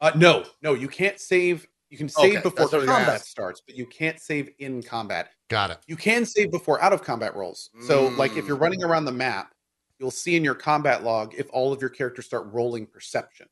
uh 0.01 0.13
no 0.15 0.45
no 0.63 0.75
you 0.75 0.87
can't 0.87 1.19
save 1.19 1.67
you 1.95 1.99
can 1.99 2.09
save 2.09 2.33
Okay, 2.33 2.43
before 2.43 2.59
that's 2.67 2.73
what 2.73 2.75
I 2.75 2.79
was 2.79 2.87
gonna 2.87 3.05
combat 3.05 3.25
starts 3.25 3.63
but 3.65 3.77
you 3.77 3.87
can't 3.87 4.19
save 4.19 4.51
in 4.59 4.83
combat. 4.83 5.31
Got 5.49 5.71
it. 5.71 5.79
you 5.87 5.95
can 5.95 6.25
save 6.27 6.51
before 6.51 6.83
out 6.83 6.93
of 6.93 7.05
combat 7.05 7.37
rolls. 7.37 7.71
So 7.87 8.09
like 8.19 8.37
if 8.37 8.49
you're 8.49 8.57
Mm. 8.57 8.63
running 8.63 8.83
around 8.83 9.05
the 9.05 9.13
map 9.13 9.55
you'll 10.01 10.11
see 10.11 10.35
in 10.35 10.43
your 10.43 10.57
combat 10.57 11.05
log 11.05 11.35
if 11.39 11.49
all 11.53 11.73
of 11.73 11.81
your 11.81 11.91
characters 11.91 12.27
start 12.27 12.49
rolling 12.53 12.85
perception. 12.85 13.47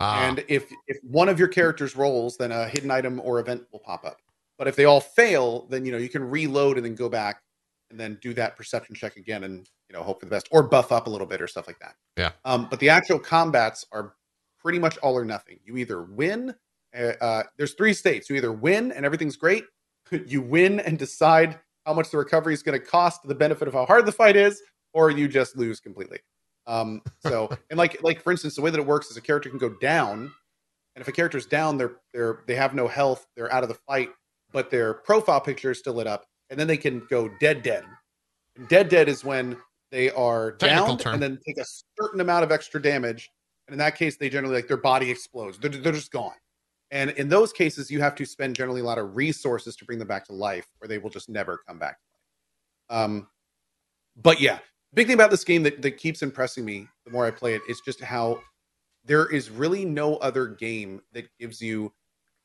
Ah, 0.00 0.22
and 0.26 0.42
if 0.48 0.72
if 0.86 0.96
one 1.02 1.28
of 1.28 1.38
your 1.38 1.48
characters 1.48 1.94
rolls 1.96 2.38
then 2.38 2.50
a 2.50 2.66
hidden 2.66 2.90
item 2.90 3.20
or 3.22 3.40
event 3.40 3.64
will 3.72 3.80
pop 3.80 4.06
up. 4.06 4.16
But 4.56 4.68
if 4.68 4.74
they 4.76 4.86
all 4.86 5.02
fail 5.02 5.66
then 5.68 5.84
you 5.84 5.92
know 5.92 5.98
you 5.98 6.08
can 6.08 6.24
reload 6.24 6.78
and 6.78 6.86
then 6.86 6.94
go 6.94 7.10
back 7.10 7.42
and 7.90 8.00
then 8.00 8.18
do 8.22 8.32
that 8.34 8.56
perception 8.56 8.94
check 8.94 9.16
again 9.18 9.44
and 9.44 9.68
you 9.90 9.92
know 9.94 10.02
hope 10.02 10.20
for 10.20 10.24
the 10.26 10.30
best 10.30 10.48
or 10.50 10.62
buff 10.62 10.92
up 10.92 11.06
a 11.08 11.10
little 11.10 11.26
bit 11.26 11.42
or 11.42 11.46
stuff 11.46 11.66
like 11.66 11.78
that. 11.80 11.94
Yeah. 12.16 12.32
um 12.46 12.68
but 12.70 12.80
the 12.80 12.88
actual 12.88 13.18
combats 13.18 13.84
are 13.92 14.14
pretty 14.62 14.78
much 14.78 14.96
all 14.98 15.14
or 15.14 15.26
nothing. 15.26 15.60
You 15.62 15.76
either 15.76 16.02
win 16.02 16.54
uh, 16.96 17.12
uh 17.20 17.42
there's 17.56 17.74
three 17.74 17.92
states 17.92 18.28
you 18.28 18.36
either 18.36 18.52
win 18.52 18.92
and 18.92 19.04
everything's 19.04 19.36
great 19.36 19.64
you 20.26 20.40
win 20.40 20.80
and 20.80 20.98
decide 20.98 21.58
how 21.84 21.92
much 21.92 22.10
the 22.10 22.18
recovery 22.18 22.54
is 22.54 22.62
going 22.62 22.78
to 22.78 22.84
cost 22.84 23.22
to 23.22 23.28
the 23.28 23.34
benefit 23.34 23.68
of 23.68 23.74
how 23.74 23.86
hard 23.86 24.06
the 24.06 24.12
fight 24.12 24.36
is 24.36 24.62
or 24.92 25.10
you 25.10 25.28
just 25.28 25.56
lose 25.56 25.80
completely 25.80 26.18
um, 26.66 27.02
so 27.20 27.48
and 27.70 27.78
like 27.78 28.02
like 28.02 28.22
for 28.22 28.30
instance, 28.30 28.56
the 28.56 28.62
way 28.62 28.70
that 28.70 28.78
it 28.78 28.86
works 28.86 29.10
is 29.10 29.16
a 29.16 29.20
character 29.20 29.48
can 29.48 29.58
go 29.58 29.70
down, 29.80 30.32
and 30.94 31.02
if 31.02 31.08
a 31.08 31.12
character's 31.12 31.46
down, 31.46 31.76
they're 31.76 31.96
they're 32.12 32.40
they 32.46 32.54
have 32.54 32.74
no 32.74 32.88
health, 32.88 33.26
they're 33.36 33.52
out 33.52 33.62
of 33.62 33.68
the 33.68 33.78
fight, 33.86 34.10
but 34.52 34.70
their 34.70 34.94
profile 34.94 35.40
picture 35.40 35.70
is 35.70 35.78
still 35.78 35.94
lit 35.94 36.06
up, 36.06 36.26
and 36.50 36.58
then 36.58 36.66
they 36.66 36.76
can 36.76 37.06
go 37.08 37.30
dead 37.40 37.62
dead. 37.62 37.84
And 38.56 38.68
dead 38.68 38.88
dead 38.88 39.08
is 39.08 39.24
when 39.24 39.56
they 39.90 40.10
are 40.10 40.52
down 40.52 40.98
and 41.06 41.22
then 41.22 41.38
take 41.46 41.58
a 41.58 41.64
certain 42.00 42.20
amount 42.20 42.44
of 42.44 42.52
extra 42.52 42.80
damage, 42.80 43.30
and 43.68 43.74
in 43.74 43.78
that 43.78 43.96
case, 43.96 44.16
they 44.16 44.28
generally 44.28 44.56
like 44.56 44.68
their 44.68 44.76
body 44.76 45.10
explodes. 45.10 45.58
They're 45.58 45.70
they're 45.70 45.92
just 45.92 46.12
gone. 46.12 46.34
And 46.90 47.10
in 47.10 47.28
those 47.28 47.52
cases, 47.52 47.90
you 47.90 48.00
have 48.00 48.14
to 48.16 48.24
spend 48.24 48.54
generally 48.54 48.80
a 48.80 48.84
lot 48.84 48.98
of 48.98 49.16
resources 49.16 49.76
to 49.76 49.84
bring 49.84 49.98
them 49.98 50.08
back 50.08 50.24
to 50.26 50.32
life, 50.32 50.66
or 50.80 50.88
they 50.88 50.98
will 50.98 51.10
just 51.10 51.28
never 51.28 51.60
come 51.66 51.78
back. 51.78 51.98
Um, 52.88 53.26
but 54.22 54.40
yeah, 54.40 54.58
big 54.94 55.06
thing 55.06 55.14
about 55.14 55.30
this 55.30 55.44
game 55.44 55.62
that, 55.64 55.82
that 55.82 55.92
keeps 55.92 56.22
impressing 56.22 56.64
me 56.64 56.88
the 57.04 57.10
more 57.10 57.26
I 57.26 57.30
play 57.30 57.54
it 57.54 57.62
is 57.68 57.80
just 57.80 58.00
how 58.00 58.40
there 59.04 59.26
is 59.32 59.50
really 59.50 59.84
no 59.84 60.16
other 60.16 60.46
game 60.46 61.00
that 61.12 61.26
gives 61.38 61.60
you 61.60 61.92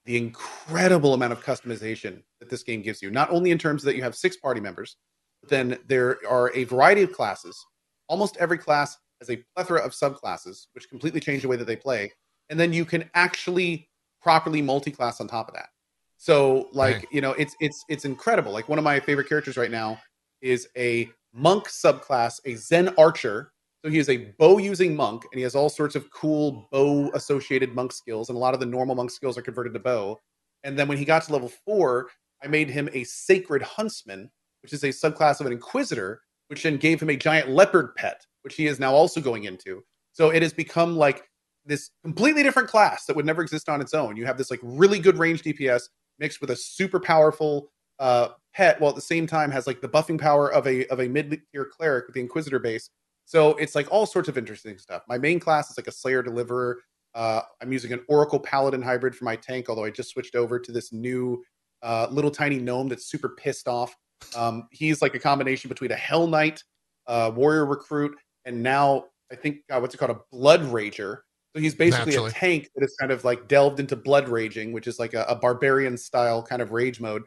the 0.06 0.18
incredible 0.18 1.14
amount 1.14 1.34
of 1.34 1.44
customization 1.44 2.24
that 2.40 2.50
this 2.50 2.64
game 2.64 2.82
gives 2.82 3.02
you. 3.02 3.12
Not 3.12 3.30
only 3.30 3.52
in 3.52 3.58
terms 3.58 3.84
that 3.84 3.96
you 3.96 4.04
have 4.04 4.16
six 4.16 4.38
party 4.38 4.60
members, 4.60 4.98
but 5.42 5.50
then 5.50 5.78
there 5.88 6.18
are 6.28 6.52
a 6.56 6.64
variety 6.66 7.04
of 7.04 7.14
classes. 7.14 7.64
Almost 8.08 8.38
every 8.38 8.58
class 8.58 8.98
has 9.20 9.30
a 9.30 9.44
plethora 9.56 9.82
of 9.82 9.92
subclasses, 9.92 10.68
which 10.74 10.90
completely 10.90 11.20
change 11.20 11.44
the 11.44 11.48
way 11.48 11.56
that 11.56 11.66
they 11.66 11.76
play. 11.76 12.12
And 12.50 12.60
then 12.60 12.74
you 12.74 12.86
can 12.86 13.10
actually 13.14 13.90
properly 14.22 14.62
multi-class 14.62 15.20
on 15.22 15.28
top 15.28 15.48
of 15.48 15.54
that. 15.56 15.70
So, 16.18 16.70
like, 16.72 16.98
Right. 16.98 17.08
you 17.12 17.22
know, 17.22 17.32
it's 17.34 17.56
it's 17.60 17.84
it's 17.90 18.06
incredible. 18.06 18.52
Like 18.52 18.70
one 18.70 18.78
of 18.78 18.84
my 18.84 19.00
favorite 19.00 19.28
characters 19.28 19.58
right 19.58 19.72
now 19.72 20.00
is 20.42 20.68
a 20.78 21.10
monk 21.34 21.68
subclass, 21.68 22.40
a 22.46 22.56
Zen 22.56 22.90
archer. 22.98 23.52
So 23.84 23.90
he 23.90 23.98
is 23.98 24.10
a 24.10 24.18
bow 24.38 24.60
using 24.60 24.96
monk, 24.96 25.24
and 25.32 25.40
he 25.40 25.44
has 25.44 25.56
all 25.56 25.70
sorts 25.70 25.96
of 25.96 26.12
cool 26.12 26.68
bow 26.72 27.10
associated 27.16 27.74
monk 27.74 27.92
skills, 27.92 28.30
and 28.30 28.36
a 28.36 28.40
lot 28.40 28.54
of 28.54 28.60
the 28.60 28.66
normal 28.68 28.94
monk 28.94 29.10
skills 29.10 29.38
are 29.38 29.42
converted 29.42 29.74
to 29.74 29.80
bow. 29.80 30.20
And 30.64 30.78
then 30.78 30.88
when 30.88 31.00
he 31.00 31.06
got 31.06 31.24
to 31.24 31.34
level 31.34 31.52
four, 31.66 32.10
I 32.44 32.48
made 32.48 32.70
him 32.70 32.90
a 32.94 33.04
sacred 33.06 33.64
huntsman, 33.64 34.30
which 34.62 34.74
is 34.74 34.84
a 34.84 34.90
subclass 34.90 35.40
of 35.40 35.48
an 35.48 35.54
inquisitor, 35.54 36.22
which 36.50 36.62
then 36.62 36.78
gave 36.78 37.02
him 37.02 37.10
a 37.10 37.16
giant 37.16 37.50
leopard 37.50 37.96
pet, 37.96 38.24
which 38.44 38.56
he 38.56 38.68
is 38.68 38.80
now 38.80 38.94
also 38.94 39.20
going 39.20 39.46
into. 39.46 39.84
So 40.12 40.30
it 40.30 40.44
has 40.44 40.54
become 40.54 40.96
like 40.96 41.24
this 41.66 41.92
completely 42.04 42.44
different 42.44 42.70
class 42.70 43.06
that 43.06 43.16
would 43.16 43.26
never 43.26 43.42
exist 43.42 43.70
on 43.70 43.82
its 43.82 43.94
own. 43.94 44.16
You 44.18 44.26
have 44.26 44.38
this 44.38 44.52
like 44.52 44.60
really 44.64 45.00
good 45.00 45.18
range 45.18 45.44
DPS 45.44 45.84
mixed 46.20 46.42
with 46.42 46.52
a 46.52 46.56
super 46.56 47.00
powerful 47.00 47.72
uh, 48.00 48.30
pet, 48.54 48.80
while 48.80 48.90
at 48.90 48.96
the 48.96 49.02
same 49.02 49.28
time 49.28 49.52
has 49.52 49.68
like 49.68 49.82
the 49.82 49.88
buffing 49.90 50.20
power 50.20 50.52
of 50.52 50.68
a 50.68 50.88
of 50.88 51.00
a 51.00 51.08
mid 51.08 51.42
tier 51.52 51.66
cleric 51.66 52.08
with 52.08 52.16
the 52.16 52.22
Inquisitor 52.22 52.60
base. 52.60 52.90
So 53.26 53.52
it's 53.56 53.76
like 53.76 53.90
all 53.92 54.06
sorts 54.06 54.28
of 54.28 54.38
interesting 54.38 54.78
stuff. 54.78 55.04
My 55.08 55.18
main 55.18 55.40
class 55.40 55.70
is 55.70 55.78
like 55.78 55.88
a 55.88 55.92
Slayer 55.92 56.24
Deliverer. 56.24 56.80
Uh, 57.14 57.42
I'm 57.62 57.72
using 57.72 57.94
an 57.94 58.04
Oracle 58.08 58.40
Paladin 58.40 58.82
hybrid 58.82 59.16
for 59.16 59.26
my 59.26 59.36
tank, 59.36 59.70
although 59.70 59.84
I 59.84 59.90
just 59.90 60.10
switched 60.10 60.36
over 60.36 60.60
to 60.60 60.72
this 60.72 60.92
new 60.92 61.44
uh, 61.84 62.08
little 62.10 62.32
tiny 62.32 62.58
gnome 62.58 62.88
that's 62.88 63.06
super 63.06 63.30
pissed 63.30 63.68
off. 63.68 63.96
Um, 64.36 64.68
he's 64.72 65.02
like 65.02 65.16
a 65.16 65.20
combination 65.20 65.68
between 65.68 65.92
a 65.92 65.96
Hell 65.96 66.28
Knight, 66.28 66.64
uh, 67.08 67.32
Warrior 67.34 67.66
Recruit, 67.66 68.16
and 68.46 68.62
now 68.62 69.06
I 69.32 69.36
think 69.36 69.58
uh, 69.70 69.80
what's 69.80 69.94
it 69.96 69.98
called 69.98 70.12
a 70.12 70.20
Blood 70.32 70.62
Rager. 70.64 71.20
So 71.56 71.62
he's 71.62 71.76
basically 71.76 72.12
Naturally. 72.12 72.30
a 72.30 72.34
tank 72.34 72.70
that 72.76 72.84
is 72.84 72.96
kind 73.00 73.12
of 73.12 73.24
like 73.26 73.48
delved 73.48 73.80
into 73.80 73.96
blood 73.96 74.30
raging, 74.30 74.72
which 74.72 74.88
is 74.88 75.00
like 75.00 75.14
a, 75.14 75.24
a 75.24 75.36
barbarian 75.36 75.98
style 75.98 76.42
kind 76.44 76.62
of 76.62 76.72
rage 76.72 77.00
mode. 77.02 77.24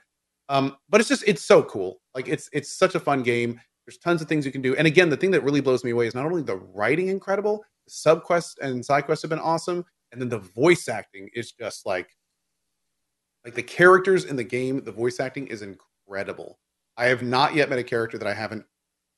Um, 0.49 0.77
but 0.89 1.01
it's 1.01 1.09
just 1.09 1.25
it's 1.27 1.45
so 1.45 1.63
cool. 1.63 2.01
Like 2.15 2.29
it's 2.29 2.49
it's 2.53 2.73
such 2.73 2.95
a 2.95 3.01
fun 3.01 3.23
game. 3.23 3.61
There's 3.87 3.99
tons 3.99 4.23
of 4.23 4.29
things 4.29 4.47
you 4.47 4.53
can 4.53 4.63
do. 4.63 4.75
And 4.77 4.87
again, 4.87 5.11
the 5.11 5.17
thing 5.17 5.31
that 5.33 5.43
really 5.43 5.61
blows 5.61 5.85
me 5.85 5.91
away 5.91 6.07
is 6.07 6.15
not 6.15 6.25
only 6.27 6.43
the 6.43 6.57
writing 6.57 7.09
incredible, 7.09 7.65
the 7.87 7.91
sub 7.91 8.23
quests 8.23 8.57
and 8.63 8.85
side 8.85 9.05
quests 9.05 9.23
have 9.23 9.29
been 9.31 9.39
awesome, 9.39 9.85
and 10.13 10.21
then 10.21 10.31
the 10.31 10.39
voice 10.39 10.89
acting 10.89 11.29
is 11.35 11.53
just 11.53 11.85
like 11.87 12.09
Like 13.45 13.55
the 13.55 13.63
characters 13.63 14.25
in 14.25 14.37
the 14.37 14.45
game, 14.45 14.83
the 14.85 14.93
voice 14.93 15.21
acting 15.21 15.47
is 15.49 15.63
incredible. 15.63 16.59
I 16.97 17.07
have 17.07 17.23
not 17.23 17.55
yet 17.55 17.69
met 17.69 17.79
a 17.79 17.85
character 17.85 18.17
that 18.19 18.29
I 18.29 18.35
haven't 18.35 18.65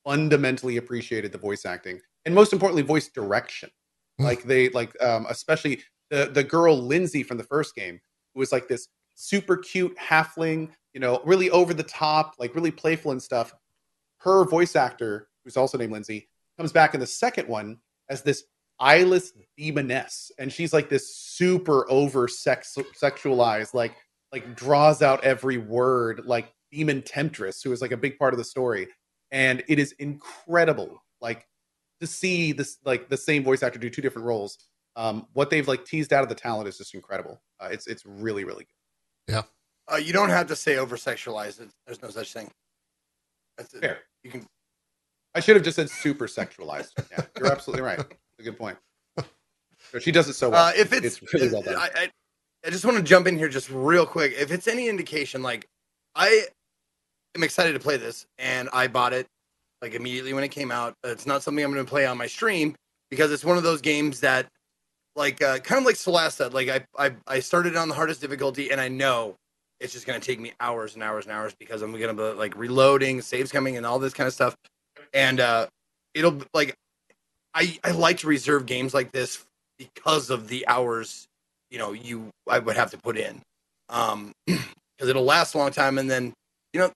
fundamentally 0.03 0.77
appreciated 0.77 1.31
the 1.31 1.37
voice 1.37 1.65
acting, 1.65 2.01
and 2.25 2.35
most 2.35 2.51
importantly, 2.53 2.81
voice 2.83 3.07
direction. 3.09 3.69
Like 4.23 4.43
they 4.43 4.69
like, 4.69 4.99
um, 5.01 5.27
especially 5.29 5.83
the 6.09 6.25
the 6.33 6.43
girl 6.43 6.81
Linzi 6.81 7.23
from 7.23 7.37
the 7.37 7.43
first 7.43 7.75
game, 7.75 7.99
who 8.33 8.39
was 8.39 8.51
like 8.51 8.67
this 8.67 8.87
super 9.13 9.57
cute 9.57 9.95
halfling, 9.97 10.69
you 10.93 10.99
know, 10.99 11.21
really 11.23 11.49
over 11.51 11.73
the 11.73 11.83
top, 11.83 12.35
like 12.39 12.55
really 12.55 12.71
playful 12.71 13.11
and 13.11 13.21
stuff. 13.21 13.53
Her 14.19 14.43
voice 14.45 14.75
actor, 14.75 15.27
who's 15.43 15.57
also 15.57 15.77
named 15.77 15.91
Lindsay, 15.91 16.29
comes 16.57 16.71
back 16.71 16.93
in 16.93 16.99
the 16.99 17.07
second 17.07 17.47
one 17.47 17.77
as 18.09 18.23
this 18.23 18.45
eyeless 18.79 19.33
demoness, 19.57 20.31
and 20.39 20.51
she's 20.51 20.73
like 20.73 20.89
this 20.89 21.15
super 21.15 21.89
over 21.89 22.27
sex 22.27 22.77
sexualized, 23.01 23.73
like 23.73 23.95
like 24.31 24.55
draws 24.55 25.01
out 25.01 25.23
every 25.23 25.57
word, 25.57 26.21
like 26.25 26.51
demon 26.71 27.01
temptress, 27.01 27.61
who 27.61 27.71
is 27.71 27.81
like 27.81 27.91
a 27.91 27.97
big 27.97 28.17
part 28.17 28.33
of 28.33 28.37
the 28.37 28.43
story, 28.43 28.87
and 29.31 29.63
it 29.67 29.79
is 29.79 29.93
incredible, 29.93 31.03
like 31.21 31.45
to 32.01 32.07
see 32.07 32.51
this 32.51 32.77
like 32.85 33.09
the 33.09 33.17
same 33.17 33.43
voice 33.43 33.63
actor 33.63 33.79
do 33.79 33.89
two 33.89 34.01
different 34.01 34.27
roles. 34.27 34.57
Um, 34.95 35.27
what 35.33 35.49
they've 35.49 35.67
like 35.67 35.85
teased 35.85 36.11
out 36.13 36.23
of 36.23 36.29
the 36.29 36.35
talent 36.35 36.67
is 36.67 36.77
just 36.77 36.93
incredible. 36.93 37.41
Uh, 37.59 37.69
it's 37.71 37.87
it's 37.87 38.05
really 38.05 38.43
really 38.43 38.65
good. 38.65 39.35
Uh, 39.91 39.95
you 39.97 40.11
don't 40.11 40.29
have 40.29 40.47
to 40.47 40.55
say 40.55 40.77
over 40.77 40.97
sexualized. 40.97 41.65
There's 41.85 42.01
no 42.01 42.09
such 42.09 42.33
thing. 42.33 42.51
That's 43.57 43.73
it. 43.73 43.81
Fair. 43.81 43.99
You 44.23 44.31
can. 44.31 44.45
I 45.33 45.39
should 45.39 45.55
have 45.55 45.63
just 45.63 45.75
said 45.75 45.89
super 45.89 46.27
sexualized. 46.27 46.91
Yeah, 47.11 47.23
you're 47.37 47.51
absolutely 47.51 47.83
right. 47.83 47.97
That's 47.97 48.09
a 48.39 48.43
good 48.43 48.57
point. 48.57 48.77
But 49.91 50.03
she 50.03 50.11
does 50.11 50.27
it 50.27 50.33
so 50.33 50.49
well. 50.49 50.67
Uh, 50.67 50.71
if 50.75 50.91
it's, 50.91 51.05
it's 51.05 51.33
really 51.33 51.49
well 51.49 51.61
done. 51.61 51.75
I, 51.75 51.89
I, 51.95 52.11
I 52.65 52.69
just 52.69 52.83
want 52.83 52.97
to 52.97 53.03
jump 53.03 53.27
in 53.27 53.37
here 53.37 53.47
just 53.47 53.69
real 53.69 54.05
quick. 54.05 54.33
If 54.37 54.51
it's 54.51 54.67
any 54.67 54.89
indication, 54.89 55.43
like 55.43 55.67
I 56.15 56.47
am 57.35 57.43
excited 57.43 57.73
to 57.73 57.79
play 57.79 57.97
this, 57.97 58.25
and 58.37 58.69
I 58.73 58.87
bought 58.87 59.13
it 59.13 59.27
like 59.81 59.93
immediately 59.93 60.33
when 60.33 60.43
it 60.43 60.49
came 60.49 60.71
out. 60.71 60.93
It's 61.03 61.25
not 61.25 61.43
something 61.43 61.63
I'm 61.63 61.73
going 61.73 61.85
to 61.85 61.89
play 61.89 62.05
on 62.05 62.17
my 62.17 62.27
stream 62.27 62.75
because 63.09 63.31
it's 63.31 63.45
one 63.45 63.57
of 63.57 63.63
those 63.63 63.81
games 63.81 64.21
that, 64.21 64.47
like, 65.15 65.41
uh, 65.41 65.59
kind 65.59 65.79
of 65.79 65.85
like 65.85 65.95
Celeste 65.95 66.37
said, 66.37 66.53
like 66.53 66.69
I, 66.69 66.85
I 66.97 67.15
I 67.27 67.39
started 67.39 67.75
on 67.75 67.89
the 67.89 67.95
hardest 67.95 68.21
difficulty, 68.21 68.71
and 68.71 68.81
I 68.81 68.87
know 68.87 69.35
it's 69.79 69.93
just 69.93 70.07
going 70.07 70.19
to 70.19 70.25
take 70.25 70.39
me 70.39 70.53
hours 70.59 70.95
and 70.95 71.03
hours 71.03 71.25
and 71.25 71.33
hours 71.33 71.55
because 71.59 71.81
I'm 71.81 71.91
going 71.91 72.07
to 72.07 72.13
be 72.13 72.37
like 72.37 72.57
reloading, 72.57 73.21
saves 73.21 73.51
coming, 73.51 73.77
and 73.77 73.85
all 73.85 73.99
this 73.99 74.13
kind 74.13 74.27
of 74.27 74.33
stuff, 74.33 74.55
and 75.13 75.39
uh, 75.39 75.67
it'll 76.13 76.41
like 76.53 76.75
I 77.53 77.77
I 77.83 77.91
like 77.91 78.19
to 78.19 78.27
reserve 78.27 78.65
games 78.65 78.93
like 78.93 79.11
this 79.11 79.43
because 79.77 80.29
of 80.29 80.47
the 80.47 80.67
hours 80.67 81.27
you 81.71 81.77
know 81.79 81.93
you 81.93 82.29
I 82.49 82.59
would 82.59 82.75
have 82.75 82.91
to 82.91 82.97
put 82.97 83.17
in. 83.17 83.41
Um 83.89 84.31
because 84.45 85.09
it'll 85.09 85.23
last 85.25 85.55
a 85.55 85.57
long 85.57 85.71
time 85.71 85.97
and 85.97 86.09
then 86.09 86.33
you 86.73 86.79
know 86.79 86.91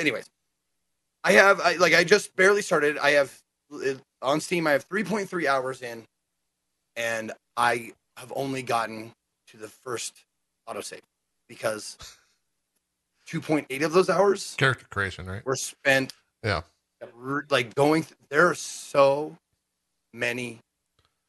anyways 0.00 0.26
I 1.24 1.32
have 1.32 1.60
I 1.60 1.76
like 1.76 1.94
I 1.94 2.04
just 2.04 2.36
barely 2.36 2.62
started 2.62 2.98
I 2.98 3.10
have 3.12 3.36
on 4.22 4.40
Steam 4.40 4.66
I 4.66 4.72
have 4.72 4.88
3.3 4.88 5.46
hours 5.46 5.82
in 5.82 6.04
and 6.96 7.32
I 7.56 7.92
have 8.16 8.32
only 8.36 8.62
gotten 8.62 9.12
to 9.48 9.56
the 9.56 9.68
first 9.68 10.24
autosave 10.68 11.00
because 11.48 11.96
2.8 13.28 13.82
of 13.84 13.92
those 13.92 14.10
hours 14.10 14.54
Character 14.58 14.86
creation, 14.90 15.26
right? 15.26 15.44
were 15.44 15.56
spent 15.56 16.12
Yeah. 16.44 16.60
like 17.48 17.74
going 17.74 18.02
th- 18.04 18.14
there 18.28 18.48
are 18.48 18.54
so 18.54 19.36
many 20.12 20.60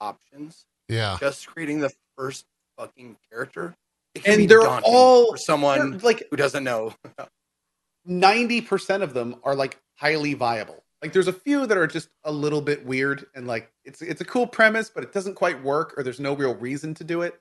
options 0.01 0.65
Yeah. 0.89 1.17
just 1.19 1.47
creating 1.47 1.79
the 1.79 1.91
first 2.17 2.45
fucking 2.77 3.15
character 3.31 3.73
it 4.13 4.23
can 4.23 4.37
be 4.37 4.43
and 4.43 4.49
they're 4.51 4.67
all 4.67 5.31
for 5.31 5.37
someone 5.37 5.97
like 6.03 6.23
who 6.29 6.35
doesn't 6.35 6.63
know 6.65 6.93
ninety 8.05 8.61
percent 8.61 9.03
of 9.03 9.13
them 9.13 9.35
are 9.43 9.55
like 9.55 9.79
highly 9.95 10.33
viable. 10.33 10.83
Like 11.01 11.13
there's 11.13 11.27
a 11.27 11.33
few 11.33 11.67
that 11.67 11.77
are 11.77 11.87
just 11.87 12.09
a 12.23 12.31
little 12.31 12.61
bit 12.61 12.85
weird 12.85 13.25
and 13.35 13.47
like 13.47 13.71
it's 13.83 14.01
it's 14.01 14.21
a 14.21 14.25
cool 14.25 14.47
premise, 14.47 14.89
but 14.89 15.03
it 15.03 15.13
doesn't 15.13 15.35
quite 15.35 15.61
work 15.63 15.93
or 15.97 16.03
there's 16.03 16.19
no 16.19 16.33
real 16.35 16.55
reason 16.55 16.93
to 16.95 17.03
do 17.03 17.21
it. 17.21 17.39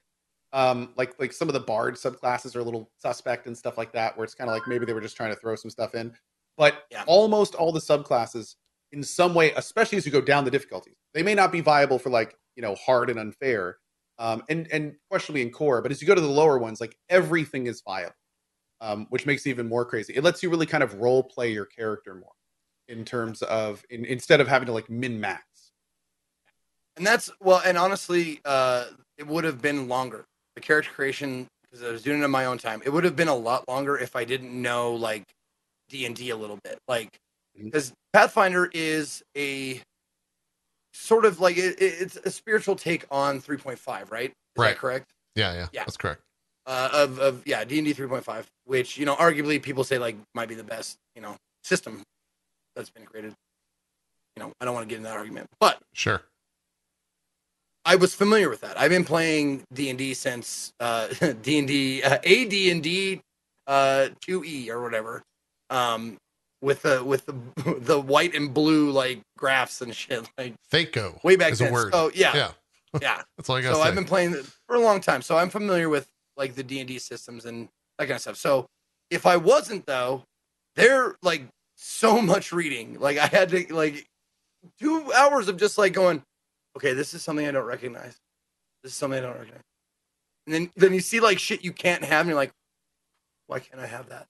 Um, 0.52 0.92
like 0.96 1.18
like 1.18 1.32
some 1.32 1.48
of 1.48 1.54
the 1.54 1.60
bard 1.60 1.96
subclasses 1.96 2.54
are 2.54 2.60
a 2.60 2.64
little 2.64 2.90
suspect 2.98 3.46
and 3.46 3.56
stuff 3.56 3.76
like 3.78 3.92
that, 3.92 4.16
where 4.16 4.24
it's 4.24 4.34
kind 4.34 4.48
of 4.48 4.54
like 4.54 4.66
maybe 4.68 4.84
they 4.86 4.92
were 4.92 5.00
just 5.00 5.16
trying 5.16 5.30
to 5.34 5.40
throw 5.40 5.56
some 5.56 5.70
stuff 5.70 5.94
in. 5.94 6.12
But 6.56 6.84
Yeah. 6.90 7.04
almost 7.06 7.54
all 7.56 7.72
the 7.72 7.80
subclasses, 7.80 8.54
in 8.92 9.02
some 9.02 9.34
way, 9.34 9.52
especially 9.52 9.98
as 9.98 10.06
you 10.06 10.12
go 10.12 10.20
down 10.20 10.44
the 10.44 10.50
difficulties, 10.52 10.94
they 11.12 11.22
may 11.24 11.34
not 11.34 11.50
be 11.50 11.60
viable 11.60 11.98
for 11.98 12.10
like 12.10 12.36
you 12.54 12.62
know 12.62 12.76
hard 12.76 13.10
and 13.10 13.18
unfair, 13.18 13.78
um, 14.18 14.44
and 14.48 14.68
and 14.70 14.94
questionably 15.10 15.42
in 15.42 15.50
core. 15.50 15.82
But 15.82 15.90
as 15.90 16.00
you 16.00 16.06
go 16.06 16.14
to 16.14 16.20
the 16.20 16.28
lower 16.28 16.58
ones, 16.58 16.80
like 16.80 16.96
everything 17.08 17.66
is 17.66 17.82
viable 17.84 18.14
um, 18.80 19.06
which 19.10 19.26
makes 19.26 19.46
it 19.46 19.50
even 19.50 19.68
more 19.68 19.84
crazy. 19.84 20.12
It 20.14 20.22
lets 20.24 20.42
you 20.42 20.50
really 20.50 20.66
kind 20.66 20.82
of 20.82 20.94
role 21.00 21.22
play 21.22 21.50
your 21.52 21.64
character 21.66 22.14
more 22.14 22.32
in 22.88 23.04
terms 23.04 23.42
of 23.42 23.84
in, 23.90 24.04
instead 24.04 24.40
of 24.40 24.48
having 24.48 24.66
to 24.66 24.72
like 24.72 24.90
min 24.90 25.18
max. 25.20 25.44
and 26.96 27.06
that's 27.06 27.30
well 27.40 27.62
and 27.64 27.78
honestly 27.78 28.40
uh 28.44 28.84
it 29.18 29.26
would 29.26 29.42
have 29.44 29.62
been 29.62 29.88
longer 29.88 30.24
the 30.54 30.60
character 30.60 30.90
creation 30.92 31.46
because 31.62 31.82
i 31.82 31.90
was 31.90 32.02
doing 32.02 32.20
it 32.20 32.24
in 32.24 32.30
my 32.30 32.44
own 32.44 32.58
time 32.58 32.82
it 32.84 32.90
would 32.90 33.02
have 33.04 33.16
been 33.16 33.28
a 33.28 33.34
lot 33.34 33.66
longer 33.68 33.96
if 33.96 34.14
i 34.14 34.22
didn't 34.24 34.52
know 34.60 34.92
like 34.92 35.24
d&d 35.88 36.28
a 36.30 36.36
little 36.36 36.58
bit 36.62 36.78
like 36.86 37.08
because 37.56 37.92
pathfinder 38.12 38.70
is 38.74 39.22
a 39.36 39.80
sort 40.92 41.24
of 41.24 41.40
like 41.40 41.56
it, 41.56 41.80
it- 41.80 41.94
it's 42.00 42.16
a 42.16 42.30
spiritual 42.30 42.76
take 42.76 43.04
on 43.10 43.40
3.5 43.40 44.10
right 44.10 44.28
is 44.30 44.34
Right. 44.56 44.68
that 44.70 44.78
correct 44.78 45.10
Yeah. 45.34 45.52
Yeah. 45.52 45.58
Yeah. 45.72 45.84
That's 45.84 45.96
correct. 45.96 46.22
uh, 46.66 46.90
of 46.92 47.18
of 47.18 47.42
yeah 47.46 47.64
D 47.64 47.78
and 47.78 47.86
D 47.86 47.92
three 47.92 48.06
point 48.06 48.24
five, 48.24 48.46
which 48.64 48.96
you 48.96 49.04
know 49.06 49.14
arguably 49.16 49.62
people 49.62 49.84
say 49.84 49.98
like 49.98 50.16
might 50.34 50.48
be 50.48 50.54
the 50.54 50.64
best 50.64 50.96
you 51.14 51.22
know 51.22 51.36
system 51.62 52.02
that's 52.76 52.90
been 52.90 53.04
created. 53.04 53.34
You 54.36 54.42
know 54.42 54.52
I 54.60 54.64
don't 54.64 54.74
want 54.74 54.88
to 54.88 54.92
get 54.92 54.96
in 54.98 55.04
that 55.04 55.16
argument, 55.16 55.48
but 55.60 55.78
Sure. 55.92 56.22
I 57.86 57.96
was 57.96 58.14
familiar 58.14 58.48
with 58.48 58.62
that. 58.62 58.80
I've 58.80 58.90
been 58.90 59.04
playing 59.04 59.62
D 59.72 59.90
and 59.90 59.98
D 59.98 60.14
since 60.14 60.72
uh, 60.80 61.08
D 61.42 61.58
and 61.58 61.68
D 61.68 62.02
uh, 62.02 62.18
A 62.24 62.44
D 62.46 62.70
and 62.70 62.82
D 62.82 63.20
two 64.20 64.42
E 64.44 64.70
or 64.70 64.82
whatever, 64.82 65.22
um, 65.70 66.16
with 66.62 66.82
the 66.82 67.04
with 67.04 67.26
the 67.26 67.34
the 67.80 68.00
white 68.00 68.34
and 68.34 68.54
blue 68.54 68.90
like 68.90 69.20
graphs 69.36 69.82
and 69.82 69.94
shit 69.94 70.28
like 70.38 70.54
THAC0 70.72 71.22
way 71.22 71.36
back 71.36 71.52
is 71.52 71.58
then. 71.58 71.72
word. 71.72 71.92
So 71.92 72.10
yeah, 72.14 72.34
Yeah. 72.34 72.50
yeah. 73.02 73.22
That's 73.36 73.50
all 73.50 73.56
I 73.56 73.60
got 73.60 73.74
so 73.74 73.82
say. 73.82 73.88
I've 73.88 73.94
been 73.94 74.06
playing 74.06 74.34
for 74.66 74.76
a 74.76 74.80
long 74.80 75.00
time, 75.02 75.20
so 75.20 75.36
I'm 75.36 75.50
familiar 75.50 75.88
with 75.90 76.08
like 76.38 76.54
the 76.54 76.62
D 76.62 76.78
and 76.80 76.88
D 76.88 76.98
systems 76.98 77.44
and 77.44 77.68
that 77.98 78.06
kind 78.06 78.16
of 78.16 78.20
stuff. 78.20 78.36
So 78.36 78.66
if 79.10 79.26
I 79.26 79.36
wasn't 79.36 79.86
though, 79.86 80.24
they're 80.76 81.16
like 81.22 81.46
so 81.76 82.20
much 82.22 82.52
reading. 82.52 82.98
Like 82.98 83.18
I 83.18 83.26
had 83.26 83.48
to 83.50 83.74
like 83.74 84.06
two 84.78 85.12
hours 85.12 85.48
of 85.48 85.56
just 85.56 85.78
like 85.78 85.92
going, 85.92 86.22
okay, 86.76 86.92
this 86.92 87.14
is 87.14 87.22
something 87.22 87.46
I 87.46 87.50
don't 87.50 87.66
recognize. 87.66 88.16
This 88.82 88.92
is 88.92 88.98
something 88.98 89.18
I 89.18 89.22
don't 89.22 89.38
recognize. 89.38 89.62
And 90.46 90.54
then 90.54 90.70
then 90.76 90.94
you 90.94 91.00
see 91.00 91.20
like 91.20 91.38
shit 91.38 91.64
you 91.64 91.72
can't 91.72 92.04
have, 92.04 92.20
and 92.20 92.28
you're 92.28 92.36
like, 92.36 92.52
why 93.46 93.60
can't 93.60 93.80
I 93.80 93.86
have 93.86 94.08
that? 94.10 94.26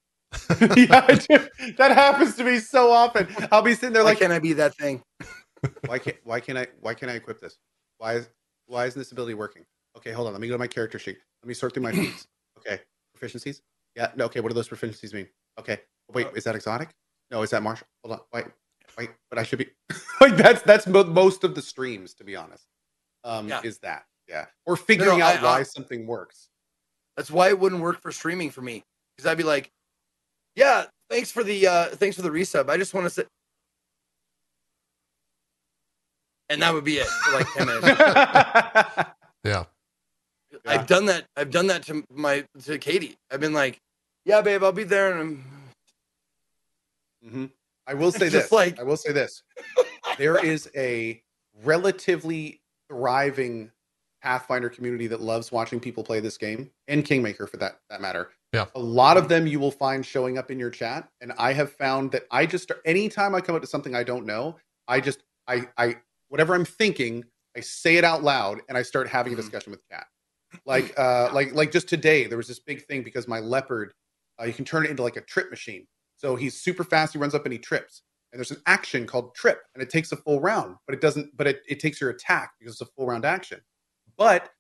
yeah, 0.76 1.06
dude, 1.06 1.76
that 1.76 1.92
happens 1.92 2.36
to 2.36 2.44
me 2.44 2.58
so 2.58 2.90
often. 2.90 3.28
I'll 3.52 3.62
be 3.62 3.74
sitting 3.74 3.92
there 3.92 4.02
Why 4.02 4.10
like, 4.10 4.18
can't 4.18 4.32
I 4.32 4.38
be 4.38 4.52
that 4.54 4.74
thing? 4.76 5.02
why 5.86 5.98
can't 5.98 6.16
why 6.24 6.40
can 6.40 6.56
I 6.56 6.66
why 6.80 6.94
can't 6.94 7.10
I 7.10 7.14
equip 7.14 7.40
this? 7.40 7.56
Why 7.98 8.14
is 8.14 8.28
why 8.66 8.86
isn't 8.86 8.98
this 8.98 9.12
ability 9.12 9.34
working? 9.34 9.64
Okay, 9.96 10.12
hold 10.12 10.26
on. 10.26 10.32
Let 10.32 10.40
me 10.40 10.48
go 10.48 10.54
to 10.54 10.58
my 10.58 10.66
character 10.66 10.98
sheet. 10.98 11.18
Let 11.42 11.48
me 11.48 11.54
sort 11.54 11.74
through 11.74 11.84
my 11.84 11.92
feats. 11.92 12.26
Okay, 12.58 12.80
proficiencies. 13.18 13.60
Yeah. 13.96 14.10
No. 14.16 14.24
Okay. 14.26 14.40
What 14.40 14.48
do 14.48 14.54
those 14.54 14.68
proficiencies 14.68 15.12
mean? 15.14 15.28
Okay. 15.58 15.80
Wait. 16.12 16.26
Is 16.34 16.44
that 16.44 16.54
exotic? 16.54 16.90
No. 17.30 17.42
Is 17.42 17.50
that 17.50 17.62
martial? 17.62 17.86
Hold 18.04 18.20
on. 18.20 18.24
Wait. 18.32 18.44
Wait. 18.98 19.10
But 19.30 19.38
I 19.38 19.42
should 19.42 19.58
be 19.58 19.68
like 20.20 20.36
that's 20.36 20.62
that's 20.62 20.86
mo- 20.86 21.04
most 21.04 21.44
of 21.44 21.54
the 21.54 21.62
streams, 21.62 22.14
to 22.14 22.24
be 22.24 22.36
honest. 22.36 22.64
Um, 23.24 23.48
Yeah. 23.48 23.60
is 23.64 23.78
that 23.78 24.04
yeah, 24.28 24.46
or 24.66 24.76
figuring 24.76 25.18
no, 25.18 25.24
out 25.26 25.38
I- 25.40 25.42
why 25.42 25.58
I- 25.60 25.62
something 25.64 26.06
works. 26.06 26.48
That's 27.16 27.30
why 27.30 27.48
it 27.48 27.58
wouldn't 27.58 27.80
work 27.80 28.00
for 28.02 28.10
streaming 28.10 28.50
for 28.50 28.60
me. 28.62 28.82
Because 29.16 29.30
I'd 29.30 29.38
be 29.38 29.44
like, 29.44 29.70
yeah, 30.56 30.84
thanks 31.10 31.30
for 31.30 31.44
the 31.44 31.66
uh 31.66 31.84
thanks 31.90 32.16
for 32.16 32.22
the 32.22 32.30
resub. 32.30 32.68
I 32.68 32.76
just 32.76 32.92
want 32.94 33.04
to 33.06 33.10
say. 33.10 33.24
and 36.50 36.60
that 36.62 36.74
would 36.74 36.84
be 36.84 36.96
it 36.98 37.06
for 37.06 37.32
like 37.38 37.46
10 37.54 37.66
minutes. 37.66 37.86
yeah. 39.44 39.64
I've 40.66 40.86
done 40.86 41.06
that. 41.06 41.26
I've 41.36 41.50
done 41.50 41.66
that 41.68 41.82
to 41.84 42.04
my 42.10 42.44
to 42.64 42.78
Katie. 42.78 43.16
I've 43.30 43.40
been 43.40 43.52
like, 43.52 43.80
yeah, 44.24 44.40
babe, 44.40 44.62
I'll 44.64 44.72
be 44.72 44.84
there 44.84 45.12
and 45.12 45.20
I'm 45.20 45.44
hmm 47.30 47.44
I 47.86 47.94
will 47.94 48.12
say 48.12 48.28
this. 48.30 48.50
like- 48.52 48.78
I 48.78 48.82
will 48.82 48.96
say 48.96 49.12
this. 49.12 49.42
There 50.18 50.38
is 50.38 50.70
a 50.76 51.22
relatively 51.64 52.60
thriving 52.88 53.70
Pathfinder 54.22 54.70
community 54.70 55.06
that 55.08 55.20
loves 55.20 55.52
watching 55.52 55.78
people 55.80 56.02
play 56.02 56.18
this 56.20 56.38
game, 56.38 56.70
and 56.88 57.04
Kingmaker 57.04 57.46
for 57.46 57.58
that 57.58 57.80
that 57.90 58.00
matter. 58.00 58.30
Yeah. 58.54 58.66
A 58.74 58.80
lot 58.80 59.16
of 59.18 59.28
them 59.28 59.46
you 59.46 59.60
will 59.60 59.70
find 59.70 60.06
showing 60.06 60.38
up 60.38 60.50
in 60.50 60.58
your 60.58 60.70
chat, 60.70 61.08
and 61.20 61.32
I 61.36 61.52
have 61.52 61.72
found 61.72 62.10
that 62.12 62.24
I 62.30 62.46
just 62.46 62.72
anytime 62.86 63.34
I 63.34 63.42
come 63.42 63.54
up 63.54 63.60
to 63.60 63.68
something 63.68 63.94
I 63.94 64.02
don't 64.02 64.24
know, 64.24 64.56
I 64.88 65.00
just 65.00 65.22
I 65.46 65.68
I 65.76 65.96
whatever 66.28 66.54
I'm 66.54 66.64
thinking, 66.64 67.24
I 67.54 67.60
say 67.60 67.96
it 67.96 68.04
out 68.04 68.22
loud, 68.22 68.62
and 68.70 68.78
I 68.78 68.82
start 68.82 69.08
having 69.08 69.34
a 69.34 69.36
Mhm. 69.36 69.40
discussion 69.40 69.70
with 69.72 69.82
Kat. 69.90 70.06
Like 70.66 70.92
uh 70.98 71.30
like 71.32 71.54
like 71.54 71.72
just 71.72 71.88
today 71.88 72.26
there 72.26 72.38
was 72.38 72.48
this 72.48 72.60
big 72.60 72.84
thing 72.86 73.02
because 73.02 73.28
my 73.28 73.40
leopard 73.40 73.92
uh, 74.40 74.44
you 74.44 74.52
can 74.52 74.64
turn 74.64 74.84
it 74.84 74.90
into 74.90 75.02
like 75.02 75.16
a 75.16 75.22
trip 75.22 75.50
machine. 75.50 75.86
So 76.16 76.36
he's 76.36 76.60
super 76.60 76.84
fast, 76.84 77.12
he 77.12 77.18
runs 77.18 77.34
up 77.34 77.44
and 77.44 77.52
he 77.52 77.58
trips. 77.58 78.02
And 78.32 78.40
there's 78.40 78.50
an 78.50 78.62
action 78.66 79.06
called 79.06 79.34
trip 79.34 79.60
and 79.74 79.82
it 79.82 79.90
takes 79.90 80.10
a 80.10 80.16
full 80.16 80.40
round, 80.40 80.76
but 80.86 80.94
it 80.94 81.00
doesn't 81.00 81.36
but 81.36 81.46
it, 81.46 81.62
it 81.68 81.80
takes 81.80 82.00
your 82.00 82.10
attack 82.10 82.52
because 82.58 82.74
it's 82.74 82.80
a 82.80 82.92
full 82.96 83.06
round 83.06 83.24
action. 83.24 83.60
But 84.16 84.50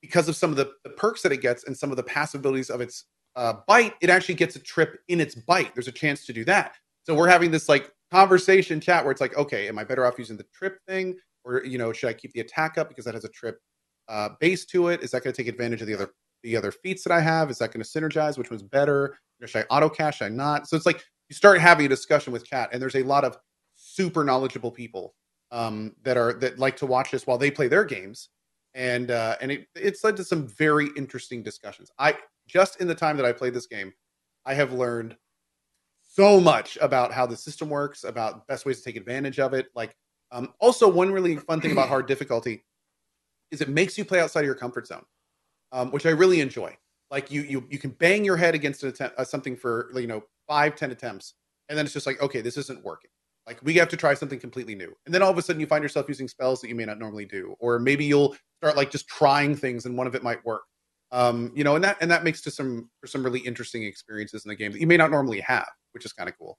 because 0.00 0.28
of 0.28 0.36
some 0.36 0.50
of 0.50 0.56
the, 0.56 0.72
the 0.84 0.90
perks 0.90 1.22
that 1.22 1.32
it 1.32 1.40
gets 1.40 1.64
and 1.64 1.76
some 1.76 1.90
of 1.90 1.96
the 1.96 2.02
passive 2.02 2.40
abilities 2.40 2.70
of 2.70 2.80
its 2.80 3.04
uh, 3.34 3.54
bite, 3.66 3.94
it 4.00 4.10
actually 4.10 4.34
gets 4.34 4.56
a 4.56 4.60
trip 4.60 4.98
in 5.08 5.20
its 5.20 5.34
bite. 5.34 5.74
There's 5.74 5.88
a 5.88 5.92
chance 5.92 6.24
to 6.26 6.32
do 6.32 6.44
that. 6.44 6.76
So 7.04 7.14
we're 7.14 7.28
having 7.28 7.50
this 7.50 7.68
like 7.68 7.90
conversation 8.10 8.80
chat 8.80 9.04
where 9.04 9.12
it's 9.12 9.20
like, 9.20 9.36
okay, 9.36 9.68
am 9.68 9.78
I 9.78 9.84
better 9.84 10.06
off 10.06 10.18
using 10.18 10.36
the 10.36 10.46
trip 10.54 10.78
thing, 10.88 11.16
or 11.44 11.64
you 11.64 11.78
know, 11.78 11.92
should 11.92 12.08
I 12.08 12.12
keep 12.12 12.32
the 12.32 12.40
attack 12.40 12.78
up 12.78 12.88
because 12.88 13.04
that 13.04 13.14
has 13.14 13.24
a 13.24 13.28
trip 13.30 13.58
uh, 14.08 14.30
base 14.40 14.64
to 14.66 14.88
it? 14.88 15.02
Is 15.02 15.10
that 15.10 15.22
going 15.22 15.34
to 15.34 15.36
take 15.36 15.48
advantage 15.48 15.80
of 15.80 15.86
the 15.86 15.94
other 15.94 16.10
the 16.42 16.56
other 16.56 16.70
feats 16.70 17.02
that 17.04 17.12
I 17.12 17.20
have? 17.20 17.50
Is 17.50 17.58
that 17.58 17.72
going 17.72 17.82
to 17.82 17.88
synergize? 17.88 18.38
Which 18.38 18.50
one's 18.50 18.62
better? 18.62 19.16
Should 19.44 19.64
I 19.70 19.74
auto 19.74 19.88
cast? 19.88 20.18
Should 20.18 20.26
I 20.26 20.28
not? 20.28 20.68
So 20.68 20.76
it's 20.76 20.86
like 20.86 21.04
you 21.28 21.34
start 21.34 21.60
having 21.60 21.86
a 21.86 21.88
discussion 21.88 22.32
with 22.32 22.44
chat, 22.44 22.70
and 22.72 22.80
there's 22.80 22.96
a 22.96 23.02
lot 23.02 23.24
of 23.24 23.36
super 23.74 24.24
knowledgeable 24.24 24.70
people 24.70 25.14
um, 25.50 25.94
that 26.02 26.16
are 26.16 26.34
that 26.34 26.58
like 26.58 26.76
to 26.76 26.86
watch 26.86 27.10
this 27.10 27.26
while 27.26 27.38
they 27.38 27.50
play 27.50 27.68
their 27.68 27.84
games, 27.84 28.30
and 28.74 29.10
uh, 29.10 29.36
and 29.40 29.52
it, 29.52 29.66
it's 29.74 30.04
led 30.04 30.16
to 30.16 30.24
some 30.24 30.46
very 30.48 30.88
interesting 30.96 31.42
discussions. 31.42 31.90
I 31.98 32.14
just 32.46 32.80
in 32.80 32.86
the 32.86 32.94
time 32.94 33.16
that 33.16 33.26
I 33.26 33.32
played 33.32 33.54
this 33.54 33.66
game, 33.66 33.92
I 34.44 34.54
have 34.54 34.72
learned 34.72 35.16
so 36.00 36.40
much 36.40 36.78
about 36.80 37.12
how 37.12 37.26
the 37.26 37.36
system 37.36 37.68
works, 37.68 38.04
about 38.04 38.46
best 38.46 38.64
ways 38.64 38.78
to 38.78 38.84
take 38.84 38.96
advantage 38.96 39.38
of 39.38 39.52
it. 39.52 39.66
Like, 39.74 39.94
um, 40.32 40.54
also 40.60 40.88
one 40.88 41.12
really 41.12 41.36
fun 41.36 41.60
thing 41.60 41.72
about 41.72 41.88
hard 41.88 42.06
difficulty 42.06 42.64
is 43.50 43.60
it 43.60 43.68
makes 43.68 43.96
you 43.96 44.04
play 44.04 44.20
outside 44.20 44.40
of 44.40 44.46
your 44.46 44.54
comfort 44.54 44.86
zone, 44.86 45.04
um, 45.72 45.90
which 45.90 46.06
I 46.06 46.10
really 46.10 46.40
enjoy. 46.40 46.76
Like 47.10 47.30
you, 47.30 47.42
you, 47.42 47.66
you 47.70 47.78
can 47.78 47.90
bang 47.90 48.24
your 48.24 48.36
head 48.36 48.54
against 48.54 48.82
an 48.82 48.88
attempt, 48.88 49.18
uh, 49.18 49.24
something 49.24 49.56
for 49.56 49.90
you 49.94 50.06
know 50.06 50.24
five, 50.48 50.74
ten 50.74 50.90
attempts, 50.90 51.34
and 51.68 51.78
then 51.78 51.84
it's 51.84 51.94
just 51.94 52.06
like, 52.06 52.20
okay, 52.20 52.40
this 52.40 52.56
isn't 52.56 52.84
working. 52.84 53.10
Like 53.46 53.60
we 53.62 53.74
have 53.74 53.88
to 53.90 53.96
try 53.96 54.14
something 54.14 54.40
completely 54.40 54.74
new, 54.74 54.92
and 55.06 55.14
then 55.14 55.22
all 55.22 55.30
of 55.30 55.38
a 55.38 55.42
sudden 55.42 55.60
you 55.60 55.66
find 55.66 55.82
yourself 55.82 56.06
using 56.08 56.26
spells 56.26 56.60
that 56.60 56.68
you 56.68 56.74
may 56.74 56.84
not 56.84 56.98
normally 56.98 57.24
do, 57.24 57.54
or 57.60 57.78
maybe 57.78 58.04
you'll 58.04 58.36
start 58.60 58.76
like 58.76 58.90
just 58.90 59.06
trying 59.06 59.54
things, 59.54 59.86
and 59.86 59.96
one 59.96 60.08
of 60.08 60.14
it 60.16 60.24
might 60.24 60.44
work. 60.44 60.62
Um, 61.12 61.52
you 61.54 61.62
know, 61.62 61.76
and 61.76 61.84
that 61.84 61.96
and 62.00 62.10
that 62.10 62.24
makes 62.24 62.40
to 62.42 62.50
some 62.50 62.90
for 63.00 63.06
some 63.06 63.22
really 63.22 63.38
interesting 63.38 63.84
experiences 63.84 64.44
in 64.44 64.48
the 64.48 64.56
game 64.56 64.72
that 64.72 64.80
you 64.80 64.88
may 64.88 64.96
not 64.96 65.12
normally 65.12 65.40
have, 65.40 65.68
which 65.92 66.04
is 66.04 66.12
kind 66.12 66.28
of 66.28 66.36
cool. 66.36 66.58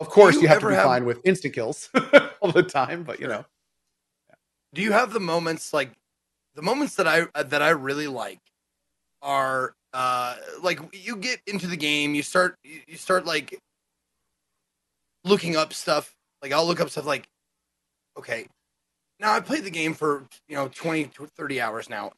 Of 0.00 0.08
course, 0.08 0.36
you, 0.36 0.42
you 0.42 0.48
have 0.48 0.60
to 0.60 0.68
be 0.68 0.74
have- 0.74 0.84
fine 0.84 1.04
with 1.04 1.20
instant 1.24 1.54
kills 1.54 1.90
all 2.40 2.52
the 2.52 2.62
time, 2.62 3.02
but 3.02 3.20
you 3.20 3.26
know, 3.28 3.44
do 4.74 4.82
you 4.82 4.92
have 4.92 5.12
the 5.12 5.20
moments 5.20 5.72
like 5.72 5.92
the 6.54 6.62
moments 6.62 6.96
that 6.96 7.06
I 7.06 7.26
uh, 7.34 7.42
that 7.44 7.62
I 7.62 7.70
really 7.70 8.08
like 8.08 8.40
are 9.22 9.74
uh 9.92 10.36
like 10.62 10.80
you 10.92 11.16
get 11.16 11.40
into 11.46 11.66
the 11.66 11.76
game, 11.76 12.14
you 12.14 12.22
start 12.22 12.56
you 12.64 12.96
start 12.96 13.24
like 13.24 13.58
looking 15.24 15.56
up 15.56 15.72
stuff. 15.72 16.14
Like 16.42 16.52
I'll 16.52 16.66
look 16.66 16.80
up 16.80 16.90
stuff 16.90 17.06
like 17.06 17.28
okay, 18.18 18.46
now 19.20 19.32
I 19.32 19.40
played 19.40 19.64
the 19.64 19.70
game 19.70 19.94
for, 19.94 20.26
you 20.48 20.56
know, 20.56 20.68
20 20.68 21.04
to 21.04 21.26
30 21.26 21.60
hours 21.60 21.88
now. 21.88 22.12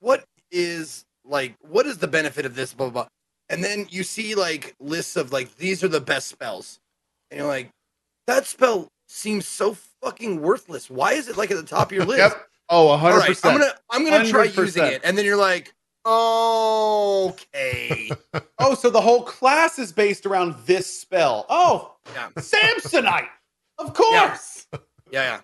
What 0.00 0.24
is 0.50 1.04
like 1.24 1.54
what 1.60 1.86
is 1.86 1.98
the 1.98 2.08
benefit 2.08 2.44
of 2.44 2.54
this 2.54 2.74
blah 2.74 2.88
blah 2.90 3.04
blah. 3.04 3.08
And 3.48 3.62
then 3.62 3.86
you 3.90 4.02
see 4.02 4.34
like 4.34 4.74
lists 4.80 5.16
of 5.16 5.32
like 5.32 5.56
these 5.56 5.84
are 5.84 5.88
the 5.88 6.00
best 6.00 6.28
spells. 6.28 6.78
And 7.30 7.38
you're 7.38 7.48
like 7.48 7.70
that 8.26 8.46
spell 8.46 8.88
seems 9.12 9.46
so 9.46 9.74
fucking 10.02 10.40
worthless. 10.42 10.90
Why 10.90 11.12
is 11.12 11.28
it 11.28 11.36
like 11.36 11.50
at 11.50 11.56
the 11.56 11.62
top 11.62 11.90
of 11.90 11.96
your 11.96 12.04
list? 12.06 12.18
yep. 12.18 12.48
Oh, 12.68 12.88
All 12.88 12.96
hundred 12.96 13.16
right, 13.18 13.22
I'm 13.28 13.34
percent. 13.34 13.58
gonna 13.60 13.72
I'm 13.90 14.04
gonna 14.04 14.28
try 14.28 14.44
using 14.44 14.84
it, 14.84 15.02
and 15.04 15.16
then 15.18 15.24
you're 15.24 15.36
like, 15.36 15.74
okay, 16.06 18.10
Oh, 18.58 18.74
so 18.74 18.90
the 18.90 19.00
whole 19.00 19.22
class 19.22 19.78
is 19.78 19.92
based 19.92 20.26
around 20.26 20.54
this 20.66 21.00
spell. 21.00 21.46
Oh, 21.48 21.96
yeah, 22.14 22.28
Samsonite, 22.36 23.28
of 23.78 23.94
course. 23.94 24.66
yeah, 25.10 25.12
yeah, 25.12 25.40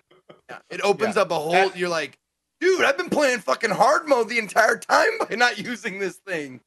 yeah. 0.49 0.57
It 0.69 0.81
opens 0.81 1.15
Yeah. 1.15 1.23
up 1.23 1.31
a 1.31 1.35
whole. 1.35 1.51
That- 1.51 1.77
you're 1.77 1.89
like, 1.89 2.17
dude, 2.61 2.83
I've 2.83 2.97
been 2.97 3.09
playing 3.09 3.39
fucking 3.39 3.71
hard 3.71 4.07
mode 4.07 4.29
the 4.29 4.39
entire 4.39 4.77
time 4.77 5.11
by 5.29 5.35
not 5.35 5.57
using 5.59 5.99
this 5.99 6.17
thing. 6.17 6.61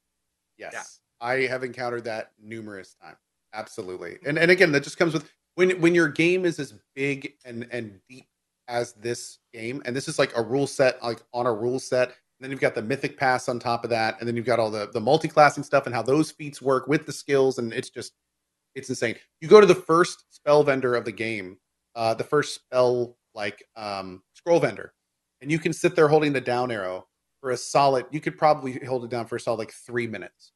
Yes. 0.59 0.73
Yeah. 0.75 0.83
I 1.27 1.35
have 1.47 1.65
encountered 1.65 2.05
that 2.05 2.33
numerous 2.43 2.95
times. 3.03 3.17
Absolutely. 3.55 4.19
And 4.25 4.39
and 4.39 4.51
again, 4.51 4.73
that 4.73 4.83
just 4.85 4.99
comes 4.99 5.13
with 5.15 5.31
when 5.55 5.81
when 5.81 5.95
your 5.95 6.09
game 6.09 6.45
is 6.45 6.59
as 6.59 6.75
big 6.95 7.35
and 7.45 7.67
and 7.71 8.01
deep 8.09 8.27
as 8.69 8.93
this 8.95 9.39
game, 9.53 9.83
and 9.85 9.95
this 9.95 10.09
is 10.09 10.19
like 10.19 10.37
a 10.37 10.43
rule 10.43 10.67
set, 10.67 11.03
like 11.03 11.21
on 11.33 11.47
a 11.47 11.53
rule 11.53 11.79
set. 11.79 12.09
And 12.09 12.45
then 12.45 12.51
you've 12.51 12.61
got 12.61 12.75
the 12.75 12.83
mythic 12.83 13.17
paths 13.17 13.49
on 13.49 13.61
top 13.61 13.85
of 13.85 13.91
that, 13.91 14.17
and 14.19 14.27
then 14.27 14.35
you've 14.35 14.47
got 14.47 14.59
all 14.59 14.71
the 14.71 14.89
the 14.93 15.01
multi-classing 15.01 15.63
stuff 15.63 15.87
and 15.87 15.95
how 15.95 16.03
those 16.03 16.31
feats 16.31 16.61
work 16.61 16.89
with 16.89 17.07
the 17.07 17.13
skills, 17.13 17.59
and 17.59 17.73
it's 17.73 17.91
just 17.91 18.15
it's 18.75 18.89
insane. 18.89 19.17
You 19.41 19.49
go 19.49 19.61
to 19.61 19.67
the 19.67 19.75
first 19.75 20.25
spell 20.31 20.65
vendor 20.65 20.95
of 20.95 21.05
the 21.05 21.13
game, 21.13 21.59
uh, 21.95 22.15
the 22.15 22.25
first 22.25 22.55
spell 22.55 23.17
like 23.35 23.65
um 23.77 24.23
scroll 24.35 24.61
vendor, 24.61 24.93
and 25.41 25.51
you 25.53 25.59
can 25.59 25.73
sit 25.73 25.95
there 25.95 26.09
holding 26.09 26.33
the 26.33 26.41
down 26.41 26.71
arrow 26.73 27.07
for 27.41 27.51
a 27.51 27.57
solid. 27.57 28.07
You 28.11 28.21
could 28.21 28.39
probably 28.39 28.85
hold 28.87 29.05
it 29.05 29.11
down 29.11 29.27
for 29.27 29.37
a 29.37 29.41
solid 29.41 29.59
like 29.59 29.73
three 29.73 30.07
minutes. 30.07 30.53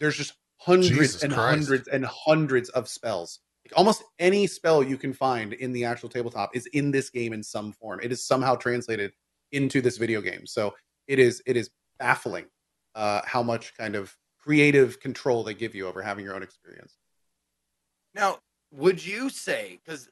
There's 0.00 0.16
just 0.16 0.34
hundreds 0.58 0.88
Jesus 0.88 1.22
and 1.22 1.32
Christ. 1.32 1.50
hundreds 1.50 1.88
and 1.88 2.04
hundreds 2.04 2.68
of 2.70 2.88
spells. 2.88 3.40
Almost 3.74 4.04
any 4.18 4.46
spell 4.46 4.82
you 4.82 4.96
can 4.96 5.12
find 5.12 5.52
in 5.54 5.72
the 5.72 5.84
actual 5.84 6.08
tabletop 6.08 6.54
is 6.54 6.66
in 6.66 6.90
this 6.90 7.10
game 7.10 7.32
in 7.32 7.42
some 7.42 7.72
form. 7.72 8.00
It 8.02 8.12
is 8.12 8.24
somehow 8.24 8.54
translated 8.54 9.12
into 9.52 9.80
this 9.80 9.98
video 9.98 10.20
game. 10.20 10.46
So 10.46 10.74
it 11.06 11.18
is 11.18 11.42
it 11.46 11.56
is 11.56 11.70
baffling 11.98 12.46
uh, 12.94 13.20
how 13.24 13.42
much 13.42 13.76
kind 13.76 13.94
of 13.94 14.16
creative 14.38 15.00
control 15.00 15.44
they 15.44 15.54
give 15.54 15.74
you 15.74 15.86
over 15.86 16.02
having 16.02 16.24
your 16.24 16.34
own 16.34 16.42
experience. 16.42 16.96
Now, 18.14 18.38
would 18.72 19.04
you 19.04 19.30
say 19.30 19.78
because 19.84 20.08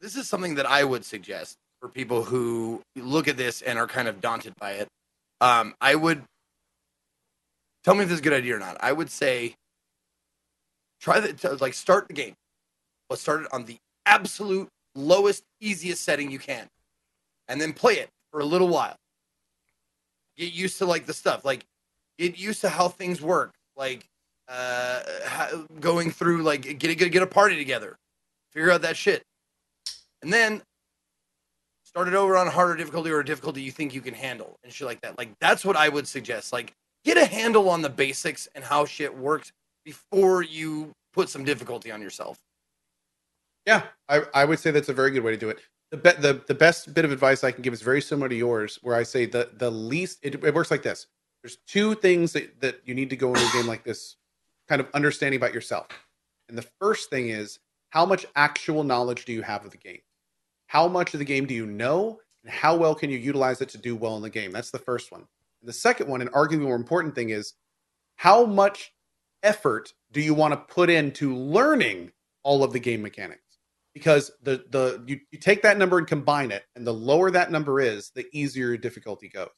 this 0.00 0.16
is 0.16 0.28
something 0.28 0.54
that 0.56 0.66
I 0.66 0.84
would 0.84 1.04
suggest 1.04 1.56
for 1.80 1.88
people 1.88 2.22
who 2.22 2.82
look 2.96 3.28
at 3.28 3.36
this 3.36 3.62
and 3.62 3.78
are 3.78 3.86
kind 3.86 4.08
of 4.08 4.20
daunted 4.20 4.54
by 4.58 4.72
it? 4.72 4.88
Um, 5.40 5.74
I 5.80 5.94
would 5.94 6.22
tell 7.82 7.94
me 7.94 8.02
if 8.02 8.08
this 8.08 8.14
is 8.14 8.20
a 8.20 8.22
good 8.22 8.32
idea 8.32 8.56
or 8.56 8.58
not. 8.58 8.76
I 8.80 8.92
would 8.92 9.10
say 9.10 9.54
try 11.00 11.20
the 11.20 11.32
to, 11.34 11.54
like 11.54 11.74
start 11.74 12.08
the 12.08 12.14
game. 12.14 12.34
Let's 13.10 13.22
start 13.22 13.42
it 13.42 13.48
on 13.52 13.64
the 13.64 13.78
absolute 14.06 14.68
lowest, 14.94 15.44
easiest 15.60 16.04
setting 16.04 16.30
you 16.30 16.38
can, 16.38 16.68
and 17.48 17.60
then 17.60 17.72
play 17.72 17.94
it 17.94 18.08
for 18.30 18.40
a 18.40 18.44
little 18.44 18.68
while. 18.68 18.96
Get 20.36 20.52
used 20.52 20.78
to 20.78 20.86
like 20.86 21.06
the 21.06 21.12
stuff, 21.14 21.44
like 21.44 21.64
get 22.18 22.38
used 22.38 22.60
to 22.62 22.68
how 22.68 22.88
things 22.88 23.20
work, 23.20 23.54
like 23.76 24.06
uh 24.48 25.00
ha- 25.26 25.64
going 25.80 26.10
through 26.10 26.42
like 26.42 26.78
get 26.78 26.90
a, 26.90 26.94
get 26.94 27.22
a 27.22 27.26
party 27.26 27.56
together, 27.56 27.96
figure 28.52 28.70
out 28.70 28.82
that 28.82 28.96
shit, 28.96 29.22
and 30.22 30.32
then 30.32 30.62
start 31.84 32.08
it 32.08 32.14
over 32.14 32.36
on 32.36 32.48
a 32.48 32.50
harder 32.50 32.74
difficulty 32.76 33.10
or 33.10 33.20
a 33.20 33.24
difficulty 33.24 33.62
you 33.62 33.70
think 33.70 33.94
you 33.94 34.00
can 34.00 34.14
handle 34.14 34.56
and 34.64 34.72
shit 34.72 34.86
like 34.86 35.00
that. 35.02 35.16
Like 35.16 35.30
that's 35.40 35.64
what 35.64 35.76
I 35.76 35.88
would 35.88 36.08
suggest. 36.08 36.52
Like 36.52 36.72
get 37.04 37.16
a 37.16 37.24
handle 37.24 37.68
on 37.70 37.82
the 37.82 37.90
basics 37.90 38.48
and 38.54 38.64
how 38.64 38.84
shit 38.84 39.16
works 39.16 39.52
before 39.84 40.42
you 40.42 40.90
put 41.12 41.28
some 41.28 41.44
difficulty 41.44 41.92
on 41.92 42.02
yourself. 42.02 42.38
Yeah, 43.66 43.82
I, 44.08 44.22
I 44.34 44.44
would 44.44 44.58
say 44.58 44.70
that's 44.70 44.88
a 44.88 44.94
very 44.94 45.10
good 45.10 45.24
way 45.24 45.32
to 45.32 45.38
do 45.38 45.48
it. 45.48 45.58
The, 45.90 45.96
be, 45.96 46.10
the 46.10 46.44
the 46.46 46.54
best 46.54 46.92
bit 46.92 47.04
of 47.04 47.12
advice 47.12 47.44
I 47.44 47.52
can 47.52 47.62
give 47.62 47.72
is 47.72 47.82
very 47.82 48.00
similar 48.00 48.28
to 48.28 48.34
yours, 48.34 48.78
where 48.82 48.96
I 48.96 49.02
say 49.02 49.26
the 49.26 49.50
the 49.56 49.70
least 49.70 50.18
it, 50.22 50.34
it 50.44 50.54
works 50.54 50.70
like 50.70 50.82
this. 50.82 51.06
There's 51.42 51.58
two 51.66 51.94
things 51.94 52.32
that, 52.32 52.60
that 52.62 52.80
you 52.84 52.94
need 52.94 53.10
to 53.10 53.16
go 53.16 53.28
into 53.28 53.46
a 53.46 53.52
game 53.52 53.66
like 53.66 53.84
this, 53.84 54.16
kind 54.66 54.80
of 54.80 54.88
understanding 54.94 55.36
about 55.36 55.52
yourself. 55.52 55.88
And 56.48 56.56
the 56.56 56.66
first 56.80 57.10
thing 57.10 57.28
is 57.28 57.58
how 57.90 58.06
much 58.06 58.26
actual 58.34 58.82
knowledge 58.82 59.24
do 59.24 59.32
you 59.32 59.42
have 59.42 59.64
of 59.64 59.70
the 59.70 59.76
game? 59.76 60.00
How 60.66 60.88
much 60.88 61.14
of 61.14 61.18
the 61.18 61.24
game 61.24 61.46
do 61.46 61.54
you 61.54 61.66
know, 61.66 62.18
and 62.42 62.52
how 62.52 62.76
well 62.76 62.94
can 62.94 63.10
you 63.10 63.18
utilize 63.18 63.60
it 63.60 63.68
to 63.70 63.78
do 63.78 63.94
well 63.94 64.16
in 64.16 64.22
the 64.22 64.30
game? 64.30 64.52
That's 64.52 64.70
the 64.70 64.78
first 64.78 65.12
one. 65.12 65.20
And 65.60 65.68
the 65.68 65.72
second 65.72 66.08
one, 66.08 66.20
and 66.20 66.32
arguably 66.32 66.60
more 66.60 66.76
important 66.76 67.14
thing, 67.14 67.30
is 67.30 67.54
how 68.16 68.46
much 68.46 68.92
effort 69.42 69.92
do 70.12 70.20
you 70.20 70.34
want 70.34 70.52
to 70.52 70.74
put 70.74 70.90
into 70.90 71.36
learning 71.36 72.10
all 72.42 72.64
of 72.64 72.72
the 72.72 72.80
game 72.80 73.02
mechanics? 73.02 73.43
Because 73.94 74.30
the 74.42 74.64
the 74.70 75.02
you, 75.06 75.20
you 75.30 75.38
take 75.38 75.62
that 75.62 75.78
number 75.78 75.98
and 75.98 76.06
combine 76.06 76.50
it 76.50 76.64
and 76.76 76.86
the 76.86 76.92
lower 76.92 77.30
that 77.30 77.50
number 77.50 77.80
is 77.80 78.10
the 78.14 78.26
easier 78.32 78.68
your 78.68 78.76
difficulty 78.76 79.28
goes. 79.28 79.48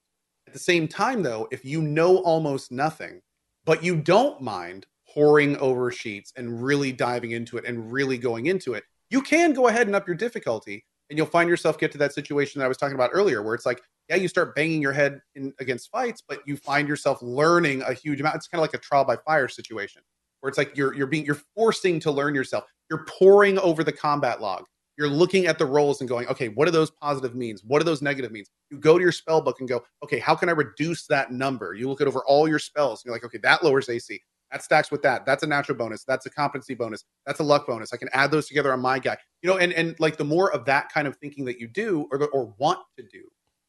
At 0.47 0.53
the 0.53 0.59
same 0.59 0.87
time 0.87 1.23
though 1.23 1.49
if 1.51 1.65
you 1.65 1.83
know 1.83 2.19
almost 2.19 2.71
nothing 2.71 3.23
but 3.65 3.83
you 3.83 3.97
don't 3.97 4.41
mind 4.41 4.87
poring 5.13 5.57
over 5.57 5.91
sheets 5.91 6.33
and 6.37 6.63
really 6.63 6.93
diving 6.93 7.33
into 7.33 7.57
it 7.57 7.65
and 7.65 7.91
really 7.93 8.19
going 8.19 8.47
into 8.47 8.75
it 8.75 8.85
you 9.11 9.23
can 9.23 9.53
go 9.53 9.69
ahead 9.69 9.87
and 9.87 9.97
up 9.97 10.07
your 10.07 10.17
difficulty 10.17 10.85
and 11.09 11.17
you'll 11.17 11.27
find 11.27 11.49
yourself 11.49 11.79
get 11.79 11.91
to 11.93 11.99
that 11.99 12.13
situation 12.13 12.59
that 12.59 12.65
i 12.65 12.69
was 12.69 12.77
talking 12.77 12.95
about 12.95 13.11
earlier 13.13 13.43
where 13.43 13.55
it's 13.55 13.67
like 13.67 13.81
yeah 14.09 14.17
you 14.17 14.29
start 14.29 14.55
banging 14.55 14.83
your 14.83 14.93
head 14.93 15.21
in 15.35 15.53
against 15.59 15.91
fights 15.91 16.23
but 16.29 16.41
you 16.47 16.57
find 16.57 16.87
yourself 16.87 17.21
learning 17.23 17.83
a 17.83 17.93
huge 17.93 18.21
amount. 18.21 18.37
It's 18.37 18.49
kind 18.49 18.61
of 18.61 18.63
like 18.63 18.75
a 18.75 18.79
trial 18.79 19.05
by 19.05 19.17
fire 19.17 19.49
situation 19.49 20.03
where 20.41 20.49
it's 20.49 20.59
like 20.59 20.77
you're 20.77 20.95
you're 20.95 21.07
being 21.07 21.25
you're 21.25 21.41
forcing 21.55 22.01
to 22.01 22.11
learn 22.11 22.35
yourself 22.35 22.65
you're 22.91 23.05
pouring 23.05 23.59
over 23.59 23.83
the 23.83 23.93
combat 23.93 24.41
log 24.41 24.65
you're 24.99 25.09
looking 25.09 25.47
at 25.47 25.59
the 25.59 25.67
rolls 25.67 26.01
and 26.01 26.09
going, 26.09 26.27
okay, 26.29 26.49
what 26.49 26.65
do 26.65 26.71
those 26.71 26.91
positive 26.91 27.35
means? 27.35 27.63
What 27.63 27.81
do 27.81 27.85
those 27.85 28.01
negative 28.01 28.33
means? 28.33 28.49
You 28.71 28.79
go 28.79 28.97
to 28.97 29.03
your 29.03 29.13
spell 29.13 29.43
book 29.43 29.61
and 29.61 29.69
go, 29.69 29.85
okay, 30.03 30.19
how 30.19 30.35
can 30.35 30.49
I 30.49 30.53
reduce 30.53 31.07
that 31.09 31.31
number? 31.31 31.75
You 31.75 31.89
look 31.89 32.01
at 32.01 32.07
over 32.07 32.25
all 32.27 32.49
your 32.49 32.59
spells. 32.59 33.03
And 33.03 33.09
you're 33.09 33.15
like, 33.15 33.25
okay, 33.25 33.39
that 33.43 33.63
lowers 33.63 33.91
AC. 33.91 34.19
That 34.51 34.63
stacks 34.63 34.91
with 34.91 35.03
that. 35.03 35.27
That's 35.27 35.43
a 35.43 35.47
natural 35.47 35.77
bonus. 35.77 36.05
That's 36.05 36.25
a 36.25 36.31
competency 36.31 36.75
bonus. 36.75 37.05
That's 37.27 37.41
a 37.41 37.43
luck 37.43 37.67
bonus. 37.67 37.93
I 37.93 37.99
can 37.99 38.09
add 38.15 38.31
those 38.31 38.49
together 38.49 38.73
on 38.73 38.81
my 38.81 38.99
guy. 38.99 39.19
You 39.43 39.51
know, 39.51 39.59
and 39.59 39.73
and 39.75 39.97
like 39.99 40.17
the 40.17 40.25
more 40.25 40.51
of 40.53 40.65
that 40.65 40.91
kind 40.91 41.07
of 41.07 41.17
thinking 41.17 41.45
that 41.45 41.59
you 41.61 41.69
do 41.69 42.09
or 42.11 42.25
or 42.29 42.55
want 42.57 42.79
to 42.97 43.03
do, 43.03 43.25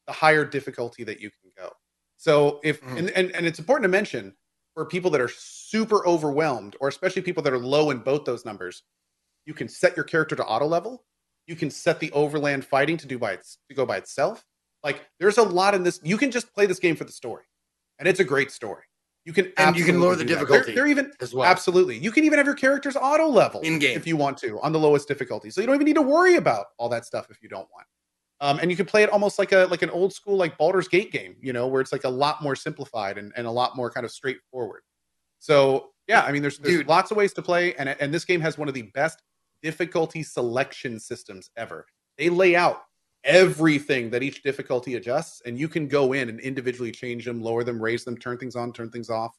the 0.06 0.14
higher 0.14 0.46
difficulty 0.46 1.04
that 1.04 1.20
you 1.20 1.28
can 1.28 1.50
go. 1.58 1.72
So 2.16 2.58
if 2.64 2.80
Mhm. 2.80 2.98
and, 2.98 3.10
and 3.10 3.30
and 3.32 3.46
it's 3.46 3.58
important 3.58 3.84
to 3.84 3.88
mention 3.88 4.34
for 4.78 4.84
people 4.84 5.10
that 5.10 5.20
are 5.20 5.28
super 5.28 6.06
overwhelmed, 6.06 6.76
or 6.78 6.86
especially 6.86 7.20
people 7.20 7.42
that 7.42 7.52
are 7.52 7.58
low 7.58 7.90
in 7.90 7.98
both 7.98 8.24
those 8.24 8.44
numbers, 8.44 8.84
you 9.44 9.52
can 9.52 9.68
set 9.68 9.96
your 9.96 10.04
character 10.04 10.36
to 10.36 10.44
auto 10.44 10.66
level. 10.66 11.02
You 11.48 11.56
can 11.56 11.68
set 11.68 11.98
the 11.98 12.12
overland 12.12 12.64
fighting 12.64 12.96
to 12.98 13.06
do 13.08 13.18
by 13.18 13.32
its 13.32 13.58
to 13.68 13.74
go 13.74 13.84
by 13.84 13.96
itself. 13.96 14.44
Like 14.84 15.00
there's 15.18 15.36
a 15.36 15.42
lot 15.42 15.74
in 15.74 15.82
this. 15.82 15.98
You 16.04 16.16
can 16.16 16.30
just 16.30 16.54
play 16.54 16.66
this 16.66 16.78
game 16.78 16.94
for 16.94 17.02
the 17.02 17.10
story, 17.10 17.42
and 17.98 18.06
it's 18.06 18.20
a 18.20 18.24
great 18.24 18.52
story. 18.52 18.84
You 19.24 19.32
can 19.32 19.52
And 19.56 19.76
you 19.76 19.84
can 19.84 20.00
lower 20.00 20.14
the 20.14 20.24
difficulty. 20.24 20.66
They're, 20.66 20.74
they're 20.76 20.86
even 20.86 21.10
as 21.20 21.34
well. 21.34 21.50
absolutely. 21.50 21.98
You 21.98 22.12
can 22.12 22.22
even 22.22 22.38
have 22.38 22.46
your 22.46 22.54
characters 22.54 22.94
auto 22.94 23.26
level 23.26 23.62
In-game. 23.62 23.96
if 23.96 24.06
you 24.06 24.16
want 24.16 24.38
to 24.38 24.60
on 24.60 24.70
the 24.70 24.78
lowest 24.78 25.08
difficulty. 25.08 25.50
So 25.50 25.60
you 25.60 25.66
don't 25.66 25.74
even 25.74 25.86
need 25.86 25.96
to 25.96 26.02
worry 26.02 26.36
about 26.36 26.66
all 26.78 26.88
that 26.90 27.04
stuff 27.04 27.32
if 27.32 27.42
you 27.42 27.48
don't 27.48 27.66
want. 27.74 27.88
Um, 28.40 28.60
and 28.60 28.70
you 28.70 28.76
can 28.76 28.86
play 28.86 29.02
it 29.02 29.10
almost 29.10 29.38
like 29.38 29.52
a 29.52 29.66
like 29.70 29.82
an 29.82 29.90
old 29.90 30.12
school 30.12 30.36
like 30.36 30.56
Baldur's 30.56 30.88
Gate 30.88 31.10
game, 31.10 31.36
you 31.40 31.52
know, 31.52 31.66
where 31.66 31.80
it's 31.80 31.92
like 31.92 32.04
a 32.04 32.08
lot 32.08 32.42
more 32.42 32.54
simplified 32.54 33.18
and, 33.18 33.32
and 33.36 33.46
a 33.46 33.50
lot 33.50 33.76
more 33.76 33.90
kind 33.90 34.04
of 34.04 34.12
straightforward. 34.12 34.82
So 35.40 35.90
yeah, 36.06 36.22
I 36.22 36.32
mean, 36.32 36.42
there's 36.42 36.58
there's 36.58 36.78
Dude. 36.78 36.88
lots 36.88 37.10
of 37.10 37.16
ways 37.16 37.32
to 37.34 37.42
play, 37.42 37.74
and 37.74 37.88
and 37.88 38.12
this 38.12 38.24
game 38.24 38.40
has 38.40 38.56
one 38.56 38.68
of 38.68 38.74
the 38.74 38.82
best 38.94 39.22
difficulty 39.62 40.22
selection 40.22 41.00
systems 41.00 41.50
ever. 41.56 41.86
They 42.16 42.30
lay 42.30 42.54
out 42.56 42.82
everything 43.24 44.10
that 44.10 44.22
each 44.22 44.42
difficulty 44.42 44.94
adjusts, 44.94 45.42
and 45.44 45.58
you 45.58 45.68
can 45.68 45.88
go 45.88 46.12
in 46.12 46.28
and 46.28 46.40
individually 46.40 46.92
change 46.92 47.24
them, 47.24 47.42
lower 47.42 47.64
them, 47.64 47.80
raise 47.80 48.04
them, 48.04 48.16
turn 48.16 48.38
things 48.38 48.56
on, 48.56 48.72
turn 48.72 48.90
things 48.90 49.10
off. 49.10 49.36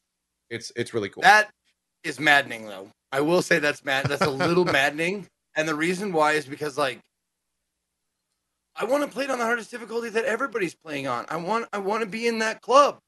It's 0.50 0.70
it's 0.76 0.94
really 0.94 1.08
cool. 1.08 1.22
That 1.22 1.50
is 2.04 2.20
maddening, 2.20 2.66
though. 2.66 2.88
I 3.12 3.20
will 3.20 3.42
say 3.42 3.58
that's 3.58 3.84
mad. 3.84 4.06
That's 4.06 4.22
a 4.22 4.30
little 4.30 4.64
maddening, 4.66 5.26
and 5.56 5.66
the 5.66 5.74
reason 5.74 6.12
why 6.12 6.32
is 6.32 6.46
because 6.46 6.78
like 6.78 7.00
I 8.80 8.84
want 8.86 9.04
to 9.04 9.10
play 9.10 9.24
it 9.24 9.30
on 9.30 9.38
the 9.38 9.44
hardest 9.44 9.70
difficulty 9.70 10.08
that 10.10 10.24
everybody's 10.24 10.74
playing 10.74 11.06
on. 11.06 11.26
I 11.28 11.36
want 11.36 11.68
I 11.72 11.78
want 11.78 12.02
to 12.02 12.08
be 12.08 12.26
in 12.26 12.38
that 12.40 12.62
club, 12.62 12.98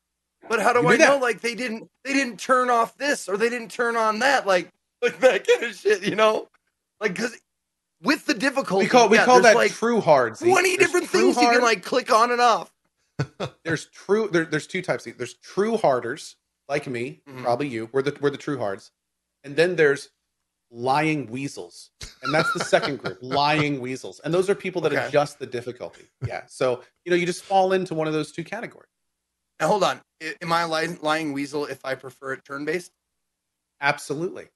but 0.49 0.61
how 0.61 0.73
do 0.74 0.86
I 0.86 0.97
that. 0.99 1.09
know? 1.09 1.19
Like 1.19 1.40
they 1.40 1.55
didn't 1.55 1.89
they 2.05 2.12
didn't 2.12 2.39
turn 2.39 2.70
off 2.70 2.97
this 2.99 3.28
or 3.28 3.36
they 3.39 3.49
didn't 3.49 3.70
turn 3.70 3.97
on 3.97 4.20
that. 4.20 4.47
Like 4.47 4.69
like 5.03 5.19
that 5.20 5.47
kind 5.47 5.65
of 5.65 5.74
shit, 5.74 6.03
you 6.05 6.15
know? 6.16 6.49
Like 7.01 7.15
because 7.15 7.36
with 8.03 8.27
the 8.27 8.35
difficulty, 8.35 8.85
we 8.85 8.90
call 8.90 9.09
we 9.09 9.16
yeah, 9.16 9.24
call 9.24 9.40
that 9.40 9.57
like 9.57 9.73
true 9.73 10.01
hard. 10.01 10.36
See, 10.36 10.51
twenty 10.51 10.77
there's 10.77 10.89
different 10.89 11.09
things 11.09 11.36
you 11.36 11.49
can 11.49 11.62
like 11.62 11.82
click 11.82 12.12
on 12.12 12.31
and 12.31 12.40
off. 12.40 12.70
there's 13.65 13.86
true 13.86 14.28
there, 14.31 14.44
there's 14.44 14.66
two 14.66 14.82
types 14.82 15.05
there's 15.16 15.35
true 15.35 15.77
harders 15.77 16.36
like 16.69 16.86
me 16.86 17.20
Mhm. 17.28 17.43
probably 17.43 17.69
you 17.69 17.89
we're 17.93 18.03
the 18.03 18.16
we're 18.20 18.31
the 18.31 18.36
true 18.39 18.59
hards 18.59 18.90
and 19.44 19.57
then 19.57 19.77
there's 19.77 20.11
lying 20.74 21.27
weasels 21.27 21.90
and 22.23 22.32
that's 22.32 22.51
the 22.55 22.61
second 22.65 22.97
group 22.97 23.19
lying 23.23 23.78
weasels 23.78 24.20
and 24.24 24.32
those 24.32 24.49
are 24.49 24.55
people 24.55 24.81
that 24.81 24.93
Okay. 24.93 25.07
adjust 25.07 25.39
the 25.39 25.47
difficulty 25.47 26.05
yeah 26.27 26.44
so 26.47 26.82
you 27.05 27.11
know 27.11 27.16
you 27.16 27.27
just 27.27 27.44
fall 27.44 27.73
into 27.74 27.94
one 27.94 28.07
of 28.07 28.15
those 28.15 28.32
two 28.32 28.43
categories 28.43 28.89
Now 29.61 29.69
hold 29.69 29.85
on, 29.85 30.01
am 30.40 30.51
I 30.53 30.62
a 30.62 30.69
lying, 30.69 30.99
lying 31.03 31.32
weasel 31.35 31.66
if 31.66 31.85
I 31.85 31.94
prefer 31.94 32.32
it 32.32 32.44
turn 32.44 32.65
based? 32.65 32.93
absolutely 33.81 34.47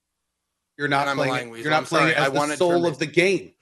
you're 0.79 0.89
not 0.89 1.03
And 1.09 1.11
I'm 1.11 1.19
a 1.21 1.25
playing 1.29 1.49
it, 1.49 1.51
weasel. 1.53 1.63
you're 1.65 1.71
not 1.71 1.79
I'm 1.79 1.85
playing 1.85 2.15
sorry, 2.15 2.27
it 2.27 2.35
as 2.35 2.41
I 2.41 2.47
the 2.47 2.57
soul 2.57 2.73
of 2.87 2.99
turn-based. 2.99 2.99
the 3.01 3.07
game 3.07 3.53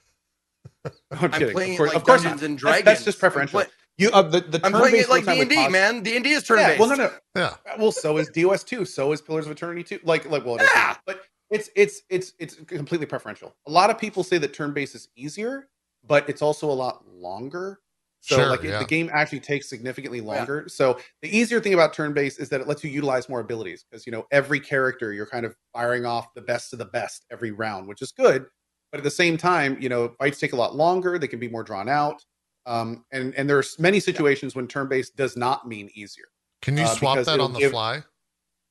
I'm, 1.11 1.31
kidding. 1.31 1.51
playing 1.53 1.71
of 1.73 1.77
course, 1.77 1.89
like 1.89 1.97
of 1.97 2.03
course 2.05 2.23
Dungeons 2.23 2.41
not. 2.41 2.45
and 2.49 2.59
That's- 2.59 2.83
that's, 2.85 3.03
just 3.05 3.19
preferential 3.19 3.61
play- 3.61 3.69
you 3.97 4.09
uh, 4.11 4.21
the, 4.23 4.41
the 4.41 4.59
I'm 4.65 4.73
playing 4.73 4.97
it 4.97 5.09
like 5.09 5.23
D 5.25 5.39
and 5.39 5.49
D, 5.49 5.67
man. 5.69 6.03
D 6.03 6.15
and 6.15 6.23
D 6.23 6.31
is 6.31 6.43
turn 6.43 6.57
yeah 6.59 6.67
based. 6.69 6.79
well 6.81 6.89
no 6.89 6.95
no 6.95 7.11
Yeah. 7.35 7.53
well 7.79 7.91
so 7.93 8.17
is 8.17 8.27
dos 8.29 8.63
2 8.65 8.83
so 8.85 9.11
is 9.13 9.21
pillars 9.21 9.45
of 9.45 9.51
eternity 9.53 9.83
2 9.83 9.99
like 10.03 10.29
like 10.29 10.45
well 10.45 10.57
Yeah. 10.59 10.95
but 11.05 11.21
it's 11.49 11.69
it's 11.75 12.01
it's 12.09 12.33
it's 12.39 12.55
completely 12.55 13.05
preferential. 13.05 13.55
A 13.67 13.71
lot 13.71 13.89
of 13.89 13.97
people 13.97 14.23
say 14.23 14.37
that 14.39 14.53
turn 14.53 14.73
based 14.73 14.95
is 14.95 15.09
easier 15.15 15.67
but 16.07 16.29
it's 16.29 16.43
also 16.43 16.69
a 16.69 16.73
lot 16.73 17.03
longer. 17.07 17.79
So 18.19 18.35
Sure, 18.37 18.47
like 18.47 18.63
it- 18.63 18.77
the 18.77 18.85
game 18.85 19.09
actually 19.11 19.39
takes 19.39 19.67
significantly 19.67 20.19
Yeah. 20.19 20.25
longer. 20.25 20.65
So 20.67 20.99
the 21.23 21.35
easier 21.35 21.59
thing 21.59 21.73
about 21.73 21.93
turn 21.93 22.13
based 22.13 22.39
is 22.39 22.47
that 22.49 22.61
it 22.61 22.67
lets 22.67 22.83
you 22.83 22.91
utilize 22.91 23.27
more 23.27 23.39
abilities 23.39 23.83
because 23.89 24.05
you 24.05 24.11
know 24.11 24.25
every 24.31 24.59
character 24.59 25.13
you're 25.13 25.25
kind 25.25 25.45
of 25.47 25.55
firing 25.73 26.05
off 26.05 26.31
the 26.35 26.41
best 26.41 26.73
of 26.73 26.79
the 26.79 26.85
best 26.85 27.25
every 27.31 27.51
round 27.51 27.87
which 27.87 28.01
is 28.03 28.11
good. 28.11 28.45
But 28.91 28.99
at 28.99 29.03
the 29.03 29.09
same 29.11 29.35
time 29.37 29.77
you 29.81 29.89
know 29.89 30.09
fights 30.19 30.39
take 30.39 30.53
a 30.53 30.55
lot 30.55 30.75
longer 30.75 31.17
they 31.17 31.27
can 31.27 31.39
be 31.39 31.47
more 31.49 31.63
drawn 31.63 31.89
out. 31.89 32.23
Um, 32.67 33.05
and 33.11 33.33
and 33.35 33.49
there's 33.49 33.77
many 33.79 33.99
situations 33.99 34.55
when 34.55 34.67
turn 34.67 34.87
based 34.87 35.15
does 35.15 35.35
not 35.37 35.67
mean 35.67 35.89
easier. 35.95 36.25
Can 36.61 36.77
you 36.77 36.83
Uh, 36.83 36.95
swap 36.95 37.23
that 37.25 37.39
on 37.39 37.53
the 37.53 37.59
give- 37.59 37.71
fly? 37.71 38.03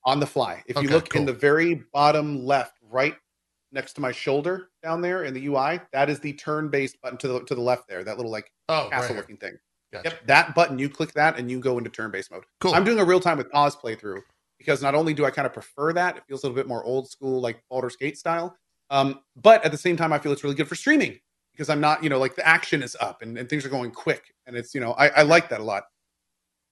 On 0.05 0.21
the 0.21 0.27
fly. 0.27 0.63
If 0.67 0.81
you 0.83 0.89
look 0.89 1.11
cool. 1.11 1.21
in 1.21 1.27
the 1.27 1.33
very 1.33 1.85
bottom 1.93 2.45
left, 2.45 2.77
right 2.91 3.15
next 3.73 3.95
to 3.95 4.01
my 4.01 4.13
shoulder 4.13 4.69
down 4.83 5.01
there 5.01 5.25
in 5.25 5.35
the 5.35 5.47
UI, 5.47 5.81
that 5.93 6.09
is 6.09 6.21
the 6.21 6.33
turn-based 6.35 7.01
button 7.03 7.19
to 7.19 7.29
the 7.29 7.45
to 7.45 7.55
the 7.55 7.61
left 7.61 7.89
there. 7.89 8.05
That 8.05 8.17
little 8.17 8.33
like 8.33 8.51
Oh, 8.69 8.89
castle-looking 8.91 9.37
thing. 9.37 9.59
Gotcha. 9.93 10.11
Yep, 10.11 10.27
that 10.27 10.55
button. 10.55 10.79
You 10.79 10.89
click 10.89 11.13
that, 11.13 11.39
and 11.39 11.51
you 11.51 11.61
go 11.61 11.79
into 11.79 11.91
turn-based 11.91 12.31
mode. 12.31 12.45
Cool. 12.61 12.75
I'm 12.75 12.85
doing 12.85 12.99
a 12.99 13.05
real-time 13.05 13.39
with 13.39 13.51
pause 13.51 13.77
playthrough 13.77 14.21
because 14.59 14.83
not 14.83 14.95
only 14.95 15.15
do 15.15 15.25
I 15.25 15.31
kind 15.31 15.47
of 15.47 15.53
prefer 15.53 15.93
that, 15.93 16.17
it 16.17 16.23
feels 16.27 16.43
a 16.43 16.47
little 16.47 16.57
bit 16.57 16.67
more 16.67 16.83
old 16.85 17.11
school, 17.11 17.41
like 17.41 17.63
Baldur's 17.71 17.97
Gate 17.97 18.17
style. 18.17 18.57
Um, 18.91 19.21
but 19.37 19.65
at 19.65 19.73
the 19.73 19.79
same 19.79 19.97
time, 19.97 20.13
I 20.13 20.19
feel 20.19 20.33
it's 20.33 20.45
really 20.45 20.57
good 20.57 20.69
for 20.69 20.75
streaming 20.75 21.19
because 21.53 21.69
I'm 21.69 21.81
not, 21.81 22.03
you 22.03 22.09
know, 22.09 22.19
like 22.19 22.35
the 22.35 22.47
action 22.47 22.83
is 22.83 22.97
up 23.01 23.23
and, 23.23 23.37
and 23.39 23.49
things 23.49 23.65
are 23.65 23.69
going 23.69 23.91
quick, 23.91 24.35
and 24.47 24.57
it's, 24.57 24.75
you 24.75 24.81
know, 24.81 24.93
I, 24.93 25.09
I 25.09 25.23
like 25.23 25.49
that 25.51 25.61
a 25.61 25.65
lot. 25.65 25.85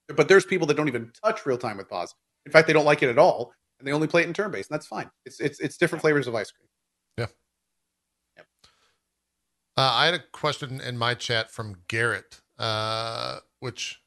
But 0.09 0.29
there's 0.29 0.45
people 0.45 0.67
that 0.67 0.77
don't 0.77 0.89
even 0.89 1.13
touch 1.23 1.47
real-time 1.47 1.77
with 1.77 1.89
pause. 1.89 2.15
In 2.47 2.53
fact, 2.53 2.67
they 2.67 2.73
don't 2.73 2.85
like 2.85 3.03
it 3.03 3.09
at 3.09 3.19
all, 3.19 3.53
and 3.79 3.87
they 3.87 3.93
only 3.93 4.07
play 4.09 4.23
it 4.23 4.27
in 4.29 4.35
turn-based, 4.35 4.71
and 4.71 4.75
that's 4.75 4.87
fine. 4.87 5.11
It's 5.25 5.41
it's 5.41 5.61
it's 5.61 5.77
different 5.77 6.03
flavors 6.03 6.27
of 6.27 6.35
ice 6.35 6.51
cream. 6.51 6.69
Yeah, 7.19 7.27
Uh, 9.77 9.91
I 9.95 10.05
had 10.07 10.15
a 10.15 10.23
question 10.33 10.81
in 10.81 10.99
my 10.99 11.15
chat 11.15 11.51
from 11.51 11.77
Garrett, 11.89 12.41
uh, 12.59 13.39
which 13.61 14.01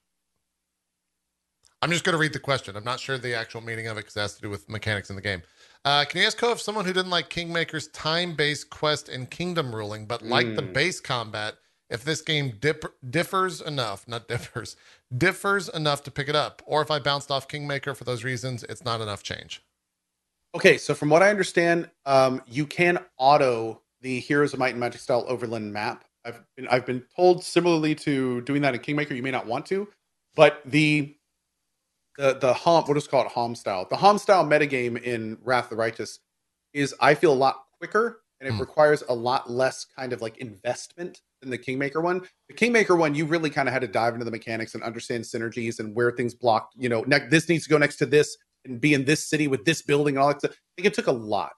I'm 1.81 1.91
just 1.91 2.03
going 2.03 2.13
to 2.13 2.19
read 2.19 2.33
the 2.33 2.39
question. 2.39 2.75
I'm 2.75 2.83
not 2.83 2.99
sure 2.99 3.17
the 3.17 3.35
actual 3.35 3.61
meaning 3.61 3.87
of 3.87 3.97
it 3.97 4.01
because 4.01 4.15
it 4.17 4.21
has 4.21 4.35
to 4.35 4.41
do 4.41 4.49
with 4.49 4.67
mechanics 4.69 5.09
in 5.09 5.15
the 5.15 5.21
game. 5.21 5.41
Uh, 5.83 6.03
can 6.05 6.19
you 6.21 6.25
ask 6.25 6.37
Co 6.37 6.51
if 6.51 6.59
someone 6.61 6.83
who 6.85 6.93
didn't 6.93 7.11
like 7.11 7.29
Kingmaker's 7.29 7.89
time-based 7.89 8.69
quest 8.71 9.07
and 9.07 9.29
kingdom 9.29 9.73
ruling, 9.73 10.05
but 10.07 10.23
liked 10.23 10.55
the 10.55 10.63
Mm. 10.63 10.73
base 10.73 10.99
combat, 10.99 11.55
if 11.91 12.03
this 12.03 12.21
game 12.21 12.57
dip- 12.59 12.95
differs 13.07 13.61
enough, 13.61 14.07
not 14.07 14.27
differs, 14.27 14.75
differs 15.15 15.69
enough 15.69 16.03
to 16.03 16.11
pick 16.11 16.29
it 16.29 16.35
up, 16.35 16.61
or 16.65 16.81
if 16.81 16.91
I 16.91 16.99
bounced 16.99 17.31
off 17.31 17.47
Kingmaker 17.47 17.95
for 17.95 18.03
those 18.03 18.23
reasons, 18.23 18.63
it's 18.63 18.83
not 18.85 19.01
enough 19.01 19.23
change. 19.23 19.61
Okay, 20.55 20.77
so 20.77 20.93
from 20.93 21.09
what 21.09 21.21
I 21.21 21.29
understand, 21.29 21.89
um, 22.05 22.41
you 22.47 22.65
can 22.65 22.99
auto 23.17 23.81
the 24.01 24.19
Heroes 24.21 24.53
of 24.53 24.59
Might 24.59 24.71
and 24.71 24.79
Magic 24.79 25.01
style 25.01 25.25
Overland 25.27 25.73
map. 25.73 26.05
I've 26.23 26.41
been 26.55 26.67
I've 26.69 26.85
been 26.85 27.03
told 27.15 27.43
similarly 27.43 27.93
to 27.95 28.41
doing 28.41 28.61
that 28.61 28.73
in 28.73 28.79
Kingmaker, 28.79 29.13
you 29.13 29.21
may 29.21 29.31
not 29.31 29.45
want 29.45 29.65
to, 29.67 29.87
but 30.35 30.61
the 30.65 31.15
the 32.17 32.33
the 32.35 32.53
Hom 32.53 32.85
what 32.85 32.97
is 32.97 33.07
called 33.07 33.27
Hom 33.27 33.55
style. 33.55 33.85
The 33.89 33.97
Hom 33.97 34.17
style 34.17 34.45
metagame 34.45 35.01
in 35.01 35.37
Wrath 35.43 35.65
of 35.65 35.69
the 35.71 35.75
Righteous 35.75 36.19
is 36.73 36.95
I 36.99 37.15
feel 37.15 37.33
a 37.33 37.35
lot 37.35 37.65
quicker 37.77 38.21
and 38.39 38.47
it 38.49 38.53
Hmm. 38.53 38.59
requires 38.59 39.03
a 39.07 39.13
lot 39.15 39.49
less 39.49 39.85
kind 39.85 40.13
of 40.13 40.21
like 40.21 40.37
investment 40.37 41.21
than 41.41 41.49
the 41.49 41.57
Kingmaker 41.57 42.01
one. 42.01 42.21
The 42.47 42.53
Kingmaker 42.53 42.95
one, 42.95 43.15
you 43.15 43.25
really 43.25 43.49
kind 43.49 43.67
of 43.67 43.73
had 43.73 43.81
to 43.81 43.87
dive 43.87 44.13
into 44.13 44.25
the 44.25 44.31
mechanics 44.31 44.73
and 44.73 44.83
understand 44.83 45.23
synergies 45.23 45.79
and 45.79 45.95
where 45.95 46.11
things 46.11 46.33
blocked. 46.33 46.75
You 46.77 46.89
know, 46.89 47.03
ne- 47.07 47.27
this 47.29 47.49
needs 47.49 47.63
to 47.65 47.69
go 47.69 47.77
next 47.77 47.97
to 47.97 48.05
this 48.05 48.37
and 48.65 48.81
be 48.81 48.93
in 48.93 49.05
this 49.05 49.27
city 49.27 49.47
with 49.47 49.65
this 49.65 49.81
building 49.81 50.15
and 50.15 50.23
all 50.23 50.29
that 50.29 50.39
stuff. 50.39 50.51
I 50.51 50.71
think 50.75 50.87
it 50.87 50.93
took 50.93 51.07
a 51.07 51.11
lot. 51.11 51.53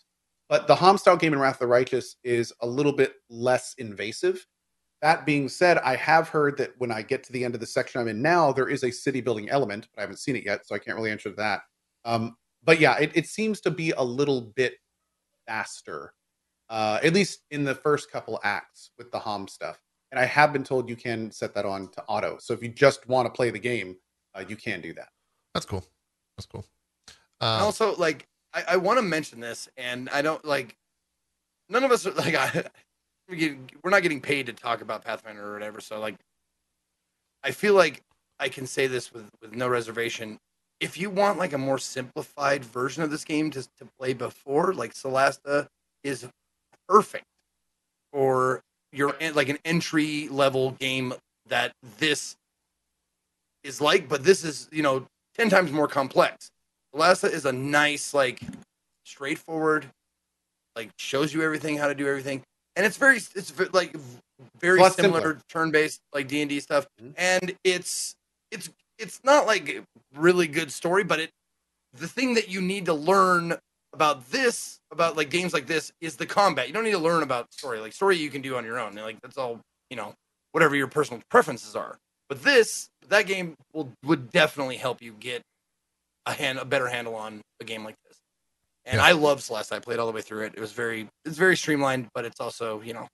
But 0.49 0.67
the 0.67 0.75
Hom 0.75 0.97
style 0.97 1.17
game 1.17 1.33
in 1.33 1.39
Wrath 1.39 1.55
of 1.55 1.59
the 1.59 1.67
Righteous 1.67 2.15
is 2.23 2.53
a 2.61 2.67
little 2.67 2.93
bit 2.93 3.13
less 3.29 3.75
invasive. 3.77 4.45
That 5.01 5.25
being 5.25 5.47
said, 5.49 5.77
I 5.79 5.95
have 5.97 6.29
heard 6.29 6.57
that 6.57 6.71
when 6.77 6.91
I 6.91 7.01
get 7.01 7.23
to 7.25 7.33
the 7.33 7.43
end 7.43 7.53
of 7.53 7.59
the 7.59 7.67
section 7.67 8.01
I'm 8.01 8.07
in 8.07 8.21
now, 8.21 8.51
there 8.51 8.69
is 8.69 8.83
a 8.83 8.91
city 8.91 9.21
building 9.21 9.49
element, 9.49 9.87
but 9.93 10.01
I 10.01 10.03
haven't 10.03 10.17
seen 10.17 10.35
it 10.35 10.45
yet, 10.45 10.65
so 10.65 10.73
I 10.73 10.79
can't 10.79 10.97
really 10.97 11.11
answer 11.11 11.29
that. 11.31 11.61
Um, 12.03 12.35
but 12.63 12.79
yeah, 12.79 12.97
it, 12.97 13.11
it 13.13 13.27
seems 13.27 13.61
to 13.61 13.71
be 13.71 13.91
a 13.91 14.03
little 14.03 14.53
bit 14.55 14.73
faster, 15.47 16.13
uh, 16.69 16.99
at 17.03 17.13
least 17.13 17.41
in 17.51 17.63
the 17.63 17.75
first 17.75 18.11
couple 18.11 18.39
acts 18.43 18.91
with 18.97 19.11
the 19.11 19.19
Hom 19.19 19.47
stuff. 19.47 19.79
And 20.11 20.19
I 20.19 20.25
have 20.25 20.53
been 20.53 20.63
told 20.63 20.87
you 20.89 20.95
can 20.95 21.31
set 21.31 21.53
that 21.55 21.65
on 21.65 21.89
to 21.89 22.03
auto. 22.07 22.37
So 22.39 22.53
if 22.53 22.61
you 22.63 22.69
just 22.69 23.07
want 23.07 23.25
to 23.25 23.29
play 23.29 23.49
the 23.49 23.59
game, 23.59 23.97
uh, 24.35 24.43
you 24.47 24.55
can 24.55 24.79
do 24.81 24.93
that. 24.93 25.09
That's 25.53 25.65
cool. 25.65 25.83
That's 26.37 26.45
cool. 26.45 26.65
And 27.41 27.49
Um, 27.59 27.63
also, 27.63 27.95
like, 27.97 28.25
I, 28.53 28.63
I 28.69 28.77
want 28.77 28.97
to 28.99 29.01
mention 29.03 29.39
this, 29.39 29.67
and 29.77 30.09
I 30.09 30.21
don't 30.21 30.43
like. 30.45 30.75
None 31.69 31.83
of 31.83 31.91
us 31.91 32.05
are 32.07 32.11
like 32.25 32.35
I. 32.35 32.63
we 33.27 33.35
get- 33.37 33.57
We're 33.83 33.91
not 33.91 34.01
getting 34.03 34.21
paid 34.21 34.45
to 34.45 34.53
talk 34.53 34.81
about 34.81 35.03
Pathfinder 35.03 35.45
or 35.45 35.53
whatever, 35.53 35.81
so 35.81 35.99
like, 35.99 36.15
I 37.43 37.51
feel 37.51 37.73
like 37.73 38.01
I 38.39 38.49
can 38.49 38.65
say 38.67 38.87
this 38.87 39.13
with 39.13 39.29
with 39.41 39.53
no 39.55 39.67
reservation. 39.67 40.39
If 40.79 40.97
you 40.97 41.09
want 41.09 41.37
like 41.37 41.53
a 41.53 41.57
more 41.57 41.79
simplified 41.79 42.63
version 42.63 43.03
of 43.03 43.11
this 43.11 43.25
game 43.25 43.51
to 43.51 43.63
to 43.63 43.85
play 43.99 44.13
before, 44.13 44.73
like 44.73 44.93
Solasta 44.93 45.67
is 46.03 46.27
perfect 46.87 47.25
for 48.13 48.61
your 48.91 49.15
like 49.33 49.49
an 49.49 49.57
entry 49.65 50.27
level 50.29 50.71
game 50.71 51.13
that 51.47 51.71
this 51.97 52.35
is 53.63 53.81
like, 53.81 54.07
but 54.07 54.23
this 54.23 54.43
is 54.43 54.69
you 54.71 54.83
know 54.83 55.05
ten 55.35 55.49
times 55.49 55.71
more 55.71 55.87
complex. 55.87 56.49
Solasta 56.95 57.31
is 57.31 57.45
a 57.45 57.51
nice 57.51 58.13
like 58.13 58.41
straightforward, 59.05 59.85
like 60.75 60.89
shows 60.97 61.33
you 61.33 61.43
everything 61.43 61.77
how 61.77 61.87
to 61.87 61.95
do 61.95 62.07
everything, 62.07 62.41
and 62.75 62.85
it's 62.85 62.97
very 62.97 63.17
it's 63.17 63.53
like 63.73 63.95
very 64.59 64.83
similar 64.89 65.19
simpler. 65.19 65.33
to 65.35 65.41
turn 65.49 65.71
based 65.71 65.99
like 66.13 66.27
D 66.27 66.41
and 66.41 66.49
D 66.49 66.59
stuff, 66.59 66.87
Mhm. 67.01 67.13
and 67.17 67.55
it's 67.63 68.15
it's 68.51 68.69
it's 68.97 69.21
not 69.23 69.45
like 69.45 69.83
really 70.15 70.47
good 70.47 70.71
story, 70.71 71.03
but 71.03 71.19
it 71.19 71.29
the 71.93 72.07
thing 72.07 72.33
that 72.35 72.49
you 72.49 72.61
need 72.61 72.85
to 72.85 72.93
learn 72.93 73.57
about 73.93 74.29
this 74.31 74.79
about 74.91 75.17
like 75.17 75.29
games 75.29 75.53
like 75.53 75.67
this 75.67 75.91
is 76.01 76.15
the 76.15 76.25
combat. 76.25 76.67
You 76.67 76.73
don't 76.73 76.83
need 76.83 76.91
to 76.91 76.97
learn 76.97 77.23
about 77.23 77.51
story. 77.53 77.79
Like 77.79 77.93
story 77.93 78.17
you 78.17 78.29
can 78.29 78.41
do 78.41 78.55
on 78.55 78.63
your 78.65 78.79
own. 78.79 78.95
Like 78.95 79.19
that's 79.21 79.37
all 79.37 79.59
you 79.89 79.97
know, 79.97 80.13
whatever 80.51 80.75
your 80.75 80.87
personal 80.87 81.21
preferences 81.29 81.75
are. 81.75 81.97
But 82.29 82.43
this 82.43 82.89
that 83.09 83.25
game 83.27 83.55
will 83.73 83.91
would 84.05 84.31
definitely 84.31 84.77
help 84.77 85.01
you 85.01 85.13
get 85.19 85.41
a 86.25 86.33
hand 86.33 86.59
a 86.59 86.65
better 86.65 86.87
handle 86.87 87.15
on 87.15 87.41
a 87.61 87.63
game 87.63 87.83
like 87.83 87.95
this. 88.07 88.17
And 88.85 88.97
Yeah. 88.97 89.05
I 89.05 89.11
love 89.13 89.39
Solasta. 89.39 89.73
I 89.73 89.79
played 89.79 89.99
all 89.99 90.07
the 90.07 90.13
way 90.13 90.21
through 90.21 90.45
it. 90.45 90.53
It 90.55 90.59
was 90.59 90.71
very 90.73 91.07
it's 91.25 91.37
very 91.37 91.55
streamlined, 91.57 92.07
but 92.13 92.25
it's 92.25 92.39
also 92.39 92.81
you 92.81 92.93
know 92.93 93.07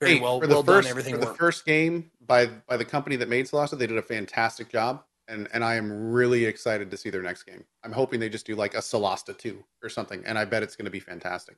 very 0.00 0.14
Hey, 0.14 0.20
well 0.20 0.40
for 0.40 0.46
the 0.46 0.54
well 0.54 0.62
first 0.62 0.86
done. 0.86 0.90
Everything 0.90 1.14
for 1.14 1.20
the 1.20 1.26
worked. 1.26 1.38
first 1.38 1.64
game 1.66 2.10
by 2.26 2.46
by 2.66 2.76
the 2.76 2.84
company 2.84 3.16
that 3.16 3.28
made 3.28 3.46
Solasta, 3.46 3.78
they 3.78 3.86
did 3.86 3.98
a 3.98 4.02
fantastic 4.02 4.68
job, 4.70 5.04
and 5.28 5.48
and 5.52 5.64
I 5.64 5.74
am 5.76 6.10
really 6.12 6.44
excited 6.44 6.90
to 6.90 6.96
see 6.96 7.10
their 7.10 7.22
next 7.22 7.44
game. 7.44 7.64
I'm 7.84 7.92
hoping 7.92 8.18
they 8.20 8.28
just 8.28 8.46
do 8.46 8.54
like 8.56 8.74
a 8.74 8.78
Solasta 8.78 9.36
two 9.36 9.62
or 9.82 9.88
something, 9.88 10.22
and 10.26 10.38
I 10.38 10.44
bet 10.44 10.62
it's 10.62 10.76
going 10.76 10.86
to 10.86 10.90
be 10.90 11.00
fantastic. 11.00 11.56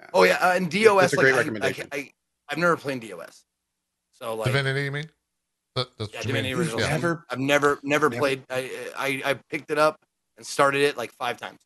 Yeah. 0.00 0.06
Oh 0.14 0.22
yeah, 0.24 0.38
uh, 0.40 0.54
and 0.54 0.70
DOS. 0.70 1.00
That's 1.00 1.12
a 1.12 1.16
like, 1.16 1.24
great 1.24 1.34
I- 1.34 1.38
recommendation. 1.38 1.88
I, 1.92 1.96
I, 1.96 2.10
I've 2.48 2.58
never 2.58 2.76
played 2.76 3.00
DOS, 3.08 3.44
so 4.12 4.34
like 4.34 4.46
Divinity, 4.46 4.84
you 4.84 4.90
mean? 4.92 5.10
That, 5.76 5.88
that's 5.98 6.12
Yeah, 6.12 6.18
what 6.20 6.26
you 6.26 6.34
mean? 6.34 6.42
Divinity 6.44 6.48
You've 6.50 6.58
Original 6.60 6.80
Yeah. 6.80 6.88
Never- 6.90 7.24
I've 7.30 7.38
never, 7.38 7.80
never 7.82 8.10
Never- 8.10 8.20
played. 8.20 8.42
I, 8.50 8.70
I, 8.96 9.22
I 9.24 9.34
picked 9.48 9.70
it 9.70 9.78
up 9.78 9.96
and 10.36 10.46
started 10.46 10.82
it 10.82 10.98
like 10.98 11.12
five 11.12 11.38
times. 11.38 11.60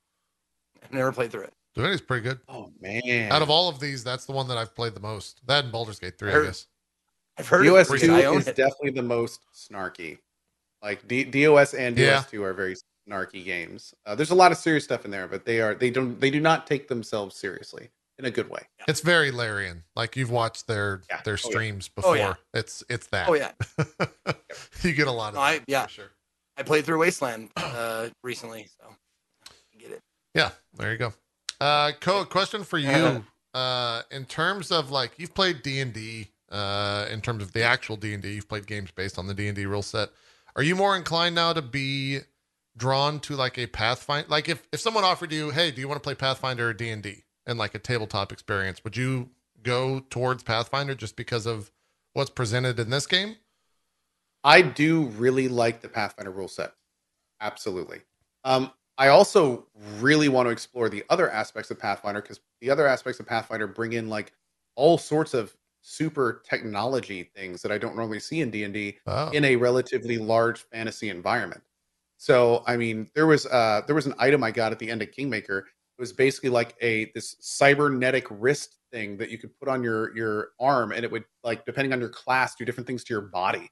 I've 0.85 0.93
never 0.93 1.11
played 1.13 1.33
through 1.33 1.43
it. 1.43 1.53
Divinity's 1.75 2.01
pretty 2.03 2.23
good. 2.23 2.39
Oh 2.49 2.71
man! 2.81 3.31
Out 3.33 3.43
of 3.43 3.51
all 3.51 3.69
of 3.69 3.81
these, 3.81 4.03
that's 4.05 4.25
the 4.25 4.33
one 4.33 4.47
that 4.49 4.57
I've 4.57 4.75
played 4.75 4.95
the 4.95 5.01
most. 5.01 5.41
That 5.47 5.65
and 5.65 5.73
Baldur's 5.73 5.99
Gate 5.99 6.19
3, 6.19 6.29
I 6.31 6.33
Heard- 6.33 6.45
guess. 6.47 6.67
I've 7.39 7.49
heard 7.49 7.67
DOS 7.67 7.91
of 7.91 7.97
it. 7.97 8.01
two 8.01 8.15
is 8.15 8.49
it. 8.49 8.57
definitely 8.57 8.93
the 8.93 9.03
most 9.03 9.41
snarky. 9.55 10.19
Like 10.87 11.07
D- 11.09 11.25
DOS 11.25 11.75
and 11.75 11.97
DOS 11.97 12.05
Yeah. 12.07 12.23
two 12.31 12.45
are 12.45 12.53
very 12.53 12.77
snarky 13.09 13.45
games. 13.45 13.93
Uh, 14.07 14.15
there's 14.15 14.31
a 14.31 14.35
lot 14.37 14.53
of 14.53 14.59
serious 14.59 14.85
stuff 14.85 15.05
in 15.05 15.11
there, 15.11 15.27
but 15.27 15.45
they 15.45 15.61
are 15.61 15.75
they 15.75 15.91
don't 15.91 16.21
they 16.21 16.31
do 16.31 16.39
not 16.41 16.65
take 16.67 16.87
themselves 16.87 17.35
seriously 17.37 17.91
in 18.21 18.25
a 18.25 18.31
good 18.31 18.49
way. 18.49 18.63
It's 18.87 19.01
very 19.01 19.33
Larian. 19.33 19.83
Like 19.97 20.17
you've 20.17 20.31
watched 20.31 20.69
their 20.69 21.03
Yeah. 21.11 21.23
their 21.23 21.35
Oh, 21.35 21.39
yeah. 21.45 21.51
streams 21.51 21.91
Oh, 21.91 21.93
before. 21.97 22.17
yeah. 22.17 22.35
It's 22.55 22.85
it's 22.89 23.09
that. 23.09 23.29
Oh 23.29 23.35
yeah, 23.35 23.51
you 24.83 24.93
get 24.93 25.09
a 25.09 25.13
lot 25.13 25.31
of 25.31 25.35
No, 25.35 25.41
I- 25.41 25.61
yeah. 25.67 25.87
sure. 25.89 26.11
I 26.57 26.63
played 26.63 26.85
through 26.87 27.01
Wasteland 27.01 27.51
uh, 27.57 28.09
recently, 28.23 28.69
so 28.81 28.87
I 29.49 29.77
get 29.79 29.91
it. 29.91 30.03
Yeah, 30.35 30.53
there 30.75 30.93
you 30.93 30.99
go. 30.99 31.13
Uh, 31.61 31.93
Co, 32.01 32.25
question 32.25 32.63
for 32.65 32.79
you. 32.79 33.25
Uh, 33.55 34.03
in 34.11 34.27
terms 34.27 34.71
of 34.71 34.91
like 34.91 35.13
you've 35.17 35.33
played 35.33 35.63
D 35.63 35.81
and 35.81 35.91
D. 35.91 36.29
Uh, 36.51 37.07
in 37.11 37.23
terms 37.23 37.43
of 37.43 37.53
the 37.53 37.63
actual 37.63 37.97
D 37.97 38.13
and 38.13 38.23
D, 38.23 38.35
you've 38.35 38.47
played 38.51 38.67
games 38.67 38.91
based 38.91 39.19
on 39.19 39.27
the 39.27 39.33
D 39.33 39.47
and 39.49 39.57
D 39.57 39.65
rule 39.65 39.81
set. 39.83 40.11
Are 40.57 40.63
you 40.63 40.75
more 40.75 40.97
inclined 40.97 41.35
now 41.35 41.53
to 41.53 41.61
be 41.61 42.21
drawn 42.77 43.21
to 43.21 43.37
like 43.37 43.59
a 43.59 43.67
Pathfinder? 43.67 44.27
Like 44.29 44.49
if 44.49 44.67
if 44.73 44.81
someone 44.81 45.05
offered 45.05 45.31
you, 45.31 45.51
hey, 45.51 45.71
do 45.71 45.81
you 45.81 45.89
want 45.89 46.03
to 46.03 46.07
play 46.07 46.15
Pathfinder 46.15 46.71
or 46.71 46.73
D 46.73 46.89
and 46.89 47.03
D 47.03 47.25
and 47.47 47.59
like 47.59 47.75
a 47.75 47.79
tabletop 47.79 48.33
experience, 48.33 48.83
would 48.83 48.97
you 48.97 49.29
go 49.63 50.01
towards 50.11 50.43
Pathfinder 50.43 50.95
just 50.95 51.15
because 51.15 51.45
of 51.45 51.71
what's 52.15 52.31
presented 52.31 52.81
in 52.81 52.89
this 52.89 53.07
game? 53.07 53.37
I 54.43 54.63
do 54.63 55.07
really 55.07 55.49
like 55.49 55.83
the 55.83 55.89
Pathfinder 55.89 56.31
rule 56.31 56.49
set. 56.49 56.73
Absolutely. 57.41 58.01
Um, 58.45 58.71
I 58.97 59.09
also 59.09 59.67
really 59.99 60.29
want 60.29 60.47
to 60.47 60.51
explore 60.51 60.89
the 60.89 61.05
other 61.11 61.31
aspects 61.31 61.71
of 61.71 61.79
Pathfinder 61.79 62.23
because 62.23 62.41
the 62.61 62.71
other 62.71 62.87
aspects 62.87 63.21
of 63.21 63.27
Pathfinder 63.27 63.67
bring 63.67 63.93
in 63.93 64.09
like 64.09 64.33
all 64.77 64.97
sorts 64.99 65.35
of 65.35 65.56
super 65.89 66.43
technology 66.45 67.31
things 67.37 67.63
that 67.63 67.71
I 67.71 67.79
don't 67.79 67.95
normally 67.95 68.19
see 68.19 68.41
in 68.41 68.51
D 68.51 68.65
and 68.65 68.75
D 68.75 68.99
in 69.33 69.45
a 69.45 69.55
relatively 69.55 70.19
large 70.19 70.63
fantasy 70.63 71.11
environment. 71.11 71.63
So, 72.17 72.65
I 72.67 72.77
mean, 72.77 73.09
there 73.15 73.29
was 73.29 73.47
uh 73.47 73.83
there 73.87 73.95
was 73.95 74.07
an 74.07 74.15
item 74.19 74.43
I 74.43 74.51
got 74.51 74.73
at 74.73 74.81
the 74.81 74.91
end 74.91 75.01
of 75.03 75.13
Kingmaker. 75.13 75.59
It 75.59 76.01
was 76.03 76.13
basically 76.13 76.51
like 76.51 76.75
a 76.83 77.13
this 77.15 77.37
cybernetic 77.39 78.27
wrist 78.31 78.79
thing 78.91 79.17
that 79.19 79.31
you 79.31 79.39
could 79.39 79.57
put 79.61 79.69
on 79.69 79.85
your 79.85 80.15
your 80.17 80.49
arm, 80.59 80.91
and 80.91 81.05
it 81.05 81.11
would 81.11 81.25
like 81.45 81.65
depending 81.65 81.93
on 81.93 82.01
your 82.01 82.09
class 82.09 82.57
do 82.57 82.65
different 82.65 82.89
things 82.89 83.05
to 83.05 83.15
your 83.15 83.23
body, 83.23 83.71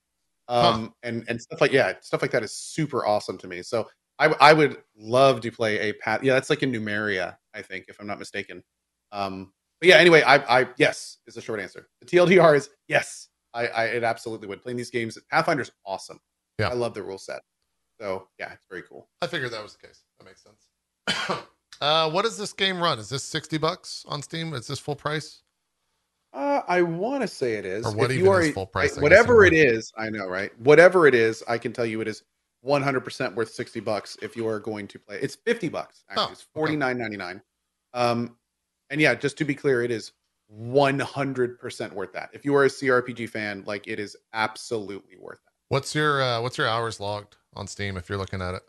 um, 0.48 0.94
and 1.02 1.24
and 1.28 1.42
stuff 1.42 1.60
like 1.60 1.72
yeah, 1.72 1.94
stuff 2.00 2.22
like 2.22 2.30
that 2.30 2.44
is 2.44 2.52
super 2.52 3.04
awesome 3.04 3.38
to 3.38 3.48
me. 3.48 3.60
So 3.60 3.88
I 4.20 4.26
I 4.40 4.52
would 4.52 4.78
love 4.96 5.40
to 5.40 5.50
play 5.50 5.80
a 5.80 5.92
path. 5.94 6.22
Yeah, 6.22 6.34
that's 6.34 6.48
like 6.48 6.62
in 6.62 6.70
Numeria, 6.70 7.36
I 7.54 7.62
think, 7.62 7.86
if 7.88 7.98
I'm 7.98 8.06
not 8.06 8.20
mistaken. 8.20 8.62
Um, 9.10 9.52
but 9.84 9.88
yeah, 9.90 9.96
anyway, 9.98 10.22
I 10.22 10.60
I 10.60 10.66
yes 10.78 11.18
is 11.26 11.34
the 11.34 11.42
short 11.42 11.60
answer. 11.60 11.88
The 12.00 12.06
TLDR 12.06 12.56
is 12.56 12.70
yes. 12.88 13.28
I, 13.52 13.66
I 13.66 13.84
it 13.84 14.02
absolutely 14.02 14.48
would. 14.48 14.62
Playing 14.62 14.78
these 14.78 14.88
games, 14.88 15.18
Pathfinder's 15.30 15.70
awesome. 15.84 16.20
Yeah. 16.58 16.70
I 16.70 16.72
love 16.72 16.94
the 16.94 17.02
rule 17.02 17.18
set. 17.18 17.42
So 18.00 18.28
yeah, 18.38 18.52
it's 18.52 18.64
very 18.70 18.82
cool. 18.82 19.08
I 19.20 19.26
figured 19.26 19.52
that 19.52 19.62
was 19.62 19.76
the 19.76 19.86
case. 19.86 20.04
That 20.18 20.24
makes 20.24 20.42
sense. 20.42 21.42
uh, 21.82 22.10
what 22.10 22.22
does 22.22 22.38
this 22.38 22.54
game 22.54 22.80
run? 22.80 22.98
Is 22.98 23.10
this 23.10 23.22
sixty 23.22 23.58
bucks 23.58 24.06
on 24.08 24.22
Steam? 24.22 24.54
Is 24.54 24.66
this 24.66 24.78
full 24.78 24.96
price? 24.96 25.42
Uh, 26.32 26.62
I 26.66 26.80
want 26.80 27.20
to 27.20 27.28
say 27.28 27.54
it 27.54 27.66
is. 27.66 27.84
Or 27.84 27.92
what 27.92 28.06
If 28.06 28.12
even 28.12 28.24
you 28.24 28.30
are 28.30 28.40
is 28.40 28.54
full 28.54 28.66
price, 28.66 28.96
I 28.96 29.02
whatever 29.02 29.44
it 29.44 29.52
is, 29.52 29.92
I 29.98 30.08
know, 30.08 30.26
right? 30.26 30.50
Whatever 30.60 31.06
it 31.06 31.14
is, 31.14 31.44
I 31.46 31.58
can 31.58 31.74
tell 31.74 31.84
you 31.84 32.00
it 32.00 32.08
is 32.08 32.22
100% 32.66 33.34
worth 33.34 33.52
60 33.52 33.80
bucks 33.80 34.16
if 34.22 34.34
you 34.34 34.48
are 34.48 34.58
going 34.58 34.88
to 34.88 34.98
play. 34.98 35.18
It's 35.20 35.34
50 35.36 35.68
bucks 35.68 36.04
actually. 36.08 36.24
Oh, 36.24 36.32
it's 36.32 36.46
okay. 36.56 36.74
49.99. 36.74 37.42
Um, 37.92 38.36
and 38.90 39.00
yeah, 39.00 39.14
just 39.14 39.36
to 39.38 39.44
be 39.44 39.54
clear, 39.54 39.82
it 39.82 39.90
is 39.90 40.12
100% 40.52 41.92
worth 41.92 42.12
that. 42.12 42.30
If 42.32 42.44
you 42.44 42.54
are 42.54 42.64
a 42.64 42.68
CRPG 42.68 43.28
fan, 43.28 43.62
like 43.66 43.88
it 43.88 43.98
is 43.98 44.16
absolutely 44.32 45.16
worth 45.18 45.38
that. 45.44 45.52
What's 45.68 45.94
your 45.94 46.22
uh, 46.22 46.40
what's 46.40 46.58
your 46.58 46.68
hours 46.68 47.00
logged 47.00 47.36
on 47.54 47.66
Steam 47.66 47.96
if 47.96 48.08
you're 48.08 48.18
looking 48.18 48.42
at 48.42 48.54
it? 48.54 48.62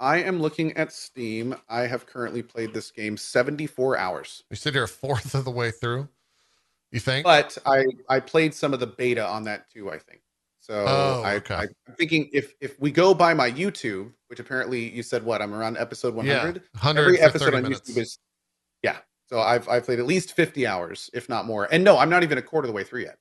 I 0.00 0.22
am 0.22 0.40
looking 0.40 0.76
at 0.76 0.92
Steam. 0.92 1.54
I 1.68 1.82
have 1.82 2.06
currently 2.06 2.42
played 2.42 2.74
this 2.74 2.90
game 2.90 3.16
74 3.16 3.98
hours. 3.98 4.42
You 4.50 4.56
said 4.56 4.74
you're 4.74 4.84
a 4.84 4.88
fourth 4.88 5.34
of 5.34 5.44
the 5.44 5.50
way 5.50 5.70
through. 5.70 6.08
You 6.90 7.00
think? 7.00 7.24
but 7.24 7.56
I 7.64 7.84
I 8.08 8.20
played 8.20 8.52
some 8.52 8.74
of 8.74 8.80
the 8.80 8.86
beta 8.86 9.26
on 9.26 9.44
that 9.44 9.70
too. 9.70 9.90
I 9.90 9.98
think 9.98 10.20
so. 10.60 10.84
Oh, 10.86 11.22
I, 11.24 11.36
okay. 11.36 11.54
I'm 11.54 11.94
thinking 11.96 12.28
if 12.32 12.54
if 12.60 12.78
we 12.80 12.90
go 12.90 13.14
by 13.14 13.32
my 13.32 13.50
YouTube, 13.50 14.12
which 14.28 14.40
apparently 14.40 14.90
you 14.90 15.02
said 15.02 15.24
what 15.24 15.40
I'm 15.40 15.54
around 15.54 15.78
episode 15.78 16.14
100. 16.14 16.56
yeah, 16.56 16.80
hundred 16.80 17.02
Every 17.02 17.20
episode 17.20 17.54
on 17.54 17.62
minutes. 17.62 17.90
YouTube 17.90 17.98
is. 17.98 18.18
So 19.32 19.40
I've 19.40 19.66
I've 19.66 19.86
played 19.86 19.98
at 19.98 20.04
least 20.04 20.34
50 20.34 20.66
hours, 20.66 21.08
if 21.14 21.26
not 21.30 21.46
more. 21.46 21.66
And 21.72 21.82
no, 21.82 21.96
I'm 21.96 22.10
not 22.10 22.22
even 22.22 22.36
a 22.36 22.42
quarter 22.42 22.66
of 22.66 22.68
the 22.68 22.74
way 22.74 22.84
through 22.84 23.04
yet. 23.04 23.16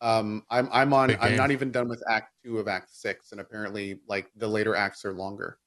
Um, 0.00 0.44
I'm 0.48 0.68
I'm 0.70 0.92
on. 0.92 1.16
I'm 1.20 1.34
not 1.34 1.50
even 1.50 1.72
done 1.72 1.88
with 1.88 2.00
Act 2.08 2.32
Two 2.44 2.58
of 2.58 2.68
Act 2.68 2.94
Six, 2.94 3.32
and 3.32 3.40
apparently 3.40 3.98
like 4.06 4.30
the 4.36 4.46
later 4.46 4.76
acts 4.76 5.04
are 5.04 5.12
longer. 5.12 5.58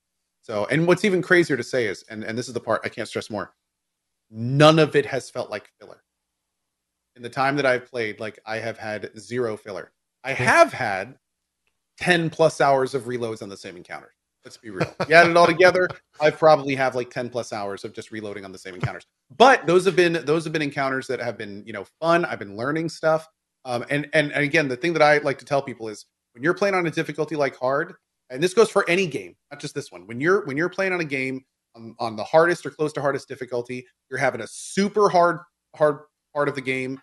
So, 0.42 0.66
and 0.72 0.88
what's 0.88 1.04
even 1.04 1.22
crazier 1.22 1.58
to 1.58 1.64
say 1.64 1.88
is, 1.88 2.06
and 2.10 2.24
and 2.24 2.38
this 2.38 2.48
is 2.48 2.54
the 2.54 2.62
part 2.62 2.80
I 2.86 2.88
can't 2.90 3.10
stress 3.10 3.30
more. 3.30 3.54
None 4.32 4.80
of 4.80 4.96
it 4.96 5.06
has 5.06 5.30
felt 5.30 5.52
like 5.52 5.70
filler 5.82 6.02
in 7.18 7.22
the 7.22 7.30
time 7.30 7.58
that 7.58 7.66
I've 7.66 7.86
played, 7.86 8.22
like 8.22 8.40
I 8.46 8.60
have 8.60 8.78
had 8.78 9.12
zero 9.20 9.58
filler. 9.58 9.92
I 10.24 10.32
have 10.32 10.72
had 10.72 11.18
10 11.98 12.30
plus 12.30 12.62
hours 12.62 12.96
of 12.96 13.04
reloads 13.04 13.42
on 13.42 13.50
the 13.50 13.58
same 13.58 13.76
encounter. 13.76 14.14
Let's 14.46 14.58
be 14.58 14.72
real. 14.72 14.94
You 15.08 15.16
add 15.16 15.30
it 15.30 15.38
all 15.38 15.48
together, 15.48 15.90
I 16.20 16.30
probably 16.30 16.76
have 16.76 16.96
like 16.96 17.10
10 17.10 17.30
plus 17.30 17.54
hours 17.54 17.84
of 17.84 17.94
just 17.94 18.12
reloading 18.12 18.46
on 18.46 18.52
the 18.52 18.58
same 18.58 18.76
encounters. 18.76 19.06
But 19.38 19.66
those 19.66 19.86
have 19.86 19.96
been 19.96 20.14
those 20.26 20.44
have 20.44 20.54
been 20.54 20.62
encounters 20.62 21.08
that 21.08 21.20
have 21.20 21.38
been, 21.38 21.64
you 21.66 21.74
know, 21.74 21.86
fun. 22.00 22.26
I've 22.26 22.40
been 22.40 22.56
learning 22.58 22.90
stuff. 22.90 23.28
Um, 23.66 23.86
and, 23.90 24.08
and 24.14 24.32
and 24.32 24.44
again, 24.44 24.68
the 24.68 24.76
thing 24.76 24.94
that 24.94 25.02
I 25.02 25.20
like 25.20 25.40
to 25.40 25.46
tell 25.46 25.62
people 25.62 25.88
is 25.88 26.06
when 26.34 26.44
you're 26.44 26.54
playing 26.54 26.76
on 26.76 26.86
a 26.86 26.92
difficulty 26.92 27.36
like 27.36 27.56
hard, 27.56 27.94
and 28.30 28.44
this 28.44 28.54
goes 28.54 28.70
for 28.70 28.88
any 28.90 29.08
game, 29.08 29.36
not 29.52 29.62
just 29.62 29.74
this 29.74 29.92
one. 29.92 30.06
When 30.08 30.20
you're 30.20 30.46
when 30.46 30.58
you're 30.58 30.70
playing 30.70 30.94
on 30.94 31.00
a 31.00 31.06
game 31.06 31.44
on, 31.76 31.96
on 32.00 32.16
the 32.16 32.24
hardest 32.24 32.66
or 32.66 32.72
close 32.72 32.92
to 32.94 33.02
hardest 33.02 33.28
difficulty, 33.28 33.86
you're 34.10 34.20
having 34.20 34.42
a 34.42 34.48
super 34.48 35.10
hard 35.10 35.40
hard 35.76 36.00
part 36.34 36.50
of 36.50 36.56
the 36.56 36.62
game 36.62 37.00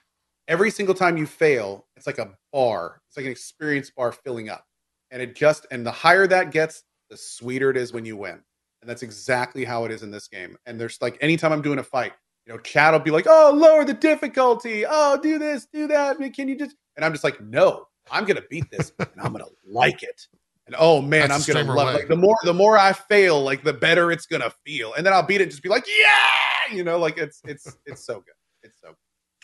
every 0.50 0.70
single 0.70 0.94
time 0.94 1.16
you 1.16 1.26
fail, 1.26 1.86
it's 1.96 2.06
like 2.06 2.18
a 2.18 2.34
bar. 2.52 3.00
It's 3.08 3.16
like 3.16 3.24
an 3.24 3.32
experience 3.32 3.90
bar 3.90 4.12
filling 4.12 4.50
up. 4.50 4.66
And 5.10 5.22
it 5.22 5.34
just 5.34 5.66
and 5.70 5.86
the 5.86 5.92
higher 5.92 6.26
that 6.26 6.50
gets, 6.50 6.82
the 7.08 7.16
sweeter 7.16 7.70
it 7.70 7.76
is 7.76 7.92
when 7.92 8.04
you 8.04 8.16
win. 8.16 8.42
And 8.80 8.88
that's 8.88 9.02
exactly 9.02 9.64
how 9.64 9.84
it 9.84 9.90
is 9.90 10.02
in 10.02 10.10
this 10.10 10.28
game. 10.28 10.56
And 10.66 10.80
there's 10.80 11.00
like 11.00 11.18
anytime 11.20 11.52
I'm 11.52 11.62
doing 11.62 11.78
a 11.78 11.82
fight, 11.82 12.12
you 12.46 12.52
know, 12.52 12.58
chat 12.60 12.92
will 12.92 13.00
be 13.00 13.10
like, 13.10 13.26
"Oh, 13.28 13.52
lower 13.54 13.84
the 13.84 13.92
difficulty. 13.92 14.84
Oh, 14.88 15.18
do 15.20 15.38
this, 15.38 15.66
do 15.72 15.86
that. 15.88 16.16
I 16.16 16.18
mean, 16.18 16.32
can 16.32 16.48
you 16.48 16.56
just?" 16.56 16.76
And 16.96 17.04
I'm 17.04 17.12
just 17.12 17.24
like, 17.24 17.40
"No, 17.40 17.86
I'm 18.10 18.24
gonna 18.24 18.42
beat 18.48 18.70
this, 18.70 18.92
and 18.98 19.08
I'm 19.22 19.32
gonna 19.32 19.44
like 19.66 20.02
it." 20.02 20.26
And 20.66 20.74
oh 20.78 21.02
man, 21.02 21.28
That's 21.28 21.48
I'm 21.48 21.54
gonna 21.54 21.74
love 21.74 21.88
way. 21.88 21.92
it. 21.94 21.96
Like 21.96 22.08
the 22.08 22.16
more 22.16 22.36
the 22.44 22.54
more 22.54 22.78
I 22.78 22.92
fail, 22.92 23.42
like 23.42 23.62
the 23.62 23.72
better 23.72 24.10
it's 24.12 24.26
gonna 24.26 24.52
feel. 24.64 24.94
And 24.94 25.04
then 25.04 25.12
I'll 25.12 25.22
beat 25.22 25.40
it, 25.40 25.44
and 25.44 25.50
just 25.50 25.62
be 25.62 25.68
like, 25.68 25.84
"Yeah!" 25.86 26.74
You 26.74 26.84
know, 26.84 26.98
like 26.98 27.18
it's 27.18 27.42
it's 27.44 27.76
it's 27.86 28.04
so 28.04 28.14
good. 28.14 28.34
It's 28.62 28.80
so. 28.80 28.88
Good. 28.88 28.96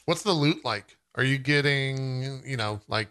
What's 0.07 0.23
the 0.23 0.33
loot 0.33 0.65
like? 0.65 0.97
Are 1.17 1.25
you 1.25 1.39
getting, 1.39 2.43
you 2.45 2.57
know, 2.57 2.81
like 2.89 3.09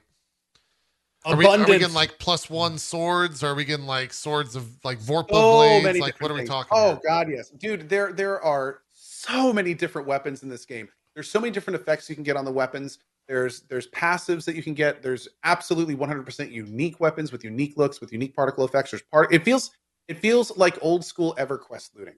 are 1.26 1.36
we, 1.36 1.46
are 1.46 1.58
we 1.58 1.80
getting 1.80 1.94
like 1.94 2.18
plus 2.20 2.50
one 2.50 2.78
swords? 2.78 3.44
Are 3.44 3.56
we 3.56 3.66
getting 3.66 3.86
like 3.86 4.14
swords 4.14 4.56
of 4.56 4.68
like 4.84 5.00
Vorpal 5.00 5.30
so 5.30 5.52
blades? 5.82 6.00
Like 6.00 6.22
what 6.22 6.32
are 6.32 6.36
we 6.36 6.42
things. 6.42 6.50
talking 6.50 6.70
Oh 6.72 6.92
about? 6.92 7.04
god, 7.04 7.30
yes, 7.30 7.50
dude. 7.50 7.90
There 7.90 8.14
there 8.14 8.42
are 8.42 8.82
so 8.94 9.52
many 9.52 9.74
different 9.74 10.08
weapons 10.08 10.44
in 10.44 10.50
this 10.50 10.66
game. 10.66 10.88
There's 11.16 11.30
so 11.30 11.40
many 11.40 11.52
different 11.52 11.80
effects 11.80 12.10
you 12.10 12.16
can 12.16 12.24
get 12.24 12.38
on 12.38 12.46
the 12.46 12.52
weapons. 12.52 13.00
There's 13.28 13.62
there's 13.62 13.88
passives 13.90 14.46
that 14.46 14.56
you 14.56 14.62
can 14.64 14.74
get. 14.74 15.02
There's 15.02 15.28
absolutely 15.44 15.96
100% 15.96 16.52
unique 16.52 17.00
weapons 17.00 17.32
with 17.32 17.44
unique 17.44 17.76
looks 17.76 18.00
with 18.02 18.12
unique 18.14 18.36
particle 18.36 18.64
effects. 18.66 18.92
There's 18.92 19.02
part. 19.04 19.34
It 19.34 19.44
feels 19.44 19.72
it 20.08 20.20
feels 20.20 20.56
like 20.58 20.78
old 20.82 21.04
school 21.04 21.36
EverQuest 21.40 21.96
looting, 21.96 22.16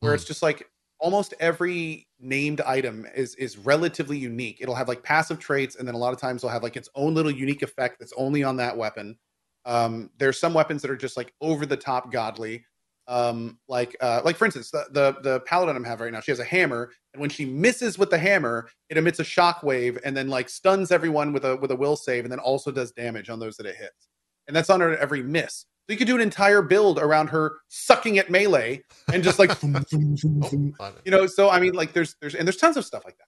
where 0.00 0.12
Hmm. 0.12 0.16
it's 0.16 0.24
just 0.24 0.42
like 0.42 0.69
almost 1.00 1.34
every 1.40 2.06
named 2.20 2.60
item 2.60 3.06
is 3.14 3.34
is 3.36 3.58
relatively 3.58 4.18
unique. 4.18 4.58
It'll 4.60 4.74
have 4.74 4.88
like 4.88 5.02
passive 5.02 5.38
traits, 5.38 5.76
and 5.76 5.88
then 5.88 5.94
a 5.94 5.98
lot 5.98 6.12
of 6.12 6.20
times 6.20 6.40
it'll 6.40 6.52
have 6.52 6.62
like 6.62 6.76
its 6.76 6.88
own 6.94 7.14
little 7.14 7.30
unique 7.30 7.62
effect 7.62 7.98
that's 7.98 8.12
only 8.16 8.44
on 8.44 8.56
that 8.58 8.76
weapon. 8.76 9.18
Um, 9.64 10.10
there's 10.18 10.38
some 10.38 10.54
weapons 10.54 10.82
that 10.82 10.90
are 10.90 10.96
just 10.96 11.16
like 11.16 11.34
over 11.40 11.66
the 11.66 11.76
top 11.76 12.12
godly. 12.12 12.64
Um, 13.08 13.58
like 13.66 13.96
uh, 14.00 14.20
like 14.24 14.36
for 14.36 14.44
instance, 14.44 14.70
the, 14.70 14.86
the 14.92 15.16
the 15.22 15.40
paladin 15.40 15.74
I'm 15.74 15.84
having 15.84 16.04
right 16.04 16.12
now, 16.12 16.20
she 16.20 16.30
has 16.30 16.38
a 16.38 16.44
hammer, 16.44 16.92
and 17.12 17.20
when 17.20 17.30
she 17.30 17.44
misses 17.44 17.98
with 17.98 18.10
the 18.10 18.18
hammer, 18.18 18.68
it 18.88 18.96
emits 18.96 19.18
a 19.18 19.24
shockwave 19.24 19.98
and 20.04 20.16
then 20.16 20.28
like 20.28 20.48
stuns 20.48 20.92
everyone 20.92 21.32
with 21.32 21.44
a 21.44 21.56
with 21.56 21.72
a 21.72 21.76
will 21.76 21.96
save, 21.96 22.24
and 22.24 22.30
then 22.30 22.38
also 22.38 22.70
does 22.70 22.92
damage 22.92 23.28
on 23.28 23.40
those 23.40 23.56
that 23.56 23.66
it 23.66 23.76
hits. 23.76 24.08
And 24.46 24.56
that's 24.56 24.70
on 24.70 24.80
her 24.80 24.96
every 24.96 25.22
miss. 25.22 25.64
You 25.90 25.96
could 25.96 26.06
do 26.06 26.14
an 26.14 26.20
entire 26.20 26.62
build 26.62 26.98
around 26.98 27.28
her 27.28 27.58
sucking 27.68 28.18
at 28.18 28.30
melee 28.30 28.82
and 29.12 29.22
just 29.22 29.38
like 29.38 29.50
thum, 29.52 29.72
thum, 29.72 30.16
thum, 30.16 30.74
Oh, 30.78 30.92
you 31.04 31.10
know. 31.10 31.26
So 31.26 31.50
I 31.50 31.60
mean, 31.60 31.72
like 31.74 31.92
there's 31.92 32.16
there's 32.20 32.34
and 32.34 32.46
there's 32.46 32.56
tons 32.56 32.76
of 32.76 32.84
stuff 32.84 33.04
like 33.04 33.18
that. 33.18 33.26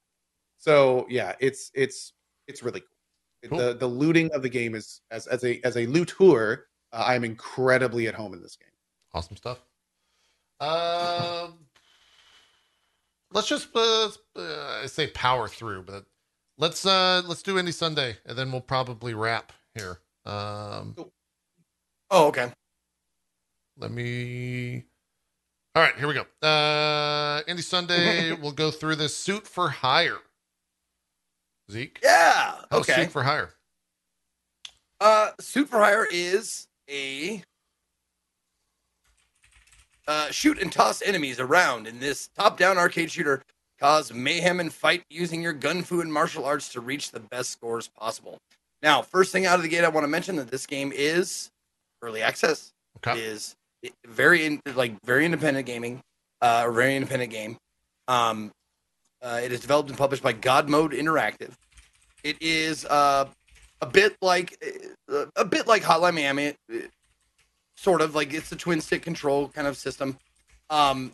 So 0.58 1.06
yeah, 1.08 1.34
it's 1.40 1.70
it's 1.74 2.12
it's 2.46 2.62
really 2.62 2.80
cool. 2.80 2.88
Cool. 3.48 3.58
The 3.58 3.74
the 3.74 3.86
looting 3.86 4.30
of 4.32 4.42
the 4.42 4.48
game 4.48 4.74
is 4.74 5.00
as 5.10 5.26
as 5.26 5.42
a 5.42 5.60
as 5.64 5.76
a 5.76 5.86
looter, 5.86 6.66
uh, 6.92 7.04
I'm 7.06 7.24
incredibly 7.24 8.06
at 8.06 8.14
home 8.14 8.34
in 8.34 8.40
this 8.40 8.56
game. 8.56 8.70
Awesome 9.12 9.36
stuff. 9.36 9.58
Um, 10.60 11.58
let's 13.32 13.48
just 13.48 13.68
uh, 13.74 14.10
uh, 14.36 14.80
I 14.82 14.86
say 14.86 15.08
power 15.08 15.48
through, 15.48 15.82
but 15.82 16.04
let's 16.56 16.86
uh 16.86 17.22
let's 17.26 17.42
do 17.42 17.56
Indie 17.56 17.74
Sunday, 17.74 18.16
and 18.24 18.38
then 18.38 18.52
we'll 18.52 18.60
probably 18.60 19.14
wrap 19.14 19.52
here. 19.74 19.98
Um, 20.24 20.94
Oh, 22.14 22.26
okay. 22.26 22.52
let 23.78 23.90
me. 23.90 24.84
All 25.74 25.82
right, 25.82 25.96
here 25.96 26.06
we 26.06 26.12
go. 26.12 26.26
Uh, 26.46 27.42
Indie 27.44 27.62
Sunday. 27.62 28.32
we'll 28.42 28.52
go 28.52 28.70
through 28.70 28.96
this 28.96 29.16
suit 29.16 29.46
for 29.46 29.70
hire. 29.70 30.18
Zeke. 31.70 31.98
Yeah. 32.02 32.56
How's 32.70 32.82
Okay. 32.82 33.04
Suit 33.04 33.12
for 33.12 33.22
hire. 33.22 33.54
Uh, 35.00 35.30
Suit 35.40 35.68
for 35.68 35.78
Hire 35.80 36.06
is 36.12 36.68
a 36.88 37.42
uh, 40.06 40.30
shoot 40.30 40.58
and 40.60 40.70
toss 40.70 41.00
enemies 41.02 41.40
around 41.40 41.86
in 41.86 41.98
this 41.98 42.28
top-down 42.36 42.76
arcade 42.76 43.10
shooter. 43.10 43.42
Cause 43.80 44.12
mayhem 44.12 44.60
and 44.60 44.72
fight 44.72 45.02
using 45.10 45.42
your 45.42 45.54
gun 45.54 45.82
fu 45.82 46.02
and 46.02 46.12
martial 46.12 46.44
arts 46.44 46.68
to 46.68 46.80
reach 46.80 47.10
the 47.10 47.18
best 47.18 47.50
scores 47.50 47.88
possible. 47.88 48.38
Now, 48.82 49.02
first 49.02 49.32
thing 49.32 49.46
out 49.46 49.56
of 49.56 49.62
the 49.62 49.68
gate, 49.68 49.82
I 49.82 49.88
want 49.88 50.04
to 50.04 50.08
mention 50.08 50.36
that 50.36 50.50
this 50.50 50.66
game 50.66 50.92
is 50.94 51.50
early 52.02 52.22
access. 52.22 52.72
Okay. 52.98 53.20
Is 53.20 53.56
very 54.06 54.44
in, 54.44 54.60
like 54.74 54.94
very 55.04 55.24
independent 55.24 55.66
gaming, 55.66 56.02
uh, 56.40 56.64
a 56.66 56.72
very 56.72 56.94
independent 56.94 57.32
game. 57.32 57.56
Um, 58.08 58.52
uh, 59.22 59.40
it 59.42 59.52
is 59.52 59.60
developed 59.60 59.88
and 59.88 59.98
published 59.98 60.22
by 60.22 60.32
God 60.32 60.68
Mode 60.68 60.92
Interactive. 60.92 61.52
It 62.24 62.36
is 62.40 62.84
uh, 62.84 63.28
a 63.80 63.86
bit 63.86 64.16
like 64.20 64.56
uh, 65.12 65.26
a 65.36 65.44
bit 65.44 65.66
like 65.66 65.82
Hotline 65.82 66.14
Miami, 66.14 66.48
uh, 66.72 66.78
sort 67.76 68.00
of 68.00 68.14
like 68.14 68.32
it's 68.32 68.52
a 68.52 68.56
twin 68.56 68.80
stick 68.80 69.02
control 69.02 69.48
kind 69.48 69.66
of 69.66 69.76
system, 69.76 70.18
um, 70.70 71.12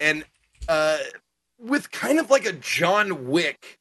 and 0.00 0.24
uh, 0.68 0.98
with 1.58 1.90
kind 1.90 2.18
of 2.18 2.30
like 2.30 2.46
a 2.46 2.52
John 2.52 3.28
Wick 3.28 3.78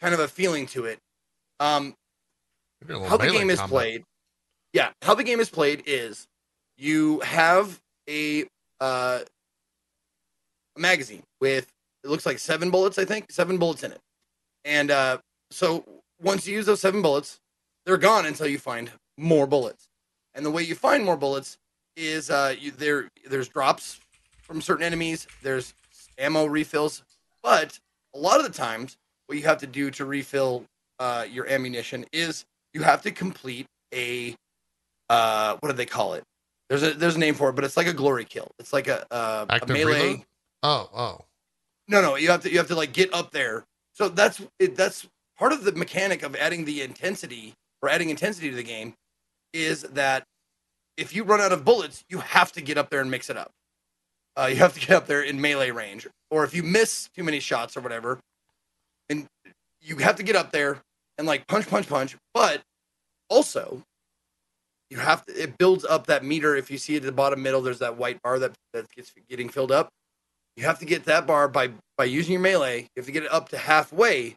kind 0.00 0.14
of 0.14 0.20
a 0.20 0.28
feeling 0.28 0.66
to 0.68 0.84
it. 0.86 0.98
Um, 1.58 1.94
We're 2.82 2.94
doing 2.94 3.04
a 3.04 3.08
how 3.08 3.16
the 3.16 3.30
game 3.30 3.50
is 3.50 3.58
combat. 3.58 3.70
played. 3.70 4.04
Yeah, 4.72 4.90
how 5.02 5.14
the 5.14 5.24
game 5.24 5.40
is 5.40 5.50
played 5.50 5.82
is 5.86 6.26
you 6.76 7.20
have 7.20 7.80
a 8.08 8.44
uh, 8.80 9.20
magazine 10.76 11.22
with 11.40 11.66
it 12.02 12.08
looks 12.08 12.24
like 12.24 12.38
seven 12.38 12.70
bullets, 12.70 12.98
I 12.98 13.04
think, 13.04 13.30
seven 13.30 13.58
bullets 13.58 13.82
in 13.82 13.92
it, 13.92 14.00
and 14.64 14.90
uh, 14.90 15.18
so 15.50 15.84
once 16.22 16.46
you 16.46 16.54
use 16.54 16.66
those 16.66 16.80
seven 16.80 17.02
bullets, 17.02 17.38
they're 17.84 17.96
gone 17.96 18.26
until 18.26 18.46
you 18.46 18.58
find 18.58 18.90
more 19.16 19.46
bullets. 19.46 19.88
And 20.34 20.46
the 20.46 20.50
way 20.50 20.62
you 20.62 20.74
find 20.74 21.04
more 21.04 21.16
bullets 21.16 21.58
is 21.96 22.30
uh, 22.30 22.54
you, 22.58 22.70
there 22.70 23.08
there's 23.28 23.48
drops 23.48 24.00
from 24.40 24.60
certain 24.60 24.84
enemies, 24.84 25.26
there's 25.42 25.74
ammo 26.18 26.46
refills, 26.46 27.02
but 27.42 27.78
a 28.14 28.18
lot 28.18 28.38
of 28.38 28.46
the 28.46 28.52
times 28.52 28.96
what 29.26 29.38
you 29.38 29.44
have 29.44 29.58
to 29.58 29.66
do 29.66 29.90
to 29.92 30.04
refill 30.04 30.64
uh, 30.98 31.24
your 31.30 31.48
ammunition 31.48 32.04
is 32.12 32.44
you 32.74 32.82
have 32.82 33.02
to 33.02 33.10
complete 33.10 33.66
a 33.94 34.34
uh, 35.10 35.56
what 35.60 35.68
do 35.68 35.74
they 35.74 35.86
call 35.86 36.14
it? 36.14 36.22
There's 36.70 36.84
a 36.84 36.94
there's 36.94 37.16
a 37.16 37.18
name 37.18 37.34
for 37.34 37.50
it, 37.50 37.54
but 37.54 37.64
it's 37.64 37.76
like 37.76 37.88
a 37.88 37.92
glory 37.92 38.24
kill. 38.24 38.48
It's 38.60 38.72
like 38.72 38.86
a, 38.86 39.04
uh, 39.12 39.44
a 39.60 39.66
melee. 39.66 39.84
reload? 39.84 40.20
Oh, 40.62 40.88
oh. 40.94 41.24
No, 41.88 42.00
no, 42.00 42.14
you 42.14 42.30
have 42.30 42.42
to 42.42 42.50
you 42.50 42.58
have 42.58 42.68
to 42.68 42.76
like 42.76 42.92
get 42.92 43.12
up 43.12 43.32
there. 43.32 43.64
So 43.92 44.08
that's 44.08 44.40
it, 44.60 44.76
that's 44.76 45.06
part 45.36 45.52
of 45.52 45.64
the 45.64 45.72
mechanic 45.72 46.22
of 46.22 46.36
adding 46.36 46.64
the 46.64 46.80
intensity 46.82 47.54
or 47.82 47.88
adding 47.88 48.08
intensity 48.08 48.50
to 48.50 48.56
the 48.56 48.62
game 48.62 48.94
is 49.52 49.82
that 49.82 50.24
if 50.96 51.14
you 51.14 51.24
run 51.24 51.40
out 51.40 51.50
of 51.50 51.64
bullets, 51.64 52.04
you 52.08 52.18
have 52.18 52.52
to 52.52 52.60
get 52.60 52.78
up 52.78 52.88
there 52.90 53.00
and 53.00 53.10
mix 53.10 53.30
it 53.30 53.36
up. 53.36 53.50
Uh, 54.36 54.46
you 54.46 54.56
have 54.56 54.74
to 54.74 54.80
get 54.80 54.90
up 54.90 55.06
there 55.08 55.22
in 55.22 55.40
melee 55.40 55.72
range, 55.72 56.06
or 56.30 56.44
if 56.44 56.54
you 56.54 56.62
miss 56.62 57.08
too 57.16 57.24
many 57.24 57.40
shots 57.40 57.76
or 57.76 57.80
whatever, 57.80 58.20
and 59.08 59.26
you 59.80 59.96
have 59.96 60.14
to 60.16 60.22
get 60.22 60.36
up 60.36 60.52
there 60.52 60.78
and 61.18 61.26
like 61.26 61.48
punch, 61.48 61.66
punch, 61.68 61.88
punch. 61.88 62.16
But 62.32 62.62
also, 63.28 63.82
you 64.90 64.98
have 64.98 65.24
to. 65.26 65.32
It 65.32 65.56
builds 65.56 65.84
up 65.84 66.06
that 66.08 66.24
meter. 66.24 66.56
If 66.56 66.70
you 66.70 66.78
see 66.78 66.94
it 66.94 66.98
at 66.98 67.02
the 67.04 67.12
bottom 67.12 67.42
middle, 67.42 67.62
there's 67.62 67.78
that 67.78 67.96
white 67.96 68.20
bar 68.22 68.38
that 68.40 68.52
that 68.72 68.90
gets 68.90 69.12
getting 69.28 69.48
filled 69.48 69.72
up. 69.72 69.88
You 70.56 70.64
have 70.64 70.80
to 70.80 70.84
get 70.84 71.04
that 71.04 71.26
bar 71.26 71.48
by 71.48 71.70
by 71.96 72.04
using 72.04 72.32
your 72.32 72.42
melee. 72.42 72.80
You 72.80 72.88
have 73.00 73.06
to 73.06 73.12
get 73.12 73.22
it 73.22 73.32
up 73.32 73.48
to 73.50 73.58
halfway, 73.58 74.36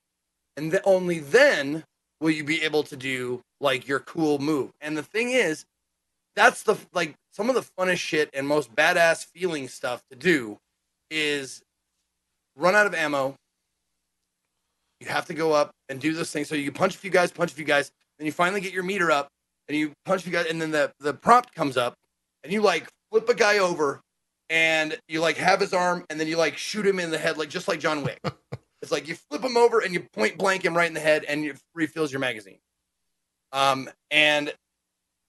and 0.56 0.72
th- 0.72 0.84
only 0.86 1.20
then 1.20 1.84
will 2.22 2.32
you 2.32 2.44
be 2.44 2.62
able 2.62 2.84
to 2.84 2.96
do 2.96 3.42
like 3.60 3.88
your 3.88 4.00
cool 4.00 4.40
move. 4.40 4.72
And 4.80 4.96
the 4.96 5.04
thing 5.04 5.32
is, 5.32 5.66
that's 6.36 6.64
the 6.64 6.78
like 6.94 7.16
some 7.32 7.50
of 7.50 7.56
the 7.56 7.66
funnest 7.78 7.98
shit 7.98 8.30
and 8.34 8.48
most 8.48 8.74
badass 8.76 9.26
feeling 9.26 9.68
stuff 9.68 10.04
to 10.12 10.16
do 10.16 10.58
is 11.10 11.64
run 12.56 12.76
out 12.76 12.86
of 12.86 12.94
ammo. 12.94 13.36
You 15.00 15.08
have 15.08 15.26
to 15.26 15.34
go 15.34 15.52
up 15.52 15.72
and 15.90 16.00
do 16.00 16.14
this 16.14 16.32
thing. 16.32 16.46
So 16.46 16.56
you 16.56 16.72
punch 16.72 16.96
a 16.96 16.98
few 16.98 17.10
guys, 17.10 17.32
punch 17.32 17.52
a 17.52 17.56
few 17.56 17.66
guys, 17.66 17.92
then 18.18 18.26
you 18.26 18.32
finally 18.32 18.62
get 18.62 18.72
your 18.72 18.84
meter 18.84 19.12
up, 19.12 19.28
and 19.68 19.78
you 19.78 19.94
punch 20.06 20.24
the 20.24 20.32
guy, 20.32 20.44
and 20.50 20.62
then 20.62 20.72
the 20.72 20.92
the 21.00 21.14
prompt 21.14 21.54
comes 21.54 21.78
up, 21.78 21.96
and 22.44 22.52
you 22.52 22.62
like 22.62 22.90
flip 23.10 23.28
a 23.30 23.34
guy 23.34 23.60
over, 23.60 24.02
and 24.50 24.98
you 25.08 25.22
like 25.22 25.38
have 25.38 25.60
his 25.60 25.74
arm, 25.74 26.06
and 26.10 26.20
then 26.20 26.28
you 26.28 26.38
like 26.38 26.58
shoot 26.58 26.86
him 26.86 27.00
in 27.00 27.12
the 27.12 27.18
head, 27.18 27.38
like 27.38 27.50
just 27.50 27.68
like 27.68 27.80
John 27.80 28.04
Wick. 28.04 28.20
it's 28.82 28.92
like 28.92 29.08
you 29.08 29.16
flip 29.16 29.44
him 29.44 29.58
over 29.58 29.80
and 29.80 29.94
you 29.94 30.02
point 30.02 30.38
blank 30.38 30.64
him 30.66 30.76
right 30.76 30.88
in 30.88 30.94
the 30.94 31.00
head, 31.00 31.24
and 31.26 31.46
it 31.46 31.58
refills 31.74 32.12
your 32.12 32.20
magazine. 32.20 32.60
Um, 33.52 33.90
and 34.12 34.54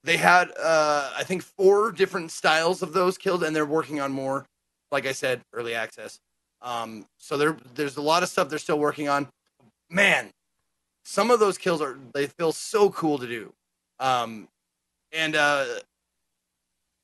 they 0.03 0.17
had 0.17 0.51
uh 0.61 1.11
I 1.17 1.23
think 1.23 1.41
four 1.41 1.91
different 1.91 2.31
styles 2.31 2.81
of 2.81 2.93
those 2.93 3.17
killed, 3.17 3.43
and 3.43 3.55
they're 3.55 3.65
working 3.65 3.99
on 3.99 4.11
more. 4.11 4.45
Like 4.91 5.05
I 5.05 5.11
said, 5.11 5.41
early 5.53 5.73
access. 5.73 6.19
Um, 6.61 7.05
so 7.17 7.37
there 7.37 7.57
there's 7.75 7.97
a 7.97 8.01
lot 8.01 8.23
of 8.23 8.29
stuff 8.29 8.49
they're 8.49 8.59
still 8.59 8.79
working 8.79 9.09
on. 9.09 9.27
Man, 9.89 10.31
some 11.03 11.31
of 11.31 11.39
those 11.39 11.57
kills 11.57 11.81
are 11.81 11.97
they 12.13 12.27
feel 12.27 12.51
so 12.51 12.89
cool 12.89 13.17
to 13.19 13.27
do. 13.27 13.53
Um, 13.99 14.47
and 15.11 15.35
uh, 15.35 15.65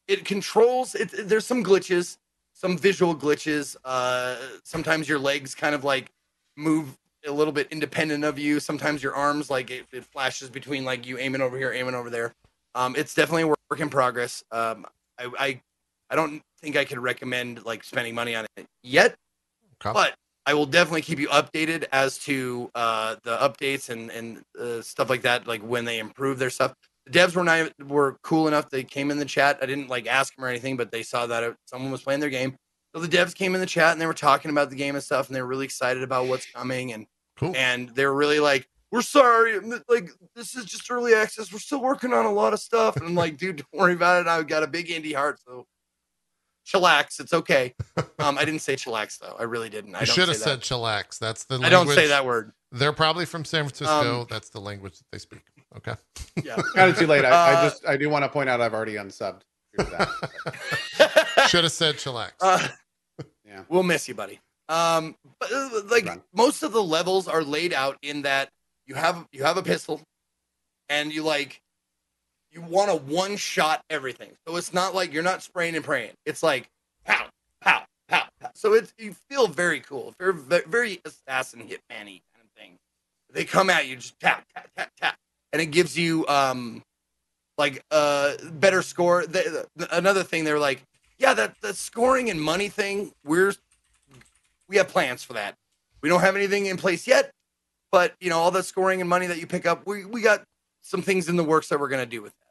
it 0.07 0.25
controls 0.25 0.95
it. 0.95 1.11
There's 1.27 1.45
some 1.45 1.63
glitches, 1.63 2.17
some 2.53 2.77
visual 2.77 3.15
glitches. 3.15 3.75
Uh, 3.85 4.37
sometimes 4.63 5.07
your 5.07 5.19
legs 5.19 5.55
kind 5.55 5.73
of 5.75 5.83
like 5.83 6.11
move 6.57 6.97
a 7.25 7.31
little 7.31 7.53
bit 7.53 7.67
independent 7.71 8.23
of 8.23 8.37
you. 8.39 8.59
Sometimes 8.59 9.03
your 9.03 9.15
arms 9.15 9.49
like 9.49 9.71
it, 9.71 9.85
it 9.93 10.03
flashes 10.05 10.49
between 10.49 10.83
like 10.83 11.05
you 11.05 11.17
aiming 11.17 11.41
over 11.41 11.57
here, 11.57 11.71
aiming 11.71 11.95
over 11.95 12.09
there. 12.09 12.33
Um, 12.75 12.95
it's 12.97 13.13
definitely 13.13 13.43
a 13.43 13.47
work 13.47 13.79
in 13.79 13.89
progress. 13.89 14.43
Um, 14.51 14.85
I, 15.19 15.31
I 15.39 15.61
I 16.09 16.15
don't 16.15 16.41
think 16.59 16.75
I 16.75 16.83
could 16.83 16.99
recommend 16.99 17.65
like 17.65 17.83
spending 17.83 18.13
money 18.15 18.35
on 18.35 18.45
it 18.57 18.65
yet, 18.83 19.15
Okay. 19.85 19.93
but 19.93 20.15
I 20.51 20.53
will 20.53 20.65
definitely 20.65 21.01
keep 21.01 21.17
you 21.17 21.29
updated 21.29 21.85
as 21.93 22.17
to 22.25 22.69
uh, 22.75 23.15
the 23.23 23.37
updates 23.37 23.89
and 23.89 24.11
and 24.11 24.43
uh, 24.59 24.81
stuff 24.81 25.09
like 25.09 25.21
that. 25.21 25.47
Like 25.47 25.61
when 25.61 25.85
they 25.85 25.97
improve 25.97 26.39
their 26.39 26.49
stuff. 26.49 26.73
The 27.05 27.17
devs 27.17 27.35
were 27.35 27.43
not 27.45 27.71
were 27.87 28.17
cool 28.21 28.49
enough. 28.49 28.69
They 28.69 28.83
came 28.83 29.11
in 29.11 29.17
the 29.17 29.23
chat. 29.23 29.59
I 29.61 29.65
didn't 29.65 29.87
like 29.87 30.07
ask 30.07 30.35
them 30.35 30.43
or 30.43 30.49
anything, 30.49 30.75
but 30.75 30.91
they 30.91 31.03
saw 31.03 31.25
that 31.27 31.55
someone 31.67 31.89
was 31.89 32.01
playing 32.03 32.19
their 32.19 32.29
game. 32.29 32.57
So 32.93 33.01
the 33.01 33.07
devs 33.07 33.33
came 33.33 33.55
in 33.55 33.61
the 33.61 33.65
chat 33.65 33.93
and 33.93 34.01
they 34.01 34.05
were 34.07 34.13
talking 34.13 34.51
about 34.51 34.69
the 34.69 34.75
game 34.75 34.95
and 34.95 35.03
stuff, 35.03 35.27
and 35.27 35.35
they 35.35 35.41
were 35.41 35.47
really 35.47 35.63
excited 35.63 36.03
about 36.03 36.27
what's 36.27 36.45
coming, 36.51 36.91
and 36.91 37.05
Cool. 37.37 37.53
and 37.55 37.87
they 37.95 38.05
were 38.05 38.13
really 38.13 38.41
like, 38.41 38.67
"We're 38.91 39.03
sorry, 39.03 39.57
like 39.87 40.09
this 40.35 40.53
is 40.53 40.65
just 40.65 40.91
early 40.91 41.13
access. 41.13 41.53
We're 41.53 41.59
still 41.59 41.81
working 41.81 42.11
on 42.13 42.25
a 42.25 42.31
lot 42.31 42.51
of 42.51 42.59
stuff." 42.59 42.97
And 42.97 43.05
I'm 43.05 43.15
like, 43.15 43.37
"Dude, 43.37 43.55
don't 43.71 43.81
worry 43.81 43.93
about 43.93 44.19
it. 44.21 44.27
I've 44.27 44.47
got 44.47 44.63
a 44.63 44.67
big 44.67 44.87
indie 44.89 45.15
heart, 45.15 45.39
so 45.47 45.65
chillax. 46.71 47.19
It's 47.19 47.33
okay." 47.33 47.73
Um, 48.19 48.37
I 48.37 48.45
didn't 48.45 48.61
say 48.61 48.75
chillax 48.75 49.19
though. 49.19 49.35
I 49.39 49.43
really 49.43 49.69
didn't. 49.69 49.95
I 49.95 50.01
You 50.01 50.05
don't 50.05 50.15
should 50.15 50.27
have 50.29 50.37
say 50.37 50.43
said 50.43 50.61
chillax. 50.61 51.19
That's 51.19 51.43
the 51.45 51.55
language. 51.55 51.67
I 51.67 51.69
don't 51.71 51.87
say 51.89 52.07
that 52.07 52.25
word. 52.25 52.51
They're 52.71 52.93
probably 52.93 53.25
from 53.25 53.43
San 53.43 53.63
Francisco. 53.65 54.21
Um, 54.21 54.27
That's 54.29 54.49
the 54.49 54.61
language 54.61 54.97
that 54.99 55.05
they 55.11 55.17
speak. 55.17 55.41
Okay. 55.77 55.93
Yeah. 56.43 56.55
Kind 56.75 56.89
of 56.91 56.97
too 56.97 57.07
late. 57.07 57.25
I, 57.25 57.29
I 57.29 57.53
Uh, 57.53 57.63
just 57.69 57.85
I 57.85 57.97
do 57.97 58.09
want 58.09 58.23
to 58.23 58.29
point 58.29 58.47
out 58.49 58.61
I've 58.61 58.73
already 58.73 58.93
unsubbed. 58.93 59.41
that. 59.77 60.07
Should 61.49 61.63
have 61.65 61.73
said 61.73 61.95
chillax. 61.95 62.31
Uh, 62.39 62.67
Yeah. 63.45 63.63
We'll 63.69 63.83
miss 63.83 64.07
you, 64.07 64.15
buddy. 64.15 64.39
Um, 64.69 65.15
but 65.39 65.51
uh, 65.51 65.69
like 65.89 66.05
Run. 66.05 66.21
most 66.33 66.63
of 66.63 66.71
the 66.71 66.81
levels 66.81 67.27
are 67.27 67.43
laid 67.43 67.73
out 67.73 67.97
in 68.01 68.21
that 68.21 68.49
you 68.85 68.95
have 68.95 69.27
you 69.33 69.43
have 69.43 69.57
a 69.57 69.61
pistol, 69.63 70.01
and 70.87 71.11
you 71.13 71.23
like 71.23 71.60
you 72.51 72.61
want 72.61 72.89
to 72.89 72.95
one 72.97 73.37
shot 73.37 73.83
everything. 73.89 74.31
So 74.47 74.55
it's 74.57 74.73
not 74.73 74.93
like 74.95 75.13
you're 75.13 75.23
not 75.23 75.41
spraying 75.41 75.75
and 75.75 75.83
praying. 75.85 76.11
It's 76.25 76.43
like 76.43 76.69
pow, 77.05 77.25
pow, 77.61 77.83
pow, 78.07 78.23
pow. 78.39 78.49
So 78.53 78.73
it's 78.73 78.93
you 78.97 79.13
feel 79.29 79.47
very 79.47 79.79
cool, 79.79 80.13
very 80.19 80.33
very 80.67 81.01
assassin 81.05 81.61
hitman-y 81.61 82.21
kind 82.33 82.43
of 82.43 82.51
thing. 82.57 82.77
They 83.31 83.45
come 83.45 83.69
at 83.69 83.87
you 83.87 83.95
just 83.95 84.19
tap 84.19 84.45
tap 84.55 84.69
tap 84.75 84.91
tap, 84.99 85.15
and 85.53 85.61
it 85.61 85.67
gives 85.67 85.97
you 85.97 86.27
um 86.27 86.83
like 87.57 87.83
uh 87.91 88.33
better 88.53 88.81
score. 88.81 89.25
The, 89.25 89.67
the- 89.75 89.97
another 89.97 90.23
thing 90.23 90.43
they're 90.43 90.59
like 90.59 90.83
yeah, 91.17 91.35
that 91.35 91.53
the 91.61 91.73
scoring 91.73 92.31
and 92.31 92.41
money 92.41 92.67
thing, 92.67 93.11
we're 93.23 93.53
we 94.67 94.77
have 94.77 94.87
plans 94.87 95.23
for 95.23 95.33
that. 95.33 95.55
We 96.01 96.09
don't 96.09 96.21
have 96.21 96.35
anything 96.35 96.65
in 96.65 96.77
place 96.77 97.05
yet, 97.05 97.29
but 97.91 98.15
you 98.19 98.29
know, 98.31 98.39
all 98.39 98.49
the 98.49 98.63
scoring 98.63 99.01
and 99.01 99.09
money 99.09 99.27
that 99.27 99.37
you 99.39 99.45
pick 99.45 99.67
up, 99.67 99.85
we 99.85 100.03
we 100.03 100.21
got 100.21 100.43
some 100.81 101.01
things 101.01 101.29
in 101.29 101.35
the 101.35 101.43
works 101.43 101.69
that 101.69 101.79
we're 101.79 101.89
gonna 101.89 102.05
do 102.05 102.21
with 102.21 102.33
that. 102.33 102.47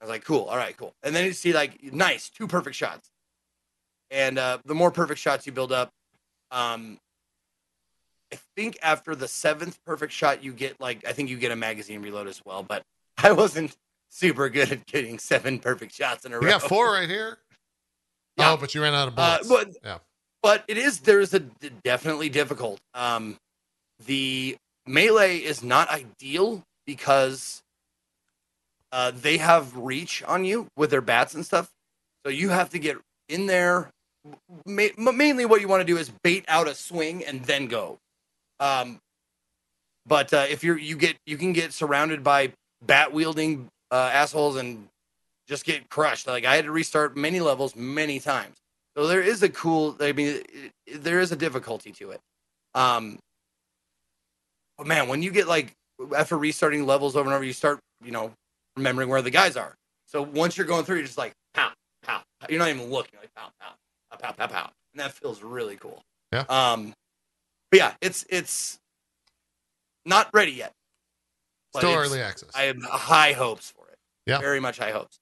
I 0.00 0.04
was 0.04 0.10
like, 0.10 0.24
cool, 0.24 0.44
all 0.44 0.56
right, 0.56 0.76
cool. 0.76 0.92
And 1.02 1.14
then 1.14 1.24
you 1.24 1.32
see 1.32 1.52
like 1.52 1.82
nice, 1.92 2.28
two 2.28 2.46
perfect 2.46 2.76
shots. 2.76 3.10
And 4.10 4.38
uh 4.38 4.58
the 4.64 4.74
more 4.74 4.90
perfect 4.90 5.20
shots 5.20 5.46
you 5.46 5.52
build 5.52 5.72
up, 5.72 5.90
um 6.50 6.98
I 8.32 8.36
think 8.56 8.78
after 8.82 9.14
the 9.14 9.28
seventh 9.28 9.78
perfect 9.84 10.12
shot 10.12 10.42
you 10.42 10.52
get 10.52 10.80
like 10.80 11.04
I 11.06 11.12
think 11.12 11.28
you 11.30 11.36
get 11.36 11.52
a 11.52 11.56
magazine 11.56 12.02
reload 12.02 12.26
as 12.28 12.40
well, 12.44 12.62
but 12.62 12.82
I 13.18 13.32
wasn't 13.32 13.76
super 14.10 14.48
good 14.48 14.70
at 14.72 14.86
getting 14.86 15.18
seven 15.18 15.58
perfect 15.58 15.94
shots 15.94 16.24
in 16.24 16.32
a 16.32 16.36
you 16.36 16.42
row. 16.42 16.50
got 16.50 16.62
four 16.62 16.92
right 16.92 17.08
here. 17.08 17.38
Yeah. 18.36 18.50
Oh, 18.54 18.56
but 18.56 18.74
you 18.74 18.82
ran 18.82 18.94
out 18.94 19.06
of 19.06 19.14
Uh, 19.16 19.38
bullets. 19.44 19.48
but 19.48 19.76
Yeah. 19.84 19.98
but 20.42 20.64
it 20.66 20.76
is 20.76 20.98
there 20.98 21.20
is 21.20 21.32
a 21.34 21.38
definitely 21.84 22.28
difficult. 22.28 22.80
Um, 22.92 23.36
the 24.06 24.56
melee 24.86 25.36
is 25.38 25.62
not 25.62 25.88
ideal 25.88 26.64
because 26.86 27.62
uh, 28.92 29.10
they 29.14 29.38
have 29.38 29.76
reach 29.76 30.22
on 30.24 30.44
you 30.44 30.68
with 30.76 30.90
their 30.90 31.00
bats 31.00 31.34
and 31.34 31.44
stuff. 31.44 31.70
So 32.24 32.30
you 32.30 32.50
have 32.50 32.70
to 32.70 32.78
get 32.78 32.96
in 33.28 33.46
there. 33.46 33.90
Ma- 34.66 34.88
ma- 34.96 35.12
mainly, 35.12 35.44
what 35.44 35.60
you 35.60 35.68
want 35.68 35.80
to 35.80 35.84
do 35.84 35.98
is 35.98 36.10
bait 36.22 36.44
out 36.48 36.68
a 36.68 36.74
swing 36.74 37.24
and 37.24 37.42
then 37.44 37.66
go. 37.66 37.98
Um, 38.60 38.98
but 40.06 40.32
uh, 40.32 40.46
if 40.48 40.62
you're 40.62 40.78
you 40.78 40.96
get 40.96 41.16
you 41.26 41.36
can 41.36 41.52
get 41.52 41.72
surrounded 41.72 42.22
by 42.22 42.52
bat 42.82 43.12
wielding 43.12 43.68
uh, 43.90 44.10
assholes 44.12 44.56
and 44.56 44.88
just 45.48 45.64
get 45.64 45.88
crushed. 45.90 46.26
Like 46.26 46.44
I 46.44 46.56
had 46.56 46.64
to 46.64 46.72
restart 46.72 47.16
many 47.16 47.40
levels 47.40 47.74
many 47.76 48.20
times. 48.20 48.54
So 48.96 49.06
there 49.06 49.22
is 49.22 49.42
a 49.42 49.48
cool. 49.48 49.96
I 50.00 50.12
mean, 50.12 50.42
it- 50.86 51.02
there 51.02 51.20
is 51.20 51.32
a 51.32 51.36
difficulty 51.36 51.92
to 51.92 52.10
it. 52.12 52.20
Um, 52.74 53.18
but 54.78 54.86
man, 54.86 55.08
when 55.08 55.22
you 55.22 55.30
get 55.30 55.48
like 55.48 55.72
after 56.16 56.36
restarting 56.36 56.86
levels 56.86 57.16
over 57.16 57.28
and 57.28 57.34
over, 57.34 57.44
you 57.44 57.52
start 57.52 57.80
you 58.02 58.10
know 58.10 58.32
remembering 58.76 59.08
where 59.08 59.22
the 59.22 59.30
guys 59.30 59.56
are. 59.56 59.74
So 60.06 60.22
once 60.22 60.56
you're 60.56 60.66
going 60.66 60.84
through, 60.84 60.96
you're 60.96 61.06
just 61.06 61.18
like 61.18 61.32
pow 61.54 61.70
pow. 62.02 62.22
pow. 62.40 62.46
You're 62.48 62.58
not 62.58 62.68
even 62.68 62.90
looking. 62.90 63.10
You're 63.14 63.22
like 63.22 63.34
pow 63.34 63.50
pow 63.60 63.74
pow 64.10 64.16
pow 64.18 64.32
pow 64.32 64.46
pow, 64.46 64.70
and 64.92 65.00
that 65.00 65.12
feels 65.12 65.42
really 65.42 65.76
cool. 65.76 66.02
Yeah. 66.32 66.44
Um, 66.48 66.94
but 67.70 67.78
yeah, 67.78 67.92
it's 68.00 68.24
it's 68.28 68.78
not 70.04 70.28
ready 70.32 70.52
yet. 70.52 70.72
Still 71.76 71.94
early 71.94 72.20
access. 72.20 72.50
I 72.54 72.62
have 72.62 72.80
high 72.84 73.32
hopes 73.32 73.70
for 73.70 73.88
it. 73.88 73.98
Yeah. 74.26 74.38
Very 74.38 74.60
much 74.60 74.78
high 74.78 74.92
hopes. 74.92 75.18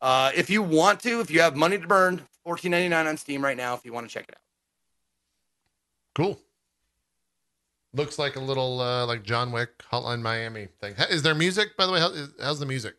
Uh, 0.00 0.30
if 0.34 0.48
you 0.48 0.62
want 0.62 1.00
to, 1.00 1.20
if 1.20 1.30
you 1.30 1.40
have 1.40 1.56
money 1.56 1.78
to 1.78 1.86
burn, 1.86 2.22
fourteen 2.44 2.70
ninety 2.70 2.88
nine 2.88 3.06
on 3.06 3.16
Steam 3.16 3.42
right 3.42 3.56
now. 3.56 3.74
If 3.74 3.84
you 3.84 3.92
want 3.92 4.06
to 4.08 4.12
check 4.12 4.26
it 4.28 4.34
out. 4.34 4.40
cool. 6.14 6.40
Looks 7.94 8.18
like 8.18 8.36
a 8.36 8.40
little 8.40 8.80
uh, 8.80 9.06
like 9.06 9.22
John 9.22 9.52
Wick 9.52 9.78
Hotline 9.92 10.22
Miami 10.22 10.68
thing. 10.80 10.94
Is 11.10 11.22
there 11.22 11.34
music 11.34 11.76
by 11.76 11.86
the 11.86 11.92
way? 11.92 12.00
How, 12.00 12.08
is, 12.10 12.30
how's 12.40 12.58
the 12.58 12.66
music? 12.66 12.94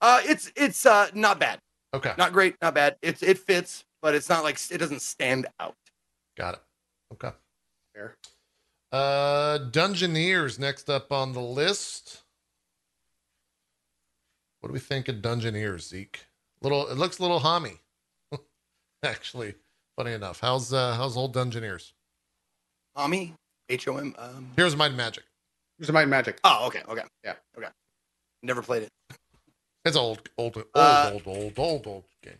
Uh, 0.00 0.20
it's 0.24 0.52
it's 0.54 0.86
uh 0.86 1.08
not 1.14 1.40
bad, 1.40 1.58
Okay, 1.94 2.12
not 2.18 2.32
great, 2.32 2.56
not 2.62 2.74
bad. 2.74 2.96
It's 3.02 3.22
it 3.22 3.38
fits, 3.38 3.84
but 4.02 4.14
it's 4.14 4.28
not 4.28 4.44
like 4.44 4.58
it 4.70 4.78
doesn't 4.78 5.02
stand 5.02 5.46
out. 5.58 5.76
got 6.36 6.54
it. 6.54 6.60
Okay. 7.14 7.30
Fair. 7.94 8.16
Uh, 8.92 9.58
Dungeoneers 9.70 10.58
next 10.58 10.88
up 10.88 11.10
on 11.10 11.32
the 11.32 11.40
list. 11.40 12.22
What 14.60 14.68
do 14.68 14.72
we 14.72 14.78
think 14.78 15.08
of 15.08 15.16
Dungeoneers, 15.16 15.88
Zeke? 15.88 16.26
Little, 16.62 16.88
it 16.88 16.96
looks 16.96 17.18
a 17.18 17.22
little 17.22 17.40
hommy. 17.40 17.80
Actually, 19.02 19.54
funny 19.96 20.12
enough. 20.12 20.40
How's 20.40 20.72
uh, 20.72 20.94
how's 20.94 21.16
old 21.16 21.34
Dungeoneers? 21.34 21.92
Tommy, 22.96 23.34
H 23.68 23.88
O 23.88 23.96
M. 23.96 24.14
Um. 24.18 24.50
Here's 24.56 24.76
Might 24.76 24.88
and 24.88 24.96
Magic. 24.96 25.24
Here's 25.78 25.90
Might 25.92 26.02
and 26.02 26.10
Magic. 26.10 26.38
Oh, 26.44 26.66
okay, 26.66 26.82
okay, 26.88 27.02
Yeah. 27.24 27.34
okay. 27.56 27.68
Never 28.42 28.62
played 28.62 28.82
it. 28.84 29.16
It's 29.84 29.96
old, 29.96 30.28
old, 30.38 30.56
old, 30.56 30.66
Uh, 30.74 31.10
old, 31.12 31.22
old, 31.26 31.58
old, 31.58 31.86
old 31.86 32.04
game. 32.22 32.38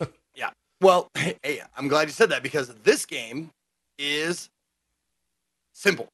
Yeah. 0.34 0.50
Well, 0.80 1.08
hey, 1.16 1.60
I'm 1.76 1.88
glad 1.88 2.08
you 2.08 2.12
said 2.12 2.30
that 2.30 2.42
because 2.42 2.68
this 2.82 3.06
game 3.06 3.50
is 3.98 4.48
simple. 5.72 6.08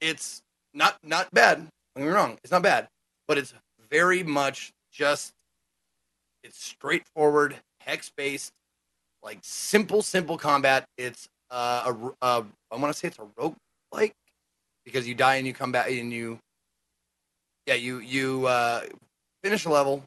It's 0.00 0.42
not 0.74 0.96
not 1.04 1.32
bad. 1.32 1.58
Don't 1.94 2.04
get 2.04 2.04
me 2.04 2.08
wrong. 2.08 2.38
It's 2.42 2.50
not 2.50 2.62
bad, 2.62 2.88
but 3.28 3.38
it's 3.38 3.52
very 3.90 4.22
much 4.22 4.72
just 4.92 5.32
it's 6.42 6.62
straightforward, 6.62 7.56
hex 7.80 8.10
based, 8.16 8.52
like 9.22 9.38
simple, 9.42 10.00
simple 10.02 10.38
combat. 10.38 10.84
It's 10.96 11.28
uh, 11.50 11.82
a 11.86 12.04
r- 12.04 12.14
uh 12.22 12.42
I 12.70 12.76
want 12.76 12.92
to 12.92 12.98
say 12.98 13.08
it's 13.08 13.18
a 13.18 13.26
rogue 13.36 13.56
like 13.92 14.14
because 14.84 15.06
you 15.06 15.14
die 15.14 15.36
and 15.36 15.46
you 15.46 15.52
come 15.52 15.72
back 15.72 15.90
and 15.90 16.12
you 16.12 16.38
yeah 17.66 17.74
you 17.74 17.98
you 17.98 18.46
uh, 18.46 18.82
finish 19.42 19.64
a 19.64 19.70
level. 19.70 20.02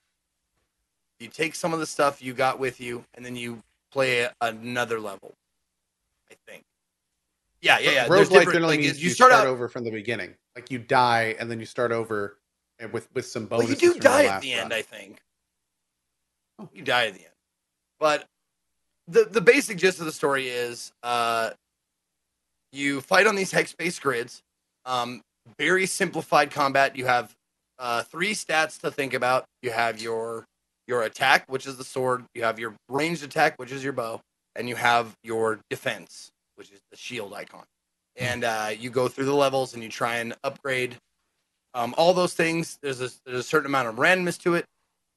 You 1.19 1.29
take 1.29 1.55
some 1.55 1.73
of 1.73 1.79
the 1.79 1.85
stuff 1.85 2.21
you 2.21 2.33
got 2.33 2.59
with 2.59 2.81
you, 2.81 3.03
and 3.13 3.25
then 3.25 3.35
you 3.35 3.61
play 3.91 4.27
another 4.41 4.99
level. 4.99 5.33
I 6.29 6.35
think. 6.47 6.63
Yeah, 7.61 7.79
yeah, 7.79 7.91
yeah. 7.91 8.07
There's 8.09 8.27
Roguelike 8.27 8.31
different- 8.31 8.51
generally 8.53 8.73
like, 8.77 8.79
means 8.81 9.03
you 9.03 9.09
start 9.09 9.31
start, 9.31 9.47
out. 9.47 9.51
over 9.51 9.69
from 9.69 9.85
the 9.85 9.91
beginning. 9.91 10.33
Like 10.55 10.69
you 10.69 10.79
die 10.79 11.35
and 11.39 11.49
then 11.49 11.59
you 11.59 11.65
start 11.65 11.91
over 11.91 12.37
with 12.91 13.07
with 13.13 13.25
some 13.25 13.47
Well, 13.49 13.63
you 13.63 13.75
do 13.75 13.93
die 13.99 14.25
at 14.25 14.29
last 14.29 14.41
the 14.41 14.53
end. 14.53 14.73
I 14.73 14.81
think. 14.81 15.19
You 16.73 16.83
die 16.83 17.07
at 17.07 17.13
the 17.13 17.21
end, 17.21 17.33
but 17.99 18.25
the 19.07 19.25
the 19.25 19.41
basic 19.41 19.77
gist 19.77 19.99
of 19.99 20.05
the 20.05 20.11
story 20.11 20.47
is 20.47 20.91
uh, 21.03 21.51
you 22.73 23.01
fight 23.01 23.27
on 23.27 23.35
these 23.35 23.51
hex 23.51 23.73
based 23.73 24.01
grids. 24.01 24.41
Um, 24.85 25.21
very 25.57 25.85
simplified 25.85 26.51
combat. 26.51 26.97
You 26.97 27.05
have 27.05 27.33
uh, 27.79 28.03
three 28.03 28.33
stats 28.33 28.79
to 28.81 28.91
think 28.91 29.13
about. 29.13 29.45
You 29.61 29.71
have 29.71 30.01
your 30.01 30.45
your 30.87 31.03
attack, 31.03 31.45
which 31.47 31.65
is 31.65 31.77
the 31.77 31.83
sword. 31.83 32.25
You 32.33 32.43
have 32.43 32.59
your 32.59 32.73
ranged 32.89 33.23
attack, 33.23 33.57
which 33.57 33.71
is 33.71 33.83
your 33.83 33.93
bow, 33.93 34.19
and 34.55 34.67
you 34.67 34.75
have 34.75 35.15
your 35.23 35.59
defense, 35.69 36.29
which 36.55 36.71
is 36.71 36.81
the 36.91 36.97
shield 36.97 37.33
icon. 37.33 37.63
And 38.15 38.43
uh, 38.43 38.71
you 38.77 38.89
go 38.89 39.07
through 39.07 39.25
the 39.25 39.33
levels 39.33 39.73
and 39.73 39.81
you 39.81 39.89
try 39.89 40.17
and 40.17 40.35
upgrade 40.43 40.97
um, 41.73 41.95
all 41.97 42.13
those 42.13 42.33
things. 42.33 42.77
There's 42.81 43.01
a, 43.01 43.09
there's 43.25 43.39
a 43.39 43.43
certain 43.43 43.67
amount 43.67 43.87
of 43.87 43.95
randomness 43.95 44.37
to 44.43 44.55
it. 44.55 44.65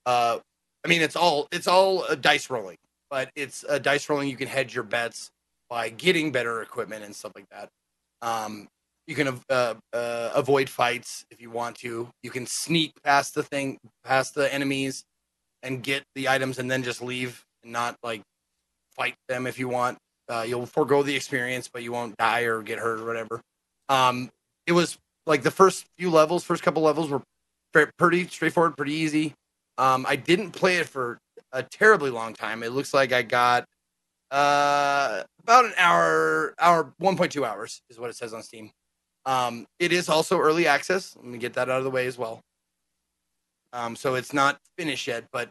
Uh, 0.06 0.38
I 0.84 0.88
mean, 0.88 1.02
it's 1.02 1.16
all 1.16 1.48
it's 1.50 1.66
all 1.66 2.04
uh, 2.04 2.14
dice 2.14 2.48
rolling, 2.48 2.78
but 3.10 3.30
it's 3.34 3.64
a 3.68 3.80
dice 3.80 4.08
rolling. 4.08 4.28
You 4.28 4.36
can 4.36 4.48
hedge 4.48 4.74
your 4.74 4.84
bets 4.84 5.30
by 5.68 5.88
getting 5.88 6.32
better 6.32 6.62
equipment 6.62 7.04
and 7.04 7.14
stuff 7.14 7.32
like 7.34 7.48
that. 7.50 7.68
Um, 8.22 8.68
you 9.06 9.14
can 9.14 9.40
uh, 9.50 9.74
uh, 9.92 10.30
avoid 10.34 10.68
fights 10.68 11.24
if 11.30 11.40
you 11.40 11.50
want 11.50 11.76
to. 11.76 12.08
You 12.22 12.30
can 12.30 12.46
sneak 12.46 12.92
past 13.04 13.34
the 13.34 13.42
thing, 13.42 13.78
past 14.04 14.34
the 14.34 14.52
enemies, 14.52 15.04
and 15.62 15.82
get 15.82 16.02
the 16.14 16.28
items, 16.28 16.58
and 16.58 16.70
then 16.70 16.82
just 16.82 17.00
leave 17.02 17.44
and 17.62 17.72
not 17.72 17.96
like 18.02 18.22
fight 18.96 19.14
them 19.28 19.46
if 19.46 19.58
you 19.58 19.68
want. 19.68 19.98
Uh, 20.28 20.44
you'll 20.46 20.66
forego 20.66 21.02
the 21.02 21.14
experience, 21.14 21.68
but 21.72 21.82
you 21.82 21.92
won't 21.92 22.16
die 22.16 22.42
or 22.42 22.62
get 22.62 22.78
hurt 22.78 22.98
or 23.00 23.06
whatever. 23.06 23.40
Um, 23.88 24.30
it 24.66 24.72
was 24.72 24.98
like 25.26 25.42
the 25.42 25.50
first 25.50 25.86
few 25.96 26.10
levels, 26.10 26.42
first 26.42 26.62
couple 26.62 26.82
levels 26.82 27.10
were 27.10 27.22
pretty 27.98 28.26
straightforward, 28.26 28.76
pretty 28.76 28.94
easy. 28.94 29.34
Um, 29.78 30.06
I 30.08 30.16
didn't 30.16 30.50
play 30.50 30.78
it 30.78 30.88
for 30.88 31.18
a 31.52 31.62
terribly 31.62 32.10
long 32.10 32.34
time. 32.34 32.62
It 32.62 32.72
looks 32.72 32.94
like 32.94 33.12
I 33.12 33.22
got 33.22 33.66
uh, 34.30 35.22
about 35.42 35.64
an 35.64 35.72
hour, 35.78 36.54
hour, 36.58 36.92
1.2 37.00 37.46
hours 37.46 37.80
is 37.90 37.98
what 37.98 38.10
it 38.10 38.16
says 38.16 38.34
on 38.34 38.42
Steam. 38.42 38.70
Um, 39.24 39.66
it 39.78 39.92
is 39.92 40.08
also 40.08 40.38
early 40.38 40.66
access. 40.66 41.16
Let 41.16 41.26
me 41.26 41.38
get 41.38 41.54
that 41.54 41.68
out 41.68 41.78
of 41.78 41.84
the 41.84 41.90
way 41.90 42.06
as 42.06 42.16
well. 42.16 42.40
Um, 43.72 43.96
so 43.96 44.14
it's 44.14 44.32
not 44.32 44.58
finished 44.78 45.06
yet, 45.06 45.24
but 45.32 45.48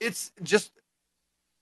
it's 0.00 0.32
just 0.42 0.72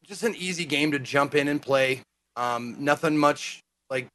just 0.03 0.23
an 0.23 0.35
easy 0.37 0.65
game 0.65 0.93
to 0.93 0.99
jump 0.99 1.35
in 1.35 1.49
and 1.49 1.61
play. 1.61 2.01
Um, 2.37 2.77
nothing 2.79 3.17
much 3.17 3.61
like 3.91 4.09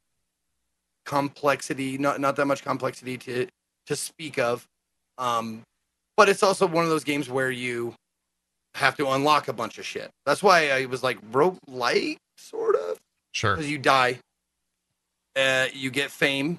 complexity, 1.05 1.97
not 1.97 2.19
not 2.19 2.35
that 2.35 2.45
much 2.45 2.63
complexity 2.63 3.17
to 3.19 3.47
to 3.87 3.95
speak 3.95 4.37
of. 4.39 4.65
Um, 5.17 5.61
but 6.17 6.29
it's 6.29 6.43
also 6.43 6.67
one 6.67 6.83
of 6.83 6.89
those 6.89 7.03
games 7.03 7.29
where 7.29 7.51
you 7.51 7.93
have 8.75 8.95
to 8.97 9.07
unlock 9.09 9.47
a 9.47 9.53
bunch 9.53 9.77
of 9.77 9.85
shit. 9.85 10.09
That's 10.25 10.41
why 10.41 10.69
I 10.69 10.85
was 10.85 11.03
like 11.03 11.17
rope 11.31 11.57
like 11.67 12.17
sort 12.37 12.75
of 12.75 12.97
Sure. 13.33 13.55
because 13.55 13.69
you 13.69 13.77
die, 13.77 14.19
uh, 15.35 15.67
you 15.73 15.89
get 15.89 16.11
fame, 16.11 16.57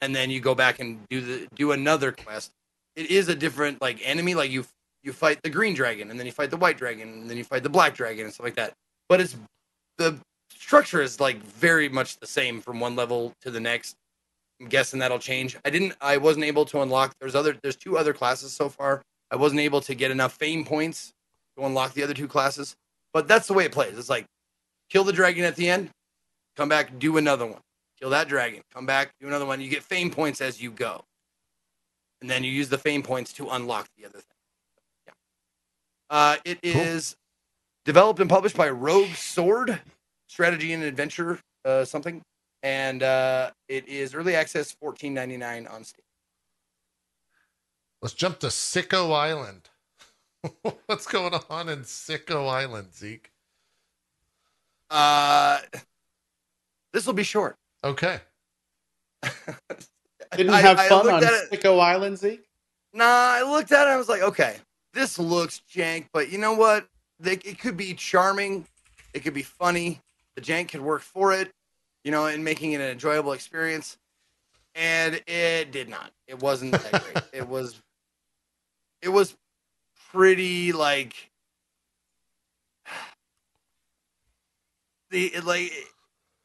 and 0.00 0.14
then 0.14 0.30
you 0.30 0.40
go 0.40 0.54
back 0.54 0.80
and 0.80 1.00
do 1.10 1.20
the 1.20 1.48
do 1.54 1.72
another 1.72 2.12
quest. 2.12 2.50
It 2.96 3.10
is 3.10 3.28
a 3.28 3.34
different 3.34 3.80
like 3.80 4.00
enemy. 4.04 4.34
Like 4.34 4.50
you 4.50 4.64
you 5.02 5.12
fight 5.12 5.40
the 5.42 5.50
green 5.50 5.74
dragon, 5.74 6.10
and 6.10 6.18
then 6.18 6.26
you 6.26 6.32
fight 6.32 6.50
the 6.50 6.56
white 6.56 6.76
dragon, 6.78 7.08
and 7.08 7.30
then 7.30 7.36
you 7.36 7.44
fight 7.44 7.62
the 7.62 7.68
black 7.68 7.94
dragon, 7.94 8.24
and 8.24 8.32
stuff 8.34 8.44
like 8.44 8.56
that. 8.56 8.72
But 9.08 9.20
it's 9.20 9.36
the 9.98 10.18
structure 10.54 11.02
is 11.02 11.18
like 11.20 11.38
very 11.42 11.88
much 11.88 12.18
the 12.18 12.26
same 12.26 12.60
from 12.60 12.78
one 12.80 12.94
level 12.96 13.32
to 13.42 13.50
the 13.50 13.60
next. 13.60 13.94
I'm 14.60 14.68
guessing 14.68 15.00
that'll 15.00 15.18
change. 15.18 15.56
I 15.64 15.70
didn't. 15.70 15.94
I 16.00 16.16
wasn't 16.18 16.44
able 16.44 16.64
to 16.66 16.82
unlock. 16.82 17.12
There's 17.20 17.34
other. 17.34 17.56
There's 17.62 17.76
two 17.76 17.98
other 17.98 18.12
classes 18.12 18.52
so 18.52 18.68
far. 18.68 19.02
I 19.32 19.36
wasn't 19.36 19.62
able 19.62 19.80
to 19.80 19.94
get 19.94 20.12
enough 20.12 20.34
fame 20.34 20.64
points 20.64 21.12
to 21.56 21.64
unlock 21.64 21.94
the 21.94 22.04
other 22.04 22.14
two 22.14 22.28
classes. 22.28 22.76
But 23.12 23.26
that's 23.26 23.48
the 23.48 23.54
way 23.54 23.64
it 23.64 23.72
plays. 23.72 23.98
It's 23.98 24.08
like 24.08 24.26
kill 24.90 25.02
the 25.02 25.12
dragon 25.12 25.44
at 25.44 25.56
the 25.56 25.68
end, 25.68 25.90
come 26.56 26.68
back, 26.68 26.98
do 26.98 27.16
another 27.16 27.46
one. 27.46 27.60
Kill 27.98 28.10
that 28.10 28.28
dragon, 28.28 28.62
come 28.74 28.86
back, 28.86 29.10
do 29.20 29.26
another 29.26 29.46
one. 29.46 29.60
You 29.60 29.70
get 29.70 29.82
fame 29.82 30.10
points 30.10 30.40
as 30.40 30.62
you 30.62 30.70
go. 30.70 31.02
And 32.20 32.30
then 32.30 32.44
you 32.44 32.52
use 32.52 32.68
the 32.68 32.78
fame 32.78 33.02
points 33.02 33.32
to 33.34 33.48
unlock 33.48 33.88
the 33.98 34.04
other 34.04 34.18
thing. 34.18 34.36
Yeah. 35.06 35.12
Uh, 36.10 36.36
it 36.44 36.58
is 36.62 37.16
developed 37.84 38.20
and 38.20 38.30
published 38.30 38.56
by 38.56 38.70
Rogue 38.70 39.14
Sword, 39.14 39.80
strategy 40.28 40.72
and 40.72 40.82
adventure, 40.84 41.40
uh, 41.64 41.84
something. 41.84 42.22
And 42.62 43.02
uh, 43.02 43.50
it 43.68 43.88
is 43.88 44.14
early 44.14 44.36
access, 44.36 44.72
fourteen 44.72 45.14
ninety 45.14 45.36
nine 45.36 45.66
on 45.66 45.82
Steam. 45.84 46.04
Let's 48.02 48.14
jump 48.14 48.40
to 48.40 48.48
Sicko 48.48 49.14
Island. 49.14 49.70
What's 50.86 51.06
going 51.06 51.32
on 51.48 51.68
in 51.68 51.82
Sicko 51.82 52.48
Island, 52.48 52.92
Zeke? 52.92 53.30
Uh, 54.90 55.60
this 56.92 57.06
will 57.06 57.14
be 57.14 57.22
short. 57.22 57.56
Okay. 57.84 58.18
Didn't 60.36 60.52
I- 60.52 60.60
have 60.60 60.80
fun 60.80 61.08
on 61.08 61.22
at 61.24 61.50
Sicko 61.50 61.78
Island, 61.80 62.18
Zeke? 62.18 62.44
Nah, 62.92 63.04
I 63.06 63.42
looked 63.42 63.72
at 63.72 63.86
it. 63.86 63.90
I 63.90 63.96
was 63.96 64.08
like, 64.08 64.20
okay, 64.22 64.56
this 64.92 65.18
looks 65.18 65.62
jank, 65.72 66.06
but 66.12 66.30
you 66.30 66.38
know 66.38 66.52
what? 66.52 66.86
They, 67.20 67.34
it 67.34 67.58
could 67.58 67.76
be 67.76 67.94
charming. 67.94 68.66
It 69.14 69.20
could 69.20 69.32
be 69.32 69.42
funny. 69.42 70.00
The 70.34 70.42
jank 70.42 70.68
could 70.68 70.80
work 70.82 71.02
for 71.02 71.32
it, 71.32 71.52
you 72.04 72.10
know, 72.10 72.26
and 72.26 72.44
making 72.44 72.72
it 72.72 72.80
an 72.80 72.90
enjoyable 72.90 73.32
experience. 73.32 73.96
And 74.74 75.22
it 75.26 75.70
did 75.70 75.88
not. 75.88 76.10
It 76.26 76.42
wasn't 76.42 76.72
that 76.72 76.90
great. 77.04 77.24
It 77.32 77.48
was. 77.48 77.80
It 79.02 79.08
was 79.10 79.36
pretty 80.10 80.72
like. 80.72 81.14
The 85.10 85.30
like, 85.44 85.70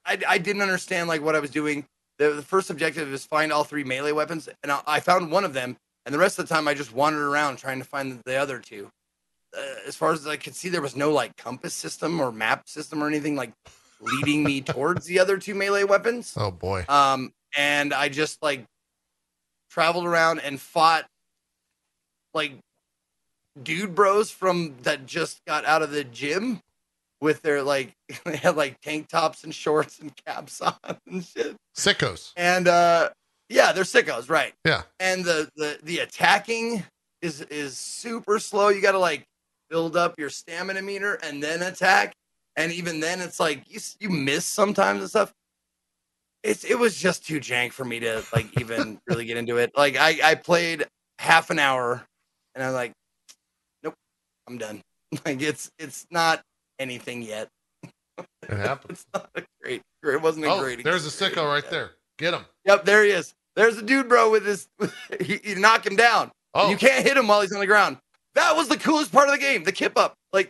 I 0.06 0.18
I 0.28 0.38
didn't 0.38 0.62
understand 0.62 1.08
like 1.08 1.22
what 1.22 1.38
I 1.38 1.40
was 1.40 1.52
doing. 1.52 1.86
The, 2.18 2.32
the 2.32 2.42
first 2.42 2.70
objective 2.70 3.14
is 3.14 3.26
find 3.26 3.54
all 3.54 3.64
three 3.64 3.86
melee 3.86 4.12
weapons, 4.12 4.50
and 4.62 4.74
I, 4.74 4.82
I 4.86 5.00
found 5.00 5.32
one 5.32 5.46
of 5.46 5.54
them, 5.54 5.78
and 6.06 6.14
the 6.14 6.20
rest 6.20 6.38
of 6.38 6.50
the 6.50 6.54
time 6.54 6.68
I 6.68 6.74
just 6.74 6.94
wandered 6.94 7.26
around 7.26 7.60
trying 7.60 7.80
to 7.80 7.86
find 7.86 8.20
the 8.26 8.36
other 8.36 8.60
two. 8.60 8.92
Uh, 9.58 9.62
as 9.88 9.96
far 9.96 10.12
as 10.12 10.28
I 10.28 10.36
could 10.36 10.54
see, 10.54 10.68
there 10.68 10.82
was 10.82 10.98
no 10.98 11.14
like 11.14 11.38
compass 11.38 11.74
system 11.74 12.20
or 12.20 12.30
map 12.30 12.68
system 12.68 13.02
or 13.02 13.08
anything 13.08 13.38
like 13.38 13.54
leading 14.02 14.44
me 14.44 14.60
towards 14.74 15.06
the 15.06 15.20
other 15.20 15.38
two 15.38 15.56
melee 15.56 15.86
weapons. 15.86 16.34
Oh 16.36 16.52
boy. 16.52 16.84
Um, 16.90 17.32
and 17.56 17.94
I 17.94 18.10
just 18.10 18.44
like 18.44 18.66
traveled 19.70 20.06
around 20.06 20.40
and 20.40 20.60
fought 20.60 21.06
like 22.34 22.54
dude 23.62 23.96
bros 23.96 24.30
from 24.30 24.76
that 24.84 25.06
just 25.06 25.44
got 25.46 25.66
out 25.66 25.82
of 25.82 25.92
the 25.92 26.04
gym 26.04 26.62
with 27.20 27.42
their 27.42 27.64
like 27.64 27.94
they 28.26 28.38
had 28.38 28.56
like 28.56 28.80
tank 28.82 29.08
tops 29.08 29.44
and 29.44 29.54
shorts 29.54 30.00
and 30.00 30.12
caps 30.26 30.62
on 30.62 30.76
and 31.08 31.26
shit. 31.26 31.56
Sickos. 31.76 32.34
And 32.36 32.68
uh 32.68 33.10
yeah, 33.50 33.72
they're 33.72 33.84
sickos, 33.84 34.30
right? 34.30 34.54
Yeah. 34.66 34.84
And 35.00 35.24
the 35.24 35.50
the 35.56 35.80
the 35.84 36.00
attacking 36.00 36.84
is 37.22 37.42
is 37.42 37.78
super 37.78 38.40
slow. 38.40 38.70
You 38.70 38.82
got 38.82 38.92
to 38.92 39.00
like 39.00 39.26
build 39.70 39.96
up 39.96 40.16
your 40.18 40.30
stamina 40.30 40.82
meter 40.82 41.16
and 41.24 41.42
then 41.42 41.62
attack. 41.62 42.14
And 42.56 42.72
even 42.72 43.00
then, 43.00 43.22
it's 43.22 43.40
like 43.40 43.64
you 43.68 43.80
you 44.00 44.10
miss 44.10 44.46
sometimes 44.46 45.02
and 45.02 45.10
stuff. 45.10 45.34
It's 46.44 46.64
it 46.64 46.78
was 46.78 47.00
just 47.00 47.26
too 47.26 47.40
jank 47.40 47.72
for 47.72 47.86
me 47.86 48.00
to 48.00 48.24
like 48.34 48.60
even 48.60 49.00
really 49.08 49.26
get 49.26 49.38
into 49.38 49.58
it. 49.58 49.72
Like 49.76 49.96
I 49.98 50.20
I 50.24 50.36
played 50.36 50.86
half 51.20 51.50
an 51.50 51.60
hour, 51.60 52.06
and 52.58 52.66
I'm 52.66 52.74
like, 52.74 52.92
nope, 53.84 53.94
I'm 54.48 54.58
done. 54.58 54.82
Like 55.26 55.42
it's 55.42 55.70
it's 55.80 56.06
not 56.12 56.42
anything 56.80 57.22
yet. 57.22 57.48
It 58.18 58.50
happens. 58.50 59.06
It's 59.14 59.14
not 59.14 59.30
a 59.36 59.44
great. 59.64 59.82
It 60.04 60.22
wasn't 60.22 60.46
a 60.46 60.50
Oh, 60.50 60.60
great. 60.60 60.84
there's 60.84 61.06
a 61.06 61.10
sicko 61.10 61.46
right 61.46 61.64
yet. 61.64 61.72
there. 61.72 61.92
Get 62.18 62.34
him. 62.34 62.46
Yep, 62.66 62.84
there 62.84 63.04
he 63.06 63.12
is. 63.12 63.34
There's 63.56 63.78
a 63.78 63.82
dude, 63.82 64.10
bro, 64.10 64.30
with 64.32 64.46
his. 64.46 64.68
you, 65.24 65.40
you 65.44 65.56
knock 65.56 65.86
him 65.86 65.96
down. 65.96 66.32
Oh, 66.54 66.70
You 66.70 66.76
can't 66.78 67.06
hit 67.06 67.16
him 67.16 67.28
while 67.28 67.42
he's 67.42 67.54
on 67.54 67.60
the 67.60 67.68
ground. 67.68 67.98
That 68.36 68.56
was 68.56 68.68
the 68.68 68.78
coolest 68.78 69.12
part 69.14 69.30
of 69.30 69.34
the 69.36 69.40
game. 69.40 69.64
The 69.64 69.72
kip 69.72 69.98
up. 69.98 70.14
Like, 70.34 70.50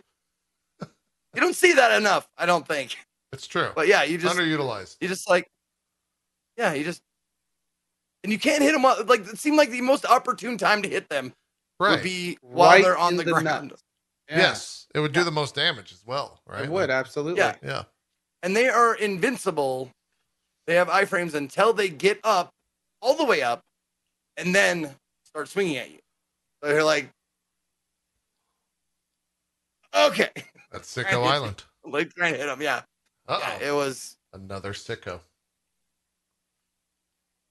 you 0.81 1.41
don't 1.41 1.55
see 1.55 1.73
that 1.73 1.95
enough. 1.97 2.25
I 2.37 2.45
don't 2.47 2.67
think. 2.67 2.97
it's 3.33 3.45
true. 3.47 3.69
But 3.75 3.87
yeah, 3.87 4.03
you 4.03 4.17
just 4.17 4.35
Underutilized. 4.35 4.97
you 5.01 5.07
just 5.07 5.29
like, 5.29 5.45
yeah, 6.57 6.73
you 6.73 6.83
just. 6.83 6.99
And 8.23 8.31
you 8.33 8.39
can't 8.39 8.63
hit 8.63 8.71
them 8.73 8.83
like 9.07 9.21
it 9.27 9.37
seemed 9.37 9.57
like 9.57 9.69
the 9.69 9.81
most 9.81 10.03
opportune 10.05 10.57
time 10.57 10.81
to 10.81 10.89
hit 10.89 11.09
them 11.09 11.31
Right. 11.79 11.91
would 11.91 12.03
be 12.03 12.37
while 12.41 12.71
Right 12.71 12.83
they're 12.83 12.97
on 12.97 13.17
the, 13.17 13.23
the 13.23 13.31
ground. 13.33 13.69
nuts. 13.69 13.83
Yes. 14.29 14.87
It 14.95 14.99
would 14.99 15.11
do 15.13 15.19
Yeah. 15.19 15.25
the 15.25 15.31
most 15.31 15.55
damage 15.55 15.91
as 15.91 16.03
well, 16.05 16.41
right? 16.47 16.63
It 16.65 16.69
would, 16.71 16.89
absolutely. 16.89 17.39
Yeah. 17.39 17.55
Yeah. 17.63 17.83
and 18.43 18.55
they 18.55 18.67
are 18.69 18.95
invincible. 18.95 19.91
They 20.65 20.75
have 20.75 20.87
iframes 20.89 21.33
until 21.33 21.71
they 21.73 21.87
get 21.89 22.19
up, 22.23 22.49
all 23.01 23.15
the 23.15 23.23
way 23.25 23.41
up, 23.41 23.61
and 24.37 24.53
then 24.53 24.95
start 25.23 25.47
swinging 25.49 25.77
at 25.77 25.89
you. 25.91 25.99
So 26.63 26.69
you're 26.69 26.83
like, 26.83 27.09
okay, 29.95 30.29
That's 30.71 30.93
Sicko 30.93 31.25
Island. 31.27 31.63
like 31.85 32.13
trying 32.13 32.33
to 32.33 32.39
hit 32.39 32.47
them. 32.47 32.61
Yeah, 32.61 32.81
Uh 33.27 33.39
yeah. 33.41 33.57
oh. 33.61 33.65
It 33.67 33.71
was 33.75 34.17
Another 34.33 34.73
sicko. 34.73 35.21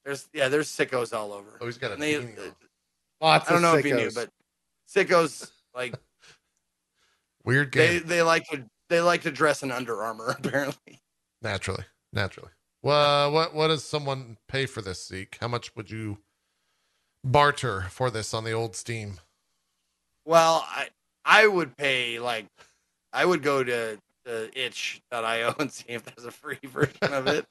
there's 0.05 0.28
yeah 0.32 0.48
there's 0.48 0.69
sickos 0.69 1.16
all 1.16 1.32
over. 1.32 1.59
Oh, 1.61 1.66
he's 1.66 1.78
got 1.78 1.90
a 1.90 1.94
And 1.94 2.03
they- 2.03 2.15
beanie 2.15 2.39
on. 2.39 2.55
Lots 3.20 3.48
I 3.48 3.52
don't 3.52 3.62
know 3.62 3.76
if 3.76 3.84
you 3.86 3.94
knew, 3.94 4.10
but 4.14 4.30
sickos 4.88 5.51
like 5.74 5.94
Weird 7.44 7.72
they 7.72 8.01
game. 8.01 8.09
they 8.09 8.22
like 8.22 8.47
to 8.51 8.64
they 8.88 9.01
like 9.01 9.22
to 9.22 9.30
dress 9.30 9.62
in 9.62 9.70
Under 9.70 10.02
Armour 10.02 10.30
apparently. 10.38 11.01
Naturally. 11.43 11.84
Naturally. 12.12 12.51
Well, 12.82 13.32
what 13.32 13.55
what 13.55 13.68
does 13.68 13.84
someone 13.84 14.36
pay 14.48 14.66
for 14.66 14.82
this, 14.82 15.06
Zeke? 15.06 15.38
How 15.40 15.48
much 15.48 15.74
would 15.76 15.90
you 15.90 16.18
barter 17.24 17.86
for 17.90 18.10
this 18.10 18.34
on 18.34 18.44
the 18.44 18.52
old 18.52 18.76
Steam? 18.76 19.18
Well, 20.24 20.64
I 20.68 20.88
I 21.24 21.47
would 21.47 21.76
pay 21.76 22.18
like 22.18 22.47
I 23.12 23.24
would 23.24 23.43
go 23.43 23.64
to 23.64 23.98
the 24.24 24.51
itch.io 24.55 25.55
and 25.60 25.72
see 25.72 25.84
if 25.88 26.05
there's 26.05 26.26
a 26.26 26.30
free 26.30 26.59
version 26.64 27.12
of 27.12 27.28
it. 27.28 27.47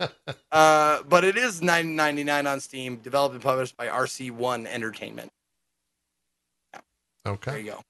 Uh, 0.51 1.03
but 1.03 1.23
it 1.23 1.37
is 1.37 1.61
nine 1.61 1.95
ninety 1.95 2.23
nine 2.23 2.47
on 2.47 2.59
Steam, 2.59 2.97
developed 2.97 3.33
and 3.33 3.43
published 3.43 3.75
by 3.77 3.87
RC 3.87 4.31
One 4.31 4.67
Entertainment. 4.67 5.31
There 7.25 7.59
you 7.59 7.71
go. 7.71 7.81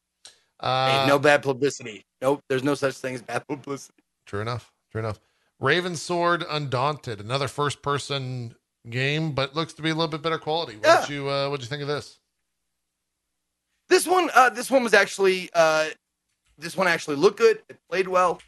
Uh, 0.60 1.02
Hey, 1.04 1.08
no 1.08 1.20
bad 1.20 1.44
publicity. 1.44 2.04
Nope, 2.22 2.42
there's 2.50 2.64
no 2.64 2.74
such 2.76 2.96
thing 2.96 3.16
as 3.16 3.22
bad 3.22 3.46
publicity. 3.50 4.02
True 4.26 4.42
enough. 4.42 4.72
True 4.92 5.00
enough. 5.00 5.20
Ravensword 5.62 6.46
Undaunted, 6.50 7.20
another 7.20 7.48
first 7.48 7.82
person 7.82 8.56
game, 8.90 9.32
but 9.34 9.56
looks 9.56 9.74
to 9.74 9.82
be 9.82 9.90
a 9.90 9.94
little 9.94 10.08
bit 10.10 10.22
better 10.22 10.38
quality. 10.38 10.78
What 10.78 10.86
Yeah. 10.86 11.02
did 11.02 11.10
you 11.10 11.30
uh, 11.30 11.50
what 11.50 11.60
did 11.60 11.66
you 11.66 11.70
think 11.70 11.82
of 11.82 11.88
this? 11.88 12.20
This 13.88 14.08
one, 14.08 14.30
uh, 14.34 14.50
this 14.50 14.72
one 14.72 14.84
was 14.84 14.94
actually, 14.96 15.50
uh, 15.54 15.90
this 16.58 16.76
one 16.76 16.88
actually 16.88 17.18
looked 17.18 17.38
good. 17.38 17.62
It 17.70 17.78
played 17.90 18.08
well. 18.08 18.42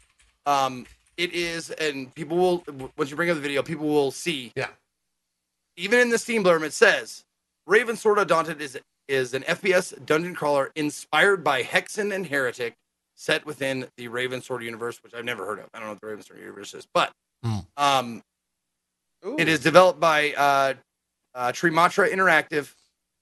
Um, 0.46 0.84
it 1.16 1.32
is, 1.32 1.70
and 1.70 2.12
people 2.14 2.36
will 2.36 2.64
once 2.96 3.10
you 3.10 3.16
bring 3.16 3.30
up 3.30 3.36
the 3.36 3.40
video, 3.42 3.62
people 3.62 3.86
will 3.86 4.10
see. 4.10 4.52
Yeah. 4.56 4.68
Even 5.76 6.00
in 6.00 6.10
the 6.10 6.18
Steam 6.18 6.42
blurb, 6.42 6.62
it 6.64 6.72
says 6.72 7.24
Ravensword 7.68 8.20
Undaunted 8.20 8.60
is 8.60 8.76
is 9.08 9.34
an 9.34 9.42
FPS 9.42 10.04
dungeon 10.06 10.34
crawler 10.34 10.70
inspired 10.76 11.42
by 11.42 11.62
Hexen 11.62 12.14
and 12.14 12.26
Heretic, 12.26 12.74
set 13.16 13.44
within 13.46 13.86
the 13.96 14.08
Ravensword 14.08 14.62
universe, 14.62 15.02
which 15.02 15.14
I've 15.14 15.24
never 15.24 15.44
heard 15.44 15.58
of. 15.58 15.66
I 15.74 15.78
don't 15.80 15.88
know 15.88 15.92
what 15.94 16.00
the 16.00 16.06
Ravensword 16.34 16.40
universe 16.40 16.74
is, 16.74 16.86
but 16.92 17.12
Hmm. 17.42 17.58
um, 17.76 18.22
it 19.38 19.48
is 19.48 19.60
developed 19.60 19.98
by 20.00 20.32
uh, 20.34 20.74
uh, 21.34 21.52
Trimatra 21.52 22.08
Interactive, 22.10 22.72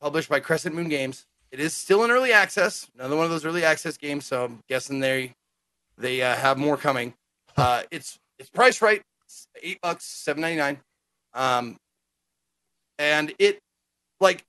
published 0.00 0.28
by 0.28 0.40
Crescent 0.40 0.74
Moon 0.74 0.88
Games. 0.88 1.24
It 1.50 1.60
is 1.60 1.74
still 1.74 2.02
in 2.04 2.10
early 2.10 2.32
access. 2.32 2.86
Another 2.94 3.16
one 3.16 3.24
of 3.24 3.30
those 3.30 3.44
early 3.44 3.64
access 3.64 3.96
games, 3.96 4.26
so 4.26 4.44
I'm 4.44 4.60
guessing 4.68 5.00
they 5.00 5.32
they 5.98 6.20
uh, 6.22 6.34
have 6.36 6.58
more 6.58 6.76
coming. 6.76 7.14
Uh, 7.56 7.82
it's 7.90 8.18
it's 8.38 8.50
priced 8.50 8.82
right, 8.82 9.00
it's 9.24 9.46
eight 9.62 9.80
bucks, 9.80 10.04
seven 10.04 10.40
ninety 10.42 10.58
nine, 10.58 10.78
um, 11.34 11.76
and 12.98 13.32
it 13.38 13.60
like 14.20 14.44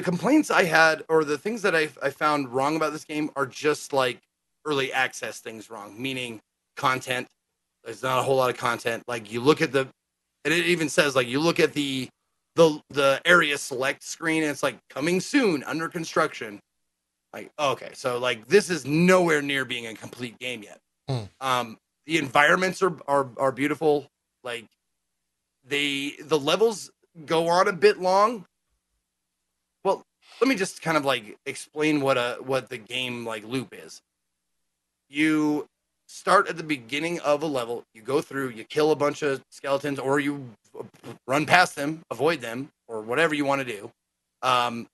the 0.00 0.04
complaints 0.10 0.50
I 0.50 0.64
had 0.64 1.04
or 1.10 1.24
the 1.24 1.36
things 1.36 1.60
that 1.62 1.76
I 1.76 1.90
I 2.02 2.08
found 2.08 2.48
wrong 2.48 2.74
about 2.74 2.92
this 2.92 3.04
game 3.04 3.30
are 3.36 3.44
just 3.44 3.92
like 3.92 4.18
early 4.64 4.92
access 4.92 5.40
things 5.40 5.68
wrong, 5.68 6.00
meaning 6.00 6.40
content. 6.74 7.28
There's 7.84 8.02
not 8.02 8.18
a 8.18 8.22
whole 8.22 8.36
lot 8.36 8.48
of 8.48 8.56
content. 8.56 9.04
Like 9.06 9.30
you 9.30 9.42
look 9.42 9.60
at 9.60 9.72
the, 9.72 9.88
and 10.44 10.54
it 10.54 10.66
even 10.66 10.88
says 10.88 11.14
like 11.14 11.26
you 11.26 11.38
look 11.38 11.60
at 11.60 11.74
the 11.74 12.08
the 12.56 12.80
the 12.88 13.20
area 13.26 13.58
select 13.58 14.02
screen 14.02 14.42
and 14.42 14.50
it's 14.50 14.62
like 14.62 14.78
coming 14.88 15.20
soon 15.20 15.62
under 15.64 15.86
construction. 15.88 16.60
Like 17.34 17.50
okay, 17.58 17.90
so 17.92 18.18
like 18.18 18.46
this 18.46 18.70
is 18.70 18.86
nowhere 18.86 19.42
near 19.42 19.66
being 19.66 19.86
a 19.86 19.94
complete 19.94 20.38
game 20.38 20.62
yet. 20.62 20.78
Hmm. 21.08 21.24
Um, 21.42 21.78
the 22.06 22.16
environments 22.16 22.82
are 22.82 22.96
are 23.06 23.28
are 23.36 23.52
beautiful. 23.52 24.06
Like 24.44 24.64
they 25.62 26.14
the 26.22 26.38
levels 26.38 26.90
go 27.26 27.48
on 27.48 27.68
a 27.68 27.72
bit 27.74 28.00
long. 28.00 28.46
Let 30.40 30.48
me 30.48 30.54
just 30.54 30.80
kind 30.80 30.96
of 30.96 31.04
like 31.04 31.36
explain 31.46 32.00
what 32.00 32.16
a 32.16 32.38
what 32.40 32.68
the 32.68 32.78
game 32.78 33.26
like 33.26 33.44
loop 33.44 33.72
is. 33.72 34.00
You 35.08 35.66
start 36.08 36.48
at 36.48 36.56
the 36.56 36.62
beginning 36.62 37.20
of 37.20 37.42
a 37.42 37.46
level, 37.46 37.84
you 37.94 38.02
go 38.02 38.20
through, 38.20 38.48
you 38.50 38.64
kill 38.64 38.90
a 38.90 38.96
bunch 38.96 39.22
of 39.22 39.42
skeletons, 39.50 39.98
or 39.98 40.18
you 40.18 40.48
run 41.26 41.46
past 41.46 41.76
them, 41.76 42.00
avoid 42.10 42.40
them, 42.40 42.68
or 42.88 43.00
whatever 43.00 43.34
you 43.34 43.44
want 43.44 43.60
to 43.60 43.64
do. 43.64 43.90
Um, 44.42 44.86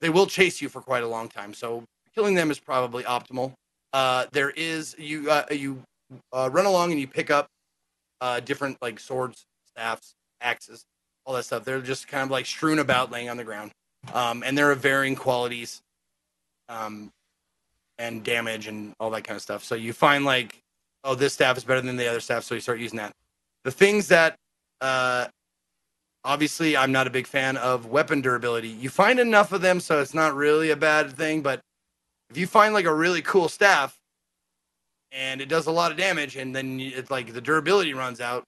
they 0.00 0.08
will 0.08 0.26
chase 0.26 0.62
you 0.62 0.68
for 0.68 0.80
quite 0.80 1.02
a 1.02 1.08
long 1.08 1.28
time, 1.28 1.54
so 1.54 1.84
killing 2.14 2.34
them 2.34 2.50
is 2.50 2.58
probably 2.58 3.04
optimal. 3.04 3.52
Uh, 3.92 4.26
there 4.32 4.50
is 4.50 4.96
you 4.98 5.30
uh, 5.30 5.44
you 5.50 5.82
uh, 6.32 6.48
run 6.52 6.66
along 6.66 6.92
and 6.92 7.00
you 7.00 7.06
pick 7.06 7.30
up 7.30 7.48
uh, 8.20 8.40
different 8.40 8.78
like 8.80 8.98
swords, 8.98 9.44
staffs, 9.66 10.14
axes, 10.40 10.84
all 11.26 11.34
that 11.34 11.44
stuff. 11.44 11.64
They're 11.64 11.80
just 11.80 12.08
kind 12.08 12.22
of 12.24 12.30
like 12.30 12.46
strewn 12.46 12.78
about, 12.78 13.10
laying 13.10 13.28
on 13.28 13.36
the 13.36 13.44
ground, 13.44 13.70
um, 14.12 14.42
and 14.44 14.56
they're 14.56 14.70
of 14.70 14.80
varying 14.80 15.16
qualities, 15.16 15.80
um, 16.68 17.10
and 17.98 18.24
damage 18.24 18.66
and 18.66 18.92
all 18.98 19.10
that 19.10 19.24
kind 19.24 19.36
of 19.36 19.42
stuff. 19.42 19.64
So 19.64 19.74
you 19.74 19.92
find 19.92 20.24
like, 20.24 20.60
oh, 21.04 21.14
this 21.14 21.32
staff 21.32 21.56
is 21.56 21.64
better 21.64 21.80
than 21.80 21.96
the 21.96 22.08
other 22.08 22.20
staff, 22.20 22.44
so 22.44 22.54
you 22.54 22.60
start 22.60 22.80
using 22.80 22.98
that. 22.98 23.12
The 23.62 23.70
things 23.70 24.08
that, 24.08 24.36
uh, 24.80 25.26
obviously, 26.24 26.76
I'm 26.76 26.92
not 26.92 27.06
a 27.06 27.10
big 27.10 27.26
fan 27.26 27.56
of 27.56 27.86
weapon 27.86 28.20
durability. 28.20 28.68
You 28.68 28.90
find 28.90 29.20
enough 29.20 29.52
of 29.52 29.60
them, 29.60 29.80
so 29.80 30.00
it's 30.00 30.14
not 30.14 30.34
really 30.34 30.70
a 30.70 30.76
bad 30.76 31.12
thing. 31.12 31.42
But 31.42 31.60
if 32.30 32.36
you 32.36 32.46
find 32.46 32.74
like 32.74 32.86
a 32.86 32.94
really 32.94 33.22
cool 33.22 33.48
staff, 33.48 33.96
and 35.12 35.40
it 35.40 35.48
does 35.48 35.66
a 35.66 35.70
lot 35.70 35.92
of 35.92 35.96
damage, 35.96 36.36
and 36.36 36.54
then 36.54 36.80
it's 36.80 37.10
like 37.10 37.32
the 37.32 37.40
durability 37.40 37.94
runs 37.94 38.20
out, 38.20 38.44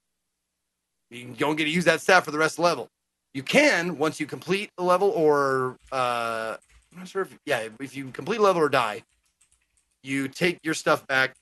you 1.10 1.34
don't 1.38 1.56
get 1.56 1.64
to 1.64 1.70
use 1.70 1.84
that 1.84 2.00
staff 2.00 2.24
for 2.24 2.32
the 2.32 2.38
rest 2.38 2.54
of 2.54 2.56
the 2.56 2.62
level. 2.62 2.88
You 3.36 3.42
can 3.42 3.98
once 3.98 4.18
you 4.18 4.24
complete 4.24 4.70
the 4.78 4.82
level, 4.82 5.10
or 5.10 5.76
uh, 5.92 6.56
I'm 6.90 6.98
not 7.00 7.06
sure 7.06 7.20
if 7.20 7.38
yeah, 7.44 7.68
if 7.78 7.94
you 7.94 8.06
complete 8.06 8.38
a 8.38 8.42
level 8.42 8.62
or 8.62 8.70
die, 8.70 9.02
you 10.02 10.26
take 10.26 10.58
your 10.62 10.72
stuff 10.72 11.06
back 11.06 11.34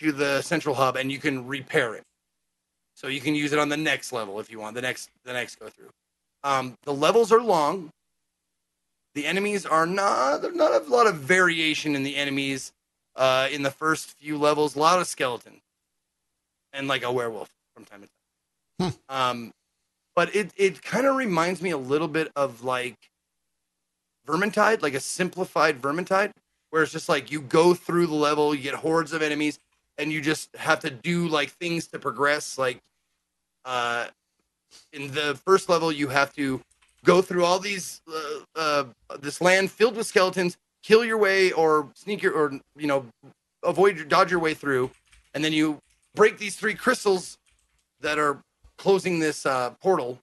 to 0.00 0.10
the 0.10 0.42
central 0.42 0.74
hub 0.74 0.96
and 0.96 1.12
you 1.12 1.20
can 1.20 1.46
repair 1.46 1.94
it. 1.94 2.02
So 2.96 3.06
you 3.06 3.20
can 3.20 3.36
use 3.36 3.52
it 3.52 3.60
on 3.60 3.68
the 3.68 3.76
next 3.76 4.12
level 4.12 4.40
if 4.40 4.50
you 4.50 4.58
want 4.58 4.74
the 4.74 4.82
next 4.82 5.08
the 5.24 5.34
next 5.34 5.60
go 5.60 5.68
through. 5.68 5.90
Um, 6.42 6.74
the 6.82 6.92
levels 6.92 7.30
are 7.30 7.40
long. 7.40 7.90
The 9.14 9.24
enemies 9.24 9.64
are 9.64 9.86
not 9.86 10.42
there's 10.42 10.56
not 10.56 10.72
a 10.72 10.84
lot 10.90 11.06
of 11.06 11.14
variation 11.14 11.94
in 11.94 12.02
the 12.02 12.16
enemies. 12.16 12.72
Uh, 13.14 13.46
in 13.52 13.62
the 13.62 13.70
first 13.70 14.16
few 14.18 14.36
levels, 14.36 14.74
a 14.74 14.80
lot 14.80 14.98
of 14.98 15.06
skeleton 15.06 15.60
and 16.72 16.88
like 16.88 17.04
a 17.04 17.12
werewolf 17.12 17.50
from 17.72 17.84
time 17.84 18.02
to 18.02 18.08
time. 18.08 18.94
Um, 19.08 19.52
but 20.16 20.34
it 20.34 20.50
it 20.56 20.82
kind 20.82 21.06
of 21.06 21.14
reminds 21.14 21.62
me 21.62 21.70
a 21.70 21.76
little 21.78 22.08
bit 22.08 22.32
of 22.34 22.64
like 22.64 22.96
Vermintide, 24.26 24.82
like 24.82 24.94
a 24.94 25.00
simplified 25.00 25.80
Vermintide, 25.80 26.32
where 26.70 26.82
it's 26.82 26.90
just 26.90 27.08
like 27.08 27.30
you 27.30 27.40
go 27.42 27.74
through 27.74 28.08
the 28.08 28.14
level, 28.14 28.52
you 28.54 28.62
get 28.62 28.74
hordes 28.74 29.12
of 29.12 29.22
enemies, 29.22 29.60
and 29.98 30.10
you 30.10 30.20
just 30.20 30.54
have 30.56 30.80
to 30.80 30.90
do 30.90 31.28
like 31.28 31.50
things 31.50 31.86
to 31.88 31.98
progress. 32.00 32.58
Like 32.58 32.80
uh, 33.64 34.06
in 34.92 35.12
the 35.12 35.38
first 35.44 35.68
level, 35.68 35.92
you 35.92 36.08
have 36.08 36.34
to 36.34 36.60
go 37.04 37.22
through 37.22 37.44
all 37.44 37.58
these 37.60 38.00
uh, 38.12 38.40
uh, 38.56 38.84
this 39.20 39.40
land 39.40 39.70
filled 39.70 39.96
with 39.96 40.06
skeletons, 40.06 40.56
kill 40.82 41.04
your 41.04 41.18
way 41.18 41.52
or 41.52 41.88
sneak 41.94 42.22
your 42.22 42.32
or 42.32 42.58
you 42.76 42.86
know 42.86 43.04
avoid 43.62 43.96
your 43.96 44.06
dodge 44.06 44.30
your 44.30 44.40
way 44.40 44.54
through, 44.54 44.90
and 45.34 45.44
then 45.44 45.52
you 45.52 45.78
break 46.14 46.38
these 46.38 46.56
three 46.56 46.74
crystals 46.74 47.36
that 48.00 48.18
are 48.18 48.40
closing 48.78 49.18
this 49.18 49.46
uh, 49.46 49.70
portal, 49.82 50.18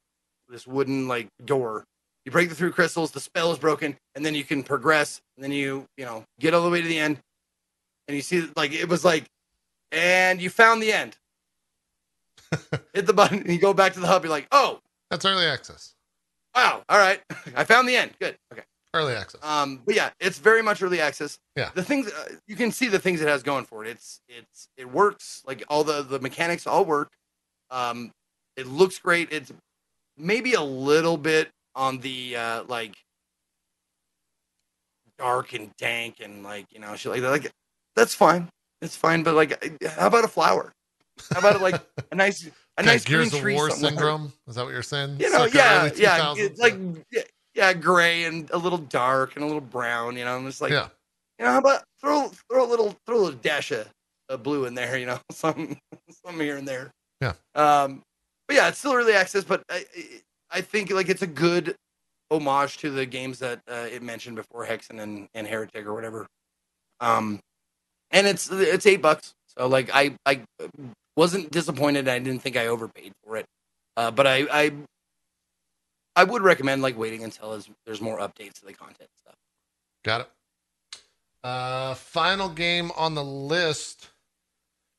this 0.50 0.68
wooden 0.68 1.08
like 1.08 1.28
door. 1.46 1.86
You 2.26 2.32
break 2.32 2.48
the 2.50 2.56
three 2.56 2.72
crystals, 2.72 3.12
the 3.12 3.20
spell 3.20 3.52
is 3.52 3.60
broken, 3.60 3.98
and 4.16 4.26
then 4.26 4.34
you 4.34 4.44
can 4.46 4.64
progress. 4.64 5.22
And 5.36 5.44
then 5.44 5.52
you, 5.52 5.86
you 5.98 6.06
know, 6.06 6.24
get 6.40 6.54
all 6.54 6.64
the 6.64 6.70
way 6.70 6.82
to 6.82 6.88
the 6.88 6.98
end, 7.00 7.20
and 8.08 8.16
you 8.16 8.22
see 8.22 8.48
like 8.56 8.72
it 8.72 8.88
was 8.88 9.04
like, 9.04 9.26
and 9.92 10.42
you 10.42 10.50
found 10.50 10.82
the 10.82 10.94
end. 10.94 11.18
Hit 12.94 13.06
the 13.08 13.14
button, 13.14 13.40
and 13.40 13.50
you 13.50 13.60
go 13.60 13.74
back 13.74 13.94
to 13.94 14.00
the 14.00 14.08
hub. 14.08 14.24
You're 14.24 14.32
like, 14.32 14.48
oh, 14.52 14.80
That's 15.10 15.26
early 15.26 15.46
access. 15.46 15.96
wow, 16.56 16.84
all 16.88 16.98
right, 16.98 17.22
I 17.56 17.64
found 17.64 17.90
the 17.90 17.96
end. 17.96 18.12
Good, 18.20 18.38
okay. 18.52 18.64
Early 18.96 19.16
access. 19.16 19.42
Um, 19.44 19.82
but 19.86 19.96
yeah, 19.96 20.12
it's 20.20 20.38
very 20.38 20.62
much 20.62 20.84
early 20.84 21.02
access. 21.02 21.40
Yeah. 21.56 21.72
The 21.74 21.82
things 21.84 22.12
uh, 22.12 22.36
you 22.48 22.56
can 22.56 22.72
see 22.72 22.88
the 22.90 23.00
things 23.00 23.22
it 23.22 23.28
has 23.28 23.42
going 23.42 23.66
for 23.66 23.84
it. 23.84 23.90
It's 23.90 24.22
it's 24.30 24.68
it 24.78 24.92
works. 24.92 25.42
Like 25.48 25.64
all 25.68 25.84
the 25.84 26.04
the 26.04 26.20
mechanics 26.20 26.68
all 26.68 26.86
work. 26.86 27.12
Um, 27.72 28.12
it 28.58 28.68
looks 28.68 29.00
great. 29.00 29.30
It's 29.32 29.52
maybe 30.18 30.54
a 30.54 30.62
little 30.62 31.18
bit 31.18 31.50
on 31.76 32.00
the 32.00 32.36
uh 32.36 32.64
like 32.68 32.96
dark 35.18 35.54
and 35.54 35.72
dank 35.78 36.18
and 36.22 36.44
like 36.44 36.66
you 36.72 36.80
know 36.80 36.96
shit 36.96 37.12
like 37.12 37.22
that. 37.22 37.32
Like 37.32 37.52
that's 37.96 38.14
fine. 38.14 38.50
It's 38.82 38.96
fine. 38.96 39.24
But 39.24 39.36
like, 39.36 39.82
how 39.86 40.08
about 40.08 40.26
a 40.26 40.28
flower? 40.28 40.74
How 41.32 41.40
about 41.40 41.62
like 41.62 41.82
a 42.12 42.16
nice 42.16 42.46
a 42.78 42.82
Okay, 42.82 42.90
nice 42.90 43.06
green 43.06 43.20
Gears 43.20 43.34
of 43.34 43.40
tree 43.40 43.54
War 43.54 43.70
syndrome. 43.70 44.34
Is 44.48 44.56
that 44.56 44.66
what 44.66 44.74
you're 44.74 44.82
saying? 44.82 45.18
you 45.20 45.32
know, 45.32 45.46
yeah, 45.46 45.90
yeah, 45.96 46.34
it's 46.36 46.60
like 46.60 46.76
yeah, 47.12 47.22
yeah, 47.54 47.74
gray 47.74 48.24
and 48.24 48.50
a 48.52 48.58
little 48.58 48.80
dark 48.80 49.36
and 49.36 49.44
a 49.44 49.46
little 49.46 49.62
brown. 49.62 50.18
You 50.18 50.26
know, 50.26 50.36
I'm 50.36 50.46
just 50.46 50.60
like, 50.60 50.72
yeah. 50.72 50.88
you 51.38 51.46
know, 51.46 51.52
how 51.52 51.60
about 51.60 51.84
throw 52.02 52.30
throw 52.50 52.66
a 52.66 52.70
little 52.70 52.96
throw 53.06 53.18
a 53.18 53.22
little 53.22 53.40
dash 53.40 53.72
of, 53.72 53.88
of 54.30 54.42
blue 54.42 54.66
in 54.66 54.74
there. 54.74 54.98
You 54.98 55.06
know, 55.06 55.20
some 55.32 55.78
some 56.26 56.40
here 56.40 56.58
and 56.58 56.68
there. 56.68 56.92
Yeah. 57.22 57.34
Um, 57.54 58.02
but 58.54 58.62
yeah, 58.62 58.68
it's 58.68 58.78
still 58.78 58.94
early 58.94 59.14
access, 59.14 59.44
but 59.44 59.64
I 59.70 59.86
I 60.52 60.62
think 60.62 60.92
like 60.92 61.10
it's 61.10 61.24
a 61.24 61.28
good 61.28 61.76
homage 62.30 62.78
to 62.80 62.92
the 62.92 63.06
games 63.06 63.40
that 63.40 63.62
uh, 63.68 63.88
it 63.92 64.04
mentioned 64.04 64.36
before, 64.36 64.66
Hexen 64.66 65.02
and, 65.02 65.28
and 65.34 65.48
Heretic 65.48 65.88
or 65.88 65.94
whatever. 65.94 66.28
Um, 67.00 67.40
and 68.12 68.28
it's 68.28 68.52
it's 68.52 68.86
eight 68.86 69.02
bucks, 69.02 69.34
so 69.58 69.68
like 69.68 69.90
I 69.92 70.16
I 70.26 70.42
wasn't 71.18 71.50
disappointed. 71.50 72.08
I 72.08 72.20
didn't 72.20 72.44
think 72.44 72.56
I 72.56 72.68
overpaid 72.68 73.14
for 73.26 73.38
it, 73.38 73.46
uh, 73.98 74.12
but 74.12 74.28
I 74.28 74.46
I 74.52 74.72
I 76.16 76.24
would 76.24 76.44
recommend 76.44 76.84
like 76.84 76.96
waiting 76.96 77.24
until 77.24 77.60
there's, 77.86 78.02
more 78.02 78.20
updates 78.20 78.60
to 78.60 78.66
the 78.66 78.74
content 78.74 79.10
stuff. 79.20 79.36
Got 80.04 80.22
it. 80.22 80.30
Uh, 81.44 81.96
final 81.96 82.50
game 82.50 82.92
on 82.96 83.16
the 83.16 83.24
list 83.24 84.10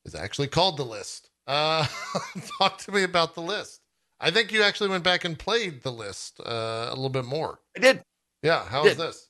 is 0.05 0.17
actually 0.17 0.49
called 0.49 0.77
the 0.77 0.85
list. 0.85 1.31
Uh, 1.47 1.87
talk 2.59 2.79
to 2.79 2.93
me 2.93 3.03
about 3.03 3.35
the 3.35 3.43
list. 3.43 3.81
I 4.21 4.31
think 4.31 4.53
you 4.53 4.63
actually 4.63 4.89
went 4.91 5.05
back 5.05 5.25
and 5.25 5.39
played 5.39 5.83
the 5.83 5.93
list 5.93 6.41
uh, 6.41 6.87
a 6.89 6.95
little 6.95 7.11
bit 7.11 7.25
more. 7.25 7.59
I 7.77 7.81
did. 7.81 8.03
Yeah, 8.43 8.65
how 8.65 8.85
is 8.85 8.97
Did. 8.97 9.07
this? 9.09 9.29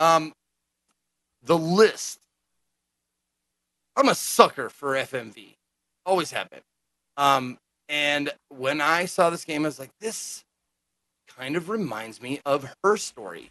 Um, 0.00 0.32
the 1.42 1.58
list. 1.58 2.18
I'm 3.96 4.08
a 4.08 4.14
sucker 4.14 4.68
for 4.70 4.94
FMV. 4.94 5.54
Always 6.06 6.30
have 6.30 6.48
been. 6.50 6.60
Um, 7.16 7.58
and 7.88 8.30
when 8.48 8.80
I 8.80 9.06
saw 9.06 9.30
this 9.30 9.44
game, 9.44 9.64
I 9.64 9.68
was 9.68 9.78
like, 9.78 9.90
this 10.00 10.44
kind 11.36 11.56
of 11.56 11.68
reminds 11.68 12.22
me 12.22 12.40
of 12.46 12.72
her 12.84 12.96
story. 12.96 13.50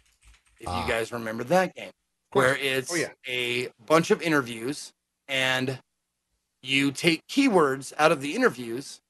If 0.60 0.68
Ah. 0.68 0.82
you 0.82 0.88
guys 0.90 1.12
remember 1.12 1.44
that 1.44 1.74
game, 1.74 1.90
where 2.32 2.56
it's 2.56 2.90
Oh, 2.92 2.96
yeah. 2.96 3.08
a 3.26 3.68
bunch 3.86 4.10
of 4.10 4.20
interviews 4.22 4.92
and 5.28 5.78
you 6.62 6.90
take 6.90 7.22
keywords 7.28 7.92
out 7.98 8.12
of 8.12 8.20
the 8.20 8.34
interviews 8.34 9.00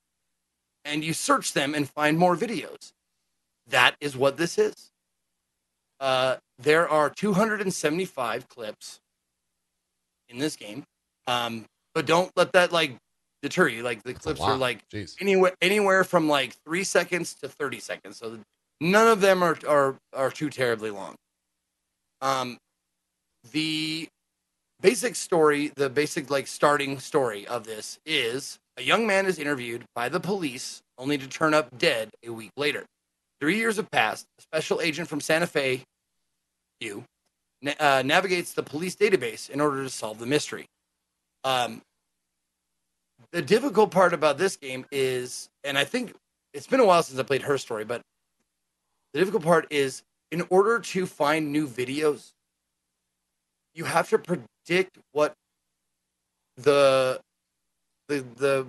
and 0.85 1.05
you 1.05 1.13
search 1.13 1.53
them 1.53 1.75
and 1.75 1.89
find 1.89 2.19
more 2.19 2.37
videos. 2.37 2.93
That 3.69 3.97
is 4.01 4.17
what 4.17 4.37
this 4.37 4.59
is. 4.59 4.91
Uh, 6.01 6.37
there 6.59 6.89
are 6.89 7.11
275 7.11 8.49
clips 8.49 9.01
in 10.29 10.39
this 10.39 10.57
game. 10.57 10.85
Um, 11.27 11.67
but 11.95 12.07
don't 12.07 12.31
let 12.37 12.53
that 12.53 12.73
like 12.73 12.97
deter 13.43 13.69
you. 13.69 13.83
Like 13.83 14.03
the 14.03 14.13
That's 14.13 14.25
clips 14.25 14.41
are 14.41 14.57
like 14.57 14.89
Jeez. 14.89 15.17
anywhere 15.21 15.53
anywhere 15.61 16.05
from 16.05 16.29
like 16.29 16.55
three 16.65 16.85
seconds 16.85 17.35
to 17.43 17.49
30 17.49 17.81
seconds. 17.81 18.19
So 18.19 18.39
none 18.81 19.09
of 19.09 19.21
them 19.21 19.43
are 19.43 19.59
are 19.67 19.97
are 20.13 20.31
too 20.31 20.51
terribly 20.51 20.91
long. 20.91 21.17
Um, 22.21 22.59
the 23.53 24.09
basic 24.81 25.17
story, 25.17 25.73
the 25.77 25.91
basic 25.91 26.31
like 26.31 26.47
starting 26.47 26.99
story 26.99 27.47
of 27.47 27.65
this 27.65 27.99
is 28.07 28.59
a 28.77 28.83
young 28.83 29.07
man 29.07 29.27
is 29.27 29.39
interviewed 29.39 29.85
by 29.95 30.09
the 30.09 30.21
police 30.21 30.83
only 30.99 31.19
to 31.19 31.27
turn 31.27 31.55
up 31.55 31.77
dead 31.79 32.11
a 32.25 32.31
week 32.31 32.53
later. 32.57 32.85
Three 33.41 33.57
years 33.57 33.77
have 33.77 33.91
passed. 33.91 34.27
A 34.39 34.43
special 34.43 34.81
agent 34.81 35.09
from 35.09 35.21
Santa 35.21 35.47
Fe, 35.47 35.83
you, 36.81 37.05
na- 37.63 37.73
uh, 37.79 38.03
navigates 38.05 38.53
the 38.53 38.63
police 38.63 38.97
database 38.97 39.51
in 39.51 39.61
order 39.61 39.83
to 39.83 39.91
solve 39.91 40.19
the 40.19 40.27
mystery. 40.27 40.67
Um, 41.45 41.83
the 43.33 43.43
difficult 43.43 43.91
part 43.91 44.15
about 44.15 44.39
this 44.39 44.57
game 44.57 44.87
is, 44.91 45.49
and 45.65 45.77
I 45.77 45.85
think 45.85 46.15
it's 46.55 46.67
been 46.67 46.81
a 46.81 46.85
while 46.85 47.03
since 47.03 47.19
I 47.19 47.23
played 47.23 47.43
her 47.43 47.59
story, 47.59 47.85
but 47.85 48.01
the 49.13 49.21
difficult 49.21 49.43
part 49.43 49.67
is 49.71 50.03
in 50.31 50.47
order 50.51 50.79
to 50.79 51.07
find 51.07 51.53
new 51.53 51.67
videos, 51.67 52.33
you 53.75 53.85
have 53.85 54.09
to 54.11 54.19
predict 54.69 54.99
what 55.13 55.33
the 56.57 57.21
the 58.09 58.25
the 58.37 58.67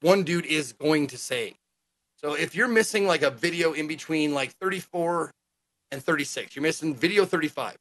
one 0.00 0.22
dude 0.22 0.46
is 0.46 0.72
going 0.74 1.06
to 1.08 1.18
say. 1.18 1.54
So 2.16 2.34
if 2.34 2.54
you're 2.54 2.68
missing 2.68 3.06
like 3.06 3.22
a 3.22 3.30
video 3.30 3.72
in 3.72 3.86
between 3.86 4.34
like 4.34 4.52
34 4.60 5.30
and 5.90 6.02
36, 6.02 6.54
you're 6.54 6.62
missing 6.62 6.94
video 6.94 7.24
35. 7.24 7.76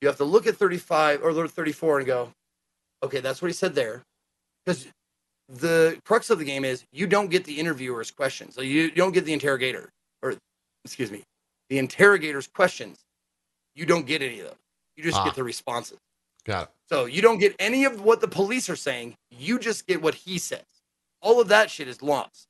You 0.00 0.08
have 0.08 0.16
to 0.16 0.24
look 0.24 0.46
at 0.46 0.56
35 0.56 1.22
or 1.22 1.46
34 1.46 1.98
and 1.98 2.06
go, 2.06 2.30
okay, 3.02 3.20
that's 3.20 3.40
what 3.40 3.46
he 3.48 3.52
said 3.52 3.74
there. 3.74 4.02
Because 4.64 4.88
the 5.48 5.98
crux 6.04 6.30
of 6.30 6.40
the 6.40 6.44
game 6.44 6.64
is 6.64 6.82
you 6.92 7.06
don't 7.06 7.30
get 7.30 7.44
the 7.44 7.58
interviewer's 7.60 8.10
questions. 8.10 8.56
So 8.56 8.60
you, 8.60 8.82
you 8.82 8.90
don't 8.90 9.12
get 9.12 9.24
the 9.24 9.32
interrogator, 9.32 9.88
or 10.20 10.34
excuse 10.84 11.12
me, 11.12 11.22
the 11.70 11.78
interrogator's 11.78 12.48
questions. 12.48 12.96
You 13.76 13.86
don't 13.86 14.04
get 14.06 14.20
any 14.20 14.40
of 14.40 14.46
those. 14.46 14.56
You 14.96 15.04
just 15.04 15.18
Ah. 15.18 15.24
get 15.24 15.36
the 15.36 15.44
responses. 15.44 15.98
Got 16.46 16.64
it. 16.64 16.68
So 16.88 17.06
you 17.06 17.20
don't 17.20 17.38
get 17.38 17.56
any 17.58 17.84
of 17.84 18.00
what 18.00 18.20
the 18.20 18.28
police 18.28 18.70
are 18.70 18.76
saying. 18.76 19.16
You 19.30 19.58
just 19.58 19.86
get 19.86 20.00
what 20.00 20.14
he 20.14 20.38
says. 20.38 20.62
All 21.20 21.40
of 21.40 21.48
that 21.48 21.70
shit 21.70 21.88
is 21.88 22.02
lost. 22.02 22.46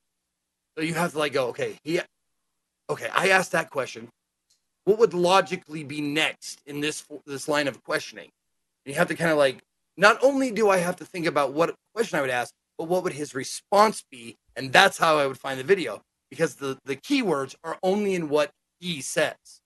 So 0.76 0.84
you 0.84 0.92
have 0.94 1.12
to 1.12 1.18
like 1.18 1.32
go, 1.32 1.48
okay, 1.48 1.78
he, 1.82 2.00
okay, 2.90 3.08
I 3.14 3.30
asked 3.30 3.52
that 3.52 3.70
question. 3.70 4.08
What 4.84 4.98
would 4.98 5.14
logically 5.14 5.82
be 5.82 6.00
next 6.00 6.60
in 6.66 6.80
this 6.80 7.04
this 7.24 7.48
line 7.48 7.66
of 7.66 7.82
questioning? 7.82 8.30
And 8.84 8.92
you 8.92 8.98
have 8.98 9.08
to 9.08 9.14
kind 9.14 9.30
of 9.30 9.38
like, 9.38 9.62
not 9.96 10.22
only 10.22 10.50
do 10.50 10.68
I 10.68 10.76
have 10.76 10.96
to 10.96 11.04
think 11.06 11.26
about 11.26 11.54
what 11.54 11.74
question 11.94 12.18
I 12.18 12.20
would 12.20 12.30
ask, 12.30 12.52
but 12.76 12.88
what 12.88 13.02
would 13.02 13.14
his 13.14 13.34
response 13.34 14.04
be? 14.10 14.36
And 14.54 14.72
that's 14.72 14.98
how 14.98 15.16
I 15.16 15.26
would 15.26 15.38
find 15.38 15.58
the 15.58 15.64
video 15.64 16.02
because 16.28 16.56
the 16.56 16.78
the 16.84 16.96
keywords 16.96 17.54
are 17.64 17.78
only 17.82 18.14
in 18.14 18.28
what 18.28 18.50
he 18.78 19.00
says. 19.00 19.62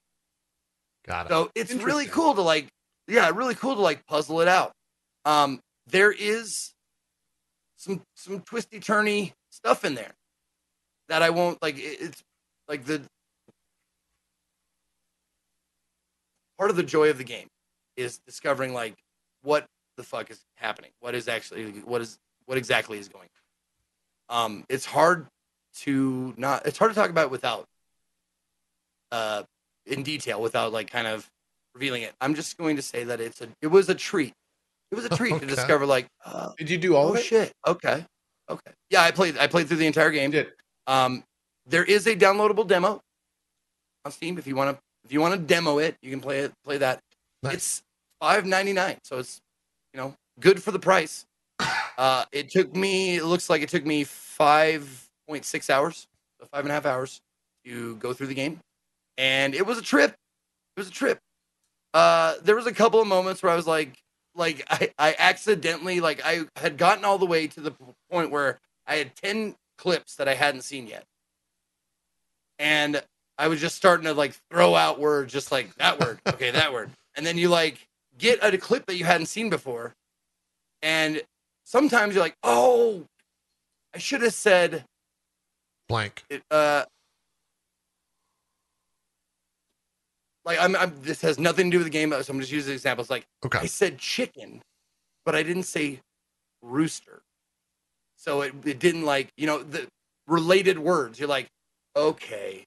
Got 1.05 1.27
it. 1.27 1.31
So 1.31 1.51
it's 1.57 1.75
really 1.75 2.07
cool 2.07 2.35
to 2.35 2.43
like, 2.43 2.69
yeah, 3.11 3.31
really 3.35 3.55
cool 3.55 3.75
to 3.75 3.81
like 3.81 4.07
puzzle 4.07 4.41
it 4.41 4.49
out. 4.49 4.73
Um, 5.25 5.61
there 5.87 6.13
is 6.13 6.73
some 7.77 8.03
some 8.15 8.41
twisty 8.41 8.81
turny 8.81 9.33
stuff 9.51 9.85
in 9.85 9.95
there 9.95 10.13
that 11.09 11.23
I 11.23 11.31
won't 11.31 11.61
like. 11.63 11.77
it- 11.79 12.01
It's 12.01 12.23
like 12.69 12.85
the 12.85 13.03
part 16.59 16.71
of 16.71 16.77
the 16.77 16.83
joy 16.83 17.11
of 17.11 17.19
the 17.19 17.25
game 17.25 17.49
is 17.97 18.19
discovering 18.19 18.73
like 18.73 18.95
what 19.43 19.67
the 19.97 20.03
fuck 20.03 20.31
is 20.31 20.41
happening, 20.55 20.91
what 21.01 21.15
is 21.15 21.29
actually 21.29 21.71
what 21.85 22.01
is 22.01 22.19
what 22.47 22.59
exactly 22.59 22.99
is 22.99 23.09
going. 23.09 23.29
on. 24.29 24.45
Um, 24.45 24.65
it's 24.69 24.85
hard 24.87 25.27
to 25.81 26.35
not. 26.37 26.67
It's 26.67 26.79
hard 26.79 26.91
to 26.91 26.95
talk 26.95 27.11
about 27.11 27.31
without 27.31 27.67
uh 29.13 29.43
in 29.87 30.03
detail 30.05 30.41
without 30.41 30.73
like 30.73 30.91
kind 30.91 31.07
of 31.09 31.29
revealing 31.81 32.03
it. 32.03 32.13
I'm 32.21 32.35
just 32.35 32.59
going 32.59 32.77
to 32.77 32.83
say 32.83 33.05
that 33.05 33.21
it's 33.21 33.41
a 33.41 33.49
it 33.63 33.69
was 33.69 33.89
a 33.89 33.95
treat. 33.95 34.35
It 34.91 34.95
was 34.97 35.07
a 35.07 35.09
treat 35.09 35.33
Okay. 35.37 35.47
to 35.47 35.55
discover 35.55 35.87
like 35.87 36.07
uh, 36.25 36.51
Did 36.59 36.69
you 36.69 36.77
do 36.79 36.95
all 36.95 37.07
oh 37.09 37.11
of 37.11 37.17
it? 37.17 37.25
shit. 37.25 37.53
Okay. 37.67 38.05
Okay. 38.51 38.73
Yeah, 38.91 39.03
I 39.03 39.11
played 39.11 39.39
I 39.39 39.47
played 39.47 39.67
through 39.69 39.79
the 39.79 39.87
entire 39.87 40.13
You 40.13 40.21
game. 40.21 40.31
did. 40.31 40.49
Um 40.87 41.25
there 41.67 41.85
is 41.85 42.07
a 42.07 42.15
downloadable 42.15 42.67
demo 42.67 43.01
on 44.05 44.13
Steam 44.13 44.37
if 44.39 44.47
you 44.47 44.55
want 44.57 44.77
to 44.77 44.83
if 45.05 45.13
you 45.13 45.21
want 45.21 45.35
to 45.35 45.41
demo 45.41 45.79
it, 45.79 45.97
you 46.03 46.11
can 46.11 46.21
play 46.21 46.41
it 46.41 46.53
play 46.65 46.77
that. 46.79 47.01
Nice. 47.43 47.55
It's 47.55 47.83
5.99, 48.23 48.99
so 49.03 49.19
it's 49.19 49.41
you 49.95 49.99
know, 49.99 50.15
good 50.39 50.63
for 50.63 50.71
the 50.73 50.79
price. 50.79 51.25
Uh 51.99 52.25
it 52.33 52.49
took 52.51 52.75
me 52.75 53.17
it 53.17 53.25
looks 53.25 53.51
like 53.51 53.61
it 53.61 53.69
took 53.69 53.85
me 53.85 54.05
5.6 54.07 55.71
hours, 55.71 56.07
so 56.41 56.47
five 56.51 56.65
and 56.65 56.71
a 56.71 56.75
half 56.75 56.87
hours 56.87 57.21
to 57.67 57.97
go 57.97 58.15
through 58.15 58.29
the 58.29 58.35
game. 58.35 58.59
And 59.19 59.55
it 59.55 59.67
was 59.67 59.77
a 59.77 59.83
trip. 59.83 60.11
It 60.77 60.81
was 60.81 60.89
a 60.89 60.93
trip. 60.93 61.19
Uh 61.95 62.35
there 62.43 62.57
was 62.57 62.67
a 62.67 62.73
couple 62.73 63.01
of 63.01 63.07
moments 63.09 63.43
where 63.43 63.53
I 63.53 63.57
was 63.57 63.67
like 63.67 63.99
like 64.35 64.65
I, 64.71 64.91
I 64.99 65.17
accidentally 65.19 66.01
like 66.01 66.21
I 66.25 66.43
had 66.57 66.77
gotten 66.77 67.05
all 67.05 67.19
the 67.19 67.27
way 67.27 67.47
to 67.49 67.61
the 67.61 67.73
point 68.11 68.31
where 68.31 68.59
I 68.87 68.97
had 68.97 69.15
10 69.17 69.55
clips 69.79 70.17
that 70.17 70.29
I 70.29 70.35
hadn't 70.35 70.63
seen 70.63 70.87
yet. 70.87 71.05
And 72.59 73.03
I 73.39 73.49
was 73.49 73.61
just 73.61 73.77
starting 73.77 74.05
to 74.05 74.15
like 74.15 74.35
throw 74.51 74.75
out 74.75 75.01
words 75.01 75.33
just 75.33 75.51
like 75.51 75.75
that 75.77 75.99
word. 76.01 76.21
Okay, 76.27 76.51
that 76.51 76.73
word. 76.73 76.91
And 77.17 77.25
then 77.25 77.39
you 77.39 77.49
like 77.49 77.87
get 78.19 78.43
a 78.43 78.57
clip 78.59 78.87
that 78.87 78.97
you 78.97 79.05
hadn't 79.05 79.27
seen 79.27 79.49
before. 79.51 79.95
And 80.83 81.23
sometimes 81.65 82.15
you're 82.15 82.23
like, 82.25 82.37
"Oh, 82.43 83.05
I 83.95 83.99
should 83.99 84.23
have 84.23 84.35
said 84.35 84.85
Blank. 85.89 86.25
it, 86.31 86.43
uh 86.51 86.85
like 90.45 90.59
I'm, 90.59 90.77
I'm 90.77 90.93
this 91.03 91.21
has 91.23 91.39
nothing 91.39 91.71
to 91.71 91.75
do 91.75 91.79
with 91.79 91.87
the 91.87 91.91
game 91.91 92.13
uh, 92.13 92.23
so 92.23 92.33
i'm 92.33 92.41
just 92.41 92.53
using 92.53 92.73
examples 92.73 93.11
like 93.11 93.27
okay. 93.45 93.59
i 93.59 93.67
said 93.67 93.99
chicken 93.99 94.63
but 95.25 95.35
i 95.35 95.43
didn't 95.43 95.65
say 95.65 96.01
rooster 96.63 97.23
so 98.17 98.43
it, 98.43 98.55
it 98.65 98.79
didn't 98.79 99.05
like 99.05 99.29
you 99.37 99.47
know 99.47 99.63
the 99.63 99.87
related 100.27 100.79
words 100.79 101.19
you're 101.19 101.29
like 101.29 101.49
okay 101.97 102.65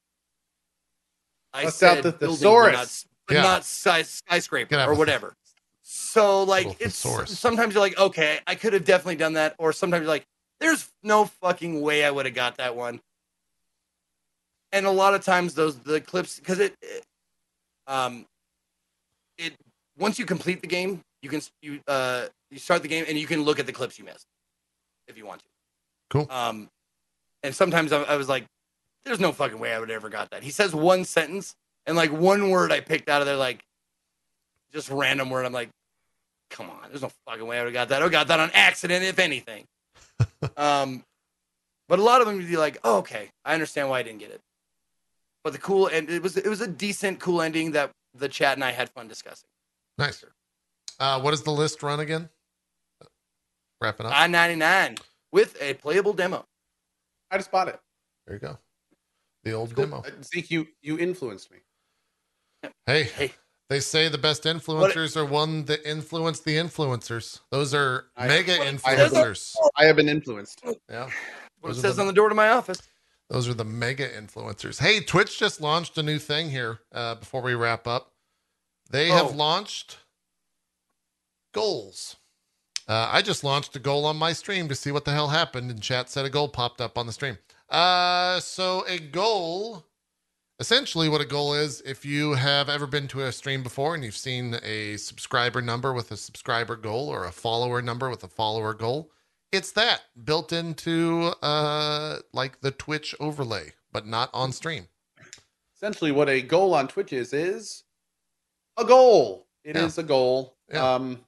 i 1.53 1.65
out 1.65 1.73
said 1.73 2.03
the 2.03 2.11
building, 2.11 2.37
thesaurus. 2.37 2.71
but 2.71 2.77
not, 2.77 3.05
but 3.27 3.33
Yeah. 3.35 3.41
not 3.41 3.65
sky, 3.65 4.01
skyscraper 4.03 4.75
or 4.75 4.95
whatever 4.95 5.33
so 5.83 6.43
like 6.43 6.67
it's 6.79 7.01
thesaurus. 7.01 7.39
sometimes 7.39 7.73
you're 7.73 7.83
like 7.83 7.97
okay 7.97 8.39
i 8.47 8.55
could 8.55 8.73
have 8.73 8.85
definitely 8.85 9.15
done 9.15 9.33
that 9.33 9.55
or 9.57 9.73
sometimes 9.73 10.01
you're 10.01 10.09
like 10.09 10.25
there's 10.59 10.89
no 11.03 11.25
fucking 11.25 11.81
way 11.81 12.03
i 12.03 12.11
would 12.11 12.25
have 12.25 12.35
got 12.35 12.57
that 12.57 12.75
one 12.75 12.99
and 14.71 14.85
a 14.85 14.91
lot 14.91 15.13
of 15.13 15.23
times 15.23 15.53
those 15.53 15.79
the 15.79 16.01
clips 16.01 16.39
because 16.39 16.59
it, 16.59 16.75
it 16.81 17.03
um 17.87 18.25
it 19.37 19.53
once 19.97 20.17
you 20.19 20.25
complete 20.25 20.61
the 20.61 20.67
game 20.67 21.01
you 21.21 21.29
can 21.29 21.41
you 21.61 21.79
uh 21.87 22.25
you 22.51 22.59
start 22.59 22.81
the 22.81 22.87
game 22.87 23.05
and 23.07 23.17
you 23.17 23.27
can 23.27 23.43
look 23.43 23.59
at 23.59 23.65
the 23.65 23.71
clips 23.71 23.97
you 23.97 24.05
missed 24.05 24.25
if 25.07 25.17
you 25.17 25.25
want 25.25 25.39
to. 25.41 25.45
Cool. 26.09 26.27
um 26.29 26.69
and 27.43 27.53
sometimes 27.55 27.91
I, 27.91 28.03
I 28.03 28.15
was 28.15 28.29
like 28.29 28.45
there's 29.05 29.19
no 29.19 29.31
fucking 29.31 29.59
way 29.59 29.73
i 29.73 29.79
would 29.79 29.91
ever 29.91 30.09
got 30.09 30.29
that. 30.31 30.43
He 30.43 30.51
says 30.51 30.73
one 30.73 31.03
sentence 31.05 31.55
and 31.85 31.95
like 31.97 32.11
one 32.11 32.49
word 32.49 32.71
i 32.71 32.79
picked 32.79 33.09
out 33.09 33.21
of 33.21 33.27
there 33.27 33.35
like 33.37 33.63
just 34.71 34.89
random 34.89 35.29
word. 35.29 35.45
I'm 35.45 35.53
like 35.53 35.69
come 36.49 36.69
on 36.69 36.89
there's 36.89 37.01
no 37.01 37.11
fucking 37.27 37.47
way 37.47 37.57
i 37.57 37.63
would 37.63 37.73
have 37.73 37.73
got 37.73 37.89
that. 37.89 38.03
I 38.03 38.09
got 38.09 38.27
that 38.27 38.39
on 38.39 38.51
accident 38.53 39.03
if 39.03 39.19
anything. 39.19 39.65
Um 40.57 41.03
but 41.89 41.99
a 41.99 42.03
lot 42.03 42.21
of 42.21 42.27
them 42.27 42.37
would 42.37 42.47
be 42.47 42.57
like 42.57 42.77
oh, 42.83 42.97
okay 42.97 43.29
i 43.45 43.53
understand 43.53 43.89
why 43.89 43.99
i 43.99 44.03
didn't 44.03 44.19
get 44.19 44.29
it 44.31 44.41
but 45.43 45.53
the 45.53 45.59
cool 45.59 45.87
and 45.87 46.09
it 46.09 46.21
was 46.21 46.37
it 46.37 46.47
was 46.47 46.61
a 46.61 46.67
decent 46.67 47.19
cool 47.19 47.41
ending 47.41 47.71
that 47.71 47.91
the 48.15 48.29
chat 48.29 48.55
and 48.55 48.63
I 48.63 48.71
had 48.71 48.89
fun 48.89 49.07
discussing. 49.07 49.47
Nice. 49.97 50.23
Uh, 50.99 51.19
what 51.21 51.31
does 51.31 51.43
the 51.43 51.51
list 51.51 51.83
run 51.83 51.99
again? 51.99 52.29
Wrapping 53.81 54.05
up. 54.05 54.13
I 54.15 54.27
ninety 54.27 54.55
nine 54.55 54.97
with 55.31 55.57
a 55.61 55.73
playable 55.75 56.13
demo. 56.13 56.45
I 57.31 57.37
just 57.37 57.51
bought 57.51 57.67
it. 57.67 57.79
There 58.25 58.35
you 58.35 58.39
go. 58.39 58.57
The 59.43 59.51
old 59.51 59.75
Cool. 59.75 59.85
demo. 59.85 60.03
Zeke, 60.23 60.51
you 60.51 60.67
you 60.81 60.97
influenced 60.97 61.51
me. 61.51 61.57
Hey, 62.85 63.03
Hey. 63.03 63.33
they 63.69 63.81
say 63.81 64.07
the 64.07 64.17
best 64.17 64.43
influencers 64.43 65.17
are 65.17 65.25
one 65.25 65.65
that 65.65 65.85
influence 65.85 66.39
the 66.39 66.55
influencers. 66.55 67.41
Those 67.51 67.73
are 67.73 68.05
I- 68.15 68.27
mega 68.27 68.57
influencers. 68.59 69.53
I 69.75 69.85
have 69.85 69.97
been 69.97 70.07
influenced. 70.07 70.61
Yeah. 70.89 71.09
What 71.59 71.69
Those 71.69 71.79
it 71.79 71.81
says 71.81 71.95
the- 71.97 72.01
on 72.03 72.07
the 72.07 72.13
door 72.13 72.29
to 72.29 72.35
my 72.35 72.49
office. 72.49 72.81
Those 73.29 73.47
are 73.49 73.53
the 73.53 73.63
mega 73.65 74.07
influencers. 74.07 74.79
Hey, 74.79 74.99
Twitch 74.99 75.39
just 75.39 75.61
launched 75.61 75.97
a 75.97 76.03
new 76.03 76.19
thing 76.19 76.49
here 76.51 76.79
uh, 76.91 77.15
before 77.15 77.41
we 77.41 77.53
wrap 77.55 77.87
up. 77.87 78.11
They 78.89 79.09
Oh. 79.11 79.15
have 79.15 79.35
launched 79.35 79.97
goals. 81.53 82.17
Uh, 82.87 83.09
I 83.11 83.21
just 83.21 83.43
launched 83.43 83.75
a 83.75 83.79
goal 83.79 84.05
on 84.05 84.17
my 84.17 84.33
stream 84.33 84.67
to 84.67 84.75
see 84.75 84.91
what 84.91 85.05
the 85.05 85.11
hell 85.13 85.29
happened, 85.29 85.71
and 85.71 85.81
chat 85.81 86.09
said 86.09 86.25
a 86.25 86.29
goal 86.29 86.49
popped 86.49 86.81
up 86.81 86.97
on 86.97 87.05
the 87.07 87.13
stream. 87.13 87.37
Uh, 87.69 88.39
so 88.39 88.85
a 88.87 88.99
goal 88.99 89.85
essentially 90.59 91.09
what 91.09 91.19
a 91.19 91.25
goal 91.25 91.53
is 91.55 91.81
if 91.85 92.05
you 92.05 92.33
have 92.33 92.69
ever 92.69 92.85
been 92.85 93.07
to 93.07 93.21
a 93.21 93.31
stream 93.31 93.63
before 93.63 93.95
and 93.95 94.03
you've 94.03 94.15
seen 94.15 94.55
a 94.63 94.95
subscriber 94.97 95.61
number 95.61 95.91
with 95.91 96.11
a 96.11 96.15
subscriber 96.15 96.75
goal 96.75 97.09
or 97.09 97.25
a 97.25 97.31
follower 97.31 97.81
number 97.81 98.09
with 98.09 98.23
a 98.23 98.27
follower 98.27 98.73
goal 98.75 99.09
it's 99.53 99.71
that 99.71 100.01
built 100.25 100.51
into 100.51 101.31
uh 101.41 102.19
like 102.33 102.59
the 102.61 102.71
twitch 102.71 103.15
overlay 103.19 103.71
but 103.91 104.05
not 104.07 104.29
on 104.33 104.51
stream 104.51 104.87
Essentially, 105.75 106.13
what 106.13 106.29
a 106.29 106.41
goal 106.41 106.73
on 106.73 106.87
Twitch 106.87 107.11
is 107.11 107.33
is 107.33 107.83
a 108.77 108.85
goal. 108.85 109.47
It 109.65 109.75
is 109.75 109.97
Yeah. 109.97 110.03
a 110.03 110.07
goal. 110.07 110.55
Yeah. 110.71 110.93
Um, 110.95 111.19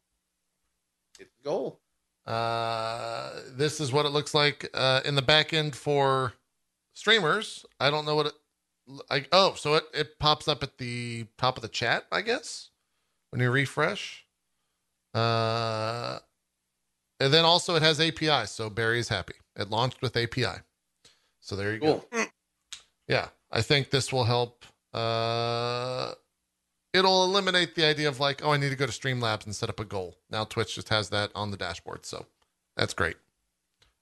it's 1.20 1.36
a 1.42 1.44
goal. 1.44 1.82
uh 2.26 3.42
this 3.52 3.82
is 3.82 3.92
what 3.92 4.06
it 4.06 4.10
looks 4.10 4.34
like 4.34 4.70
uh 4.74 5.02
in 5.04 5.16
the 5.16 5.22
back 5.22 5.52
end 5.54 5.76
for 5.76 6.34
streamers 6.94 7.66
i 7.82 7.90
don't 7.92 8.06
know 8.06 8.16
what 8.16 8.28
it 8.28 8.34
like 9.12 9.28
oh 9.34 9.54
so 9.56 9.76
it, 9.76 9.84
it 9.94 10.18
pops 10.20 10.48
up 10.48 10.64
at 10.64 10.78
the 10.80 11.26
top 11.38 11.58
of 11.58 11.62
the 11.62 11.68
chat 11.68 12.06
i 12.12 12.22
guess 12.22 12.70
when 13.32 13.42
you 13.42 13.52
refresh 13.52 14.26
uh 15.14 16.18
and 17.20 17.34
then 17.34 17.46
also 17.46 17.76
it 17.76 17.82
has 17.82 18.00
api 18.00 18.46
so 18.46 18.70
barry 18.70 19.00
is 19.00 19.10
happy. 19.10 19.36
It 19.56 19.70
launched 19.70 20.02
with 20.02 20.16
api 20.18 20.46
so 21.40 21.56
there 21.56 21.74
you 21.74 21.80
go. 21.80 22.06
Yeah 23.08 23.28
i 23.52 23.62
think 23.62 23.90
this 23.90 24.12
will 24.12 24.26
help 24.26 24.66
uh 24.94 26.14
it'll 26.94 27.24
eliminate 27.26 27.76
the 27.76 27.86
idea 27.86 28.08
of 28.08 28.20
like 28.20 28.44
oh 28.44 28.52
i 28.52 28.58
need 28.58 28.70
to 28.70 28.76
go 28.76 28.86
to 28.86 28.92
streamlabs 28.92 29.46
and 29.46 29.56
set 29.56 29.70
up 29.70 29.80
a 29.80 29.86
goal. 29.86 30.16
Now 30.30 30.44
twitch 30.44 30.76
just 30.76 30.90
has 30.90 31.10
that 31.10 31.32
on 31.36 31.52
the 31.52 31.58
dashboard 31.58 32.06
so 32.06 32.26
that's 32.76 32.94
great. 32.94 33.16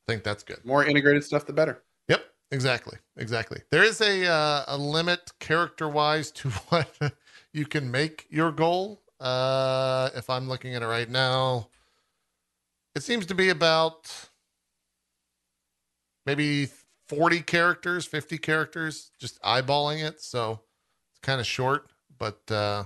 I 0.08 0.12
think 0.12 0.24
that's 0.24 0.44
good. 0.44 0.64
More 0.66 0.86
integrated 0.86 1.24
stuff, 1.24 1.46
the 1.46 1.54
better. 1.54 1.82
Yep, 2.10 2.26
exactly, 2.52 2.98
exactly. 3.18 3.62
There 3.72 3.84
is 3.84 4.02
a 4.02 4.28
uh, 4.28 4.64
a 4.68 4.78
limit 4.78 5.32
character 5.40 5.88
wise 5.88 6.32
to 6.32 6.50
what 6.70 6.90
you 7.54 7.66
can 7.66 7.90
make 7.90 8.28
your 8.30 8.52
goal. 8.52 9.02
Uh, 9.20 10.10
if 10.16 10.30
I'm 10.30 10.50
looking 10.50 10.76
at 10.76 10.82
it 10.82 10.88
right 10.88 11.10
now, 11.10 11.70
it 12.96 13.04
seems 13.04 13.26
to 13.28 13.36
be 13.36 13.50
about 13.50 14.30
maybe 16.26 16.70
40 17.08 17.42
characters, 17.42 18.06
50 18.06 18.38
characters, 18.38 19.12
just 19.20 19.42
eyeballing 19.42 20.04
it. 20.04 20.22
So 20.22 20.62
it's 21.12 21.20
kind 21.22 21.40
of 21.40 21.48
short, 21.48 21.92
but 22.18 22.40
uh, 22.52 22.86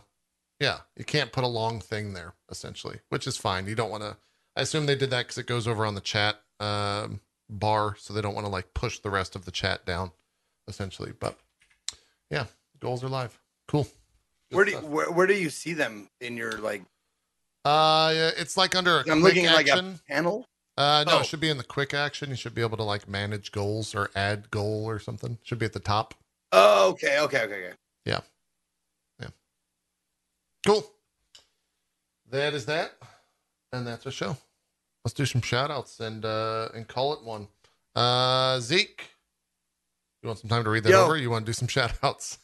yeah, 0.59 0.79
you 0.95 1.05
can't 1.05 1.31
put 1.31 1.43
a 1.43 1.47
long 1.47 1.79
thing 1.79 2.13
there 2.13 2.33
essentially, 2.49 2.99
which 3.09 3.27
is 3.27 3.37
fine. 3.37 3.67
You 3.67 3.75
don't 3.75 3.91
want 3.91 4.03
to. 4.03 4.17
I 4.55 4.61
assume 4.61 4.85
they 4.85 4.95
did 4.95 5.11
that 5.11 5.25
because 5.25 5.37
it 5.37 5.45
goes 5.45 5.67
over 5.67 5.85
on 5.85 5.95
the 5.95 6.01
chat. 6.01 6.41
Um, 6.59 7.21
bar 7.49 7.95
so 7.97 8.13
they 8.13 8.21
don't 8.21 8.35
want 8.35 8.45
to 8.45 8.51
like 8.51 8.73
push 8.73 8.99
the 8.99 9.09
rest 9.09 9.33
of 9.33 9.45
the 9.45 9.51
chat 9.51 9.85
down 9.85 10.11
essentially 10.67 11.13
but 11.17 11.39
yeah 12.29 12.43
goals 12.81 13.05
are 13.05 13.07
live 13.07 13.39
cool 13.69 13.87
Good 14.49 14.55
Where 14.55 14.65
do 14.65 14.71
you, 14.71 14.77
where, 14.77 15.11
where 15.11 15.27
do 15.27 15.33
you 15.33 15.49
see 15.49 15.73
them 15.73 16.09
in 16.21 16.37
your 16.37 16.53
like? 16.59 16.83
Uh 17.67 18.11
yeah, 18.13 18.31
it's 18.37 18.55
like 18.55 18.75
under 18.75 18.97
a 18.97 18.99
I'm 18.99 19.05
quick 19.21 19.35
looking 19.35 19.45
at 19.45 19.55
like 19.55 19.67
action 19.67 19.99
a 20.09 20.13
panel. 20.13 20.45
uh 20.77 21.03
no 21.05 21.17
Oh. 21.17 21.19
it 21.19 21.25
should 21.25 21.39
be 21.39 21.49
in 21.49 21.57
the 21.57 21.63
quick 21.63 21.93
action 21.93 22.29
you 22.29 22.35
should 22.35 22.55
be 22.55 22.61
able 22.61 22.77
to 22.77 22.83
like 22.83 23.07
manage 23.09 23.51
goals 23.51 23.93
or 23.95 24.09
add 24.15 24.49
goal 24.51 24.85
or 24.85 24.99
something 24.99 25.37
should 25.43 25.59
be 25.59 25.65
at 25.65 25.73
the 25.73 25.79
top 25.79 26.13
Oh, 26.53 26.91
okay, 26.91 27.19
okay, 27.19 27.41
okay, 27.43 27.65
okay. 27.67 27.75
Yeah, 28.05 28.21
yeah. 29.19 29.27
Cool 30.65 30.89
that 32.29 32.53
is 32.53 32.65
that 32.67 32.93
and 33.73 33.85
that's 33.87 34.05
our 34.05 34.11
show 34.11 34.37
let's 35.03 35.13
do 35.13 35.25
some 35.25 35.41
shout 35.41 35.71
outs 35.71 35.99
and 35.99 36.23
uh 36.25 36.69
and 36.73 36.87
call 36.87 37.13
it 37.13 37.23
one 37.23 37.47
uh 37.95 38.59
zeke 38.59 39.09
you 40.23 40.27
want 40.27 40.39
some 40.39 40.49
time 40.49 40.63
to 40.63 40.69
read 40.69 40.83
that 40.83 40.89
Yo. 40.91 41.03
over 41.03 41.17
you 41.17 41.29
want 41.29 41.45
to 41.45 41.49
do 41.49 41.53
some 41.53 41.67
shout 41.77 41.93
outs 42.03 42.37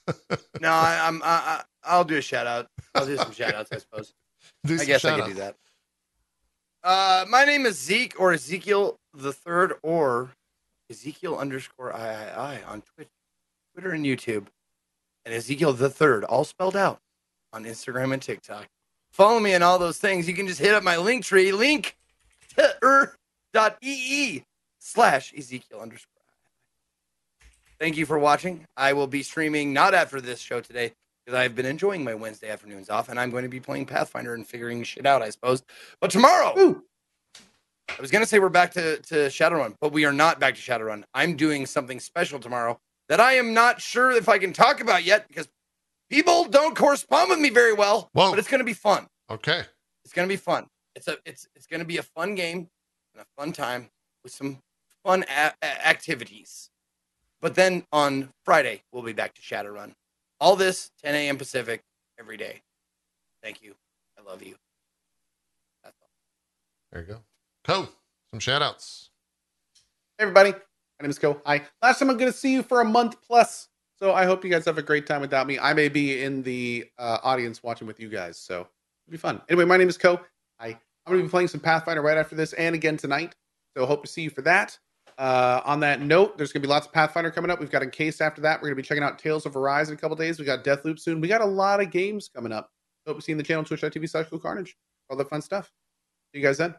No, 0.61 0.69
I, 0.69 0.99
I'm. 1.07 1.21
I, 1.23 1.25
I, 1.27 1.61
I'll 1.83 2.05
do 2.05 2.15
a 2.17 2.21
shout 2.21 2.47
out. 2.47 2.67
I'll 2.95 3.05
do 3.05 3.17
some 3.17 3.31
shout 3.33 3.53
outs, 3.55 3.69
I 3.73 3.77
suppose. 3.79 4.13
Do 4.65 4.79
I 4.79 4.85
guess 4.85 5.03
I 5.03 5.19
could 5.19 5.27
do 5.27 5.33
that. 5.35 5.55
Uh, 6.83 7.25
my 7.29 7.43
name 7.43 7.65
is 7.65 7.79
Zeke 7.79 8.19
or 8.19 8.33
Ezekiel 8.33 8.97
the 9.13 9.33
third 9.33 9.73
or 9.83 10.31
Ezekiel 10.89 11.37
underscore 11.37 11.91
III 11.91 12.63
on 12.63 12.81
Twitch, 12.81 13.09
Twitter 13.73 13.91
and 13.91 14.05
YouTube, 14.05 14.47
and 15.25 15.33
Ezekiel 15.33 15.73
the 15.73 15.89
third, 15.89 16.23
all 16.23 16.43
spelled 16.43 16.75
out 16.75 16.99
on 17.51 17.65
Instagram 17.65 18.13
and 18.13 18.21
TikTok. 18.21 18.67
Follow 19.11 19.39
me 19.39 19.53
on 19.53 19.61
all 19.63 19.79
those 19.79 19.97
things. 19.97 20.27
You 20.27 20.33
can 20.33 20.47
just 20.47 20.59
hit 20.59 20.73
up 20.73 20.83
my 20.83 20.95
Linktree, 20.95 21.55
link 21.57 21.95
dot 23.53 23.77
ee 23.81 24.43
slash 24.79 25.33
Ezekiel 25.37 25.79
underscore. 25.79 26.09
Thank 27.79 27.97
you 27.97 28.05
for 28.05 28.17
watching. 28.17 28.65
I 28.77 28.93
will 28.93 29.07
be 29.07 29.23
streaming 29.23 29.73
not 29.73 29.93
after 29.93 30.21
this 30.21 30.39
show 30.39 30.61
today 30.61 30.93
because 31.25 31.37
I've 31.37 31.55
been 31.55 31.65
enjoying 31.65 32.03
my 32.03 32.13
Wednesday 32.13 32.49
afternoons 32.49 32.89
off, 32.89 33.09
and 33.09 33.19
I'm 33.19 33.31
going 33.31 33.43
to 33.43 33.49
be 33.49 33.59
playing 33.59 33.85
Pathfinder 33.85 34.33
and 34.33 34.45
figuring 34.45 34.83
shit 34.83 35.05
out, 35.05 35.21
I 35.21 35.29
suppose. 35.29 35.63
But 36.01 36.11
tomorrow, 36.11 36.53
Woo. 36.55 36.83
I 37.97 38.01
was 38.01 38.09
gonna 38.11 38.25
say 38.25 38.39
we're 38.39 38.49
back 38.49 38.71
to, 38.73 38.97
to 38.97 39.15
Shadowrun, 39.27 39.75
but 39.79 39.91
we 39.91 40.05
are 40.05 40.13
not 40.13 40.39
back 40.39 40.55
to 40.55 40.61
Shadowrun. 40.61 41.03
I'm 41.13 41.35
doing 41.35 41.65
something 41.65 41.99
special 41.99 42.39
tomorrow 42.39 42.79
that 43.09 43.19
I 43.19 43.33
am 43.33 43.53
not 43.53 43.81
sure 43.81 44.11
if 44.11 44.27
I 44.29 44.39
can 44.39 44.51
talk 44.53 44.79
about 44.81 45.03
yet 45.03 45.27
because 45.27 45.47
people 46.09 46.45
don't 46.45 46.75
correspond 46.75 47.29
with 47.29 47.39
me 47.39 47.49
very 47.49 47.73
well. 47.73 48.09
Whoa. 48.13 48.31
But 48.31 48.39
it's 48.39 48.47
gonna 48.47 48.63
be 48.63 48.73
fun. 48.73 49.07
okay 49.29 49.63
It's 50.05 50.13
gonna 50.13 50.27
be 50.27 50.37
fun. 50.37 50.67
It's 50.95 51.07
a 51.07 51.17
it's 51.25 51.47
it's 51.55 51.67
gonna 51.67 51.85
be 51.85 51.97
a 51.97 52.03
fun 52.03 52.35
game 52.35 52.69
and 53.13 53.21
a 53.21 53.25
fun 53.39 53.51
time 53.51 53.89
with 54.23 54.33
some 54.33 54.59
fun 55.03 55.23
a- 55.29 55.87
activities. 55.87 56.69
But 57.41 57.55
then 57.55 57.85
on 57.91 58.29
Friday 58.43 58.81
we'll 58.91 59.03
be 59.03 59.13
back 59.13 59.33
to 59.35 59.41
Shadowrun. 59.41 59.91
All 60.43 60.57
this 60.57 60.91
10 61.01 61.15
a.m. 61.15 61.37
Pacific 61.37 61.81
every 62.19 62.35
day. 62.35 62.61
Thank 63.41 63.63
you. 63.63 63.75
I 64.19 64.29
love 64.29 64.43
you. 64.43 64.55
That's 65.85 65.95
all. 66.01 66.09
There 66.91 66.99
you 66.99 67.07
go. 67.07 67.19
Co, 67.63 67.87
some 68.29 68.41
shout 68.41 68.61
outs. 68.61 69.09
Hey 70.17 70.23
everybody, 70.23 70.51
my 70.51 71.03
name 71.03 71.11
is 71.11 71.17
Ko. 71.17 71.39
Hi. 71.45 71.61
Last 71.81 71.99
time 71.99 72.09
I'm 72.09 72.17
going 72.17 72.29
to 72.29 72.37
see 72.37 72.51
you 72.51 72.61
for 72.61 72.81
a 72.81 72.85
month 72.85 73.15
plus, 73.25 73.69
so 73.97 74.11
I 74.11 74.25
hope 74.25 74.43
you 74.43 74.49
guys 74.49 74.65
have 74.65 74.77
a 74.77 74.81
great 74.81 75.07
time 75.07 75.21
without 75.21 75.47
me. 75.47 75.59
I 75.59 75.73
may 75.73 75.87
be 75.87 76.21
in 76.21 76.43
the 76.43 76.87
uh, 76.99 77.19
audience 77.23 77.63
watching 77.63 77.87
with 77.87 78.01
you 78.01 78.09
guys, 78.09 78.37
so 78.37 78.55
it'll 78.55 79.11
be 79.11 79.15
fun. 79.15 79.41
Anyway, 79.47 79.63
my 79.63 79.77
name 79.77 79.87
is 79.87 79.97
Ko. 79.97 80.19
Hi. 80.59 80.77
I'm 81.05 81.13
going 81.13 81.19
to 81.19 81.23
be 81.23 81.31
playing 81.31 81.47
some 81.47 81.61
Pathfinder 81.61 82.01
right 82.01 82.17
after 82.17 82.35
this 82.35 82.51
and 82.51 82.75
again 82.75 82.97
tonight, 82.97 83.33
so 83.77 83.85
hope 83.85 84.03
to 84.03 84.11
see 84.11 84.23
you 84.23 84.29
for 84.29 84.41
that. 84.41 84.77
Uh, 85.17 85.61
on 85.65 85.79
that 85.81 86.01
note, 86.01 86.37
there's 86.37 86.51
going 86.51 86.61
to 86.61 86.67
be 86.67 86.71
lots 86.71 86.85
of 86.87 86.93
Pathfinder 86.93 87.31
coming 87.31 87.51
up. 87.51 87.59
We've 87.59 87.69
got 87.71 87.83
Encased 87.83 88.21
after 88.21 88.41
that. 88.41 88.59
We're 88.61 88.69
going 88.69 88.77
to 88.77 88.81
be 88.83 88.87
checking 88.87 89.03
out 89.03 89.19
Tales 89.19 89.45
of 89.45 89.55
Arise 89.55 89.89
in 89.89 89.95
a 89.95 89.97
couple 89.97 90.15
days. 90.15 90.39
We 90.39 90.45
got 90.45 90.63
Deathloop 90.63 90.99
soon. 90.99 91.21
We 91.21 91.27
got 91.27 91.41
a 91.41 91.45
lot 91.45 91.81
of 91.81 91.91
games 91.91 92.29
coming 92.33 92.51
up. 92.51 92.69
Hope 93.05 93.17
you 93.17 93.21
see 93.21 93.31
you 93.31 93.35
in 93.35 93.37
the 93.37 93.43
channel 93.43 93.63
twitch.tv 93.63 94.09
slash 94.09 94.27
Cool 94.29 94.39
carnage. 94.39 94.75
All 95.09 95.17
that 95.17 95.29
fun 95.29 95.41
stuff. 95.41 95.71
See 96.33 96.39
you 96.39 96.45
guys 96.45 96.57
then. 96.57 96.73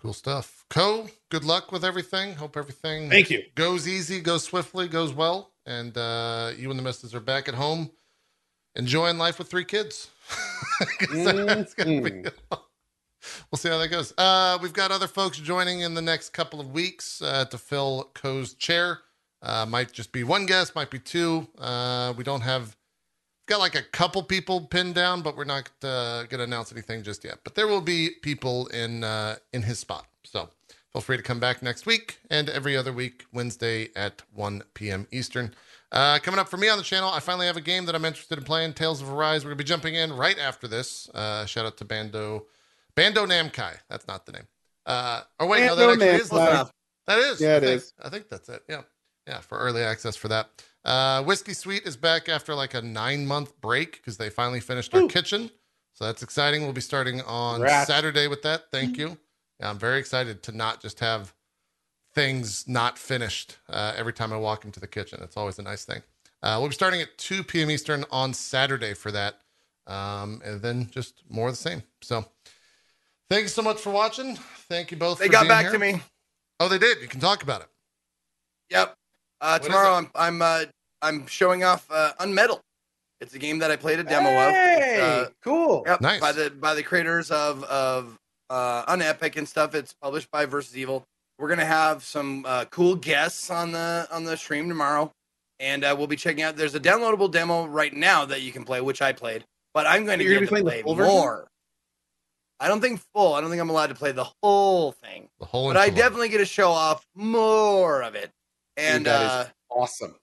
Cool 0.00 0.12
stuff. 0.12 0.64
Co, 0.70 1.08
good 1.30 1.44
luck 1.44 1.72
with 1.72 1.84
everything. 1.84 2.34
Hope 2.34 2.56
everything 2.56 3.10
Thank 3.10 3.30
you. 3.30 3.42
goes 3.54 3.88
easy, 3.88 4.20
goes 4.20 4.44
swiftly, 4.44 4.86
goes 4.88 5.12
well. 5.12 5.52
And 5.66 5.96
uh, 5.98 6.52
you 6.56 6.70
and 6.70 6.78
the 6.78 6.82
missus 6.84 7.14
are 7.14 7.20
back 7.20 7.48
at 7.48 7.54
home 7.54 7.90
enjoying 8.76 9.18
life 9.18 9.38
with 9.38 9.50
three 9.50 9.64
kids. 9.64 10.10
'Cause 11.00 11.74
we'll 13.50 13.58
see 13.58 13.68
how 13.68 13.78
that 13.78 13.88
goes. 13.88 14.12
Uh, 14.18 14.58
we've 14.60 14.72
got 14.72 14.90
other 14.90 15.08
folks 15.08 15.38
joining 15.38 15.80
in 15.80 15.94
the 15.94 16.02
next 16.02 16.30
couple 16.30 16.60
of 16.60 16.72
weeks 16.72 17.20
uh, 17.22 17.44
to 17.46 17.58
fill 17.58 18.10
Co's 18.14 18.54
chair. 18.54 19.00
Uh, 19.40 19.66
might 19.66 19.92
just 19.92 20.12
be 20.12 20.24
one 20.24 20.46
guest, 20.46 20.74
might 20.74 20.90
be 20.90 20.98
two. 20.98 21.46
Uh, 21.58 22.12
we 22.16 22.24
don't 22.24 22.40
have 22.40 22.76
got 23.46 23.60
like 23.60 23.74
a 23.74 23.82
couple 23.82 24.22
people 24.22 24.60
pinned 24.60 24.94
down, 24.94 25.22
but 25.22 25.36
we're 25.36 25.44
not 25.44 25.70
uh, 25.82 26.24
going 26.24 26.38
to 26.38 26.44
announce 26.44 26.72
anything 26.72 27.02
just 27.02 27.24
yet. 27.24 27.38
But 27.44 27.54
there 27.54 27.66
will 27.66 27.80
be 27.80 28.10
people 28.22 28.66
in 28.68 29.04
uh, 29.04 29.36
in 29.52 29.62
his 29.62 29.78
spot. 29.78 30.06
So 30.24 30.50
feel 30.92 31.02
free 31.02 31.16
to 31.16 31.22
come 31.22 31.40
back 31.40 31.62
next 31.62 31.86
week 31.86 32.18
and 32.30 32.48
every 32.48 32.76
other 32.76 32.92
week, 32.92 33.24
Wednesday 33.32 33.88
at 33.96 34.22
1 34.34 34.62
p.m. 34.74 35.06
Eastern. 35.10 35.54
Uh, 35.90 36.18
coming 36.18 36.38
up 36.38 36.48
for 36.48 36.58
me 36.58 36.68
on 36.68 36.76
the 36.76 36.84
channel, 36.84 37.10
I 37.10 37.20
finally 37.20 37.46
have 37.46 37.56
a 37.56 37.62
game 37.62 37.86
that 37.86 37.94
I'm 37.94 38.04
interested 38.04 38.36
in 38.36 38.44
playing, 38.44 38.74
Tales 38.74 39.00
of 39.00 39.10
Arise. 39.10 39.42
We're 39.42 39.50
going 39.50 39.58
to 39.58 39.64
be 39.64 39.68
jumping 39.68 39.94
in 39.94 40.12
right 40.12 40.38
after 40.38 40.68
this. 40.68 41.08
Uh, 41.10 41.46
shout 41.46 41.64
out 41.64 41.78
to 41.78 41.86
Bando, 41.86 42.44
Bando 42.98 43.26
Namkai. 43.26 43.74
That's 43.88 44.06
not 44.08 44.26
the 44.26 44.32
name. 44.32 44.46
Uh, 44.84 45.22
or 45.38 45.46
wait, 45.46 45.66
no, 45.66 45.76
that 45.76 45.86
Bando 45.86 46.04
actually 46.04 46.20
is 46.20 46.28
the 46.28 46.36
Namkai. 46.36 46.54
name. 46.54 46.66
That 47.06 47.18
is. 47.18 47.40
Yeah, 47.40 47.48
I 47.48 47.56
it 47.56 47.60
think. 47.60 47.76
is. 47.76 47.92
I 48.02 48.08
think 48.08 48.28
that's 48.28 48.48
it. 48.48 48.62
Yeah. 48.68 48.82
Yeah, 49.26 49.40
for 49.40 49.58
early 49.58 49.82
access 49.82 50.16
for 50.16 50.28
that. 50.28 50.48
Uh, 50.84 51.22
Whiskey 51.22 51.52
Sweet 51.52 51.86
is 51.86 51.96
back 51.96 52.28
after 52.28 52.54
like 52.54 52.74
a 52.74 52.80
nine 52.82 53.26
month 53.26 53.60
break 53.60 53.98
because 53.98 54.16
they 54.16 54.30
finally 54.30 54.60
finished 54.60 54.94
our 54.94 55.06
kitchen. 55.06 55.50
So 55.92 56.04
that's 56.06 56.22
exciting. 56.22 56.62
We'll 56.62 56.72
be 56.72 56.80
starting 56.80 57.20
on 57.22 57.56
Congrats. 57.56 57.88
Saturday 57.88 58.26
with 58.26 58.42
that. 58.42 58.70
Thank 58.70 58.96
you. 58.96 59.18
Yeah, 59.60 59.68
I'm 59.70 59.78
very 59.78 59.98
excited 59.98 60.42
to 60.44 60.52
not 60.52 60.80
just 60.80 61.00
have 61.00 61.34
things 62.14 62.66
not 62.66 62.98
finished 62.98 63.58
uh, 63.68 63.92
every 63.96 64.12
time 64.12 64.32
I 64.32 64.36
walk 64.38 64.64
into 64.64 64.80
the 64.80 64.86
kitchen. 64.86 65.20
It's 65.22 65.36
always 65.36 65.58
a 65.58 65.62
nice 65.62 65.84
thing. 65.84 66.02
Uh, 66.42 66.56
we'll 66.60 66.68
be 66.68 66.74
starting 66.74 67.02
at 67.02 67.18
2 67.18 67.44
p.m. 67.44 67.70
Eastern 67.70 68.04
on 68.10 68.32
Saturday 68.32 68.94
for 68.94 69.10
that. 69.12 69.40
Um, 69.86 70.40
and 70.44 70.62
then 70.62 70.88
just 70.90 71.22
more 71.28 71.48
of 71.48 71.54
the 71.54 71.58
same. 71.60 71.82
So 72.02 72.24
thank 73.30 73.42
you 73.42 73.48
so 73.48 73.62
much 73.62 73.80
for 73.80 73.90
watching. 73.90 74.36
Thank 74.68 74.90
you 74.90 74.96
both. 74.96 75.18
They 75.18 75.26
for 75.26 75.32
got 75.32 75.40
being 75.42 75.48
back 75.48 75.62
here. 75.64 75.72
to 75.72 75.78
me. 75.78 76.00
Oh, 76.60 76.68
they 76.68 76.78
did. 76.78 77.00
You 77.00 77.08
can 77.08 77.20
talk 77.20 77.42
about 77.42 77.60
it. 77.62 77.68
Yep. 78.70 78.94
Uh, 79.40 79.58
tomorrow? 79.58 79.90
I'm 79.94 80.10
I'm 80.14 80.42
uh, 80.42 80.64
I'm 81.02 81.26
showing 81.26 81.64
off 81.64 81.86
uh, 81.90 82.12
Unmetal. 82.20 82.60
It's 83.20 83.34
a 83.34 83.38
game 83.38 83.58
that 83.60 83.70
I 83.70 83.76
played 83.76 83.98
a 83.98 84.04
demo 84.04 84.28
of. 84.30 84.50
Hey, 84.52 85.00
uh, 85.00 85.30
cool. 85.42 85.82
Yep, 85.86 86.00
Nice. 86.00 86.20
By 86.20 86.32
the 86.32 86.50
by 86.50 86.74
the 86.74 86.82
creators 86.82 87.30
of 87.30 87.64
of 87.64 88.16
uh, 88.50 88.84
Unepic 88.94 89.36
and 89.36 89.48
stuff. 89.48 89.74
It's 89.74 89.92
published 90.02 90.30
by 90.30 90.44
Versus 90.46 90.76
Evil. 90.76 91.04
We're 91.38 91.48
gonna 91.48 91.64
have 91.64 92.02
some 92.02 92.44
uh, 92.46 92.64
cool 92.66 92.96
guests 92.96 93.50
on 93.50 93.72
the 93.72 94.08
on 94.10 94.24
the 94.24 94.36
stream 94.36 94.68
tomorrow, 94.68 95.10
and 95.60 95.84
uh, 95.84 95.94
we'll 95.96 96.06
be 96.08 96.16
checking 96.16 96.42
out. 96.42 96.56
There's 96.56 96.74
a 96.74 96.80
downloadable 96.80 97.30
demo 97.30 97.66
right 97.66 97.94
now 97.94 98.24
that 98.24 98.42
you 98.42 98.50
can 98.52 98.64
play, 98.64 98.80
which 98.80 99.00
I 99.02 99.12
played, 99.12 99.44
but 99.72 99.86
I'm 99.86 100.04
going 100.04 100.18
to 100.18 100.24
You're 100.24 100.40
get 100.40 100.50
gonna 100.50 100.62
be 100.62 100.62
to 100.62 100.64
playing 100.64 100.64
the 100.64 100.70
play 100.70 100.82
full 100.82 100.94
version? 100.96 101.12
more. 101.14 101.48
I 102.60 102.68
don't 102.68 102.80
think 102.80 103.00
full. 103.14 103.34
I 103.34 103.40
don't 103.40 103.50
think 103.50 103.60
I'm 103.62 103.70
allowed 103.70 103.88
to 103.88 103.94
play 103.94 104.12
the 104.12 104.28
whole 104.42 104.92
thing, 104.92 105.28
The 105.38 105.46
whole 105.46 105.68
but 105.68 105.76
I 105.76 105.90
definitely 105.90 106.28
get 106.28 106.38
to 106.38 106.44
show 106.46 106.70
off 106.70 107.06
more 107.14 108.02
of 108.02 108.14
it. 108.14 108.30
And 108.76 109.06
that 109.06 109.22
is- 109.22 109.30
uh, 109.30 109.48
Awesome. 109.70 110.18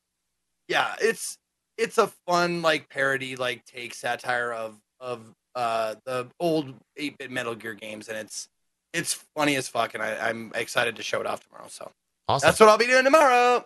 yeah 0.68 0.96
it's 1.00 1.38
it's 1.78 1.98
a 2.00 2.08
fun 2.28 2.62
like 2.64 2.90
parody 2.90 3.36
like 3.36 3.64
take 3.66 3.94
satire 3.94 4.52
of 4.52 4.76
of 5.00 5.34
uh 5.54 5.94
the 6.06 6.28
old 6.40 6.74
8-bit 7.00 7.30
metal 7.30 7.54
gear 7.54 7.76
games 7.76 8.10
and 8.10 8.18
it's 8.18 8.50
it's 8.92 9.14
funny 9.36 9.56
as 9.56 9.68
fuck 9.70 9.94
and 9.94 10.02
I, 10.02 10.30
i'm 10.30 10.52
excited 10.56 10.96
to 10.96 11.04
show 11.04 11.22
it 11.22 11.28
off 11.28 11.46
tomorrow 11.48 11.68
so 11.70 11.92
awesome. 12.28 12.48
that's 12.48 12.60
what 12.60 12.70
i'll 12.70 12.78
be 12.80 12.88
doing 12.88 13.04
tomorrow 13.04 13.64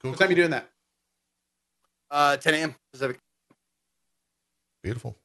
cool, 0.00 0.12
What 0.12 0.20
time 0.20 0.30
you 0.30 0.36
doing 0.36 0.50
that? 0.50 0.68
uh 2.12 2.36
10 2.36 2.54
a.m 2.54 2.74
pacific 2.92 3.18
Beautiful. 4.84 5.16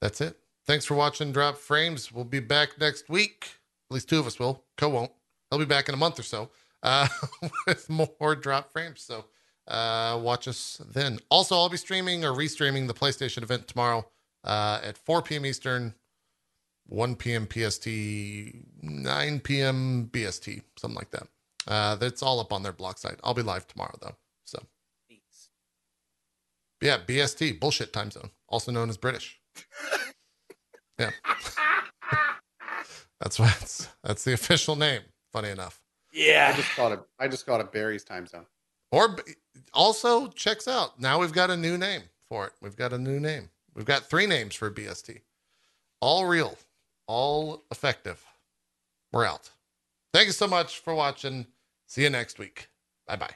That's 0.00 0.20
it. 0.20 0.38
Thanks 0.66 0.84
for 0.84 0.94
watching 0.94 1.30
Drop 1.30 1.58
Frames. 1.58 2.10
We'll 2.10 2.24
be 2.24 2.40
back 2.40 2.80
next 2.80 3.08
week. 3.08 3.46
At 3.88 3.94
least 3.94 4.08
two 4.08 4.18
of 4.18 4.26
us 4.26 4.40
will. 4.40 4.64
Co 4.76 4.88
won't. 4.88 5.12
I'll 5.52 5.60
be 5.60 5.64
back 5.64 5.88
in 5.88 5.94
a 5.94 5.98
month 5.98 6.18
or 6.18 6.24
so 6.24 6.50
uh, 6.82 7.06
with 7.68 7.88
more 7.88 8.34
Drop 8.34 8.72
Frames. 8.72 9.00
So 9.00 9.26
uh, 9.68 10.18
watch 10.20 10.48
us 10.48 10.82
then. 10.92 11.20
Also, 11.30 11.54
I'll 11.54 11.68
be 11.68 11.76
streaming 11.76 12.24
or 12.24 12.32
restreaming 12.32 12.88
the 12.88 12.94
PlayStation 12.94 13.44
event 13.44 13.68
tomorrow 13.68 14.08
uh, 14.42 14.80
at 14.82 14.98
4 14.98 15.22
p.m. 15.22 15.46
Eastern, 15.46 15.94
1 16.86 17.14
p.m. 17.14 17.46
PST, 17.48 17.86
9 18.82 19.40
p.m. 19.40 20.10
BST, 20.12 20.62
something 20.76 20.96
like 20.96 21.12
that. 21.12 21.28
Uh, 21.68 21.94
that's 21.94 22.24
all 22.24 22.40
up 22.40 22.52
on 22.52 22.64
their 22.64 22.72
blog 22.72 22.98
site. 22.98 23.20
I'll 23.22 23.34
be 23.34 23.42
live 23.42 23.68
tomorrow, 23.68 23.96
though. 24.02 24.16
So, 24.44 24.60
yeah, 26.80 26.98
BST, 27.06 27.60
bullshit 27.60 27.92
time 27.92 28.10
zone, 28.10 28.30
also 28.48 28.72
known 28.72 28.88
as 28.88 28.96
British. 28.96 29.40
Yeah. 30.98 31.10
that's 33.20 33.38
what 33.38 33.56
it's, 33.60 33.88
that's 34.02 34.24
the 34.24 34.32
official 34.32 34.76
name, 34.76 35.02
funny 35.32 35.50
enough. 35.50 35.80
Yeah. 36.12 36.50
I 36.52 36.56
just 36.56 36.70
called 36.74 36.92
it. 36.94 37.00
I 37.18 37.28
just 37.28 37.46
called 37.46 37.60
it 37.60 37.72
Barry's 37.72 38.04
time 38.04 38.26
zone. 38.26 38.46
Or 38.92 39.16
also 39.74 40.28
checks 40.28 40.68
out. 40.68 41.00
Now 41.00 41.20
we've 41.20 41.32
got 41.32 41.50
a 41.50 41.56
new 41.56 41.76
name 41.76 42.02
for 42.28 42.46
it. 42.46 42.52
We've 42.60 42.76
got 42.76 42.92
a 42.92 42.98
new 42.98 43.20
name. 43.20 43.50
We've 43.74 43.84
got 43.84 44.08
three 44.08 44.26
names 44.26 44.54
for 44.54 44.70
BST. 44.70 45.20
All 46.00 46.26
real, 46.26 46.56
all 47.06 47.64
effective. 47.70 48.24
We're 49.12 49.26
out. 49.26 49.50
Thank 50.12 50.26
you 50.26 50.32
so 50.32 50.46
much 50.46 50.78
for 50.78 50.94
watching. 50.94 51.46
See 51.86 52.02
you 52.02 52.10
next 52.10 52.38
week. 52.38 52.68
Bye 53.06 53.16
bye. 53.16 53.34